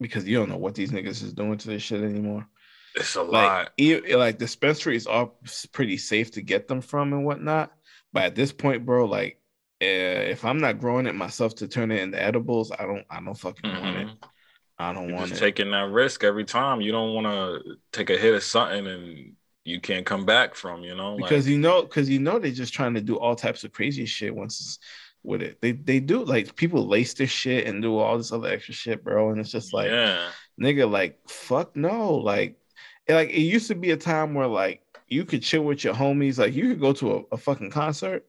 because 0.00 0.26
you 0.26 0.36
don't 0.36 0.48
know 0.48 0.58
what 0.58 0.74
these 0.74 0.90
niggas 0.90 1.22
is 1.22 1.32
doing 1.32 1.58
to 1.58 1.68
this 1.68 1.82
shit 1.82 2.02
anymore. 2.02 2.46
It's 2.94 3.14
a 3.14 3.22
like, 3.22 3.70
lot. 3.78 4.18
like 4.18 4.38
dispensaries 4.38 5.06
are 5.06 5.30
pretty 5.72 5.98
safe 5.98 6.30
to 6.32 6.42
get 6.42 6.68
them 6.68 6.80
from 6.80 7.12
and 7.12 7.24
whatnot, 7.24 7.72
but 8.12 8.24
at 8.24 8.34
this 8.34 8.52
point, 8.52 8.86
bro, 8.86 9.04
like 9.04 9.40
uh, 9.82 9.84
if 9.84 10.44
I'm 10.44 10.58
not 10.58 10.78
growing 10.78 11.06
it 11.06 11.14
myself 11.14 11.54
to 11.56 11.68
turn 11.68 11.90
it 11.90 12.00
into 12.00 12.22
edibles, 12.22 12.72
I 12.72 12.86
don't 12.86 13.04
I 13.10 13.20
don't 13.20 13.34
fucking 13.34 13.70
mm-hmm. 13.70 13.84
want 13.84 13.96
it. 13.96 14.08
I 14.78 14.92
don't 14.92 15.14
want 15.14 15.32
it. 15.32 15.38
Taking 15.38 15.70
that 15.70 15.90
risk 15.90 16.22
every 16.24 16.44
time. 16.44 16.80
You 16.80 16.92
don't 16.92 17.14
want 17.14 17.26
to 17.26 17.76
take 17.92 18.10
a 18.10 18.16
hit 18.16 18.34
of 18.34 18.42
something 18.42 18.86
and 18.86 19.32
you 19.64 19.80
can't 19.80 20.06
come 20.06 20.24
back 20.24 20.54
from, 20.54 20.82
you 20.82 20.94
know, 20.94 21.16
because 21.16 21.46
like, 21.46 21.52
you 21.52 21.58
know, 21.58 21.82
because 21.82 22.08
you 22.08 22.18
know 22.18 22.38
they're 22.38 22.50
just 22.50 22.74
trying 22.74 22.94
to 22.94 23.00
do 23.00 23.18
all 23.18 23.34
types 23.34 23.64
of 23.64 23.72
crazy 23.72 24.06
shit 24.06 24.34
once 24.34 24.60
it's 24.60 24.78
with 25.22 25.42
it. 25.42 25.60
They 25.60 25.72
they 25.72 25.98
do 25.98 26.24
like 26.24 26.54
people 26.54 26.86
lace 26.86 27.14
this 27.14 27.30
shit 27.30 27.66
and 27.66 27.82
do 27.82 27.98
all 27.98 28.16
this 28.16 28.32
other 28.32 28.48
extra 28.48 28.74
shit, 28.74 29.02
bro. 29.02 29.30
And 29.30 29.40
it's 29.40 29.50
just 29.50 29.72
like, 29.72 29.90
yeah, 29.90 30.28
nigga, 30.60 30.88
like 30.90 31.18
fuck 31.26 31.74
no, 31.74 32.14
like, 32.14 32.56
it, 33.06 33.14
like 33.14 33.30
it 33.30 33.40
used 33.40 33.68
to 33.68 33.74
be 33.74 33.90
a 33.90 33.96
time 33.96 34.34
where 34.34 34.46
like 34.46 34.82
you 35.08 35.24
could 35.24 35.42
chill 35.42 35.64
with 35.64 35.82
your 35.84 35.94
homies, 35.94 36.38
like 36.38 36.54
you 36.54 36.68
could 36.68 36.80
go 36.80 36.92
to 36.92 37.16
a, 37.16 37.22
a 37.32 37.36
fucking 37.36 37.70
concert 37.70 38.24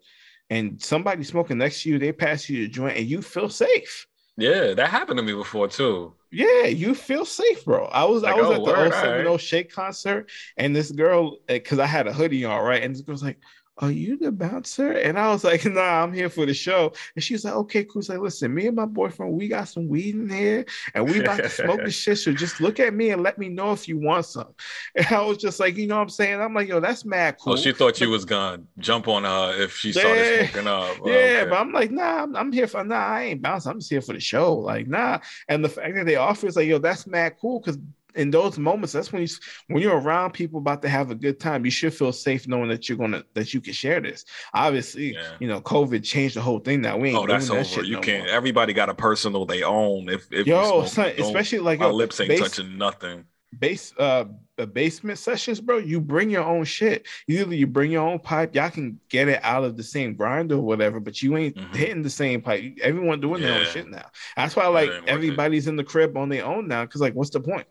and 0.50 0.82
somebody 0.82 1.24
smoking 1.24 1.58
next 1.58 1.84
to 1.84 1.89
you, 1.89 2.00
they 2.00 2.12
pass 2.12 2.50
you 2.50 2.66
a 2.66 2.68
joint 2.68 2.98
and 2.98 3.06
you 3.06 3.22
feel 3.22 3.50
safe. 3.50 4.07
Yeah, 4.38 4.73
that 4.73 4.89
happened 4.89 5.17
to 5.17 5.23
me 5.23 5.33
before 5.33 5.67
too. 5.67 6.13
Yeah, 6.31 6.65
you 6.65 6.93
feel 6.93 7.25
safe, 7.25 7.63
bro. 7.65 7.85
I 7.85 8.03
was 8.03 8.23
Like, 8.23 8.35
I 8.35 8.38
was 8.38 8.47
oh, 8.47 8.53
at 8.53 8.65
the 8.65 8.71
word, 8.71 8.93
070 8.93 9.25
alright. 9.25 9.41
Shake 9.41 9.71
concert, 9.71 10.29
and 10.57 10.75
this 10.75 10.91
girl, 10.91 11.38
eh, 11.47 11.55
because 11.55 11.79
I 11.79 11.85
had 11.85 12.05
a 12.07 12.13
hoodie 12.13 12.45
on, 12.45 12.63
right? 12.63 12.83
And 12.83 12.93
this 12.93 13.01
girl's 13.01 13.23
like, 13.23 13.39
Are 13.80 13.91
you 13.91 14.17
the 14.17 14.32
bouncer? 14.32 14.91
And 14.91 15.19
I 15.19 15.30
was 15.32 15.43
like, 15.43 15.63
Nah, 15.78 16.03
I'm 16.03 16.13
here 16.13 16.30
for 16.30 16.45
the 16.45 16.53
show. 16.53 16.93
And 17.15 17.23
she's 17.23 17.45
like, 17.45 17.53
Okay, 17.53 17.84
cool. 17.84 18.01
She's 18.01 18.09
like, 18.09 18.19
Listen, 18.19 18.53
me 18.53 18.67
and 18.67 18.75
my 18.75 18.86
boyfriend, 18.86 19.34
we 19.34 19.47
got 19.47 19.69
some 19.69 19.88
weed 19.88 20.15
in 20.15 20.30
here, 20.30 20.65
and 20.95 21.07
we 21.07 21.19
about 21.19 21.38
to 21.38 21.49
smoke 21.49 21.84
this 21.84 21.95
shit. 21.95 22.17
So 22.17 22.34
just 22.34 22.59
look 22.59 22.80
at 22.80 22.93
me 22.93 23.11
and 23.11 23.21
let 23.21 23.38
me 23.38 23.49
know 23.49 23.71
if 23.73 23.88
you 23.88 23.97
want 23.99 24.25
some. 24.25 24.53
And 24.95 25.05
I 25.07 25.21
was 25.21 25.38
just 25.38 25.59
like, 25.59 25.78
You 25.78 25.88
know 25.88 25.97
what 25.97 26.03
I'm 26.03 26.09
saying? 26.09 26.41
I'm 26.41 26.53
like, 26.53 26.67
Yo, 26.69 26.80
that's 26.80 27.05
mad 27.05 27.36
oh, 27.39 27.43
cool. 27.43 27.53
Oh, 27.53 27.55
she 27.57 27.71
thought 27.71 28.01
you 28.01 28.09
was 28.09 28.25
gonna 28.25 28.63
jump 28.80 29.07
on 29.07 29.23
her 29.23 29.61
if 29.61 29.75
she 29.78 29.91
started 29.91 30.25
Yeah. 30.25 30.47
smoking 30.49 30.67
up. 30.67 30.97
Oh, 31.01 31.07
Yeah, 31.09 31.41
okay. 31.41 31.49
but 31.49 31.59
I'm 31.59 31.71
like, 31.71 31.91
nah, 31.91 32.23
I'm, 32.23 32.36
I'm 32.36 32.51
here 32.51 32.67
for 32.67 32.84
nah, 32.84 32.95
I 32.95 33.23
ain't 33.25 33.41
bouncing. 33.41 33.71
I'm 33.71 33.80
just 33.80 33.91
here 33.91 34.01
for 34.01 34.13
the 34.13 34.19
show. 34.19 34.55
Like, 34.55 34.88
nah. 34.88 35.19
And 35.47 35.63
the 35.63 35.69
fact 35.69 35.95
that 35.95 36.05
they 36.05 36.15
offer 36.15 36.47
is 36.47 36.55
like, 36.55 36.67
yo, 36.67 36.80
that's 36.80 37.05
mad 37.05 37.36
cool. 37.39 37.61
Cause 37.61 37.78
in 38.18 38.32
those 38.32 38.57
moments, 38.59 38.93
that's 38.93 39.11
when 39.13 39.22
you 39.22 39.28
when 39.68 39.82
you're 39.82 39.97
around 39.99 40.32
people 40.34 40.59
about 40.59 40.82
to 40.82 40.89
have 40.89 41.11
a 41.11 41.15
good 41.15 41.39
time, 41.39 41.63
you 41.65 41.72
should 41.72 41.93
feel 41.93 42.11
safe 42.11 42.47
knowing 42.47 42.70
that 42.70 42.89
you're 42.89 42.97
gonna 42.97 43.24
that 43.34 43.53
you 43.53 43.61
can 43.61 43.74
share 43.74 44.01
this. 44.01 44.26
Obviously, 44.53 45.13
Yeah. 45.13 45.22
you 45.39 45.47
know, 45.47 45.61
COVID 45.61 46.03
changed 46.03 46.36
the 46.36 46.41
whole 46.41 46.59
thing 46.59 46.82
now. 46.82 46.97
We 46.97 47.09
ain't 47.09 47.18
Oh, 47.18 47.26
that's 47.28 47.47
doing 47.47 47.59
that 47.59 47.68
over. 47.68 47.76
shit 47.76 47.86
You 47.86 47.95
no 47.95 48.01
can't. 48.01 48.26
more. 48.26 48.34
Everybody 48.36 48.74
got 48.74 48.89
a 48.89 48.93
personal 48.95 49.45
they 49.45 49.63
own. 49.63 50.09
If 50.09 50.28
if 50.32 50.47
Yo, 50.47 50.86
son, 50.86 51.13
especially 51.18 51.59
like 51.59 51.80
my 51.80 51.86
yo, 51.88 51.93
lips 51.93 52.20
ain't 52.20 52.30
base- 52.30 52.39
touching 52.39 52.78
nothing. 52.78 53.24
base 53.57 53.93
uh 53.97 54.26
basement 54.74 55.18
sessions, 55.20 55.61
bro, 55.61 55.78
you 55.78 56.01
bring 56.01 56.30
your 56.32 56.43
own 56.43 56.63
shit. 56.65 57.05
Either 57.28 57.53
you 57.55 57.68
bring 57.68 57.91
your 57.91 58.01
own 58.07 58.18
pipe, 58.20 58.55
y'all 58.55 58.70
can 58.72 58.99
get 59.07 59.28
it 59.30 59.39
out 59.43 59.63
of 59.63 59.78
the 59.78 59.84
same 59.84 60.15
grinder 60.15 60.55
or 60.55 60.61
whatever, 60.61 60.99
but 60.99 61.22
you 61.22 61.38
ain't 61.38 61.55
Mhm. 61.55 61.76
hitting 61.76 62.01
the 62.01 62.09
same 62.09 62.41
pipe. 62.41 62.63
Everyone 62.82 63.22
doing 63.22 63.41
their 63.41 63.59
own 63.59 63.65
shit 63.65 63.88
now. 63.88 64.05
That's 64.36 64.55
why 64.55 64.65
like 64.68 64.89
worth 64.89 65.03
it. 65.03 65.09
everybody's 65.09 65.68
in 65.68 65.76
the 65.76 65.84
crib 65.84 66.18
on 66.18 66.28
their 66.30 66.43
own 66.45 66.68
now. 66.68 66.86
Cause 66.88 67.01
like, 67.01 67.13
what's 67.13 67.30
the 67.30 67.39
point? 67.39 67.68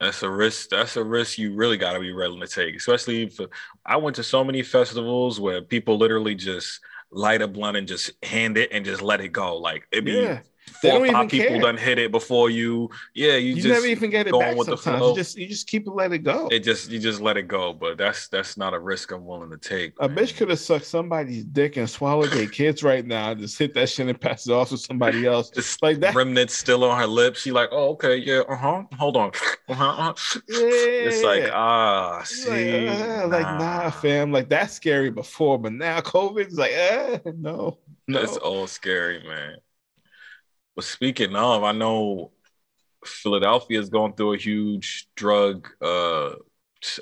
That's 0.00 0.22
a 0.22 0.30
risk. 0.30 0.70
That's 0.70 0.96
a 0.96 1.02
risk 1.02 1.38
you 1.38 1.54
really 1.54 1.76
got 1.76 1.94
to 1.94 2.00
be 2.00 2.12
willing 2.12 2.40
to 2.40 2.46
take. 2.46 2.76
Especially 2.76 3.24
if 3.24 3.40
I 3.84 3.96
went 3.96 4.16
to 4.16 4.22
so 4.22 4.44
many 4.44 4.62
festivals 4.62 5.40
where 5.40 5.60
people 5.60 5.98
literally 5.98 6.36
just 6.36 6.80
light 7.10 7.42
a 7.42 7.48
blunt 7.48 7.76
and 7.76 7.88
just 7.88 8.12
hand 8.24 8.56
it 8.58 8.70
and 8.70 8.84
just 8.84 9.02
let 9.02 9.20
it 9.20 9.30
go. 9.30 9.56
Like 9.56 9.88
it 9.90 10.04
be 10.04 10.12
Yeah. 10.12 10.40
Four 10.68 11.06
or 11.06 11.12
five 11.12 11.28
people 11.28 11.48
care. 11.48 11.60
done 11.60 11.76
hit 11.76 11.98
it 11.98 12.10
before 12.12 12.50
you. 12.50 12.90
Yeah, 13.14 13.36
you, 13.36 13.54
You, 13.54 13.62
just 13.62 13.68
never 13.68 13.86
even 13.86 14.10
get 14.10 14.26
it 14.26 14.30
going 14.32 14.44
back 14.46 14.56
with 14.56 14.68
the 14.68 14.76
sometimes. 14.76 15.00
flow. 15.00 15.10
You 15.10 15.16
just 15.16 15.36
you 15.38 15.46
just 15.48 15.66
keep 15.66 15.86
it 15.86 15.90
let 15.90 16.12
it 16.12 16.18
go. 16.18 16.48
it 16.48 16.60
just 16.60 16.90
you 16.90 16.98
just 16.98 17.20
let 17.20 17.36
it 17.36 17.48
go. 17.48 17.72
But 17.72 17.98
that's 17.98 18.28
that's 18.28 18.56
not 18.56 18.74
a 18.74 18.78
risk 18.78 19.10
I'm 19.12 19.24
willing 19.26 19.50
to 19.50 19.58
take. 19.58 19.94
a 20.00 20.08
man. 20.08 20.16
bitch 20.16 20.36
could 20.36 20.50
have 20.50 20.58
sucked 20.60 20.84
somebody's 20.86 21.44
dick 21.44 21.76
and 21.76 21.88
swallowed 21.88 22.30
their 22.30 22.46
kids 22.46 22.82
right 22.82 23.04
now 23.06 23.34
just 23.34 23.58
hit 23.58 23.74
that 23.74 23.88
shit 23.88 24.08
and 24.08 24.20
pass 24.20 24.46
it 24.46 24.52
off 24.52 24.68
to 24.70 24.78
somebody 24.78 25.26
else. 25.26 25.50
Just 25.50 25.82
Like 25.82 26.00
that. 26.00 26.14
remnants 26.14 26.54
still 26.56 26.84
on 26.84 26.98
her 26.98 27.06
lips. 27.06 27.40
She 27.40 27.52
like, 27.52 27.68
oh 27.72 27.90
okay, 27.90 28.16
yeah, 28.16 28.42
uh 28.48 28.56
huh. 28.56 28.82
Hold 28.98 29.16
on, 29.16 29.30
uh-huh, 29.68 29.84
uh-huh. 29.84 30.14
Yeah. 30.48 30.58
It's 31.08 31.22
like 31.22 31.50
ah, 31.52 32.16
Like, 32.18 32.26
see, 32.26 32.88
uh, 32.88 33.28
like 33.28 33.42
nah, 33.42 33.90
fam. 33.90 34.32
Like 34.32 34.48
that's 34.48 34.74
scary 34.74 35.10
before, 35.10 35.58
but 35.58 35.72
now 35.72 36.00
COVID's 36.08 36.58
like, 36.58 36.72
uh, 36.72 37.18
no, 37.36 37.78
no. 38.06 38.20
It's 38.20 38.36
all 38.36 38.66
scary, 38.66 39.22
man. 39.26 39.56
Speaking 40.80 41.34
of, 41.36 41.64
I 41.64 41.72
know 41.72 42.32
Philadelphia 43.04 43.80
is 43.80 43.88
going 43.88 44.14
through 44.14 44.34
a 44.34 44.38
huge 44.38 45.08
drug 45.16 45.68
uh 45.80 46.34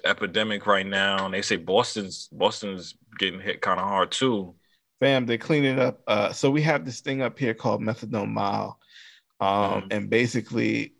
epidemic 0.05 0.67
right 0.67 0.87
now, 0.87 1.27
and 1.27 1.35
they 1.35 1.43
say 1.43 1.57
Boston's 1.57 2.29
Boston's 2.33 2.95
getting 3.19 3.41
hit 3.41 3.61
kind 3.61 3.79
of 3.79 3.87
hard 3.87 4.11
too. 4.11 4.55
Fam, 5.01 5.27
they 5.27 5.37
clean 5.37 5.65
it 5.65 5.79
up. 5.79 6.01
Uh, 6.07 6.33
so 6.33 6.51
we 6.51 6.63
have 6.63 6.85
this 6.85 7.01
thing 7.01 7.21
up 7.21 7.39
here 7.39 7.53
called 7.53 7.83
methadone 7.83 8.31
mile, 8.31 8.81
um, 9.41 9.83
Mhm. 9.83 9.87
and 9.91 10.11
basically, 10.11 10.95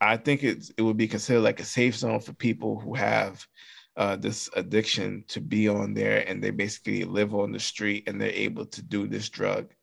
I 0.00 0.16
think 0.16 0.42
it's 0.42 0.70
it 0.78 0.82
would 0.82 0.96
be 0.96 1.08
considered 1.08 1.42
like 1.42 1.60
a 1.60 1.64
safe 1.64 1.96
zone 1.96 2.20
for 2.20 2.32
people 2.32 2.80
who 2.80 2.94
have 2.94 3.46
uh, 3.96 4.16
this 4.16 4.48
addiction 4.54 5.24
to 5.28 5.40
be 5.40 5.68
on 5.68 5.92
there, 5.92 6.26
and 6.26 6.42
they 6.42 6.50
basically 6.50 7.04
live 7.04 7.34
on 7.34 7.52
the 7.52 7.60
street 7.60 8.04
and 8.08 8.18
they're 8.18 8.30
able 8.30 8.64
to 8.64 8.82
do 8.82 9.06
this 9.06 9.28
drug 9.28 9.74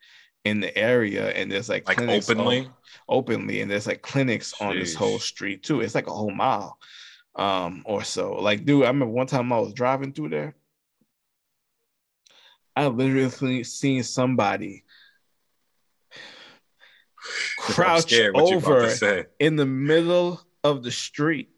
in 0.47 0.59
the 0.61 0.75
area. 0.77 1.29
And 1.29 1.51
there's 1.51 1.69
like 1.69 1.87
Like 1.87 1.97
clinics 1.97 2.29
openly? 2.29 2.59
on- 2.61 2.73
openly, 3.09 3.61
and 3.61 3.69
there's 3.71 3.87
like 3.87 4.01
clinics 4.01 4.53
on 4.61 4.77
this 4.79 4.93
whole 4.95 5.19
street 5.19 5.63
too. 5.63 5.81
It's 5.81 5.95
like 5.95 6.07
a 6.07 6.13
whole 6.13 6.31
mile, 6.31 6.77
um, 7.35 7.83
or 7.85 8.03
so. 8.03 8.33
Like, 8.35 8.65
dude, 8.65 8.83
I 8.83 8.87
remember 8.87 9.13
one 9.13 9.27
time 9.27 9.51
I 9.53 9.59
was 9.59 9.73
driving 9.73 10.13
through 10.13 10.29
there. 10.29 10.55
I 12.75 12.87
literally 12.87 13.63
seen 13.63 14.03
somebody 14.03 14.83
crouch 17.57 18.03
scared 18.03 18.33
what 18.35 18.49
you 18.51 18.57
about 18.59 18.71
over 19.03 19.27
in 19.39 19.55
the 19.55 19.65
middle 19.65 20.41
of 20.63 20.83
the 20.83 20.91
street. 20.91 21.49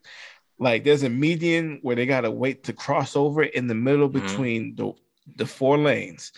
Like 0.60 0.84
there's 0.84 1.04
a 1.04 1.10
median 1.10 1.80
where 1.82 1.96
they 1.96 2.06
gotta 2.06 2.32
wait 2.32 2.64
to 2.66 2.74
cross 2.74 3.16
over 3.16 3.44
in 3.44 3.68
the 3.68 3.76
middle 3.76 4.10
Mhm. 4.10 4.14
between 4.14 4.76
the 4.76 4.94
the 5.36 5.46
four 5.46 5.78
lanes, 5.78 6.32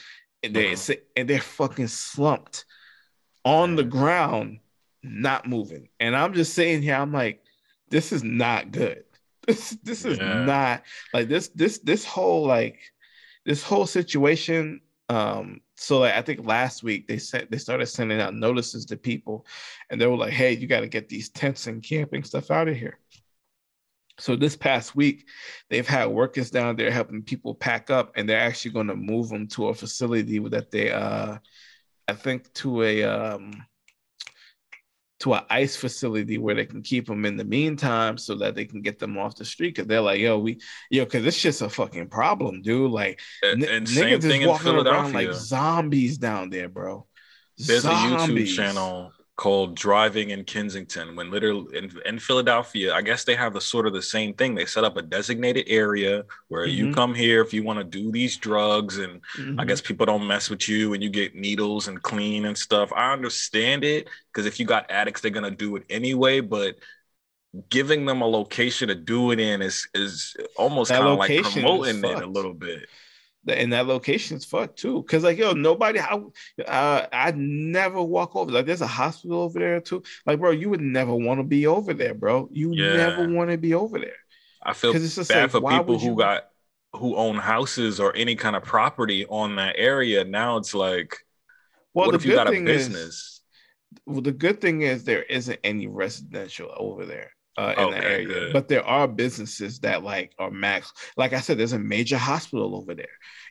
and 0.44 0.56
they 0.56 0.72
Mhm. 0.74 0.78
sit 0.78 1.08
and 1.16 1.30
they're 1.30 1.40
fucking 1.42 1.88
slumped 1.88 2.66
on 3.46 3.76
the 3.76 3.84
ground, 3.84 4.60
not 5.04 5.48
moving. 5.48 5.90
And 6.00 6.16
I'm 6.16 6.34
just 6.34 6.54
sitting 6.54 6.82
here, 6.82 6.96
I'm 6.96 7.12
like, 7.12 7.44
this 7.90 8.12
is 8.12 8.24
not 8.24 8.72
good. 8.72 9.04
This 9.48 9.72
this 9.82 10.06
is 10.06 10.20
Yeah. 10.20 10.46
not 10.46 10.84
like 11.14 11.28
this 11.28 11.48
this 11.50 11.80
this 11.80 12.06
whole 12.06 12.46
like 12.46 12.80
this 13.44 13.64
whole 13.64 13.88
situation. 13.88 14.82
Um, 15.10 15.62
so 15.76 16.00
like 16.00 16.14
I 16.14 16.22
think 16.22 16.46
last 16.46 16.84
week 16.84 17.08
they 17.08 17.18
sent 17.18 17.50
they 17.50 17.58
started 17.58 17.88
sending 17.88 18.22
out 18.22 18.36
notices 18.36 18.86
to 18.86 18.98
people, 18.98 19.48
and 19.90 20.00
they 20.00 20.06
were 20.06 20.16
like, 20.16 20.32
"Hey, 20.32 20.54
you 20.54 20.68
got 20.68 20.82
to 20.82 20.88
get 20.88 21.10
these 21.10 21.30
tents 21.30 21.66
and 21.66 21.82
camping 21.82 22.24
stuff 22.24 22.52
out 22.52 22.68
of 22.68 22.78
here." 22.78 23.00
So 24.22 24.36
this 24.36 24.56
past 24.56 24.96
week, 24.96 25.28
they've 25.72 25.88
had 25.88 26.06
workers 26.06 26.52
down 26.52 26.76
there 26.76 26.92
helping 26.92 27.24
people 27.24 27.56
pack 27.56 27.90
up, 27.90 28.12
and 28.16 28.30
they're 28.30 28.40
actually 28.40 28.72
going 28.72 28.88
to 28.88 28.96
move 28.96 29.30
them 29.30 29.48
to 29.50 29.70
a 29.70 29.74
facility 29.74 30.38
that 30.38 30.70
they, 30.70 30.92
uh, 30.92 31.38
I 32.08 32.14
think, 32.14 32.54
to 32.56 32.84
a 32.84 33.04
um, 33.04 33.66
to 35.22 35.34
an 35.34 35.42
ice 35.50 35.76
facility 35.76 36.38
where 36.38 36.54
they 36.54 36.68
can 36.68 36.84
keep 36.84 37.08
them 37.08 37.26
in 37.26 37.36
the 37.36 37.44
meantime, 37.44 38.20
so 38.20 38.36
that 38.36 38.54
they 38.54 38.66
can 38.66 38.84
get 38.84 39.00
them 39.00 39.18
off 39.18 39.36
the 39.36 39.44
street. 39.44 39.74
Because 39.76 39.88
they're 39.88 40.02
like, 40.02 40.20
"Yo, 40.20 40.38
we, 40.38 40.60
yo, 40.92 41.04
because 41.06 41.26
it's 41.26 41.42
just 41.42 41.64
a 41.64 41.70
fucking 41.70 42.10
problem, 42.10 42.62
dude. 42.62 42.92
Like, 42.92 43.20
And, 43.42 43.66
N- 43.66 43.86
niggas 43.86 44.24
is 44.24 44.48
walking 44.48 44.76
around 44.76 45.14
like 45.14 45.34
zombies 45.34 46.20
down 46.20 46.52
there, 46.52 46.70
bro. 46.70 47.08
There's 47.58 47.82
Zombies. 47.84 48.12
a 48.12 48.34
YouTube 48.34 48.56
channel 48.56 49.14
called 49.42 49.76
Driving 49.76 50.30
in 50.30 50.44
Kensington. 50.46 51.16
When 51.16 51.32
literally 51.32 51.76
in, 51.76 51.92
in 52.06 52.20
Philadelphia, 52.20 52.94
I 52.94 53.02
guess 53.02 53.24
they 53.24 53.36
have 53.36 53.54
the 53.54 53.62
sort 53.62 53.88
of 53.88 53.94
the 53.94 54.02
same 54.02 54.36
thing. 54.36 54.54
They 54.54 54.66
set 54.68 54.84
up 54.84 54.98
a 54.98 55.02
designated 55.02 55.66
area 55.68 56.26
where 56.50 56.68
you 56.68 56.86
Mhm. 56.86 56.94
come 56.94 57.16
here 57.16 57.42
if 57.42 57.52
you 57.52 57.64
want 57.64 57.80
to 57.80 57.84
do 57.84 58.12
these 58.12 58.38
drugs, 58.38 59.00
and 59.00 59.20
I 59.58 59.64
Mhm. 59.64 59.66
guess 59.66 59.82
people 59.82 60.06
don't 60.06 60.28
mess 60.28 60.52
with 60.52 60.70
you, 60.70 60.94
and 60.94 61.02
you 61.02 61.10
get 61.10 61.34
needles 61.36 61.88
and 61.88 62.02
clean 62.04 62.46
and 62.46 62.56
stuff. 62.56 62.94
I 62.96 63.14
understand 63.14 63.84
it 63.84 64.08
because 64.32 64.46
if 64.46 64.60
you 64.60 64.66
got 64.68 64.92
addicts, 64.92 65.22
they're 65.22 65.32
gonna 65.32 65.50
do 65.52 65.76
it 65.76 65.86
anyway. 65.90 66.40
But 66.42 66.76
giving 67.70 68.06
them 68.06 68.22
a 68.22 68.28
location 68.28 68.88
to 68.88 68.96
do 68.96 69.32
it 69.32 69.40
in 69.40 69.62
is 69.62 69.88
is 69.94 70.36
almost 70.56 70.94
kind 70.94 71.10
of 71.10 71.18
like 71.18 71.36
promoting 71.36 72.06
it 72.06 72.20
a 72.22 72.26
little 72.28 72.54
bit. 72.54 72.88
And 73.48 73.74
that 73.74 73.88
location's 73.88 74.46
fucked 74.46 74.78
too. 74.78 75.02
Cause 75.04 75.24
like 75.24 75.38
yo, 75.38 75.54
nobody, 75.54 76.00
I, 76.00 76.22
uh, 76.68 77.08
I'd 77.12 77.38
never 77.38 78.02
walk 78.02 78.36
over. 78.36 78.52
Like 78.52 78.68
there's 78.68 78.82
a 78.82 78.88
hospital 78.88 79.42
over 79.42 79.58
there 79.58 79.82
too. 79.82 80.04
Like 80.26 80.40
bro, 80.40 80.52
you 80.52 80.70
would 80.70 80.82
never 80.82 81.16
want 81.16 81.40
to 81.40 81.44
be 81.44 81.66
over 81.66 81.94
there, 81.94 82.14
bro. 82.14 82.50
You 82.52 82.72
Yeah. 82.74 82.98
never 82.98 83.28
want 83.28 83.50
to 83.50 83.58
be 83.58 83.74
over 83.74 83.98
there. 84.00 84.18
I 84.62 84.74
feel 84.74 84.96
it's 84.96 85.16
just 85.16 85.30
bad 85.30 85.42
like, 85.42 85.52
for 85.52 85.62
people 85.62 85.98
who 85.98 86.12
you- 86.12 86.16
got 86.18 86.44
who 86.94 87.16
own 87.16 87.38
houses 87.38 88.00
or 88.00 88.14
any 88.16 88.36
kind 88.36 88.56
of 88.56 88.64
property 88.64 89.26
on 89.28 89.56
that 89.56 89.76
area. 89.78 90.24
Now 90.26 90.58
it's 90.58 90.74
like, 90.76 91.18
Well, 91.94 92.08
what 92.08 92.12
the 92.12 92.18
if 92.18 92.26
you 92.26 92.34
got 92.34 92.48
a 92.48 92.52
thing 92.52 92.68
is, 92.68 92.90
business? 92.90 93.42
well, 94.06 94.22
the 94.22 94.34
good 94.34 94.60
thing 94.62 94.82
is 94.82 95.04
there 95.06 95.24
isn't 95.24 95.60
any 95.64 95.88
residential 95.88 96.70
over 96.76 97.06
there 97.06 97.32
uh, 97.62 97.86
in 97.88 97.92
the 97.92 97.98
area, 98.04 98.28
good. 98.28 98.54
but 98.54 98.68
there 98.68 98.86
are 98.86 99.08
businesses 99.08 99.80
that 99.80 100.04
like 100.04 100.34
are 100.40 100.52
max. 100.52 100.92
Like 101.18 101.34
I 101.34 101.40
said, 101.40 101.58
there's 101.58 101.74
a 101.74 101.80
major 101.80 102.18
hospital 102.18 102.76
over 102.76 102.94
there. 102.96 103.08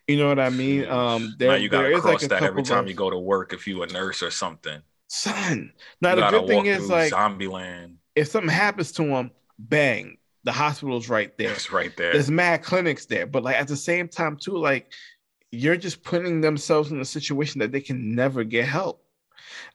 You 0.06 0.16
know 0.16 0.28
what 0.28 0.40
I 0.40 0.50
mean? 0.50 0.86
Um, 0.88 1.34
there, 1.38 1.48
now 1.48 1.54
you 1.54 1.68
gotta 1.68 1.84
there 1.84 1.92
is, 1.92 2.00
cross 2.00 2.14
like, 2.14 2.22
a 2.24 2.28
that 2.28 2.42
every 2.42 2.62
time 2.62 2.84
of- 2.84 2.88
you 2.88 2.94
go 2.94 3.10
to 3.10 3.18
work 3.18 3.52
if 3.52 3.66
you 3.66 3.82
a 3.82 3.86
nurse 3.86 4.22
or 4.22 4.30
something. 4.30 4.80
Son, 5.08 5.72
now 6.00 6.14
you 6.14 6.20
the 6.20 6.30
good 6.30 6.46
thing 6.46 6.66
is 6.66 6.88
like 6.88 7.10
zombie 7.10 7.48
land. 7.48 7.96
if 8.14 8.28
something 8.28 8.50
happens 8.50 8.92
to 8.92 9.02
him, 9.02 9.30
bang, 9.58 10.18
The 10.44 10.52
hospital's 10.52 11.08
right 11.08 11.36
there. 11.36 11.52
It's 11.52 11.72
right 11.72 11.94
there. 11.96 12.12
There's 12.12 12.30
mad 12.30 12.62
clinics 12.62 13.06
there, 13.06 13.26
but 13.26 13.42
like 13.42 13.56
at 13.56 13.68
the 13.68 13.76
same 13.76 14.08
time 14.08 14.36
too, 14.36 14.56
like 14.56 14.92
you're 15.52 15.76
just 15.76 16.02
putting 16.02 16.40
themselves 16.40 16.92
in 16.92 17.00
a 17.00 17.04
situation 17.04 17.58
that 17.58 17.72
they 17.72 17.80
can 17.80 18.14
never 18.14 18.44
get 18.44 18.66
help. 18.66 19.04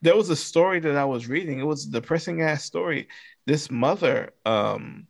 There 0.02 0.16
was 0.16 0.30
a 0.30 0.36
story 0.36 0.80
that 0.80 0.96
I 0.96 1.04
was 1.04 1.28
reading. 1.28 1.58
It 1.58 1.64
was 1.66 1.86
a 1.86 1.90
depressing 1.90 2.42
ass 2.42 2.64
story. 2.64 3.08
This 3.46 3.70
mother, 3.70 4.32
um, 4.44 5.06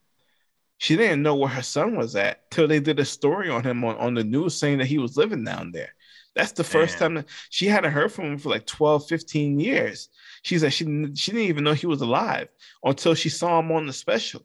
she 0.78 0.96
didn't 0.96 1.22
know 1.22 1.34
where 1.36 1.48
her 1.48 1.62
son 1.62 1.96
was 1.96 2.16
at 2.16 2.50
till 2.50 2.68
they 2.68 2.80
did 2.80 3.00
a 3.00 3.04
story 3.04 3.50
on 3.50 3.62
him 3.64 3.84
on, 3.84 3.96
on 3.96 4.14
the 4.14 4.24
news 4.24 4.58
saying 4.58 4.78
that 4.78 4.86
he 4.86 4.98
was 4.98 5.16
living 5.16 5.44
down 5.44 5.72
there. 5.72 5.90
That's 6.34 6.52
the 6.52 6.64
first 6.64 7.00
Man. 7.00 7.10
time 7.10 7.14
that 7.14 7.26
she 7.48 7.66
hadn't 7.66 7.92
heard 7.92 8.12
from 8.12 8.26
him 8.26 8.38
for 8.38 8.50
like 8.50 8.66
12, 8.66 9.08
15 9.08 9.58
years. 9.58 10.10
She 10.42 10.58
said 10.58 10.72
she, 10.72 10.84
she 11.14 11.32
didn't 11.32 11.48
even 11.48 11.64
know 11.64 11.72
he 11.72 11.86
was 11.86 12.02
alive 12.02 12.48
until 12.84 13.14
she 13.14 13.30
saw 13.30 13.58
him 13.58 13.72
on 13.72 13.86
the 13.86 13.92
special. 13.92 14.42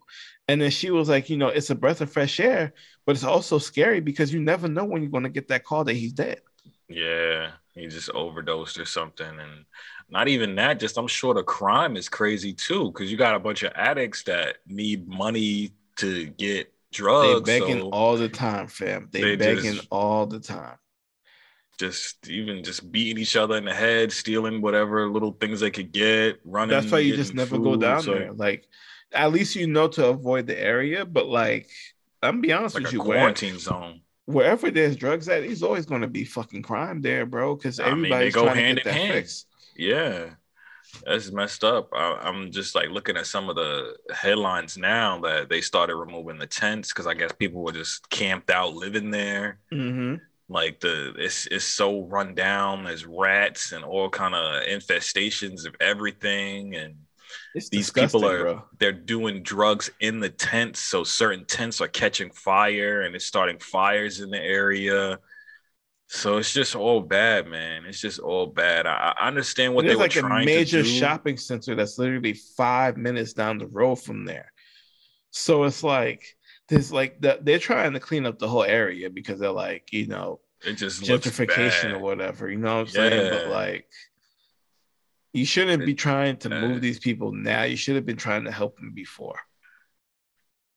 And 0.48 0.62
then 0.62 0.72
she 0.72 0.90
was 0.90 1.10
like, 1.10 1.30
you 1.30 1.38
know, 1.38 1.50
it's 1.50 1.70
a 1.70 1.76
breath 1.76 2.02
of 2.02 2.12
fresh 2.12 2.40
air, 2.40 2.74
but 3.06 3.16
it's 3.16 3.26
also 3.26 3.58
scary 3.58 4.00
because 4.00 4.34
you 4.34 4.42
never 4.42 4.70
know 4.70 4.86
when 4.86 5.02
you're 5.02 5.12
going 5.12 5.24
to 5.24 5.30
get 5.30 5.50
that 5.50 5.66
call 5.66 5.84
that 5.84 5.94
he's 5.94 6.14
dead. 6.14 6.42
Yeah, 6.88 7.52
he 7.74 7.88
just 7.88 8.10
overdosed 8.10 8.80
or 8.80 8.86
something, 8.86 9.40
and 9.40 9.66
not 10.12 10.28
even 10.28 10.56
that. 10.56 10.80
Just 10.80 10.98
I'm 10.98 11.08
sure 11.08 11.34
the 11.34 11.44
crime 11.44 11.96
is 11.98 12.10
crazy 12.10 12.54
too, 12.54 12.92
because 12.92 13.12
you 13.12 13.18
got 13.18 13.36
a 13.36 13.40
bunch 13.40 13.64
of 13.64 13.72
addicts 13.76 14.24
that 14.24 14.58
need 14.68 15.08
money 15.08 15.72
to 15.98 16.26
get 16.26 16.72
drugs. 16.92 17.44
They 17.48 17.60
begging 17.60 17.80
so 17.82 17.90
all 17.90 18.18
the 18.18 18.30
time, 18.30 18.68
fam. 18.68 19.08
They, 19.12 19.22
They 19.22 19.36
begging 19.36 19.76
just- 19.76 19.88
all 19.92 20.26
the 20.26 20.40
time. 20.40 20.78
just 21.80 22.28
even 22.30 22.64
just 22.64 22.92
beating 22.92 23.22
each 23.22 23.36
other 23.36 23.56
in 23.58 23.66
the 23.66 23.74
head, 23.74 24.12
stealing 24.12 24.62
whatever 24.62 25.10
little 25.10 25.32
things 25.32 25.62
they 25.62 25.72
could 25.72 25.92
get, 25.92 26.40
running. 26.46 26.70
That's 26.70 26.92
why 26.92 27.00
you 27.00 27.16
just 27.16 27.34
never 27.34 27.58
go 27.58 27.76
down 27.76 28.04
so 28.04 28.14
there. 28.14 28.34
Like, 28.34 28.68
at 29.14 29.32
least 29.32 29.56
you 29.56 29.66
know 29.68 29.88
to 29.90 30.08
avoid 30.08 30.46
the 30.46 30.60
area. 30.60 31.06
But 31.06 31.28
like, 31.28 31.70
I'm 32.22 32.40
be 32.42 32.54
honest 32.54 32.76
like 32.76 32.84
with 32.84 32.94
you, 32.94 33.00
where, 33.02 33.18
quarantine 33.18 33.58
zone. 33.58 34.02
wherever 34.26 34.70
there's 34.70 34.96
drugs 34.96 35.28
at, 35.28 35.42
there's 35.42 35.64
always 35.64 35.88
going 35.88 36.02
to 36.02 36.08
be 36.08 36.24
fucking 36.24 36.62
crime 36.62 37.02
there, 37.02 37.26
bro. 37.26 37.56
Because 37.56 37.80
I 37.80 37.86
mean, 37.96 38.04
they 38.04 38.08
everybody's 38.10 38.36
go 38.36 38.44
trying 38.44 38.58
hand 38.58 38.78
to 38.78 38.84
get 38.84 38.92
in 38.92 38.98
that 38.98 39.02
hand. 39.06 39.14
fixed. 39.14 39.48
Yeah, 39.76 40.32
that's 41.06 41.32
messed 41.32 41.64
up. 41.64 41.90
I, 41.94 42.16
I'm 42.24 42.52
just 42.52 42.76
like 42.76 42.90
looking 42.90 43.18
at 43.18 43.28
some 43.28 43.50
of 43.50 43.56
the 43.56 43.96
headlines 44.14 44.78
now 44.78 45.20
that 45.22 45.50
they 45.50 45.62
started 45.62 45.96
removing 45.98 46.40
the 46.40 46.48
tents 46.48 46.90
because 46.90 47.08
I 47.08 47.14
guess 47.16 47.32
people 47.34 47.64
were 47.64 47.72
just 47.74 48.10
camped 48.10 48.50
out 48.52 48.76
living 48.76 49.12
there. 49.12 49.60
hmm 49.72 50.22
Like 50.50 50.80
the 50.82 51.14
it's 51.18 51.48
it's 51.48 51.66
so 51.66 52.06
run 52.08 52.36
down. 52.36 52.86
There's 52.86 53.06
rats 53.06 53.74
and 53.74 53.86
all 53.86 54.10
kind 54.10 54.36
of 54.36 54.64
infestations 54.66 55.66
of 55.68 55.76
everything, 55.82 56.76
and 56.76 56.96
It's 57.54 57.70
these 57.72 57.92
people 57.92 58.26
are 58.28 58.50
bro. 58.50 58.64
they're 58.80 58.92
doing 58.94 59.44
drugs 59.44 59.90
in 60.00 60.20
the 60.20 60.30
tents. 60.30 60.80
So 60.80 61.04
certain 61.04 61.46
tents 61.46 61.82
are 61.82 61.88
catching 61.88 62.32
fire 62.32 63.02
and 63.04 63.16
it's 63.16 63.26
starting 63.26 63.60
fires 63.60 64.22
in 64.22 64.30
the 64.32 64.42
area. 64.42 65.20
So 66.14 66.38
it's 66.38 66.52
just 66.52 66.76
all 66.76 67.00
bad, 67.00 67.48
man. 67.48 67.86
It's 67.86 68.02
just 68.02 68.20
all 68.20 68.46
bad. 68.46 68.86
I, 68.86 69.14
I 69.18 69.28
understand 69.30 69.74
what 69.74 69.86
There's 69.86 69.94
they 69.94 69.96
were 69.96 70.04
like 70.04 70.16
a 70.18 70.20
trying 70.20 70.46
major 70.46 70.84
to 70.84 70.84
do. 70.84 70.90
shopping 70.90 71.38
center 71.38 71.74
that's 71.74 71.98
literally 71.98 72.34
five 72.34 72.98
minutes 72.98 73.32
down 73.32 73.58
the 73.60 73.68
road 73.68 73.96
from 73.96 74.26
there. 74.26 74.52
So 75.30 75.64
it's 75.64 75.84
like 75.84 76.36
there's 76.68 76.92
like 76.92 77.22
the, 77.22 77.40
they're 77.42 77.60
trying 77.60 77.94
to 77.94 78.02
clean 78.02 78.26
up 78.26 78.40
the 78.40 78.50
whole 78.50 78.66
area 78.66 79.10
because 79.10 79.40
they're 79.40 79.52
like 79.52 79.94
you 79.94 80.08
know 80.08 80.42
It 80.66 80.74
just 80.74 81.02
gentrification 81.02 81.94
or 81.94 82.00
whatever. 82.00 82.52
You 82.52 82.58
know 82.58 82.76
what 82.76 82.82
I'm 82.82 82.88
saying? 82.88 83.32
But 83.32 83.48
like, 83.48 83.88
you 85.32 85.46
shouldn't 85.46 85.86
be 85.86 85.94
trying 85.94 86.36
to 86.40 86.54
Uh, 86.54 86.60
move 86.60 86.82
these 86.82 87.00
people 87.00 87.32
now. 87.32 87.64
You 87.64 87.78
should 87.78 87.96
have 87.96 88.06
been 88.06 88.18
trying 88.18 88.44
to 88.44 88.52
help 88.52 88.76
them 88.76 88.92
before. 88.94 89.40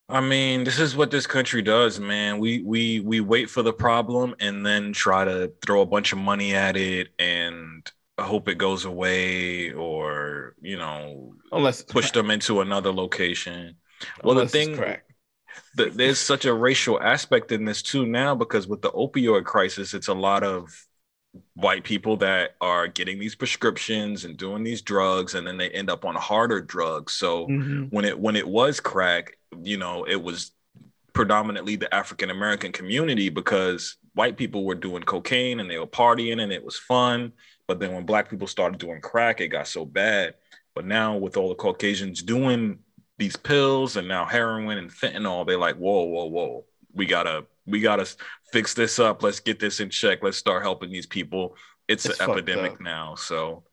I 0.09 0.20
mean, 0.20 0.64
this 0.64 0.78
is 0.78 0.94
what 0.94 1.11
this 1.11 1.26
country 1.26 1.62
does, 1.62 1.98
man. 1.98 2.38
We 2.38 2.62
we 2.62 3.00
we 3.00 3.20
wait 3.20 3.48
for 3.50 3.62
the 3.62 3.72
problem 3.72 4.34
and 4.38 4.64
then 4.64 4.92
try 4.92 5.24
to 5.24 5.52
throw 5.64 5.80
a 5.80 5.86
bunch 5.86 6.12
of 6.12 6.18
money 6.18 6.55
at 6.55 6.76
it 6.76 7.09
and 7.18 7.90
hope 8.20 8.48
it 8.48 8.57
goes 8.59 8.84
away 8.84 9.72
or 9.72 10.55
you 10.61 10.76
know 10.76 11.34
Unless 11.52 11.82
push 11.88 12.11
them 12.12 12.30
into 12.30 12.61
another 12.61 12.92
location. 12.92 13.76
Well, 14.22 14.34
the 14.34 14.42
Unless 14.42 14.55
it's 14.57 14.68
thing 14.68 14.74
crack. 14.76 15.05
th- 15.76 15.94
there's 15.94 16.18
such 16.20 16.44
a 16.44 16.55
racial 16.55 17.00
aspect 17.02 17.52
in 17.52 17.64
this 17.64 17.82
too 17.82 18.07
now 18.07 18.34
because 18.34 18.66
with 18.68 18.82
the 18.82 18.90
opioid 18.92 19.44
crisis, 19.44 19.94
it's 19.94 20.09
a 20.09 20.14
lot 20.14 20.42
of 20.44 20.70
white 21.55 21.85
people 21.85 22.16
that 22.18 22.57
are 22.61 22.87
getting 22.87 23.18
these 23.18 23.35
prescriptions 23.35 24.24
and 24.24 24.37
doing 24.37 24.62
these 24.62 24.82
drugs, 24.82 25.35
and 25.35 25.47
then 25.47 25.57
they 25.57 25.70
end 25.70 25.91
up 25.91 26.05
on 26.05 26.14
harder 26.14 26.61
drugs. 26.61 27.12
So 27.14 27.49
Mhm. 27.49 27.89
when 27.91 28.05
it 28.05 28.18
when 28.18 28.37
it 28.37 28.47
was 28.47 28.80
crack, 28.80 29.39
you 29.62 29.76
know, 29.76 30.05
it 30.05 30.22
was 30.22 30.53
predominantly 31.12 31.76
the 31.76 31.93
African 31.95 32.30
American 32.30 32.72
community 32.72 33.28
because 33.28 33.97
white 34.14 34.37
people 34.37 34.64
were 34.64 34.74
doing 34.74 35.03
cocaine 35.03 35.61
and 35.61 35.70
they 35.70 35.78
were 35.78 35.87
partying 35.87 36.41
and 36.41 36.53
it 36.53 36.64
was 36.64 36.78
fun. 36.78 37.32
But 37.66 37.80
then 37.80 37.95
when 37.95 38.05
black 38.05 38.28
people 38.28 38.47
started 38.47 38.78
doing 38.78 39.01
crack, 39.01 39.41
it 39.41 39.49
got 39.49 39.68
so 39.68 39.85
bad. 39.85 40.35
But 40.74 40.87
now 40.87 41.16
with 41.16 41.37
all 41.37 41.49
the 41.49 41.55
Caucasians 41.55 42.22
doing 42.22 42.80
these 43.16 43.37
pills 43.37 43.97
and 43.97 44.09
now 44.09 44.24
heroin 44.24 44.76
and 44.76 44.91
fentanyl, 44.91 45.47
they're 45.47 45.57
like, 45.57 45.76
whoa, 45.76 46.03
whoa, 46.03 46.26
whoa, 46.26 46.66
we 46.95 47.07
gotta 47.07 47.45
we 47.66 47.80
gotta 47.80 48.07
fix 48.53 48.74
this 48.74 48.99
up. 48.99 49.22
Let's 49.22 49.40
get 49.40 49.59
this 49.59 49.80
in 49.80 49.90
check. 49.90 50.20
Let's 50.22 50.36
start 50.38 50.62
helping 50.62 50.90
these 50.90 51.07
people. 51.07 51.57
It's, 51.88 52.07
It's 52.07 52.20
an 52.20 52.30
epidemic 52.30 52.72
up. 52.72 52.80
now. 52.80 53.14
So 53.14 53.64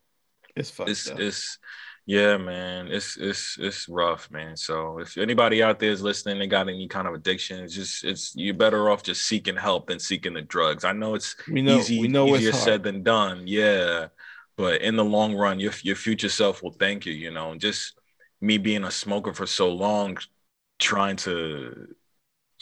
It's 0.56 0.70
fucked 0.70 0.90
it's 0.90 1.10
up. 1.10 1.20
it's 1.20 1.58
yeah 2.04 2.36
man 2.36 2.88
it's 2.88 3.16
it's 3.16 3.56
it's 3.60 3.88
rough 3.88 4.28
man 4.32 4.56
so 4.56 4.98
if 4.98 5.16
anybody 5.16 5.62
out 5.62 5.78
there 5.78 5.92
is 5.92 6.02
listening 6.02 6.42
and 6.42 6.50
got 6.50 6.68
any 6.68 6.88
kind 6.88 7.06
of 7.06 7.14
addiction 7.14 7.62
it's 7.62 7.74
just 7.74 8.02
it's 8.04 8.34
you're 8.34 8.52
better 8.54 8.90
off 8.90 9.04
just 9.04 9.22
seeking 9.28 9.54
help 9.56 9.86
than 9.86 10.00
seeking 10.00 10.34
the 10.34 10.42
drugs 10.42 10.84
i 10.84 10.90
know 10.92 11.14
it's 11.14 11.36
we 11.48 11.62
know. 11.62 11.78
easy 11.78 12.00
we 12.00 12.08
know 12.08 12.34
easier 12.34 12.50
said 12.52 12.82
than 12.82 13.04
done 13.04 13.46
yeah 13.46 14.08
but 14.56 14.82
in 14.82 14.96
the 14.96 15.04
long 15.04 15.34
run 15.36 15.60
your 15.60 15.72
your 15.82 15.94
future 15.94 16.28
self 16.28 16.60
will 16.60 16.72
thank 16.72 17.06
you 17.06 17.12
you 17.12 17.30
know 17.30 17.54
just 17.56 17.96
me 18.40 18.58
being 18.58 18.82
a 18.82 18.90
smoker 18.90 19.32
for 19.32 19.46
so 19.46 19.70
long 19.72 20.18
trying 20.80 21.14
to 21.14 21.86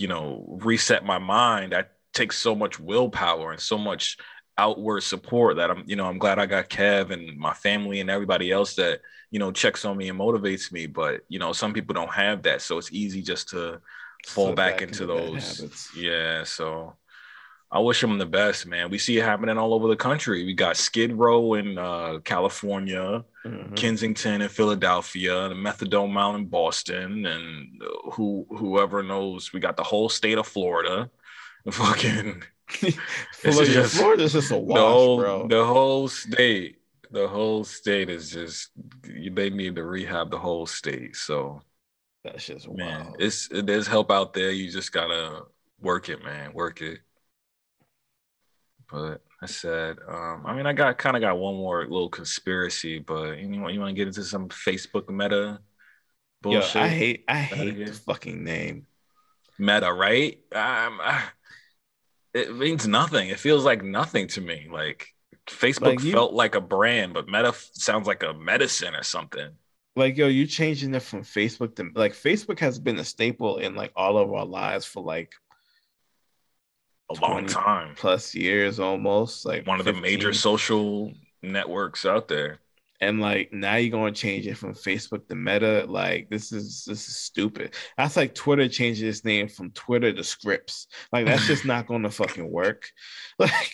you 0.00 0.08
know 0.08 0.44
reset 0.62 1.04
my 1.04 1.18
mind 1.18 1.72
that 1.72 1.92
takes 2.12 2.36
so 2.38 2.54
much 2.54 2.80
willpower 2.80 3.52
and 3.52 3.60
so 3.60 3.78
much 3.78 4.16
outward 4.58 5.00
support 5.02 5.56
that 5.56 5.70
I'm, 5.70 5.84
you 5.86 5.96
know, 5.96 6.06
I'm 6.06 6.18
glad 6.18 6.38
I 6.38 6.44
got 6.44 6.68
Kev 6.68 7.10
and 7.10 7.36
my 7.38 7.54
family 7.54 8.00
and 8.00 8.10
everybody 8.10 8.50
else 8.52 8.74
that, 8.74 9.00
you 9.30 9.38
know, 9.38 9.50
checks 9.52 9.86
on 9.86 9.96
me 9.96 10.10
and 10.10 10.18
motivates 10.18 10.70
me. 10.70 10.86
But, 10.86 11.22
you 11.28 11.38
know, 11.38 11.52
some 11.52 11.72
people 11.72 11.94
don't 11.94 12.12
have 12.12 12.42
that. 12.42 12.60
So 12.60 12.76
it's 12.76 12.92
easy 12.92 13.22
just 13.22 13.48
to 13.50 13.80
fall 14.26 14.46
Slip 14.46 14.56
back, 14.56 14.82
into 14.82 15.06
bad 15.06 15.16
those. 15.16 15.56
habits. 15.58 15.96
Yeah. 15.96 16.44
So 16.44 16.94
I 17.72 17.78
wish 17.78 18.00
them 18.00 18.18
the 18.18 18.26
best, 18.26 18.66
man. 18.66 18.90
We 18.90 18.98
see 18.98 19.18
it 19.18 19.24
happening 19.24 19.56
all 19.56 19.72
over 19.74 19.86
the 19.86 19.94
country. 19.96 20.44
We 20.44 20.54
got 20.54 20.76
Skid 20.76 21.12
Row 21.12 21.54
in 21.54 21.78
uh, 21.78 22.18
California, 22.24 23.24
Mhm. 23.46 23.76
Kensington 23.76 24.42
in 24.42 24.48
Philadelphia, 24.48 25.48
the 25.48 25.54
Methadone 25.54 26.10
Mile 26.10 26.34
in 26.34 26.46
Boston, 26.46 27.24
and 27.26 27.80
who 28.12 28.44
whoever 28.50 29.02
knows, 29.04 29.52
we 29.52 29.60
got 29.60 29.76
the 29.76 29.84
whole 29.84 30.08
state 30.08 30.36
of 30.38 30.46
Florida. 30.48 31.08
Fucking 31.70 32.42
Florida, 33.32 33.72
just- 33.72 33.96
Florida's 33.96 34.32
just 34.32 34.50
a 34.50 34.58
wash, 34.58 34.76
the 34.76 34.82
whole, 34.88 35.18
bro. 35.18 35.46
the 35.48 35.64
whole 35.64 36.08
state, 36.08 36.78
the 37.12 37.28
whole 37.28 37.62
state 37.64 38.08
is 38.10 38.30
just 38.30 38.70
they 39.04 39.50
need 39.50 39.76
to 39.76 39.84
rehab 39.84 40.30
the 40.30 40.38
whole 40.38 40.66
state. 40.66 41.14
So 41.16 41.62
That's 42.24 42.46
just 42.46 42.68
man, 42.68 43.04
wild. 43.04 43.16
it's 43.20 43.48
there's 43.52 43.86
help 43.86 44.10
out 44.10 44.34
there. 44.34 44.50
You 44.50 44.70
just 44.70 44.92
gotta 44.92 45.42
work 45.80 46.08
it, 46.08 46.24
man. 46.24 46.52
Work 46.52 46.82
it. 46.82 46.98
But 48.90 49.22
I 49.42 49.46
said, 49.46 49.98
um, 50.08 50.42
I 50.44 50.54
mean, 50.54 50.66
I 50.66 50.72
got 50.72 50.98
kind 50.98 51.16
of 51.16 51.20
got 51.22 51.38
one 51.38 51.54
more 51.54 51.82
little 51.82 52.08
conspiracy, 52.08 52.98
but 52.98 53.38
you 53.38 53.60
want 53.60 53.74
you 53.74 53.80
want 53.80 53.90
to 53.90 53.94
get 53.94 54.08
into 54.08 54.24
some 54.24 54.48
Facebook 54.48 55.08
meta 55.08 55.60
Yo, 56.44 56.50
bullshit? 56.52 56.82
I 56.82 56.88
hate. 56.88 57.24
I 57.28 57.34
hate 57.38 57.86
the 57.86 57.92
fucking 57.92 58.42
name. 58.42 58.86
meta, 59.58 59.92
right? 59.92 60.38
Um, 60.52 61.00
I- 61.02 61.24
it 62.32 62.54
means 62.54 62.86
nothing. 62.86 63.28
It 63.28 63.40
feels 63.40 63.64
like 63.64 63.82
nothing 63.82 64.28
to 64.28 64.40
me. 64.40 64.68
Like 64.70 65.08
Facebook 65.48 65.82
Like 65.82 66.02
you- 66.02 66.12
felt 66.12 66.32
like 66.32 66.54
a 66.54 66.60
brand, 66.60 67.12
but 67.14 67.26
Meta 67.26 67.52
sounds 67.72 68.06
like 68.06 68.22
a 68.22 68.32
medicine 68.32 68.94
or 68.94 69.02
something. 69.02 69.50
Like 69.96 70.16
yo, 70.16 70.28
you 70.28 70.46
changing 70.46 70.94
it 70.94 71.02
from 71.02 71.22
Facebook 71.22 71.74
to 71.76 71.90
like 71.94 72.12
Facebook 72.12 72.60
has 72.60 72.78
been 72.78 72.98
a 73.00 73.04
staple 73.04 73.58
in 73.58 73.74
like 73.74 73.90
all 73.96 74.16
of 74.16 74.32
our 74.32 74.46
lives 74.46 74.86
for 74.86 75.02
like 75.02 75.32
A 77.10 77.14
long 77.20 77.46
time. 77.46 77.94
plus 77.96 78.34
years 78.34 78.78
almost. 78.80 79.44
Like 79.44 79.66
One 79.66 79.80
of 79.80 79.86
the 79.86 79.92
major 79.92 80.32
social 80.32 81.12
networks 81.42 82.04
out 82.06 82.28
there. 82.28 82.58
and 83.02 83.18
like 83.18 83.50
now 83.50 83.76
you're 83.76 83.90
gonna 83.90 84.12
change 84.12 84.46
it 84.46 84.58
from 84.58 84.74
Facebook 84.74 85.26
to 85.28 85.34
Meta. 85.34 85.86
Like 85.88 86.28
this 86.28 86.52
is 86.52 86.84
this 86.84 87.08
is 87.08 87.16
stupid. 87.16 87.74
That's 87.96 88.16
like 88.16 88.34
Twitter 88.34 88.68
changing 88.68 89.08
its 89.08 89.24
name 89.24 89.48
from 89.48 89.70
Twitter 89.70 90.12
to 90.12 90.22
Scripts. 90.22 90.86
Like 91.10 91.24
that's 91.26 91.46
just 91.46 91.64
not 91.64 91.86
gonna 91.86 92.10
fucking 92.10 92.50
work. 92.50 92.90
Like 93.38 93.72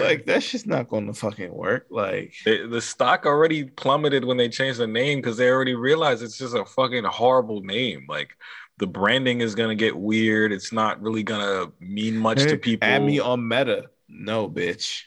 like 0.00 0.26
that's 0.26 0.50
just 0.50 0.66
not 0.66 0.88
gonna 0.88 1.14
fucking 1.14 1.54
work. 1.54 1.86
Like 1.90 2.34
They- 2.44 2.66
the 2.66 2.80
stock 2.82 3.24
already 3.24 3.64
plummeted 3.64 4.24
when 4.24 4.36
they 4.36 4.48
changed 4.48 4.80
the 4.80 4.86
name 4.88 5.20
because 5.20 5.36
they 5.36 5.48
already 5.48 5.74
realized 5.76 6.22
it's 6.24 6.36
just 6.38 6.54
a 6.56 6.64
fucking 6.64 7.04
horrible 7.04 7.60
name. 7.62 8.04
Like 8.08 8.36
the 8.78 8.86
branding 8.86 9.40
is 9.40 9.54
gonna 9.54 9.74
get 9.74 9.96
weird. 9.96 10.52
It's 10.52 10.72
not 10.72 11.00
really 11.00 11.22
gonna 11.22 11.66
mean 11.80 12.16
much 12.16 12.38
to 12.38 12.56
people. 12.56 12.88
Add 12.88 13.02
me 13.02 13.18
on 13.20 13.46
Meta. 13.46 13.86
No, 14.08 14.48
bitch. 14.48 15.02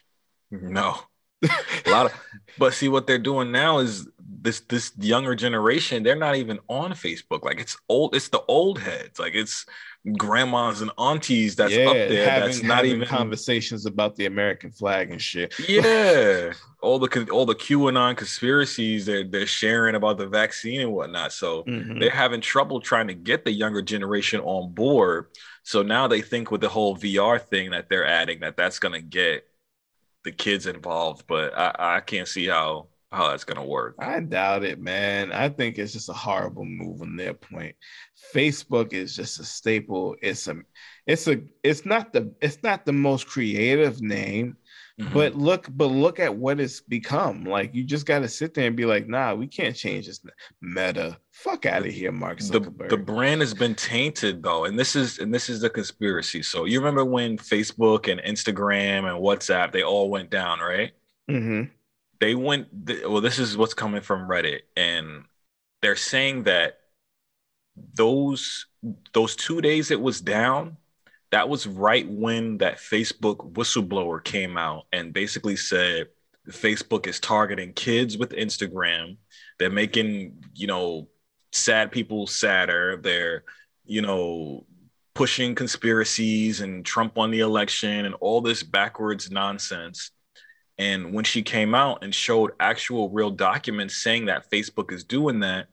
No. 0.51 0.97
a 1.86 1.89
lot 1.89 2.07
of 2.07 2.13
but 2.57 2.74
see 2.74 2.89
what 2.89 3.07
they're 3.07 3.17
doing 3.17 3.51
now 3.51 3.80
is 3.80 4.07
this 4.42 4.62
this 4.62 4.92
younger 4.98 5.36
generation, 5.36 6.04
they're 6.04 6.16
not 6.16 6.36
even 6.36 6.60
on 6.68 6.92
Facebook. 6.92 7.44
Like 7.44 7.60
it's 7.60 7.78
old, 7.90 8.16
it's 8.16 8.30
the 8.30 8.42
old 8.48 8.80
heads. 8.80 9.20
Like 9.20 9.36
it's 9.36 9.66
grandmas 10.18 10.82
and 10.82 10.92
aunties 10.98 11.56
that's 11.56 11.74
yeah, 11.74 11.90
up 11.90 11.94
there 11.94 12.30
having, 12.30 12.50
that's 12.50 12.64
not 12.64 12.86
even 12.86 13.06
conversations 13.08 13.86
about 13.86 14.16
the 14.16 14.26
American 14.26 14.72
flag 14.72 15.12
and 15.12 15.22
shit. 15.22 15.54
Yeah, 15.68 16.54
all 16.82 17.00
the 17.00 17.30
all 17.32 17.46
the 17.46 17.56
QAnon 17.56 18.16
conspiracies 18.16 19.06
they're 19.06 19.28
they're 19.28 19.46
sharing 19.46 19.96
about 19.96 20.18
the 20.18 20.28
vaccine 20.28 20.82
and 20.82 20.92
whatnot. 20.92 21.34
So 21.34 21.64
mm-hmm. 21.64 22.00
they're 22.00 22.10
having 22.10 22.42
trouble 22.42 22.80
trying 22.80 23.08
to 23.08 23.14
get 23.14 23.46
the 23.46 23.52
younger 23.52 23.82
generation 23.82 24.42
on 24.42 24.74
board. 24.74 25.28
So 25.64 25.84
now 25.84 26.08
they 26.08 26.22
think 26.22 26.52
with 26.52 26.62
the 26.62 26.70
whole 26.70 26.96
VR 26.96 27.42
thing 27.42 27.72
that 27.72 27.90
they're 27.90 28.08
adding 28.08 28.40
that 28.42 28.58
that's 28.58 28.80
gonna 28.80 29.02
get 29.02 29.46
the 30.24 30.32
kids 30.32 30.68
involved, 30.68 31.26
but 31.28 31.58
I, 31.58 31.98
I 31.98 32.00
can't 32.02 32.28
see 32.28 32.48
how 32.48 32.88
how 33.12 33.30
that's 33.30 33.43
gonna 33.43 33.66
work. 33.66 33.95
I 33.99 34.20
doubt 34.20 34.64
it, 34.64 34.80
man. 34.80 35.32
I 35.32 35.49
think 35.49 35.78
it's 35.78 35.93
just 35.93 36.10
a 36.10 36.14
horrible 36.14 36.66
move 36.66 37.01
on 37.01 37.16
their 37.16 37.34
point. 37.34 37.76
Facebook 38.34 38.93
is 38.93 39.16
just 39.16 39.39
a 39.39 39.43
staple. 39.43 40.16
It's 40.22 40.47
a 40.47 40.57
it's 41.07 41.28
a 41.28 41.41
it's 41.64 41.86
not 41.86 42.14
the 42.14 42.34
it's 42.39 42.62
not 42.62 42.86
the 42.86 42.93
most 42.93 43.26
creative 43.26 43.99
name, 43.99 44.57
mm-hmm. 45.01 45.12
but 45.12 45.34
look, 45.34 45.68
but 45.72 45.88
look 45.88 46.20
at 46.20 46.36
what 46.36 46.60
it's 46.60 46.82
become. 46.82 47.45
Like 47.45 47.74
you 47.74 47.84
just 47.84 48.05
gotta 48.05 48.28
sit 48.28 48.53
there 48.53 48.68
and 48.68 48.76
be 48.76 48.86
like, 48.86 49.07
nah, 49.07 49.34
we 49.34 49.47
can't 49.47 49.76
change 49.76 50.05
this 50.05 50.22
meta. 50.62 51.18
Fuck 51.32 51.66
out 51.66 51.88
of 51.88 51.91
here, 51.91 52.12
Mark 52.12 52.38
Zuckerberg. 52.38 52.89
The, 52.89 52.97
the 52.97 53.03
brand 53.03 53.41
has 53.41 53.55
been 53.55 53.74
tainted 53.74 54.43
though, 54.43 54.66
and 54.66 54.78
this 54.78 54.95
is 54.95 55.18
and 55.18 55.34
this 55.34 55.49
is 55.49 55.62
the 55.62 55.70
conspiracy. 55.72 56.43
So 56.43 56.66
you 56.66 56.78
remember 56.80 57.05
when 57.05 57.39
Facebook 57.39 58.07
and 58.07 58.22
Instagram 58.22 59.10
and 59.10 59.20
WhatsApp 59.20 59.72
they 59.72 59.82
all 59.82 60.12
went 60.12 60.30
down, 60.30 60.60
right? 60.60 60.91
Mm-hmm 61.28 61.72
they 62.20 62.36
went 62.36 62.67
well 63.07 63.22
this 63.22 63.39
is 63.39 63.57
what's 63.57 63.74
coming 63.74 64.01
from 64.01 64.28
reddit 64.28 64.61
and 64.76 65.24
they're 65.82 65.95
saying 65.95 66.43
that 66.43 66.80
those 67.93 68.65
those 69.13 69.36
two 69.36 69.61
days 69.61 69.91
it 69.91 70.01
was 70.01 70.22
down 70.22 70.78
that 71.32 71.47
was 71.47 71.67
right 71.67 72.09
when 72.09 72.57
that 72.57 72.78
facebook 72.78 73.53
whistleblower 73.53 74.24
came 74.24 74.57
out 74.57 74.86
and 74.91 75.13
basically 75.13 75.55
said 75.55 76.07
facebook 76.51 77.07
is 77.07 77.20
targeting 77.20 77.74
kids 77.74 78.17
with 78.17 78.32
instagram. 78.32 79.17
They're 79.57 79.70
making 79.70 80.43
you 80.55 80.67
know 80.67 81.07
sad 81.51 81.91
people 81.91 82.28
sadder. 82.28 82.99
They're 83.01 83.43
you 83.86 84.01
know 84.01 84.65
pushing 85.13 85.55
conspiracies 85.55 86.61
and 86.61 86.86
trump 86.86 87.15
won 87.17 87.32
the 87.32 87.39
election 87.41 88.05
and 88.05 88.15
all 88.15 88.39
this 88.39 88.63
backwards 88.63 89.30
nonsense 89.30 90.11
and 90.80 91.13
when 91.13 91.25
she 91.25 91.43
came 91.43 91.75
out 91.75 92.05
and 92.05 92.15
showed 92.15 92.53
actual 92.61 93.09
real 93.09 93.32
documents 93.32 93.97
saying 93.97 94.25
that 94.25 94.49
Facebook 94.49 94.93
is 94.93 95.03
doing 95.03 95.41
that, 95.41 95.67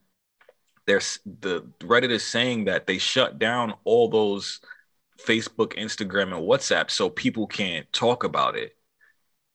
there's 0.87 1.21
the 1.25 1.63
Reddit 1.81 2.11
is 2.11 2.25
saying 2.25 2.65
that 2.65 2.89
they 2.89 2.99
shut 2.99 3.39
down 3.39 3.75
all 3.85 4.09
those 4.09 4.61
Facebook, 5.25 5.75
Instagram, 5.79 6.37
and 6.37 6.45
WhatsApp 6.45 6.91
so 6.91 7.09
people 7.09 7.47
can't 7.47 7.91
talk 7.93 8.25
about 8.25 8.57
it. 8.57 8.77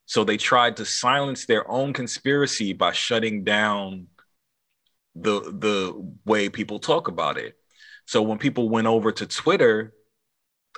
So 0.06 0.24
they 0.24 0.38
tried 0.38 0.78
to 0.78 0.86
silence 0.86 1.46
their 1.46 1.70
own 1.70 1.92
conspiracy 1.92 2.72
by 2.72 2.94
shutting 2.94 3.44
down 3.44 4.08
the 5.16 5.42
the 5.42 6.14
way 6.26 6.48
people 6.48 6.80
talk 6.80 7.10
about 7.10 7.38
it. 7.38 7.58
So 8.06 8.22
when 8.22 8.38
people 8.38 8.70
went 8.70 8.88
over 8.88 9.12
to 9.12 9.28
Twitter 9.28 9.94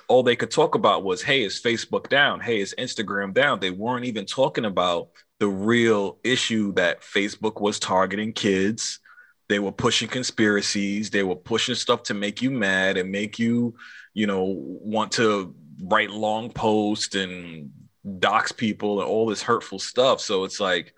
all 0.08 0.22
they 0.22 0.36
could 0.36 0.50
talk 0.50 0.74
about 0.74 1.04
was, 1.04 1.22
hey, 1.22 1.42
is 1.42 1.60
Facebook 1.60 2.08
down? 2.08 2.40
Hey, 2.40 2.60
is 2.60 2.74
Instagram 2.78 3.32
down? 3.32 3.60
They 3.60 3.70
weren't 3.70 4.04
even 4.04 4.26
talking 4.26 4.64
about 4.64 5.08
the 5.40 5.48
real 5.48 6.18
issue 6.24 6.72
that 6.74 7.02
Facebook 7.02 7.60
was 7.60 7.78
targeting 7.78 8.32
kids. 8.32 9.00
They 9.48 9.58
were 9.58 9.72
pushing 9.72 10.08
conspiracies. 10.08 11.10
They 11.10 11.22
were 11.22 11.36
pushing 11.36 11.74
stuff 11.74 12.04
to 12.04 12.14
make 12.14 12.40
you 12.40 12.50
mad 12.50 12.96
and 12.96 13.10
make 13.10 13.38
you, 13.38 13.74
you 14.14 14.26
know, 14.26 14.44
want 14.56 15.12
to 15.12 15.54
write 15.82 16.10
long 16.10 16.50
posts 16.50 17.14
and 17.14 17.70
dox 18.18 18.52
people 18.52 19.00
and 19.00 19.08
all 19.08 19.26
this 19.26 19.42
hurtful 19.42 19.78
stuff. 19.78 20.20
So 20.20 20.44
it's 20.44 20.60
like, 20.60 20.94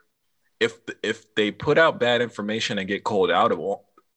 if 0.59 0.79
if 1.03 1.35
they 1.35 1.51
put 1.51 1.77
out 1.77 2.01
bad 2.01 2.23
information 2.23 2.79
and 2.79 2.89
get 2.89 3.05
called 3.05 3.31
out 3.31 3.53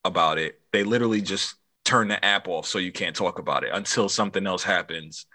about 0.05 0.37
it, 0.37 0.59
they 0.71 0.83
literally 0.83 1.21
just 1.21 1.55
turn 1.85 2.07
the 2.07 2.23
app 2.23 2.47
off 2.47 2.65
so 2.67 2.77
you 2.77 2.91
can't 2.91 3.15
talk 3.15 3.39
about 3.39 3.63
it 3.63 3.71
until 3.73 4.09
something 4.09 4.45
else 4.45 4.63
happens, 4.63 5.25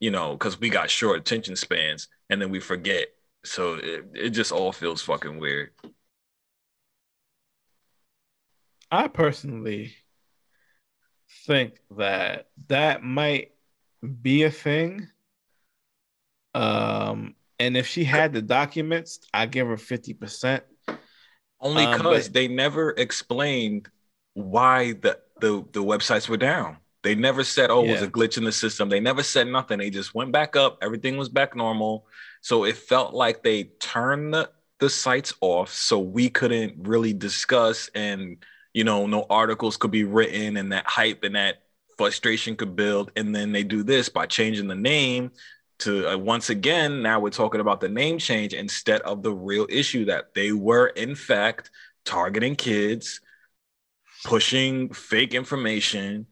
you 0.00 0.10
know, 0.10 0.32
because 0.32 0.58
we 0.58 0.70
got 0.70 0.90
short 0.90 1.18
attention 1.18 1.56
spans 1.56 2.08
and 2.30 2.40
then 2.40 2.50
we 2.50 2.60
forget. 2.60 3.08
So 3.44 3.74
it, 3.74 4.04
it 4.14 4.30
just 4.30 4.52
all 4.52 4.72
feels 4.72 5.02
fucking 5.02 5.38
weird. 5.38 5.70
I 8.90 9.08
personally 9.08 9.94
think 11.46 11.78
that 11.96 12.48
that 12.68 13.02
might 13.02 13.52
be 14.22 14.44
a 14.44 14.50
thing. 14.50 15.08
Um, 16.54 17.34
and 17.58 17.76
if 17.76 17.86
she 17.86 18.04
had 18.04 18.32
the 18.32 18.42
documents, 18.42 19.20
I 19.32 19.46
give 19.46 19.66
her 19.66 19.76
50%. 19.76 20.60
Only 21.60 21.86
because 21.86 22.26
um, 22.26 22.32
they 22.32 22.48
never 22.48 22.90
explained 22.90 23.88
why 24.34 24.92
the 24.92 25.18
the 25.42 25.64
the 25.72 25.84
websites 25.84 26.28
were 26.28 26.38
down. 26.38 26.78
They 27.02 27.14
never 27.14 27.44
said, 27.44 27.70
"Oh, 27.70 27.82
yeah. 27.82 27.90
it 27.90 27.92
was 27.94 28.02
a 28.02 28.08
glitch 28.08 28.38
in 28.38 28.44
the 28.44 28.52
system." 28.52 28.88
They 28.88 29.00
never 29.00 29.22
said 29.22 29.48
nothing. 29.48 29.78
They 29.78 29.90
just 29.90 30.14
went 30.14 30.32
back 30.32 30.56
up. 30.56 30.78
Everything 30.80 31.18
was 31.18 31.28
back 31.28 31.54
normal. 31.54 32.06
So 32.40 32.64
it 32.64 32.76
felt 32.76 33.12
like 33.12 33.42
they 33.42 33.64
turned 33.80 34.32
the, 34.32 34.50
the 34.78 34.88
sites 34.88 35.34
off, 35.40 35.72
so 35.72 35.98
we 35.98 36.30
couldn't 36.30 36.88
really 36.88 37.12
discuss, 37.12 37.90
and 37.94 38.38
you 38.72 38.84
know, 38.84 39.06
no 39.06 39.26
articles 39.28 39.76
could 39.76 39.90
be 39.90 40.04
written, 40.04 40.56
and 40.56 40.72
that 40.72 40.86
hype 40.86 41.24
and 41.24 41.34
that 41.34 41.62
frustration 41.98 42.56
could 42.56 42.74
build. 42.74 43.10
And 43.16 43.34
then 43.34 43.52
they 43.52 43.64
do 43.64 43.82
this 43.82 44.08
by 44.08 44.26
changing 44.26 44.68
the 44.68 44.74
name 44.74 45.32
to 45.80 46.08
uh, 46.08 46.16
once 46.16 46.50
again. 46.50 47.02
Now 47.02 47.18
we're 47.18 47.30
talking 47.30 47.60
about 47.60 47.80
the 47.80 47.88
name 47.88 48.18
change 48.18 48.54
instead 48.54 49.02
of 49.02 49.22
the 49.22 49.32
real 49.32 49.66
issue 49.68 50.04
that 50.06 50.34
they 50.34 50.52
were 50.52 50.86
in 50.86 51.14
fact 51.14 51.70
targeting 52.04 52.56
kids 52.56 53.20
pushing 54.24 54.92
fake 54.92 55.34
information, 55.34 56.26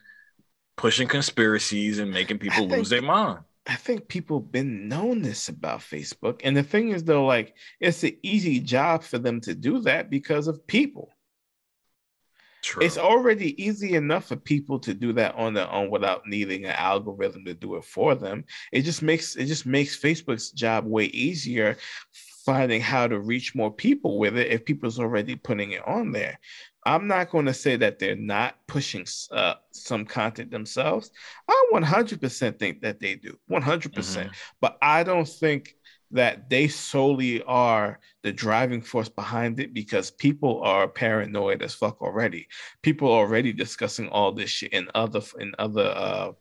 pushing 0.76 1.08
conspiracies, 1.08 1.98
and 1.98 2.10
making 2.10 2.38
people 2.38 2.60
think, 2.60 2.72
lose 2.72 2.90
their 2.90 3.02
mind. 3.02 3.40
I 3.66 3.76
think 3.76 4.08
people 4.08 4.40
been 4.40 4.88
known 4.88 5.22
this 5.22 5.48
about 5.48 5.80
Facebook. 5.80 6.40
And 6.44 6.56
the 6.56 6.62
thing 6.62 6.90
is, 6.90 7.04
though, 7.04 7.26
like 7.26 7.54
it's 7.78 8.02
an 8.04 8.16
easy 8.22 8.60
job 8.60 9.02
for 9.02 9.18
them 9.18 9.40
to 9.42 9.54
do 9.54 9.80
that 9.80 10.10
because 10.10 10.48
of 10.48 10.66
people. 10.66 11.10
True. 12.62 12.84
It's 12.84 12.98
already 12.98 13.62
easy 13.62 13.94
enough 13.94 14.26
for 14.26 14.36
people 14.36 14.78
to 14.80 14.92
do 14.92 15.14
that 15.14 15.34
on 15.34 15.54
their 15.54 15.70
own 15.70 15.88
without 15.90 16.26
needing 16.26 16.66
an 16.66 16.72
algorithm 16.72 17.44
to 17.46 17.54
do 17.54 17.76
it 17.76 17.84
for 17.84 18.14
them. 18.14 18.44
It 18.70 18.82
just 18.82 19.02
makes 19.02 19.36
it 19.36 19.46
just 19.46 19.64
makes 19.64 19.98
Facebook's 19.98 20.50
job 20.50 20.84
way 20.84 21.06
easier 21.06 21.76
finding 22.44 22.80
how 22.80 23.06
to 23.06 23.20
reach 23.20 23.54
more 23.54 23.72
people 23.72 24.18
with 24.18 24.36
it 24.36 24.48
if 24.48 24.64
people's 24.64 24.98
already 24.98 25.36
putting 25.36 25.72
it 25.72 25.86
on 25.86 26.12
there. 26.12 26.38
I'm 26.84 27.06
not 27.06 27.30
going 27.30 27.46
to 27.46 27.54
say 27.54 27.76
that 27.76 27.98
they're 27.98 28.16
not 28.16 28.56
pushing 28.66 29.06
uh, 29.30 29.54
some 29.70 30.06
content 30.06 30.50
themselves. 30.50 31.10
I 31.48 31.70
100% 31.72 32.58
think 32.58 32.80
that 32.82 33.00
they 33.00 33.16
do, 33.16 33.38
100%. 33.50 33.94
percent 33.94 34.28
mm 34.28 34.30
hmm 34.30 34.36
But 34.60 34.78
I 34.80 35.02
don't 35.02 35.28
think 35.28 35.74
that 36.12 36.50
they 36.50 36.66
solely 36.68 37.42
are 37.42 38.00
the 38.22 38.32
driving 38.32 38.82
force 38.82 39.08
behind 39.08 39.60
it 39.60 39.72
because 39.72 40.10
people 40.10 40.60
are 40.62 40.88
paranoid 40.88 41.62
as 41.62 41.74
fuck 41.74 42.02
already. 42.02 42.48
People 42.82 43.08
are 43.12 43.20
already 43.20 43.52
discussing 43.52 44.08
all 44.08 44.32
this 44.32 44.50
shit 44.50 44.72
in 44.72 44.88
other 44.94 45.22
in 45.38 45.54
other 45.58 45.86
uh, 45.94 46.32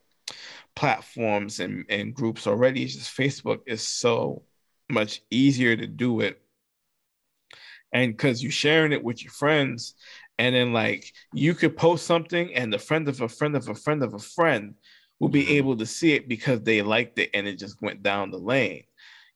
platforms 0.76 1.60
and, 1.60 1.86
and 1.90 2.16
groups 2.16 2.48
already. 2.48 2.84
It's 2.84 2.96
just 2.96 3.16
Facebook 3.16 3.60
is 3.68 3.88
so 3.88 4.44
much 4.90 5.22
easier 5.30 5.76
to 5.76 5.86
do 5.86 6.22
it 6.22 6.42
and 7.92 8.16
because 8.16 8.42
you're 8.44 8.52
sharing 8.52 8.92
it 8.92 9.04
with 9.04 9.24
your 9.24 9.32
friends 9.32 9.96
and 10.40 10.56
then 10.56 10.74
like 10.74 11.14
you 11.34 11.54
could 11.54 11.78
post 11.78 12.08
something 12.08 12.52
and 12.56 12.74
the 12.74 12.80
friend 12.80 13.08
of 13.08 13.22
a 13.22 13.28
friend 13.28 13.56
of 13.56 13.68
a 13.68 13.76
friend 13.76 14.02
of 14.02 14.14
a 14.14 14.20
friend 14.20 14.74
will 15.20 15.30
be 15.30 15.44
mm-hmm. 15.44 15.52
able 15.52 15.78
to 15.78 15.86
see 15.86 16.14
it 16.14 16.30
because 16.30 16.62
they 16.62 16.82
liked 16.82 17.20
it 17.20 17.30
and 17.34 17.46
it 17.46 17.60
just 17.60 17.80
went 17.82 18.02
down 18.02 18.32
the 18.32 18.38
lane. 18.38 18.84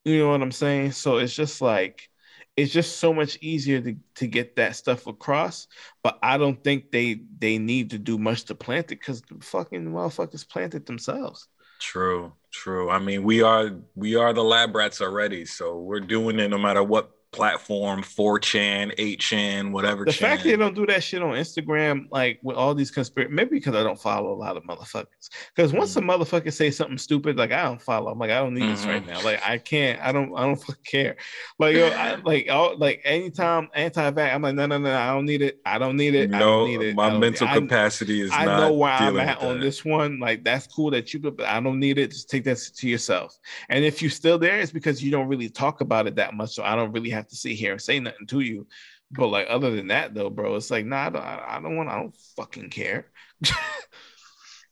You 0.06 0.20
know 0.20 0.30
what 0.30 0.42
i'm 0.42 0.52
saying? 0.52 0.94
So 0.94 1.18
it's 1.18 1.36
just 1.36 1.62
like 1.62 2.10
it's 2.56 2.72
just 2.72 2.98
so 2.98 3.14
much 3.14 3.38
easier 3.42 3.82
to, 3.82 3.96
to 4.16 4.28
get 4.28 4.56
that 4.56 4.76
stuff 4.76 5.08
across 5.08 5.68
but 6.04 6.20
i 6.22 6.38
don't 6.38 6.64
think 6.64 6.92
they 6.92 7.20
they 7.40 7.58
need 7.58 7.90
to 7.90 7.98
do 7.98 8.20
much 8.20 8.44
to 8.44 8.54
plant 8.54 8.92
it 8.92 9.00
because 9.00 9.24
the 9.24 9.44
fucking 9.44 9.86
motherfuckers 9.86 10.48
planted 10.48 10.86
themselves. 10.86 11.48
True 11.80 12.32
true. 12.52 12.90
I 12.90 13.00
mean 13.00 13.24
we 13.24 13.42
are 13.42 13.72
we 13.96 14.16
are 14.16 14.32
the 14.32 14.44
lab 14.44 14.76
rats 14.76 15.02
already 15.02 15.46
so 15.46 15.80
we're 15.80 16.00
doing 16.00 16.40
it 16.40 16.50
no 16.50 16.58
matter 16.58 16.84
what 16.84 17.12
platform, 17.34 18.02
4chan, 18.02 18.96
8chan, 18.98 19.72
whatever. 19.72 20.06
The 20.06 20.12
chan. 20.14 20.30
fact 20.30 20.44
they 20.44 20.56
don't 20.56 20.76
do 20.76 20.86
that 20.86 21.04
shit 21.04 21.22
on 21.22 21.32
Instagram, 21.32 22.06
like 22.12 22.40
with 22.44 22.56
all 22.56 22.74
these 22.74 22.92
conspiracy, 22.92 23.34
maybe 23.34 23.52
because 23.52 23.76
I 23.76 23.84
don't 23.84 24.00
follow 24.00 24.32
a 24.34 24.36
lot 24.40 24.56
of 24.56 24.64
motherfuckers. 24.64 25.30
Because 25.56 25.74
once 25.74 25.96
Mm. 25.96 25.98
a 25.98 26.18
motherfucker 26.18 26.54
say 26.54 26.72
something 26.72 26.98
stupid, 26.98 27.36
like 27.38 27.52
I 27.52 27.64
don't 27.64 27.82
follow. 27.82 28.12
I'm 28.12 28.20
like, 28.20 28.32
I 28.32 28.40
don't 28.40 28.54
need 28.54 28.70
this 28.70 28.86
right 28.86 29.04
Mhm. 29.04 29.08
now. 29.08 29.22
Like 29.24 29.42
I 29.46 29.58
can't. 29.58 30.00
I 30.02 30.12
don't. 30.12 30.34
I 30.38 30.44
don't 30.46 30.64
care. 30.86 31.16
Like 31.60 31.76
yo, 31.76 31.88
I, 31.88 32.16
like 32.24 32.48
all, 32.50 32.78
like 32.78 33.02
anytime 33.04 33.70
anti-vax, 33.74 34.34
I'm 34.34 34.42
like, 34.42 34.56
no, 34.56 34.66
no, 34.66 34.78
no, 34.78 34.96
I 34.96 35.08
don't 35.14 35.26
need 35.26 35.42
it. 35.42 35.60
I 35.66 35.78
don't 35.78 35.98
need 35.98 36.16
it. 36.16 36.34
I 36.34 36.40
no, 36.40 36.60
don't 36.62 36.68
need 36.70 36.82
it. 36.82 36.92
I 36.92 36.94
my 36.94 37.18
mental 37.18 37.48
need 37.48 37.54
it. 37.54 37.58
I- 37.58 37.60
capacity 37.60 38.22
is 38.22 38.32
I 38.32 38.46
not 38.46 38.60
know 38.60 38.74
where 38.74 38.92
I'm 38.92 39.20
at 39.20 39.42
on 39.42 39.60
this 39.60 39.84
one. 39.84 40.20
Like 40.20 40.44
that's 40.44 40.68
cool 40.68 40.92
that 40.92 41.14
you, 41.14 41.20
but 41.20 41.42
I 41.46 41.60
don't 41.60 41.80
need 41.80 41.98
it. 41.98 42.12
Just 42.12 42.30
take 42.30 42.44
that 42.46 42.58
to 42.58 42.88
yourself. 42.88 43.38
And 43.70 43.84
if 43.84 44.02
you're 44.02 44.12
still 44.12 44.38
there, 44.38 44.60
it's 44.60 44.72
because 44.72 45.04
you 45.04 45.10
don't 45.12 45.28
really 45.28 45.50
talk 45.50 45.82
about 45.82 46.08
it 46.08 46.16
that 46.16 46.34
much. 46.36 46.52
So 46.52 46.64
I 46.64 46.76
don't 46.76 46.92
really 46.92 47.10
have 47.10 47.23
to 47.30 47.36
sit 47.36 47.54
here 47.54 47.74
and 47.74 47.82
say 47.82 48.00
nothing 48.00 48.28
to 48.28 48.40
you. 48.40 48.68
But 49.12 49.28
like 49.28 49.48
other 49.50 49.76
than 49.76 49.88
that, 49.88 50.14
though, 50.14 50.30
bro, 50.30 50.56
it's 50.56 50.72
like 50.72 50.86
nah, 50.86 51.08
I 51.08 51.10
don't, 51.10 51.24
I 51.24 51.60
don't 51.62 51.76
want. 51.76 51.90
I 51.90 51.98
don't 51.98 52.16
fucking 52.36 52.70
care. 52.70 53.08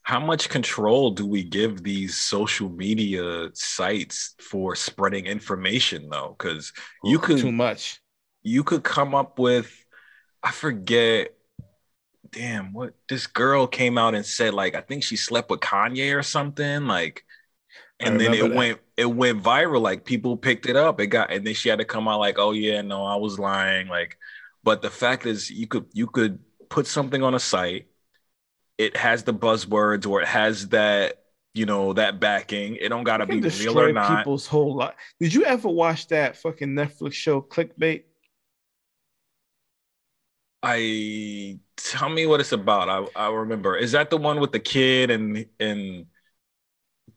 How 0.04 0.20
much 0.20 0.50
control 0.50 1.12
do 1.12 1.28
we 1.28 1.44
give 1.44 1.84
these 1.84 2.20
social 2.20 2.70
media 2.70 3.50
sites 3.54 4.36
for 4.40 4.76
spreading 4.76 5.26
information 5.26 6.10
though? 6.10 6.36
Because 6.38 6.74
you 7.04 7.18
oh, 7.18 7.22
could 7.22 7.38
too 7.38 7.52
much. 7.52 8.02
you 8.42 8.64
could 8.64 8.84
come 8.84 9.14
up 9.14 9.38
with 9.38 9.72
I 10.44 10.52
forget 10.52 11.36
damn 12.32 12.74
what 12.74 12.94
this 13.10 13.28
girl 13.28 13.68
came 13.68 13.98
out 13.98 14.16
and 14.16 14.26
said 14.26 14.54
like 14.54 14.74
I 14.74 14.82
think 14.82 15.04
she 15.04 15.16
slept 15.16 15.52
with 15.52 15.60
Kanye 15.60 16.18
or 16.18 16.24
something 16.24 16.88
like 16.88 17.24
and 18.02 18.20
then 18.20 18.34
it 18.34 18.42
that. 18.42 18.54
went 18.54 18.80
it 18.98 19.06
went 19.06 19.42
viral 19.42 19.82
like 19.82 20.06
people 20.06 20.38
picked 20.38 20.66
it 20.66 20.76
up 20.76 21.00
it 21.00 21.08
got 21.08 21.32
and 21.32 21.46
then 21.46 21.54
she 21.54 21.70
had 21.70 21.80
to 21.80 21.86
come 21.86 22.08
out 22.08 22.20
like 22.20 22.38
oh 22.38 22.52
yeah 22.52 22.82
no 22.82 23.04
I 23.06 23.16
was 23.16 23.40
lying 23.40 23.88
like 23.88 24.18
but 24.64 24.82
the 24.82 24.90
fact 24.90 25.26
is 25.26 25.50
you 25.50 25.68
could 25.68 25.86
you 25.94 26.08
could 26.08 26.40
put 26.70 26.88
something 26.88 27.24
on 27.24 27.34
a 27.34 27.40
site 27.40 27.88
it 28.78 28.98
has 28.98 29.24
the 29.24 29.34
buzzwords 29.34 30.08
or 30.08 30.22
it 30.22 30.28
has 30.28 30.70
that 30.70 31.22
you 31.54 31.66
know 31.66 31.94
that 31.94 32.20
backing 32.20 32.76
it 32.76 32.90
don't 32.90 33.04
gotta 33.04 33.26
be 33.26 33.42
real 33.42 33.80
or 33.80 33.92
not 33.92 34.20
people's 34.20 34.48
whole 34.48 34.76
life. 34.76 34.96
Did 35.20 35.34
you 35.34 35.44
ever 35.46 35.68
watch 35.68 36.08
that 36.08 36.38
fucking 36.38 36.70
Netflix 36.70 37.14
show 37.14 37.42
Clickbait? 37.42 38.04
I 40.64 41.60
tell 41.76 42.10
me 42.10 42.28
what 42.28 42.40
it's 42.40 42.52
about. 42.52 42.88
I, 42.88 43.26
I 43.26 43.32
remember. 43.32 43.76
Is 43.76 43.94
that 43.94 44.10
the 44.10 44.18
one 44.18 44.40
with 44.40 44.52
the 44.52 44.60
kid 44.60 45.10
and 45.10 45.46
and 45.60 46.06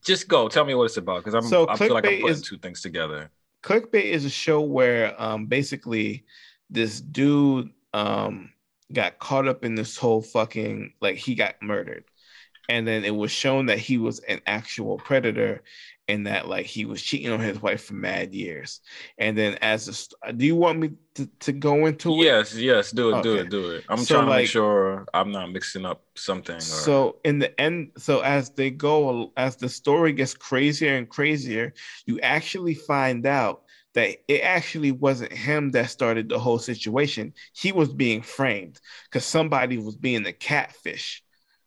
just 0.05 0.29
go 0.29 0.49
tell 0.49 0.65
me 0.65 0.75
what 0.75 0.85
it's 0.85 0.97
about 0.97 1.25
because 1.25 1.35
I'm 1.35 1.43
So 1.43 1.69
I 1.69 1.77
feel 1.77 1.95
like 1.95 2.05
I'm 2.07 2.13
putting 2.21 2.29
is- 2.29 2.43
two 2.43 2.59
things 2.59 2.81
together. 2.81 3.31
Clickbait 3.63 4.05
is 4.05 4.25
a 4.27 4.31
show 4.31 4.61
where 4.61 5.21
um 5.21 5.47
basically 5.47 6.25
this 6.71 7.01
dude 7.01 7.71
um 7.95 8.51
got 8.93 9.19
caught 9.19 9.49
up 9.49 9.65
in 9.65 9.75
this 9.75 9.97
whole 9.97 10.21
fucking 10.21 10.93
like 11.01 11.17
he 11.17 11.35
got 11.35 11.55
murdered. 11.63 12.05
And 12.69 12.87
then 12.87 13.05
it 13.05 13.15
was 13.15 13.31
shown 13.31 13.67
that 13.67 13.79
he 13.79 13.99
was 13.99 14.21
an 14.21 14.41
actual 14.47 14.97
predator 14.99 15.63
and 16.07 16.27
that 16.27 16.49
like 16.49 16.67
he 16.67 16.85
was 16.85 17.03
cheating 17.03 17.31
on 17.31 17.41
his 17.41 17.61
wife 17.63 17.85
for 17.85 17.95
mad 17.95 18.35
years. 18.35 18.81
And 19.17 19.37
then 19.39 19.57
as 19.63 19.89
a 19.89 19.95
st- 19.95 20.15
uh, 20.27 20.33
do 20.33 20.45
you 20.45 20.55
want 20.57 20.79
me 20.79 20.91
to, 21.15 21.27
to 21.41 21.53
go 21.53 21.87
into 21.87 22.13
it? 22.21 22.25
Yes, 22.25 22.55
yes, 22.55 22.91
do 22.91 23.17
it, 23.17 23.23
do 23.23 23.37
it, 23.37 23.49
do 23.49 23.71
it. 23.71 23.85
I'm 23.89 23.99
So, 23.99 24.15
trying 24.17 24.27
to 24.27 24.31
like- 24.31 24.41
make 24.43 24.49
sure 24.51 25.07
I'm 25.15 25.33
not 25.33 25.51
mixing 25.51 25.87
up 25.87 26.03
something. 26.15 26.57
Or, 26.57 26.61
So 26.61 27.21
in 27.25 27.39
the 27.39 27.59
end, 27.59 27.93
so 27.97 28.21
as 28.21 28.51
they 28.51 28.71
go, 28.71 29.33
as 29.37 29.57
the 29.57 29.69
story 29.69 30.13
gets 30.13 30.35
crazier 30.35 30.97
and 30.97 31.09
crazier, 31.09 31.73
you 32.07 32.21
actually 32.21 32.75
find 32.75 33.25
out 33.27 33.63
that 33.95 34.17
it 34.29 34.41
actually 34.43 34.91
wasn't 34.93 35.33
him 35.33 35.71
that 35.71 35.89
started 35.89 36.29
the 36.29 36.39
whole 36.39 36.59
situation. 36.59 37.33
He 37.55 37.73
was 37.73 37.93
being 37.93 38.21
framed 38.23 38.79
because 39.05 39.25
somebody 39.25 39.79
was 39.79 39.97
being 39.97 40.23
the 40.25 40.33
catfish, 40.33 41.23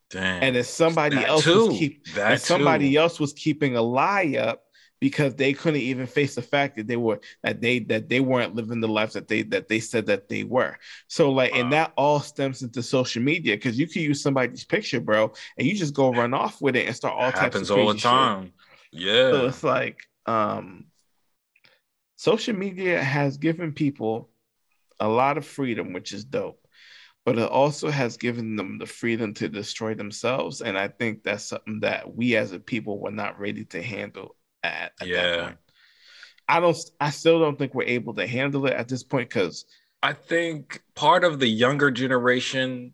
damn, 0.10 0.44
and 0.44 0.56
if 0.56 0.66
somebody 0.68 1.18
that 1.18 1.26
else 1.26 1.44
too. 1.44 1.54
was 1.54 1.68
keep, 1.68 2.04
that 2.14 2.42
somebody 2.42 2.94
too. 2.94 2.98
else 2.98 3.20
was 3.20 3.34
keeping 3.34 3.76
a 3.76 3.82
lie 3.82 4.36
up 4.40 4.64
because 5.00 5.36
they 5.36 5.54
couldn't 5.54 5.82
even 5.82 6.08
face 6.08 6.36
the 6.36 6.42
fact 6.42 6.76
that 6.78 6.88
they 6.88 6.98
were 6.98 7.20
that 7.44 7.62
they 7.62 7.80
that 7.80 8.10
they 8.10 8.20
weren't 8.20 8.56
living 8.56 8.80
the 8.80 8.88
life 8.88 9.14
that 9.14 9.28
they 9.28 9.44
that 9.44 9.68
they 9.68 9.80
said 9.80 10.08
that 10.08 10.28
they 10.30 10.44
were. 10.44 10.76
So 11.08 11.32
like, 11.32 11.54
and 11.56 11.72
that 11.74 11.94
all 11.98 12.20
stems 12.20 12.62
into 12.64 12.82
social 12.84 13.22
media 13.22 13.56
because 13.56 13.78
you 13.80 13.88
can 13.88 14.02
use 14.02 14.22
somebody's 14.22 14.64
picture, 14.66 15.00
bro, 15.00 15.34
and 15.58 15.68
you 15.68 15.76
just 15.76 15.94
go 15.94 16.12
run 16.12 16.34
off 16.34 16.62
with 16.62 16.76
it 16.76 16.88
and 16.88 16.96
start 16.96 17.14
all 17.16 17.30
It 17.30 17.36
types 17.36 17.56
happens 17.56 17.70
of 17.70 17.78
all 17.78 17.88
the 17.88 17.94
crazy 17.94 18.00
shit. 18.00 18.12
time. 18.12 18.54
Yeah, 18.92 19.32
So 19.32 19.46
it's 19.48 19.64
like, 19.64 20.00
um, 20.26 20.86
social 22.16 22.56
media 22.56 23.04
has 23.04 23.38
given 23.38 23.74
people 23.74 24.30
a 25.00 25.08
lot 25.08 25.38
of 25.38 25.46
freedom, 25.46 25.94
which 25.94 26.14
is 26.14 26.26
dope. 26.26 26.67
But 27.28 27.38
it 27.38 27.50
also 27.50 27.92
has 27.92 28.16
given 28.16 28.56
them 28.56 28.78
the 28.78 28.86
freedom 28.86 29.34
to 29.34 29.50
destroy 29.50 29.94
themselves, 29.94 30.62
and 30.62 30.78
I 30.78 30.88
think 30.88 31.24
that's 31.24 31.44
something 31.44 31.82
that 31.82 32.16
we 32.16 32.38
as 32.38 32.54
a 32.54 32.60
people 32.60 33.02
were 33.02 33.12
not 33.12 33.38
ready 33.38 33.66
to 33.66 33.84
handle 33.84 34.38
at, 34.64 34.94
at 35.02 35.08
that 35.08 35.10
Yeah. 35.10 35.42
point. 35.42 35.58
I 36.48 36.62
don't. 36.62 36.78
I 37.02 37.10
still 37.10 37.40
don't 37.40 37.60
think 37.60 37.74
we're 37.74 37.84
able 37.84 38.14
to 38.14 38.26
handle 38.26 38.66
it 38.68 38.74
at 38.74 38.88
this 38.88 39.04
point 39.04 39.30
because 39.30 39.66
I 40.02 40.14
think 40.14 40.82
part 40.96 41.26
of 41.26 41.40
the 41.40 41.48
younger 41.48 41.92
generation 41.92 42.94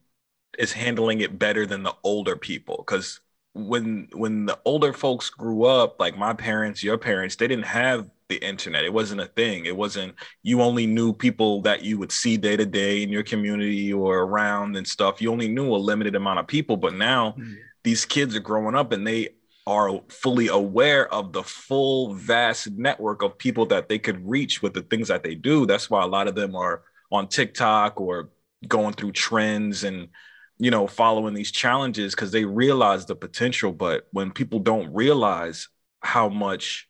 is 0.57 0.73
handling 0.73 1.21
it 1.21 1.39
better 1.39 1.65
than 1.67 1.83
the 1.83 1.95
older 2.03 2.35
people 2.35 2.77
because 2.87 3.21
when 3.53 4.09
when 4.13 4.45
the 4.47 4.59
older 4.65 4.93
folks 4.93 5.29
grew 5.29 5.65
up 5.65 5.99
like 5.99 6.17
my 6.17 6.33
parents 6.33 6.83
your 6.83 6.97
parents 6.97 7.35
they 7.35 7.47
didn't 7.47 7.65
have 7.65 8.09
the 8.29 8.35
internet. 8.37 8.83
It 8.83 8.93
wasn't 8.93 9.21
a 9.21 9.27
thing. 9.27 9.65
It 9.65 9.75
wasn't 9.75 10.15
you 10.41 10.61
only 10.61 10.85
knew 10.85 11.13
people 11.13 11.61
that 11.63 11.83
you 11.83 11.97
would 11.99 12.11
see 12.11 12.37
day 12.37 12.57
to 12.57 12.65
day 12.65 13.03
in 13.03 13.09
your 13.09 13.23
community 13.23 13.93
or 13.93 14.19
around 14.19 14.75
and 14.75 14.87
stuff. 14.87 15.21
You 15.21 15.31
only 15.31 15.47
knew 15.47 15.73
a 15.73 15.77
limited 15.77 16.15
amount 16.15 16.39
of 16.39 16.47
people 16.47 16.77
but 16.77 16.93
now 16.93 17.31
mm-hmm. 17.31 17.53
these 17.83 18.05
kids 18.05 18.35
are 18.35 18.41
growing 18.41 18.75
up 18.75 18.91
and 18.91 19.05
they 19.05 19.29
are 19.65 20.01
fully 20.09 20.47
aware 20.47 21.11
of 21.13 21.31
the 21.31 21.43
full 21.43 22.13
vast 22.15 22.69
network 22.71 23.21
of 23.21 23.37
people 23.37 23.65
that 23.67 23.87
they 23.87 23.97
could 23.97 24.27
reach 24.27 24.61
with 24.61 24.73
the 24.73 24.81
things 24.81 25.07
that 25.07 25.23
they 25.23 25.35
do. 25.35 25.65
That's 25.65 25.89
why 25.89 26.03
a 26.03 26.07
lot 26.07 26.27
of 26.27 26.35
them 26.35 26.55
are 26.55 26.83
on 27.11 27.27
tiktok 27.27 28.01
or 28.01 28.29
going 28.67 28.93
through 28.93 29.11
trends 29.11 29.83
and 29.83 30.09
you 30.57 30.71
know 30.71 30.87
following 30.87 31.33
these 31.33 31.51
challenges 31.51 32.13
because 32.13 32.31
they 32.31 32.45
realize 32.45 33.05
the 33.05 33.15
potential. 33.15 33.71
But 33.71 34.07
when 34.11 34.31
people 34.31 34.59
don't 34.59 34.93
realize 34.93 35.69
how 36.01 36.29
much 36.29 36.89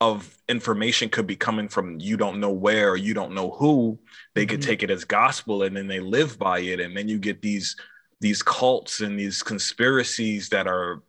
of 0.00 0.34
information 0.48 1.08
could 1.10 1.26
be 1.26 1.36
coming 1.36 1.68
from 1.68 2.00
you 2.00 2.16
don't 2.16 2.40
know 2.40 2.50
where 2.50 2.90
or 2.92 2.96
you 2.96 3.12
don't 3.12 3.34
know 3.34 3.50
who 3.50 3.98
they 4.34 4.46
could 4.46 4.60
Mhm. 4.60 4.64
take 4.64 4.82
it 4.82 4.90
as 4.90 5.04
gospel 5.04 5.62
and 5.62 5.76
then 5.76 5.86
they 5.86 6.00
live 6.00 6.38
by 6.38 6.60
it 6.60 6.80
and 6.80 6.96
then 6.96 7.08
you 7.08 7.18
get 7.18 7.42
these 7.42 7.76
these 8.20 8.42
cults 8.42 9.00
and 9.00 9.18
these 9.18 9.42
conspiracies 9.42 10.48
that 10.50 10.66
are 10.66 11.02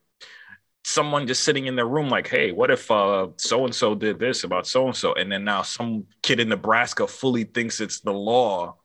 someone 0.84 1.28
just 1.28 1.44
sitting 1.44 1.68
in 1.68 1.76
their 1.76 1.88
room 1.88 2.10
like 2.10 2.28
hey 2.28 2.52
what 2.52 2.72
if 2.72 2.90
uh 2.92 3.28
so 3.38 3.66
and 3.66 3.74
so 3.74 3.96
did 3.96 4.20
this 4.20 4.44
about 4.44 4.68
so 4.68 4.88
and 4.88 4.96
so 4.96 5.14
and 5.14 5.32
then 5.32 5.44
now 5.44 5.62
some 5.62 6.06
kid 6.22 6.40
in 6.40 6.50
nebraska 6.50 7.08
fully 7.08 7.44
thinks 7.44 7.80
it's 7.80 8.02
the 8.02 8.12
law 8.12 8.76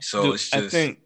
so 0.00 0.22
Dude, 0.22 0.34
it's 0.34 0.50
just 0.50 0.66
I 0.66 0.68
think 0.68 0.98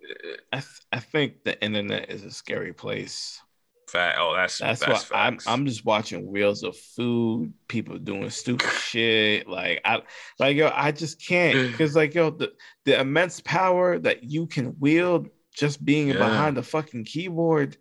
I, 0.52 0.56
th- 0.60 0.80
I 0.92 1.00
think 1.00 1.44
the 1.44 1.60
internet 1.62 2.10
is 2.10 2.24
a 2.24 2.30
scary 2.30 2.72
place. 2.72 3.40
Fat 3.88 4.16
oh 4.18 4.34
that's 4.34 4.58
That's, 4.58 4.80
that's, 4.80 5.10
why 5.10 5.26
I'm. 5.26 5.38
I'm 5.46 5.64
just 5.66 5.84
watching 5.84 6.30
reels 6.30 6.62
of 6.64 6.76
food, 6.76 7.52
people 7.68 7.98
doing 7.98 8.28
stupid 8.30 8.70
shit. 8.80 9.48
Like 9.48 9.80
I 9.84 10.02
like 10.38 10.56
yo, 10.56 10.70
I 10.74 10.92
just 10.92 11.24
can't 11.24 11.70
because 11.70 11.94
like 11.94 12.14
yo, 12.14 12.30
the, 12.30 12.52
the 12.84 12.98
immense 13.00 13.40
power 13.40 13.98
that 14.00 14.24
you 14.24 14.46
can 14.46 14.74
wield 14.80 15.28
just 15.54 15.84
being 15.84 16.08
Yeah. 16.08 16.18
behind 16.18 16.56
the 16.56 16.62
fucking 16.62 17.04
keyboard 17.04 17.76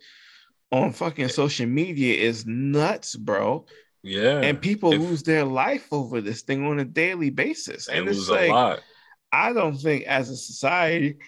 on 0.71 0.91
fucking 0.91 1.29
social 1.29 1.65
media 1.65 2.15
is 2.21 2.45
nuts, 2.45 3.15
bro. 3.15 3.65
yeah 4.03 4.39
And 4.41 4.61
people 4.61 4.93
If- 4.93 5.01
lose 5.01 5.23
their 5.23 5.43
life 5.45 5.87
over 5.91 6.21
this 6.21 6.41
thing 6.43 6.65
on 6.67 6.79
a 6.79 6.85
daily 6.85 7.29
basis. 7.31 7.87
And 7.87 8.07
it's 8.07 8.17
lose 8.17 8.29
like 8.29 8.49
a 8.49 8.53
lot 8.53 8.79
I 9.31 9.53
don't 9.53 9.75
think 9.75 10.03
as 10.05 10.29
a 10.29 10.35
society. 10.37 11.17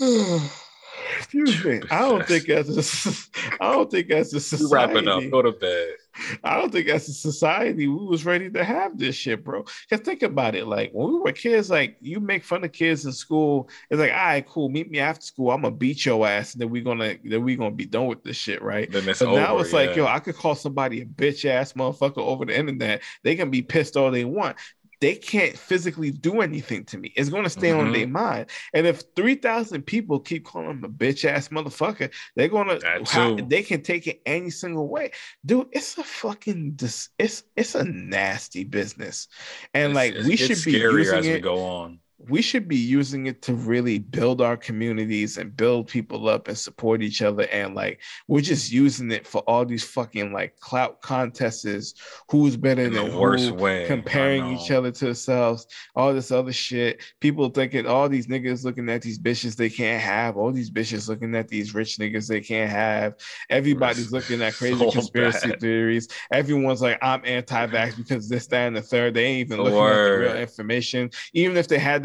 Excuse 1.16 1.64
me. 1.64 1.80
I 1.90 2.00
don't 2.00 2.26
think 2.26 2.48
as 2.48 2.68
a, 2.68 3.54
I 3.60 3.72
don't 3.72 3.90
think 3.90 4.10
as 4.10 4.32
a 4.34 4.40
society. 4.40 4.74
wrap 4.74 4.90
it 5.02 5.08
up 5.08 5.22
go 5.30 5.42
to 5.42 5.52
bed 5.52 5.94
I 6.42 6.56
don't 6.56 6.72
think 6.72 6.88
as 6.88 7.08
a 7.08 7.12
society 7.12 7.86
we 7.86 8.06
was 8.06 8.24
ready 8.24 8.50
to 8.50 8.64
have 8.64 8.98
this 8.98 9.14
shit, 9.14 9.44
bro. 9.44 9.64
Cause 9.88 10.00
think 10.00 10.22
about 10.22 10.54
it, 10.54 10.66
like 10.66 10.90
when 10.92 11.12
we 11.12 11.20
were 11.20 11.32
kids, 11.32 11.70
like 11.70 11.96
you 12.00 12.20
make 12.20 12.44
fun 12.44 12.64
of 12.64 12.72
kids 12.72 13.04
in 13.04 13.12
school, 13.12 13.68
it's 13.90 14.00
like, 14.00 14.12
all 14.12 14.16
right, 14.16 14.46
cool, 14.46 14.68
meet 14.68 14.90
me 14.90 14.98
after 14.98 15.24
school. 15.24 15.50
I'm 15.50 15.62
gonna 15.62 15.74
beat 15.74 16.04
your 16.04 16.26
ass, 16.26 16.54
and 16.54 16.62
then 16.62 16.70
we're 16.70 16.82
gonna 16.82 17.16
then 17.24 17.44
we 17.44 17.56
gonna 17.56 17.70
be 17.70 17.86
done 17.86 18.06
with 18.06 18.22
this 18.24 18.36
shit, 18.36 18.62
right? 18.62 18.90
then 18.90 19.08
it's 19.08 19.20
But 19.20 19.28
over 19.28 19.40
now 19.40 19.58
it's 19.58 19.72
like, 19.72 19.94
yo, 19.94 20.06
I 20.06 20.18
could 20.18 20.36
call 20.36 20.54
somebody 20.54 21.02
a 21.02 21.06
bitch 21.06 21.44
ass 21.44 21.74
motherfucker 21.74 22.18
over 22.18 22.44
the 22.44 22.58
internet. 22.58 23.02
They 23.22 23.36
can 23.36 23.50
be 23.50 23.62
pissed 23.62 23.96
all 23.96 24.10
they 24.10 24.24
want. 24.24 24.56
They 25.00 25.14
can't 25.14 25.56
physically 25.56 26.10
do 26.10 26.40
anything 26.40 26.84
to 26.86 26.98
me. 26.98 27.12
It's 27.16 27.28
going 27.28 27.44
to 27.44 27.50
stay 27.50 27.70
mm-hmm. 27.70 27.86
on 27.86 27.92
their 27.92 28.06
mind. 28.08 28.46
And 28.74 28.86
if 28.86 29.02
3,000 29.16 29.82
people 29.82 30.20
keep 30.20 30.44
calling 30.44 30.70
him 30.70 30.84
a 30.84 30.88
bitch 30.88 31.24
ass 31.24 31.48
motherfucker, 31.48 32.12
they're 32.34 32.48
going 32.48 32.68
to, 32.68 33.46
they 33.48 33.62
can 33.62 33.82
take 33.82 34.06
it 34.06 34.20
any 34.26 34.50
single 34.50 34.88
way. 34.88 35.12
Dude, 35.44 35.68
it's 35.72 35.96
a 35.98 36.04
fucking, 36.04 36.78
it's, 37.18 37.42
it's 37.56 37.74
a 37.74 37.84
nasty 37.84 38.64
business. 38.64 39.28
And 39.74 39.92
it's, 39.92 39.94
like, 39.94 40.14
we 40.26 40.36
should 40.36 40.64
be 40.64 40.78
using 40.78 41.24
it. 41.24 41.42
go 41.42 41.64
on 41.64 42.00
we 42.18 42.42
should 42.42 42.66
be 42.66 42.76
using 42.76 43.26
it 43.26 43.42
to 43.42 43.54
really 43.54 44.00
build 44.00 44.40
our 44.40 44.56
communities 44.56 45.38
and 45.38 45.56
build 45.56 45.86
people 45.86 46.28
up 46.28 46.48
and 46.48 46.58
support 46.58 47.00
each 47.00 47.22
other. 47.22 47.44
And 47.52 47.76
like 47.76 48.00
we're 48.26 48.40
just 48.40 48.72
using 48.72 49.12
it 49.12 49.24
for 49.24 49.40
all 49.42 49.64
these 49.64 49.84
fucking 49.84 50.32
like 50.32 50.58
clout 50.58 51.00
contests. 51.00 51.94
Who's 52.28 52.56
better 52.56 52.82
In 52.82 52.92
than 52.92 53.10
the 53.12 53.16
worst 53.18 53.52
way 53.52 53.86
comparing 53.86 54.46
each 54.56 54.72
other 54.72 54.90
to 54.90 55.04
themselves. 55.06 55.68
All 55.94 56.12
this 56.12 56.32
other 56.32 56.52
shit. 56.52 57.02
People 57.20 57.50
thinking 57.50 57.86
all 57.86 58.08
these 58.08 58.26
niggas 58.26 58.64
looking 58.64 58.88
at 58.90 59.00
these 59.00 59.18
bitches 59.18 59.54
they 59.54 59.70
can't 59.70 60.02
have. 60.02 60.36
All 60.36 60.50
these 60.50 60.70
bitches 60.72 61.08
looking 61.08 61.36
at 61.36 61.46
these 61.46 61.72
rich 61.72 61.98
niggas 61.98 62.26
they 62.26 62.40
can't 62.40 62.70
have. 62.70 63.14
Everybody's 63.48 64.10
looking 64.10 64.42
at 64.42 64.54
crazy 64.58 64.76
so 64.78 64.90
conspiracy 64.90 65.50
bad. 65.50 65.60
theories. 65.60 66.08
Everyone's 66.32 66.82
like 66.82 66.98
i'm 67.00 67.22
anti-vax 67.24 67.96
because 67.96 68.28
this 68.28 68.48
that 68.48 68.66
and 68.66 68.76
the 68.76 68.82
third. 68.82 69.14
They 69.14 69.24
ain't 69.24 69.46
even 69.46 69.62
looking 69.62 69.78
Word. 69.78 70.24
at 70.24 70.28
the 70.28 70.32
real 70.34 70.42
information. 70.42 71.10
Even 71.32 71.56
if 71.56 71.68
they 71.68 71.78
had 71.78 72.02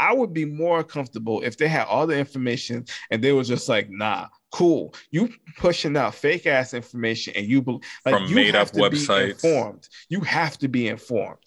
I 0.00 0.12
would 0.12 0.32
be 0.32 0.44
more 0.44 0.82
comfortable 0.82 1.42
if 1.42 1.56
they 1.56 1.68
had 1.68 1.86
all 1.86 2.06
the 2.06 2.16
information 2.16 2.84
and 3.10 3.22
they 3.22 3.32
were 3.32 3.44
just 3.44 3.68
like, 3.68 3.90
nah, 3.90 4.28
cool. 4.52 4.94
You 5.10 5.28
pushing 5.58 5.96
out 5.96 6.14
fake 6.14 6.46
ass 6.46 6.74
information 6.74 7.34
and 7.36 7.46
you 7.46 7.62
like 8.04 8.14
from 8.14 8.26
you 8.26 8.34
made 8.34 8.54
have 8.54 8.68
up 8.68 8.74
to 8.74 8.80
websites. 8.80 9.24
Be 9.42 9.48
informed. 9.48 9.88
You 10.08 10.20
have 10.20 10.58
to 10.58 10.68
be 10.68 10.88
informed. 10.88 11.38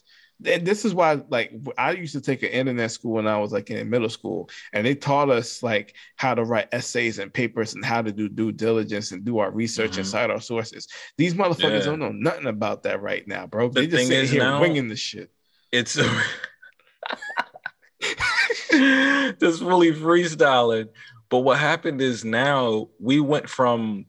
And 0.46 0.66
this 0.66 0.86
is 0.86 0.94
why, 0.94 1.22
like, 1.30 1.52
I 1.78 1.92
used 1.92 2.14
to 2.14 2.22
take 2.22 2.44
an 2.44 2.50
internet 2.50 2.92
school 2.92 3.14
when 3.14 3.28
I 3.28 3.38
was 3.38 3.52
like 3.52 3.70
in 3.72 3.90
middle 3.90 4.08
school, 4.08 4.50
and 4.72 4.86
they 4.86 4.96
taught 4.96 5.30
us 5.30 5.62
like 5.62 5.96
how 6.16 6.34
to 6.34 6.46
write 6.46 6.70
essays 6.72 7.20
and 7.20 7.34
papers 7.34 7.74
and 7.74 7.84
how 7.84 8.02
to 8.02 8.12
do 8.14 8.30
due 8.30 8.54
diligence 8.54 9.12
and 9.12 9.26
do 9.26 9.40
our 9.40 9.52
research 9.52 9.92
mm-hmm. 9.92 10.00
inside 10.00 10.32
our 10.32 10.40
sources. 10.40 10.88
These 11.18 11.34
motherfuckers 11.34 11.80
yeah. 11.80 11.86
don't 11.86 12.00
know 12.00 12.14
nothing 12.14 12.48
about 12.48 12.84
that 12.84 13.02
right 13.02 13.28
now, 13.28 13.48
bro. 13.48 13.68
The 13.68 13.82
they 13.82 13.88
just 13.88 14.08
sitting 14.08 14.32
here 14.32 14.44
now, 14.44 14.62
winging 14.62 14.88
the 14.88 14.96
shit. 14.96 15.30
It's 15.74 16.00
just 19.40 19.60
fully 19.62 19.92
freestyling. 19.94 20.90
But 21.30 21.40
what 21.40 21.60
happened 21.60 22.02
is 22.02 22.26
now 22.26 22.90
we 23.00 23.20
went 23.20 23.50
from 23.50 24.06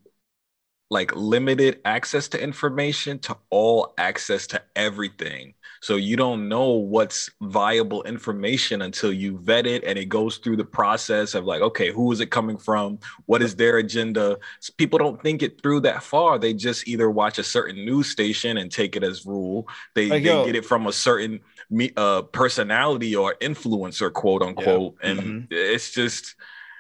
like 0.91 1.15
limited 1.15 1.81
access 1.85 2.29
to 2.29 2.43
information 2.43 3.19
to 3.21 3.37
all 3.51 3.95
access 3.99 4.47
to 4.49 4.63
everything. 4.75 5.55
So 5.81 5.97
you 5.97 6.17
don't 6.17 6.49
know 6.49 6.73
what's 6.73 7.31
viable 7.41 8.03
information 8.03 8.83
until 8.83 9.13
you 9.13 9.39
vet 9.39 9.67
it 9.67 9.83
and 9.85 9.99
it 9.99 10.11
goes 10.11 10.37
through 10.37 10.57
the 10.57 10.65
process 10.65 11.35
of 11.35 11.45
like, 11.45 11.63
okay, 11.63 11.91
who 11.91 12.13
is 12.13 12.21
it 12.21 12.31
coming 12.31 12.59
from? 12.59 12.99
What 13.25 13.41
is 13.43 13.57
their 13.57 13.79
agenda? 13.79 14.39
So 14.61 14.73
people 14.77 14.99
don't 14.99 15.23
think 15.23 15.43
it 15.43 15.63
through 15.63 15.81
that 15.81 16.03
far. 16.03 16.39
They 16.39 16.53
just 16.53 16.87
either 16.87 17.11
watch 17.11 17.39
a 17.39 17.45
certain 17.45 17.85
news 17.85 18.11
station 18.11 18.59
and 18.59 18.71
take 18.71 18.95
it 18.95 19.03
as 19.03 19.25
rule. 19.25 19.67
They, 19.95 20.09
like, 20.09 20.23
they 20.23 20.45
get 20.45 20.55
it 20.55 20.67
from 20.67 20.87
a 20.87 20.93
certain 20.93 21.41
me 21.71 21.93
uh 21.97 22.23
personality 22.23 23.17
or 23.17 23.37
influencer, 23.41 24.13
quote 24.13 24.43
unquote. 24.43 24.97
Yeah. 25.03 25.11
And 25.11 25.21
mm-hmm. 25.21 25.45
it's 25.51 25.93
just 25.93 26.35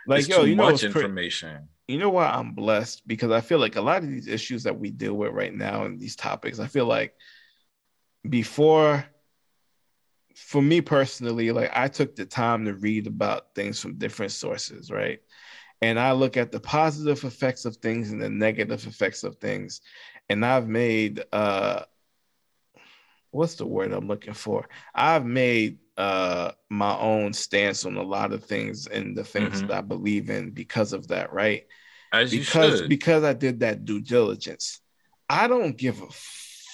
like 0.06 0.20
it's 0.20 0.28
yo, 0.28 0.44
too 0.44 0.56
much 0.56 0.84
information. 0.84 1.68
you 1.88 1.98
know 1.98 2.10
why 2.10 2.26
I'm 2.26 2.52
blessed? 2.52 3.06
Because 3.06 3.30
I 3.30 3.40
feel 3.40 3.58
like 3.58 3.76
a 3.76 3.80
lot 3.80 4.02
of 4.02 4.08
these 4.08 4.28
issues 4.28 4.64
that 4.64 4.78
we 4.78 4.90
deal 4.90 5.14
with 5.14 5.32
right 5.32 5.54
now 5.54 5.84
and 5.84 5.98
these 5.98 6.16
topics, 6.16 6.58
I 6.58 6.66
feel 6.66 6.86
like 6.86 7.14
before 8.28 9.04
for 10.34 10.62
me 10.62 10.80
personally, 10.80 11.50
like 11.50 11.70
I 11.74 11.88
took 11.88 12.16
the 12.16 12.24
time 12.24 12.64
to 12.64 12.74
read 12.74 13.06
about 13.06 13.54
things 13.54 13.80
from 13.80 13.98
different 13.98 14.32
sources, 14.32 14.90
right? 14.90 15.20
And 15.82 15.98
I 15.98 16.12
look 16.12 16.36
at 16.36 16.52
the 16.52 16.60
positive 16.60 17.24
effects 17.24 17.64
of 17.64 17.76
things 17.76 18.10
and 18.10 18.20
the 18.20 18.30
negative 18.30 18.86
effects 18.86 19.24
of 19.24 19.36
things. 19.36 19.80
And 20.28 20.44
I've 20.44 20.68
made 20.68 21.22
uh 21.32 21.84
what's 23.32 23.54
the 23.54 23.66
word 23.66 23.92
I'm 23.92 24.08
looking 24.08 24.34
for? 24.34 24.68
I've 24.94 25.26
made 25.26 25.78
uh 25.96 26.52
my 26.68 26.96
own 26.98 27.32
stance 27.32 27.84
on 27.84 27.96
a 27.96 28.02
lot 28.02 28.32
of 28.32 28.44
things 28.44 28.86
and 28.86 29.16
the 29.16 29.24
things 29.24 29.58
mm-hmm. 29.58 29.68
that 29.68 29.78
I 29.78 29.82
believe 29.82 30.30
in 30.30 30.50
because 30.50 30.92
of 30.92 31.08
that, 31.08 31.32
right? 31.32 31.66
As 32.12 32.30
because 32.30 32.82
because 32.82 33.24
I 33.24 33.32
did 33.32 33.60
that 33.60 33.84
due 33.84 34.00
diligence. 34.00 34.80
I 35.28 35.46
don't 35.46 35.76
give 35.76 36.02
a 36.02 36.08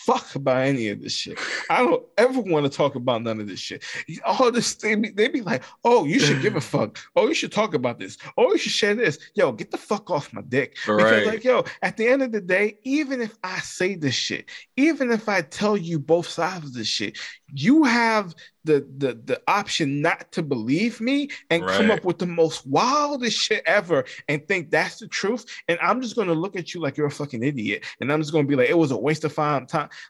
fuck 0.07 0.37
about 0.37 0.59
any 0.59 0.89
of 0.89 1.03
this 1.03 1.13
shit. 1.13 1.39
I 1.69 1.79
don't 1.79 2.05
ever 2.17 2.41
want 2.41 2.65
to 2.65 2.71
talk 2.71 2.95
about 2.95 3.25
none 3.25 3.41
of 3.41 3.49
this 3.49 3.59
shit. 3.59 3.85
All 4.25 4.53
this 4.53 4.75
they 4.77 4.95
be, 4.95 5.11
they 5.11 5.27
be 5.27 5.41
like, 5.41 5.65
oh, 5.85 6.05
you 6.05 6.21
should 6.21 6.41
give 6.43 6.55
a 6.55 6.61
fuck. 6.73 6.99
Oh, 7.17 7.27
you 7.27 7.35
should 7.35 7.51
talk 7.51 7.75
about 7.75 7.99
this. 7.99 8.17
Oh, 8.37 8.53
you 8.53 8.59
should 8.59 8.73
share 8.73 8.95
this. 8.95 9.19
Yo, 9.35 9.51
get 9.51 9.73
the 9.73 9.79
fuck 9.79 10.09
off 10.11 10.33
my 10.33 10.43
dick. 10.43 10.77
Right. 10.87 10.97
Because 10.97 11.27
like, 11.27 11.45
yo, 11.45 11.65
at 11.83 11.97
the 11.97 12.07
end 12.07 12.23
of 12.23 12.31
the 12.31 12.41
day, 12.41 12.79
even 12.85 13.21
if 13.21 13.37
I 13.43 13.59
say 13.59 13.97
this 13.97 14.15
shit, 14.15 14.49
even 14.77 15.11
if 15.11 15.29
I 15.29 15.43
tell 15.43 15.77
you 15.77 15.99
both 15.99 16.29
sides 16.29 16.67
of 16.67 16.73
this 16.73 16.87
shit, 16.87 17.19
you 17.53 17.85
have 17.85 18.35
the 18.65 18.87
the 18.99 19.15
the 19.25 19.41
option 19.47 20.03
not 20.03 20.33
to 20.33 20.43
believe 20.43 21.01
me 21.01 21.29
and 21.51 21.65
right. 21.65 21.77
come 21.77 21.91
up 21.91 22.05
with 22.05 22.19
the 22.19 22.27
most 22.27 22.67
wildest 22.67 23.39
shit 23.39 23.63
ever 23.65 24.05
and 24.29 24.47
think 24.49 24.71
that's 24.71 24.99
the 24.99 25.07
truth. 25.07 25.45
And 25.69 25.79
i'm 25.81 26.01
just 26.01 26.17
going 26.17 26.29
to 26.29 26.35
look 26.35 26.57
at 26.57 26.75
you 26.75 26.81
like 26.81 26.97
you're 26.97 27.07
a 27.07 27.11
fucking 27.11 27.43
idiot. 27.43 27.85
And 28.01 28.13
i'm 28.13 28.21
just 28.21 28.33
going 28.33 28.45
to 28.45 28.49
be 28.49 28.57
like 28.57 28.69
it 28.69 28.77
was 28.77 28.91
a 28.91 28.97
waste 28.97 29.25
of 29.25 29.35
time. 29.35 29.67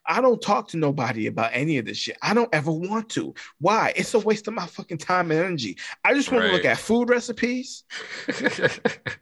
I 0.07 0.21
don't 0.21 0.41
talk 0.41 0.69
to 0.69 0.79
nobody 0.79 1.27
about 1.27 1.51
any 1.53 1.79
of 1.79 1.85
this 1.85 1.99
shit. 1.99 2.17
I 2.23 2.33
don't 2.33 2.53
ever 2.55 2.73
want 2.73 3.11
to. 3.11 3.35
Why? 3.61 3.93
It's 3.95 4.15
a 4.15 4.19
waste 4.19 4.49
of 4.49 4.55
my 4.55 4.67
fucking 4.67 4.99
time 4.99 5.31
and 5.31 5.41
energy. 5.41 5.77
I 6.05 6.15
just 6.15 6.33
want 6.33 6.45
right. 6.45 6.51
to 6.51 6.57
look 6.57 6.65
at 6.65 6.79
food 6.79 7.11
recipes. 7.11 7.85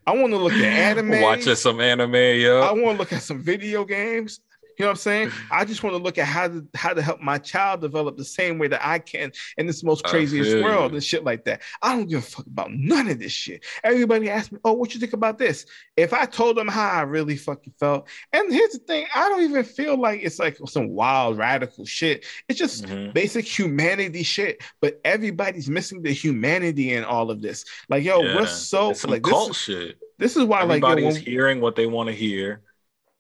I 0.07 0.15
want 0.15 0.33
to 0.33 0.39
look 0.39 0.53
at 0.53 0.63
anime 0.63 1.21
watching 1.21 1.55
some 1.55 1.81
anime 1.81 2.15
yo 2.15 2.61
i 2.61 2.73
want 2.73 2.97
to 2.97 2.99
look 2.99 3.13
at 3.13 3.23
some 3.23 3.41
video 3.41 3.85
games 3.85 4.41
you 4.79 4.85
know 4.85 4.87
what 4.87 4.93
I'm 4.93 4.97
saying? 4.97 5.31
I 5.51 5.65
just 5.65 5.83
want 5.83 5.95
to 5.97 6.03
look 6.03 6.19
at 6.19 6.27
how 6.27 6.49
to 6.49 6.67
how 6.75 6.93
to 6.93 7.03
help 7.03 7.21
my 7.21 7.39
child 7.39 7.81
develop 7.81 8.17
the 8.17 8.25
same 8.25 8.59
way 8.59 8.69
that 8.69 8.87
I 8.87 8.99
can 8.99 9.33
in 9.57 9.67
this 9.67 9.85
most 9.85 10.05
craziest 10.05 10.63
world 10.63 10.93
and 10.93 11.03
shit 11.03 11.25
like 11.25 11.45
that. 11.45 11.63
I 11.83 11.95
don't 11.95 12.09
give 12.09 12.21
a 12.21 12.23
fuck 12.23 12.47
about 12.47 12.73
none 12.73 13.09
of 13.09 13.19
this 13.19 13.33
shit. 13.33 13.65
Everybody 13.85 14.31
asks 14.31 14.53
me, 14.53 14.59
"Oh, 14.65 14.73
what 14.73 14.95
you 14.95 15.01
think 15.01 15.13
about 15.13 15.39
this?" 15.39 15.67
If 15.97 16.13
I 16.13 16.27
told 16.27 16.57
them 16.57 16.69
how 16.69 16.89
I 16.89 17.03
really 17.03 17.37
fucking 17.37 17.75
felt, 17.79 18.09
and 18.33 18.53
here's 18.53 18.73
the 18.73 18.79
thing, 18.81 19.07
I 19.15 19.29
don't 19.29 19.43
even 19.43 19.65
feel 19.65 19.97
like 19.97 20.21
it's 20.23 20.39
like 20.39 20.59
some 20.67 20.89
wild 20.89 21.39
radical 21.39 21.85
shit. 21.85 22.25
It's 22.49 22.59
just 22.59 22.85
mm-hmm. 22.85 23.13
basic 23.13 23.47
humanity 23.47 24.23
shit. 24.23 24.63
But 24.81 25.01
everybody's 25.05 25.69
missing 25.69 26.03
the 26.03 26.13
humanity 26.13 26.93
in 26.93 27.05
all 27.05 27.31
of 27.31 27.43
this. 27.43 27.65
Like, 27.89 28.05
yo, 28.05 28.23
yeah. 28.23 28.37
we're 28.37 28.47
so 28.47 28.93
like 29.07 29.23
cult 29.23 29.49
this 29.49 29.57
is, 29.57 29.63
shit. 29.63 29.99
This 30.19 30.37
is 30.37 30.45
why 30.45 30.63
everybody's 30.63 31.05
like 31.05 31.15
yo, 31.15 31.19
when, 31.19 31.23
hearing 31.23 31.61
what 31.61 31.77
they 31.77 31.87
want 31.87 32.09
to 32.09 32.15
hear 32.15 32.63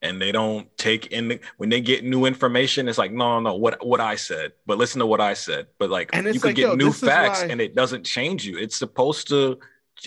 and 0.04 0.20
they 0.20 0.30
don't 0.30 0.68
take 0.76 1.06
in 1.06 1.28
the, 1.28 1.40
when 1.56 1.70
they 1.70 1.80
get 1.80 2.04
new 2.04 2.26
information 2.26 2.86
it's 2.88 2.98
like 2.98 3.10
no 3.10 3.40
no 3.40 3.50
no 3.50 3.54
what 3.56 3.84
what 3.84 4.00
i 4.00 4.14
said 4.14 4.52
but 4.66 4.78
listen 4.78 5.00
to 5.00 5.06
what 5.06 5.20
i 5.20 5.34
said. 5.34 5.66
But 5.78 5.90
like 5.90 6.14
you 6.14 6.22
can 6.22 6.40
like, 6.42 6.56
get 6.56 6.76
new 6.76 6.92
facts 6.92 7.40
why... 7.40 7.48
and 7.48 7.60
it 7.60 7.74
doesn't 7.74 8.04
change 8.04 8.46
you. 8.46 8.58
It's 8.58 8.76
supposed 8.76 9.28
to 9.28 9.58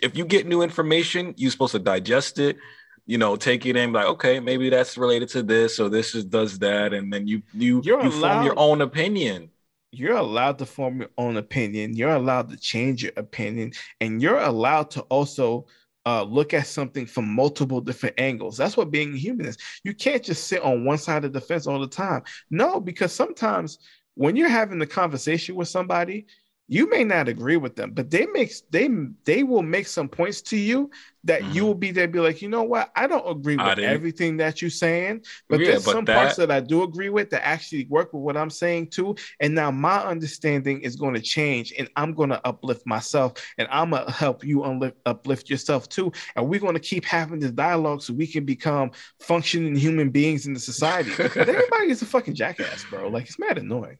if 0.01 0.15
you 0.17 0.25
get 0.25 0.47
new 0.47 0.61
information 0.61 1.33
you're 1.37 1.51
supposed 1.51 1.71
to 1.71 1.79
digest 1.79 2.39
it 2.39 2.57
you 3.05 3.17
know 3.17 3.35
take 3.35 3.65
it 3.65 3.75
in 3.75 3.93
like 3.93 4.05
okay 4.05 4.39
maybe 4.39 4.69
that's 4.69 4.97
related 4.97 5.29
to 5.29 5.41
this 5.41 5.79
or 5.79 5.89
this 5.89 6.13
is, 6.13 6.25
does 6.25 6.59
that 6.59 6.93
and 6.93 7.11
then 7.11 7.25
you 7.27 7.41
you 7.53 7.81
you're 7.83 8.03
you 8.03 8.09
allowed, 8.09 8.33
form 8.33 8.45
your 8.45 8.59
own 8.59 8.81
opinion. 8.81 9.49
You're 9.91 10.17
allowed 10.17 10.59
to 10.59 10.65
form 10.65 10.99
your 10.99 11.09
own 11.17 11.37
opinion. 11.37 11.95
You're 11.95 12.11
allowed 12.11 12.49
to 12.49 12.57
change 12.57 13.03
your 13.03 13.13
opinion 13.15 13.71
and 14.01 14.21
you're 14.21 14.39
allowed 14.39 14.91
to 14.91 15.01
also 15.03 15.65
uh, 16.07 16.23
look 16.23 16.53
at 16.53 16.65
something 16.65 17.05
from 17.05 17.27
multiple 17.27 17.81
different 17.81 18.17
angles. 18.17 18.55
That's 18.55 18.77
what 18.77 18.91
being 18.91 19.13
human 19.13 19.45
is. 19.45 19.57
You 19.83 19.93
can't 19.93 20.23
just 20.23 20.47
sit 20.47 20.61
on 20.61 20.85
one 20.85 20.97
side 20.97 21.25
of 21.25 21.33
the 21.33 21.41
fence 21.41 21.67
all 21.67 21.81
the 21.81 21.87
time. 21.87 22.23
No, 22.49 22.79
because 22.79 23.11
sometimes 23.11 23.79
when 24.15 24.37
you're 24.37 24.47
having 24.47 24.79
the 24.79 24.87
conversation 24.87 25.55
with 25.55 25.67
somebody, 25.67 26.27
you 26.69 26.89
may 26.89 27.03
not 27.03 27.29
agree 27.29 27.55
with 27.57 27.75
them, 27.75 27.91
but 27.91 28.11
they 28.11 28.25
make 28.27 28.51
they 28.71 28.89
they 29.23 29.43
will 29.43 29.61
make 29.61 29.87
some 29.87 30.09
points 30.09 30.41
to 30.41 30.57
you 30.57 30.89
that 31.23 31.41
mm-hmm. 31.41 31.51
you 31.53 31.65
will 31.65 31.75
be 31.75 31.91
there, 31.91 32.07
be 32.07 32.19
like, 32.19 32.41
you 32.41 32.49
know 32.49 32.63
what, 32.63 32.91
I 32.95 33.07
don't 33.07 33.29
agree 33.29 33.57
with 33.57 33.79
everything 33.79 34.37
that 34.37 34.61
you're 34.61 34.71
saying, 34.71 35.25
but 35.49 35.59
yeah, 35.59 35.71
there's 35.71 35.85
but 35.85 35.91
some 35.91 36.05
that... 36.05 36.15
parts 36.15 36.35
that 36.37 36.51
I 36.51 36.59
do 36.59 36.83
agree 36.83 37.09
with 37.09 37.29
that 37.31 37.45
actually 37.45 37.85
work 37.85 38.13
with 38.13 38.21
what 38.21 38.37
I'm 38.37 38.49
saying 38.49 38.87
too. 38.87 39.15
And 39.39 39.55
now 39.55 39.71
my 39.71 39.97
understanding 40.03 40.81
is 40.81 40.95
going 40.95 41.13
to 41.13 41.21
change, 41.21 41.73
and 41.77 41.89
I'm 41.95 42.13
going 42.13 42.29
to 42.29 42.45
uplift 42.45 42.85
myself, 42.85 43.33
and 43.57 43.67
I'm 43.71 43.91
gonna 43.91 44.11
help 44.11 44.43
you 44.43 44.59
unlift, 44.59 44.95
uplift 45.05 45.49
yourself 45.49 45.87
too. 45.87 46.11
And 46.35 46.49
we're 46.49 46.59
going 46.59 46.75
to 46.75 46.79
keep 46.79 47.05
having 47.05 47.39
this 47.39 47.51
dialogue 47.51 48.01
so 48.01 48.13
we 48.13 48.27
can 48.27 48.45
become 48.45 48.91
functioning 49.19 49.75
human 49.75 50.09
beings 50.09 50.47
in 50.47 50.53
the 50.53 50.59
society. 50.59 51.11
but 51.15 51.35
everybody 51.37 51.89
is 51.89 52.01
a 52.01 52.05
fucking 52.05 52.35
jackass, 52.35 52.85
bro. 52.89 53.07
Like 53.09 53.25
it's 53.25 53.39
mad 53.39 53.57
annoying 53.57 53.99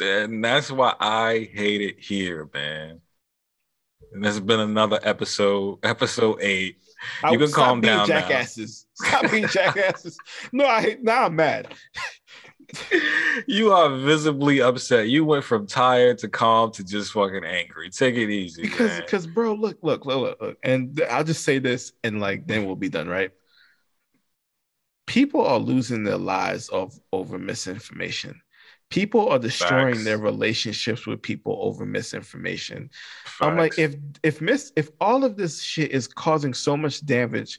and 0.00 0.44
that's 0.44 0.70
why 0.70 0.94
I 0.98 1.48
hate 1.52 1.80
it 1.80 2.00
here, 2.00 2.48
man. 2.52 3.00
And 4.12 4.24
this 4.24 4.34
has 4.34 4.40
been 4.40 4.60
another 4.60 5.00
episode, 5.02 5.78
episode 5.82 6.38
eight. 6.40 6.78
You 7.22 7.28
I, 7.28 7.36
can 7.36 7.52
calm 7.52 7.80
down. 7.80 8.06
Jackasses. 8.06 8.86
Now. 9.02 9.08
Stop 9.08 9.30
being 9.30 9.48
jackasses. 9.48 10.16
No, 10.52 10.66
I 10.66 10.96
now 11.02 11.24
I'm 11.24 11.36
mad. 11.36 11.74
you 13.46 13.72
are 13.72 13.96
visibly 13.96 14.60
upset. 14.60 15.08
You 15.08 15.24
went 15.24 15.44
from 15.44 15.66
tired 15.66 16.18
to 16.18 16.28
calm 16.28 16.72
to 16.72 16.84
just 16.84 17.12
fucking 17.12 17.44
angry. 17.44 17.90
Take 17.90 18.16
it 18.16 18.30
easy, 18.30 18.62
because 18.62 18.90
man. 18.90 19.00
because 19.02 19.26
bro, 19.26 19.54
look, 19.54 19.78
look, 19.82 20.06
look, 20.06 20.20
look, 20.20 20.40
look, 20.40 20.58
and 20.62 21.00
I'll 21.10 21.24
just 21.24 21.44
say 21.44 21.58
this, 21.58 21.92
and 22.02 22.20
like 22.20 22.46
then 22.46 22.64
we'll 22.64 22.76
be 22.76 22.88
done, 22.88 23.08
right? 23.08 23.30
People 25.06 25.46
are 25.46 25.58
losing 25.58 26.02
their 26.02 26.18
lives 26.18 26.68
of 26.68 26.98
over 27.12 27.38
misinformation. 27.38 28.40
People 28.90 29.28
are 29.28 29.38
destroying 29.38 29.94
Facts. 29.94 30.04
their 30.04 30.18
relationships 30.18 31.06
with 31.06 31.20
people 31.20 31.58
over 31.60 31.84
misinformation. 31.84 32.88
I'm 33.40 33.56
like, 33.56 33.78
if 33.78 33.96
if 34.22 34.40
miss 34.40 34.72
if 34.76 34.90
all 35.00 35.24
of 35.24 35.36
this 35.36 35.60
shit 35.60 35.90
is 35.90 36.06
causing 36.06 36.54
so 36.54 36.76
much 36.76 37.04
damage 37.04 37.58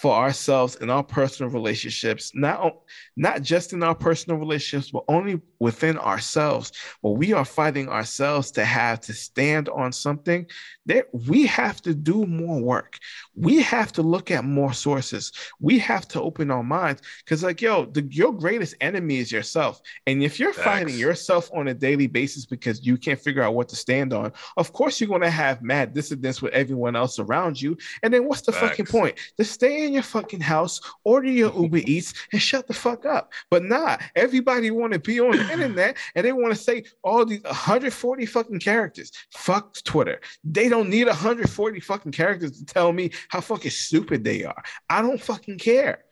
for 0.00 0.14
ourselves 0.14 0.76
and 0.76 0.90
our 0.90 1.02
personal 1.02 1.50
relationships, 1.50 2.32
not 2.34 2.76
not 3.16 3.42
just 3.42 3.72
in 3.72 3.82
our 3.82 3.94
personal 3.94 4.38
relationships, 4.38 4.90
but 4.92 5.04
only 5.08 5.40
within 5.58 5.98
ourselves, 5.98 6.72
where 7.00 7.12
we 7.12 7.32
are 7.32 7.44
fighting 7.44 7.88
ourselves 7.88 8.50
to 8.52 8.64
have 8.64 9.00
to 9.00 9.12
stand 9.12 9.68
on 9.68 9.92
something, 9.92 10.46
that 10.86 11.06
we 11.12 11.44
have 11.46 11.82
to 11.82 11.94
do 11.94 12.24
more 12.24 12.62
work. 12.62 12.98
We 13.34 13.62
have 13.62 13.92
to 13.92 14.02
look 14.02 14.30
at 14.30 14.44
more 14.44 14.72
sources. 14.72 15.32
We 15.60 15.78
have 15.78 16.06
to 16.08 16.20
open 16.20 16.50
our 16.50 16.62
minds 16.62 17.02
because, 17.24 17.42
like, 17.42 17.60
yo, 17.60 17.86
the, 17.86 18.02
your 18.10 18.32
greatest 18.32 18.74
enemy 18.80 19.18
is 19.18 19.32
yourself. 19.32 19.80
And 20.06 20.22
if 20.22 20.38
you're 20.38 20.52
fighting 20.52 20.98
yourself 20.98 21.50
on 21.54 21.68
a 21.68 21.74
daily 21.74 22.06
basis 22.06 22.46
because 22.46 22.84
you 22.84 22.96
can't 22.96 23.20
figure 23.20 23.42
out 23.42 23.54
what 23.54 23.68
to 23.70 23.76
stand 23.76 24.12
on, 24.12 24.32
of 24.56 24.72
course 24.72 25.00
you're 25.00 25.08
going 25.08 25.20
to 25.22 25.30
have 25.30 25.62
mad 25.62 25.94
dissidence 25.94 26.42
with 26.42 26.52
everyone 26.52 26.96
else 26.96 27.18
around 27.18 27.60
you. 27.60 27.76
And 28.02 28.12
then 28.12 28.26
what's 28.26 28.42
the 28.42 28.52
fucking 28.52 28.86
point? 28.86 29.18
Just 29.36 29.52
stay 29.52 29.84
in 29.84 29.92
your 29.92 30.02
fucking 30.02 30.40
house, 30.40 30.80
order 31.04 31.28
your 31.28 31.52
Uber 31.60 31.78
Eats, 31.86 32.14
and 32.32 32.40
shut 32.40 32.66
the 32.66 32.74
fuck 32.74 33.06
up. 33.06 33.32
But 33.50 33.64
nah, 33.64 33.98
everybody 34.16 34.70
want 34.70 34.92
to 34.92 34.98
be 34.98 35.20
on 35.20 35.36
the 35.36 35.52
internet 35.52 35.96
and 36.14 36.24
they 36.24 36.32
want 36.32 36.54
to 36.54 36.60
say 36.60 36.84
all 37.02 37.24
these 37.24 37.42
140 37.42 38.26
fucking 38.26 38.60
characters. 38.60 39.12
Fuck 39.30 39.82
Twitter. 39.84 40.20
They 40.44 40.68
don't 40.68 40.90
need 40.90 41.06
140 41.06 41.80
fucking 41.80 42.12
characters 42.12 42.58
to 42.58 42.64
tell 42.64 42.92
me 42.92 43.10
how 43.30 43.40
fucking 43.40 43.70
stupid 43.70 44.24
they 44.24 44.44
are. 44.44 44.62
I 44.88 45.02
don't 45.02 45.20
fucking 45.20 45.58
care. 45.58 46.04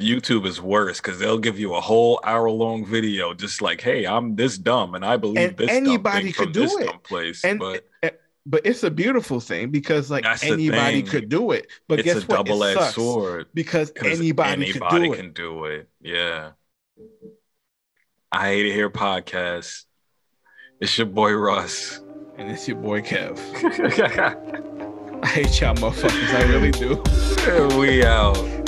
YouTube 0.00 0.44
is 0.46 0.60
worse 0.60 1.00
because 1.00 1.20
they'll 1.20 1.38
give 1.38 1.60
you 1.60 1.74
a 1.74 1.80
whole 1.80 2.18
hour 2.24 2.50
long 2.50 2.84
video 2.84 3.32
just 3.32 3.62
like, 3.62 3.80
hey, 3.80 4.04
I'm 4.04 4.34
this 4.34 4.58
dumb 4.58 4.96
and 4.96 5.04
I 5.04 5.16
believe 5.16 5.38
And 5.50 5.56
this 5.56 5.70
anybody 5.70 6.32
dumb 6.32 6.32
thing 6.32 6.32
from 6.32 6.46
could 6.46 6.52
do 6.52 6.78
it. 6.80 7.02
place. 7.04 7.44
And 7.44 7.60
but 7.60 7.84
eh, 8.02 8.10
but 8.44 8.66
it's 8.66 8.82
a 8.82 8.90
beautiful 8.90 9.38
thing 9.38 9.70
because 9.70 10.10
like 10.10 10.24
That's 10.24 10.42
anybody 10.42 11.02
could 11.04 11.28
do 11.28 11.52
it. 11.52 11.68
But 11.86 12.00
it's 12.00 12.06
guess 12.06 12.24
a 12.24 12.26
what? 12.26 12.40
It 12.40 12.44
double 12.46 12.64
edged 12.64 12.94
sword. 12.94 13.46
because 13.54 13.92
anybody, 14.04 14.72
could 14.72 14.82
do 14.90 15.12
it. 15.12 15.16
can 15.16 15.32
do 15.32 15.64
it. 15.66 15.88
Yeah. 16.00 16.50
I 18.32 18.46
hate 18.48 18.64
to 18.64 18.72
hear 18.72 18.90
podcasts. 18.90 19.84
It's 20.80 20.98
your 20.98 21.06
boy 21.06 21.32
Russ. 21.34 22.00
And 22.36 22.50
it's 22.50 22.66
your 22.66 22.78
boy 22.78 23.00
Kev. 23.02 23.38
I 25.28 25.28
hate 25.28 25.58
y'all 25.62 25.74
motherfuckers. 25.76 26.34
I 26.34 26.42
really 26.42 26.70
do. 26.70 27.02
we 27.78 28.04
out. 28.04 28.63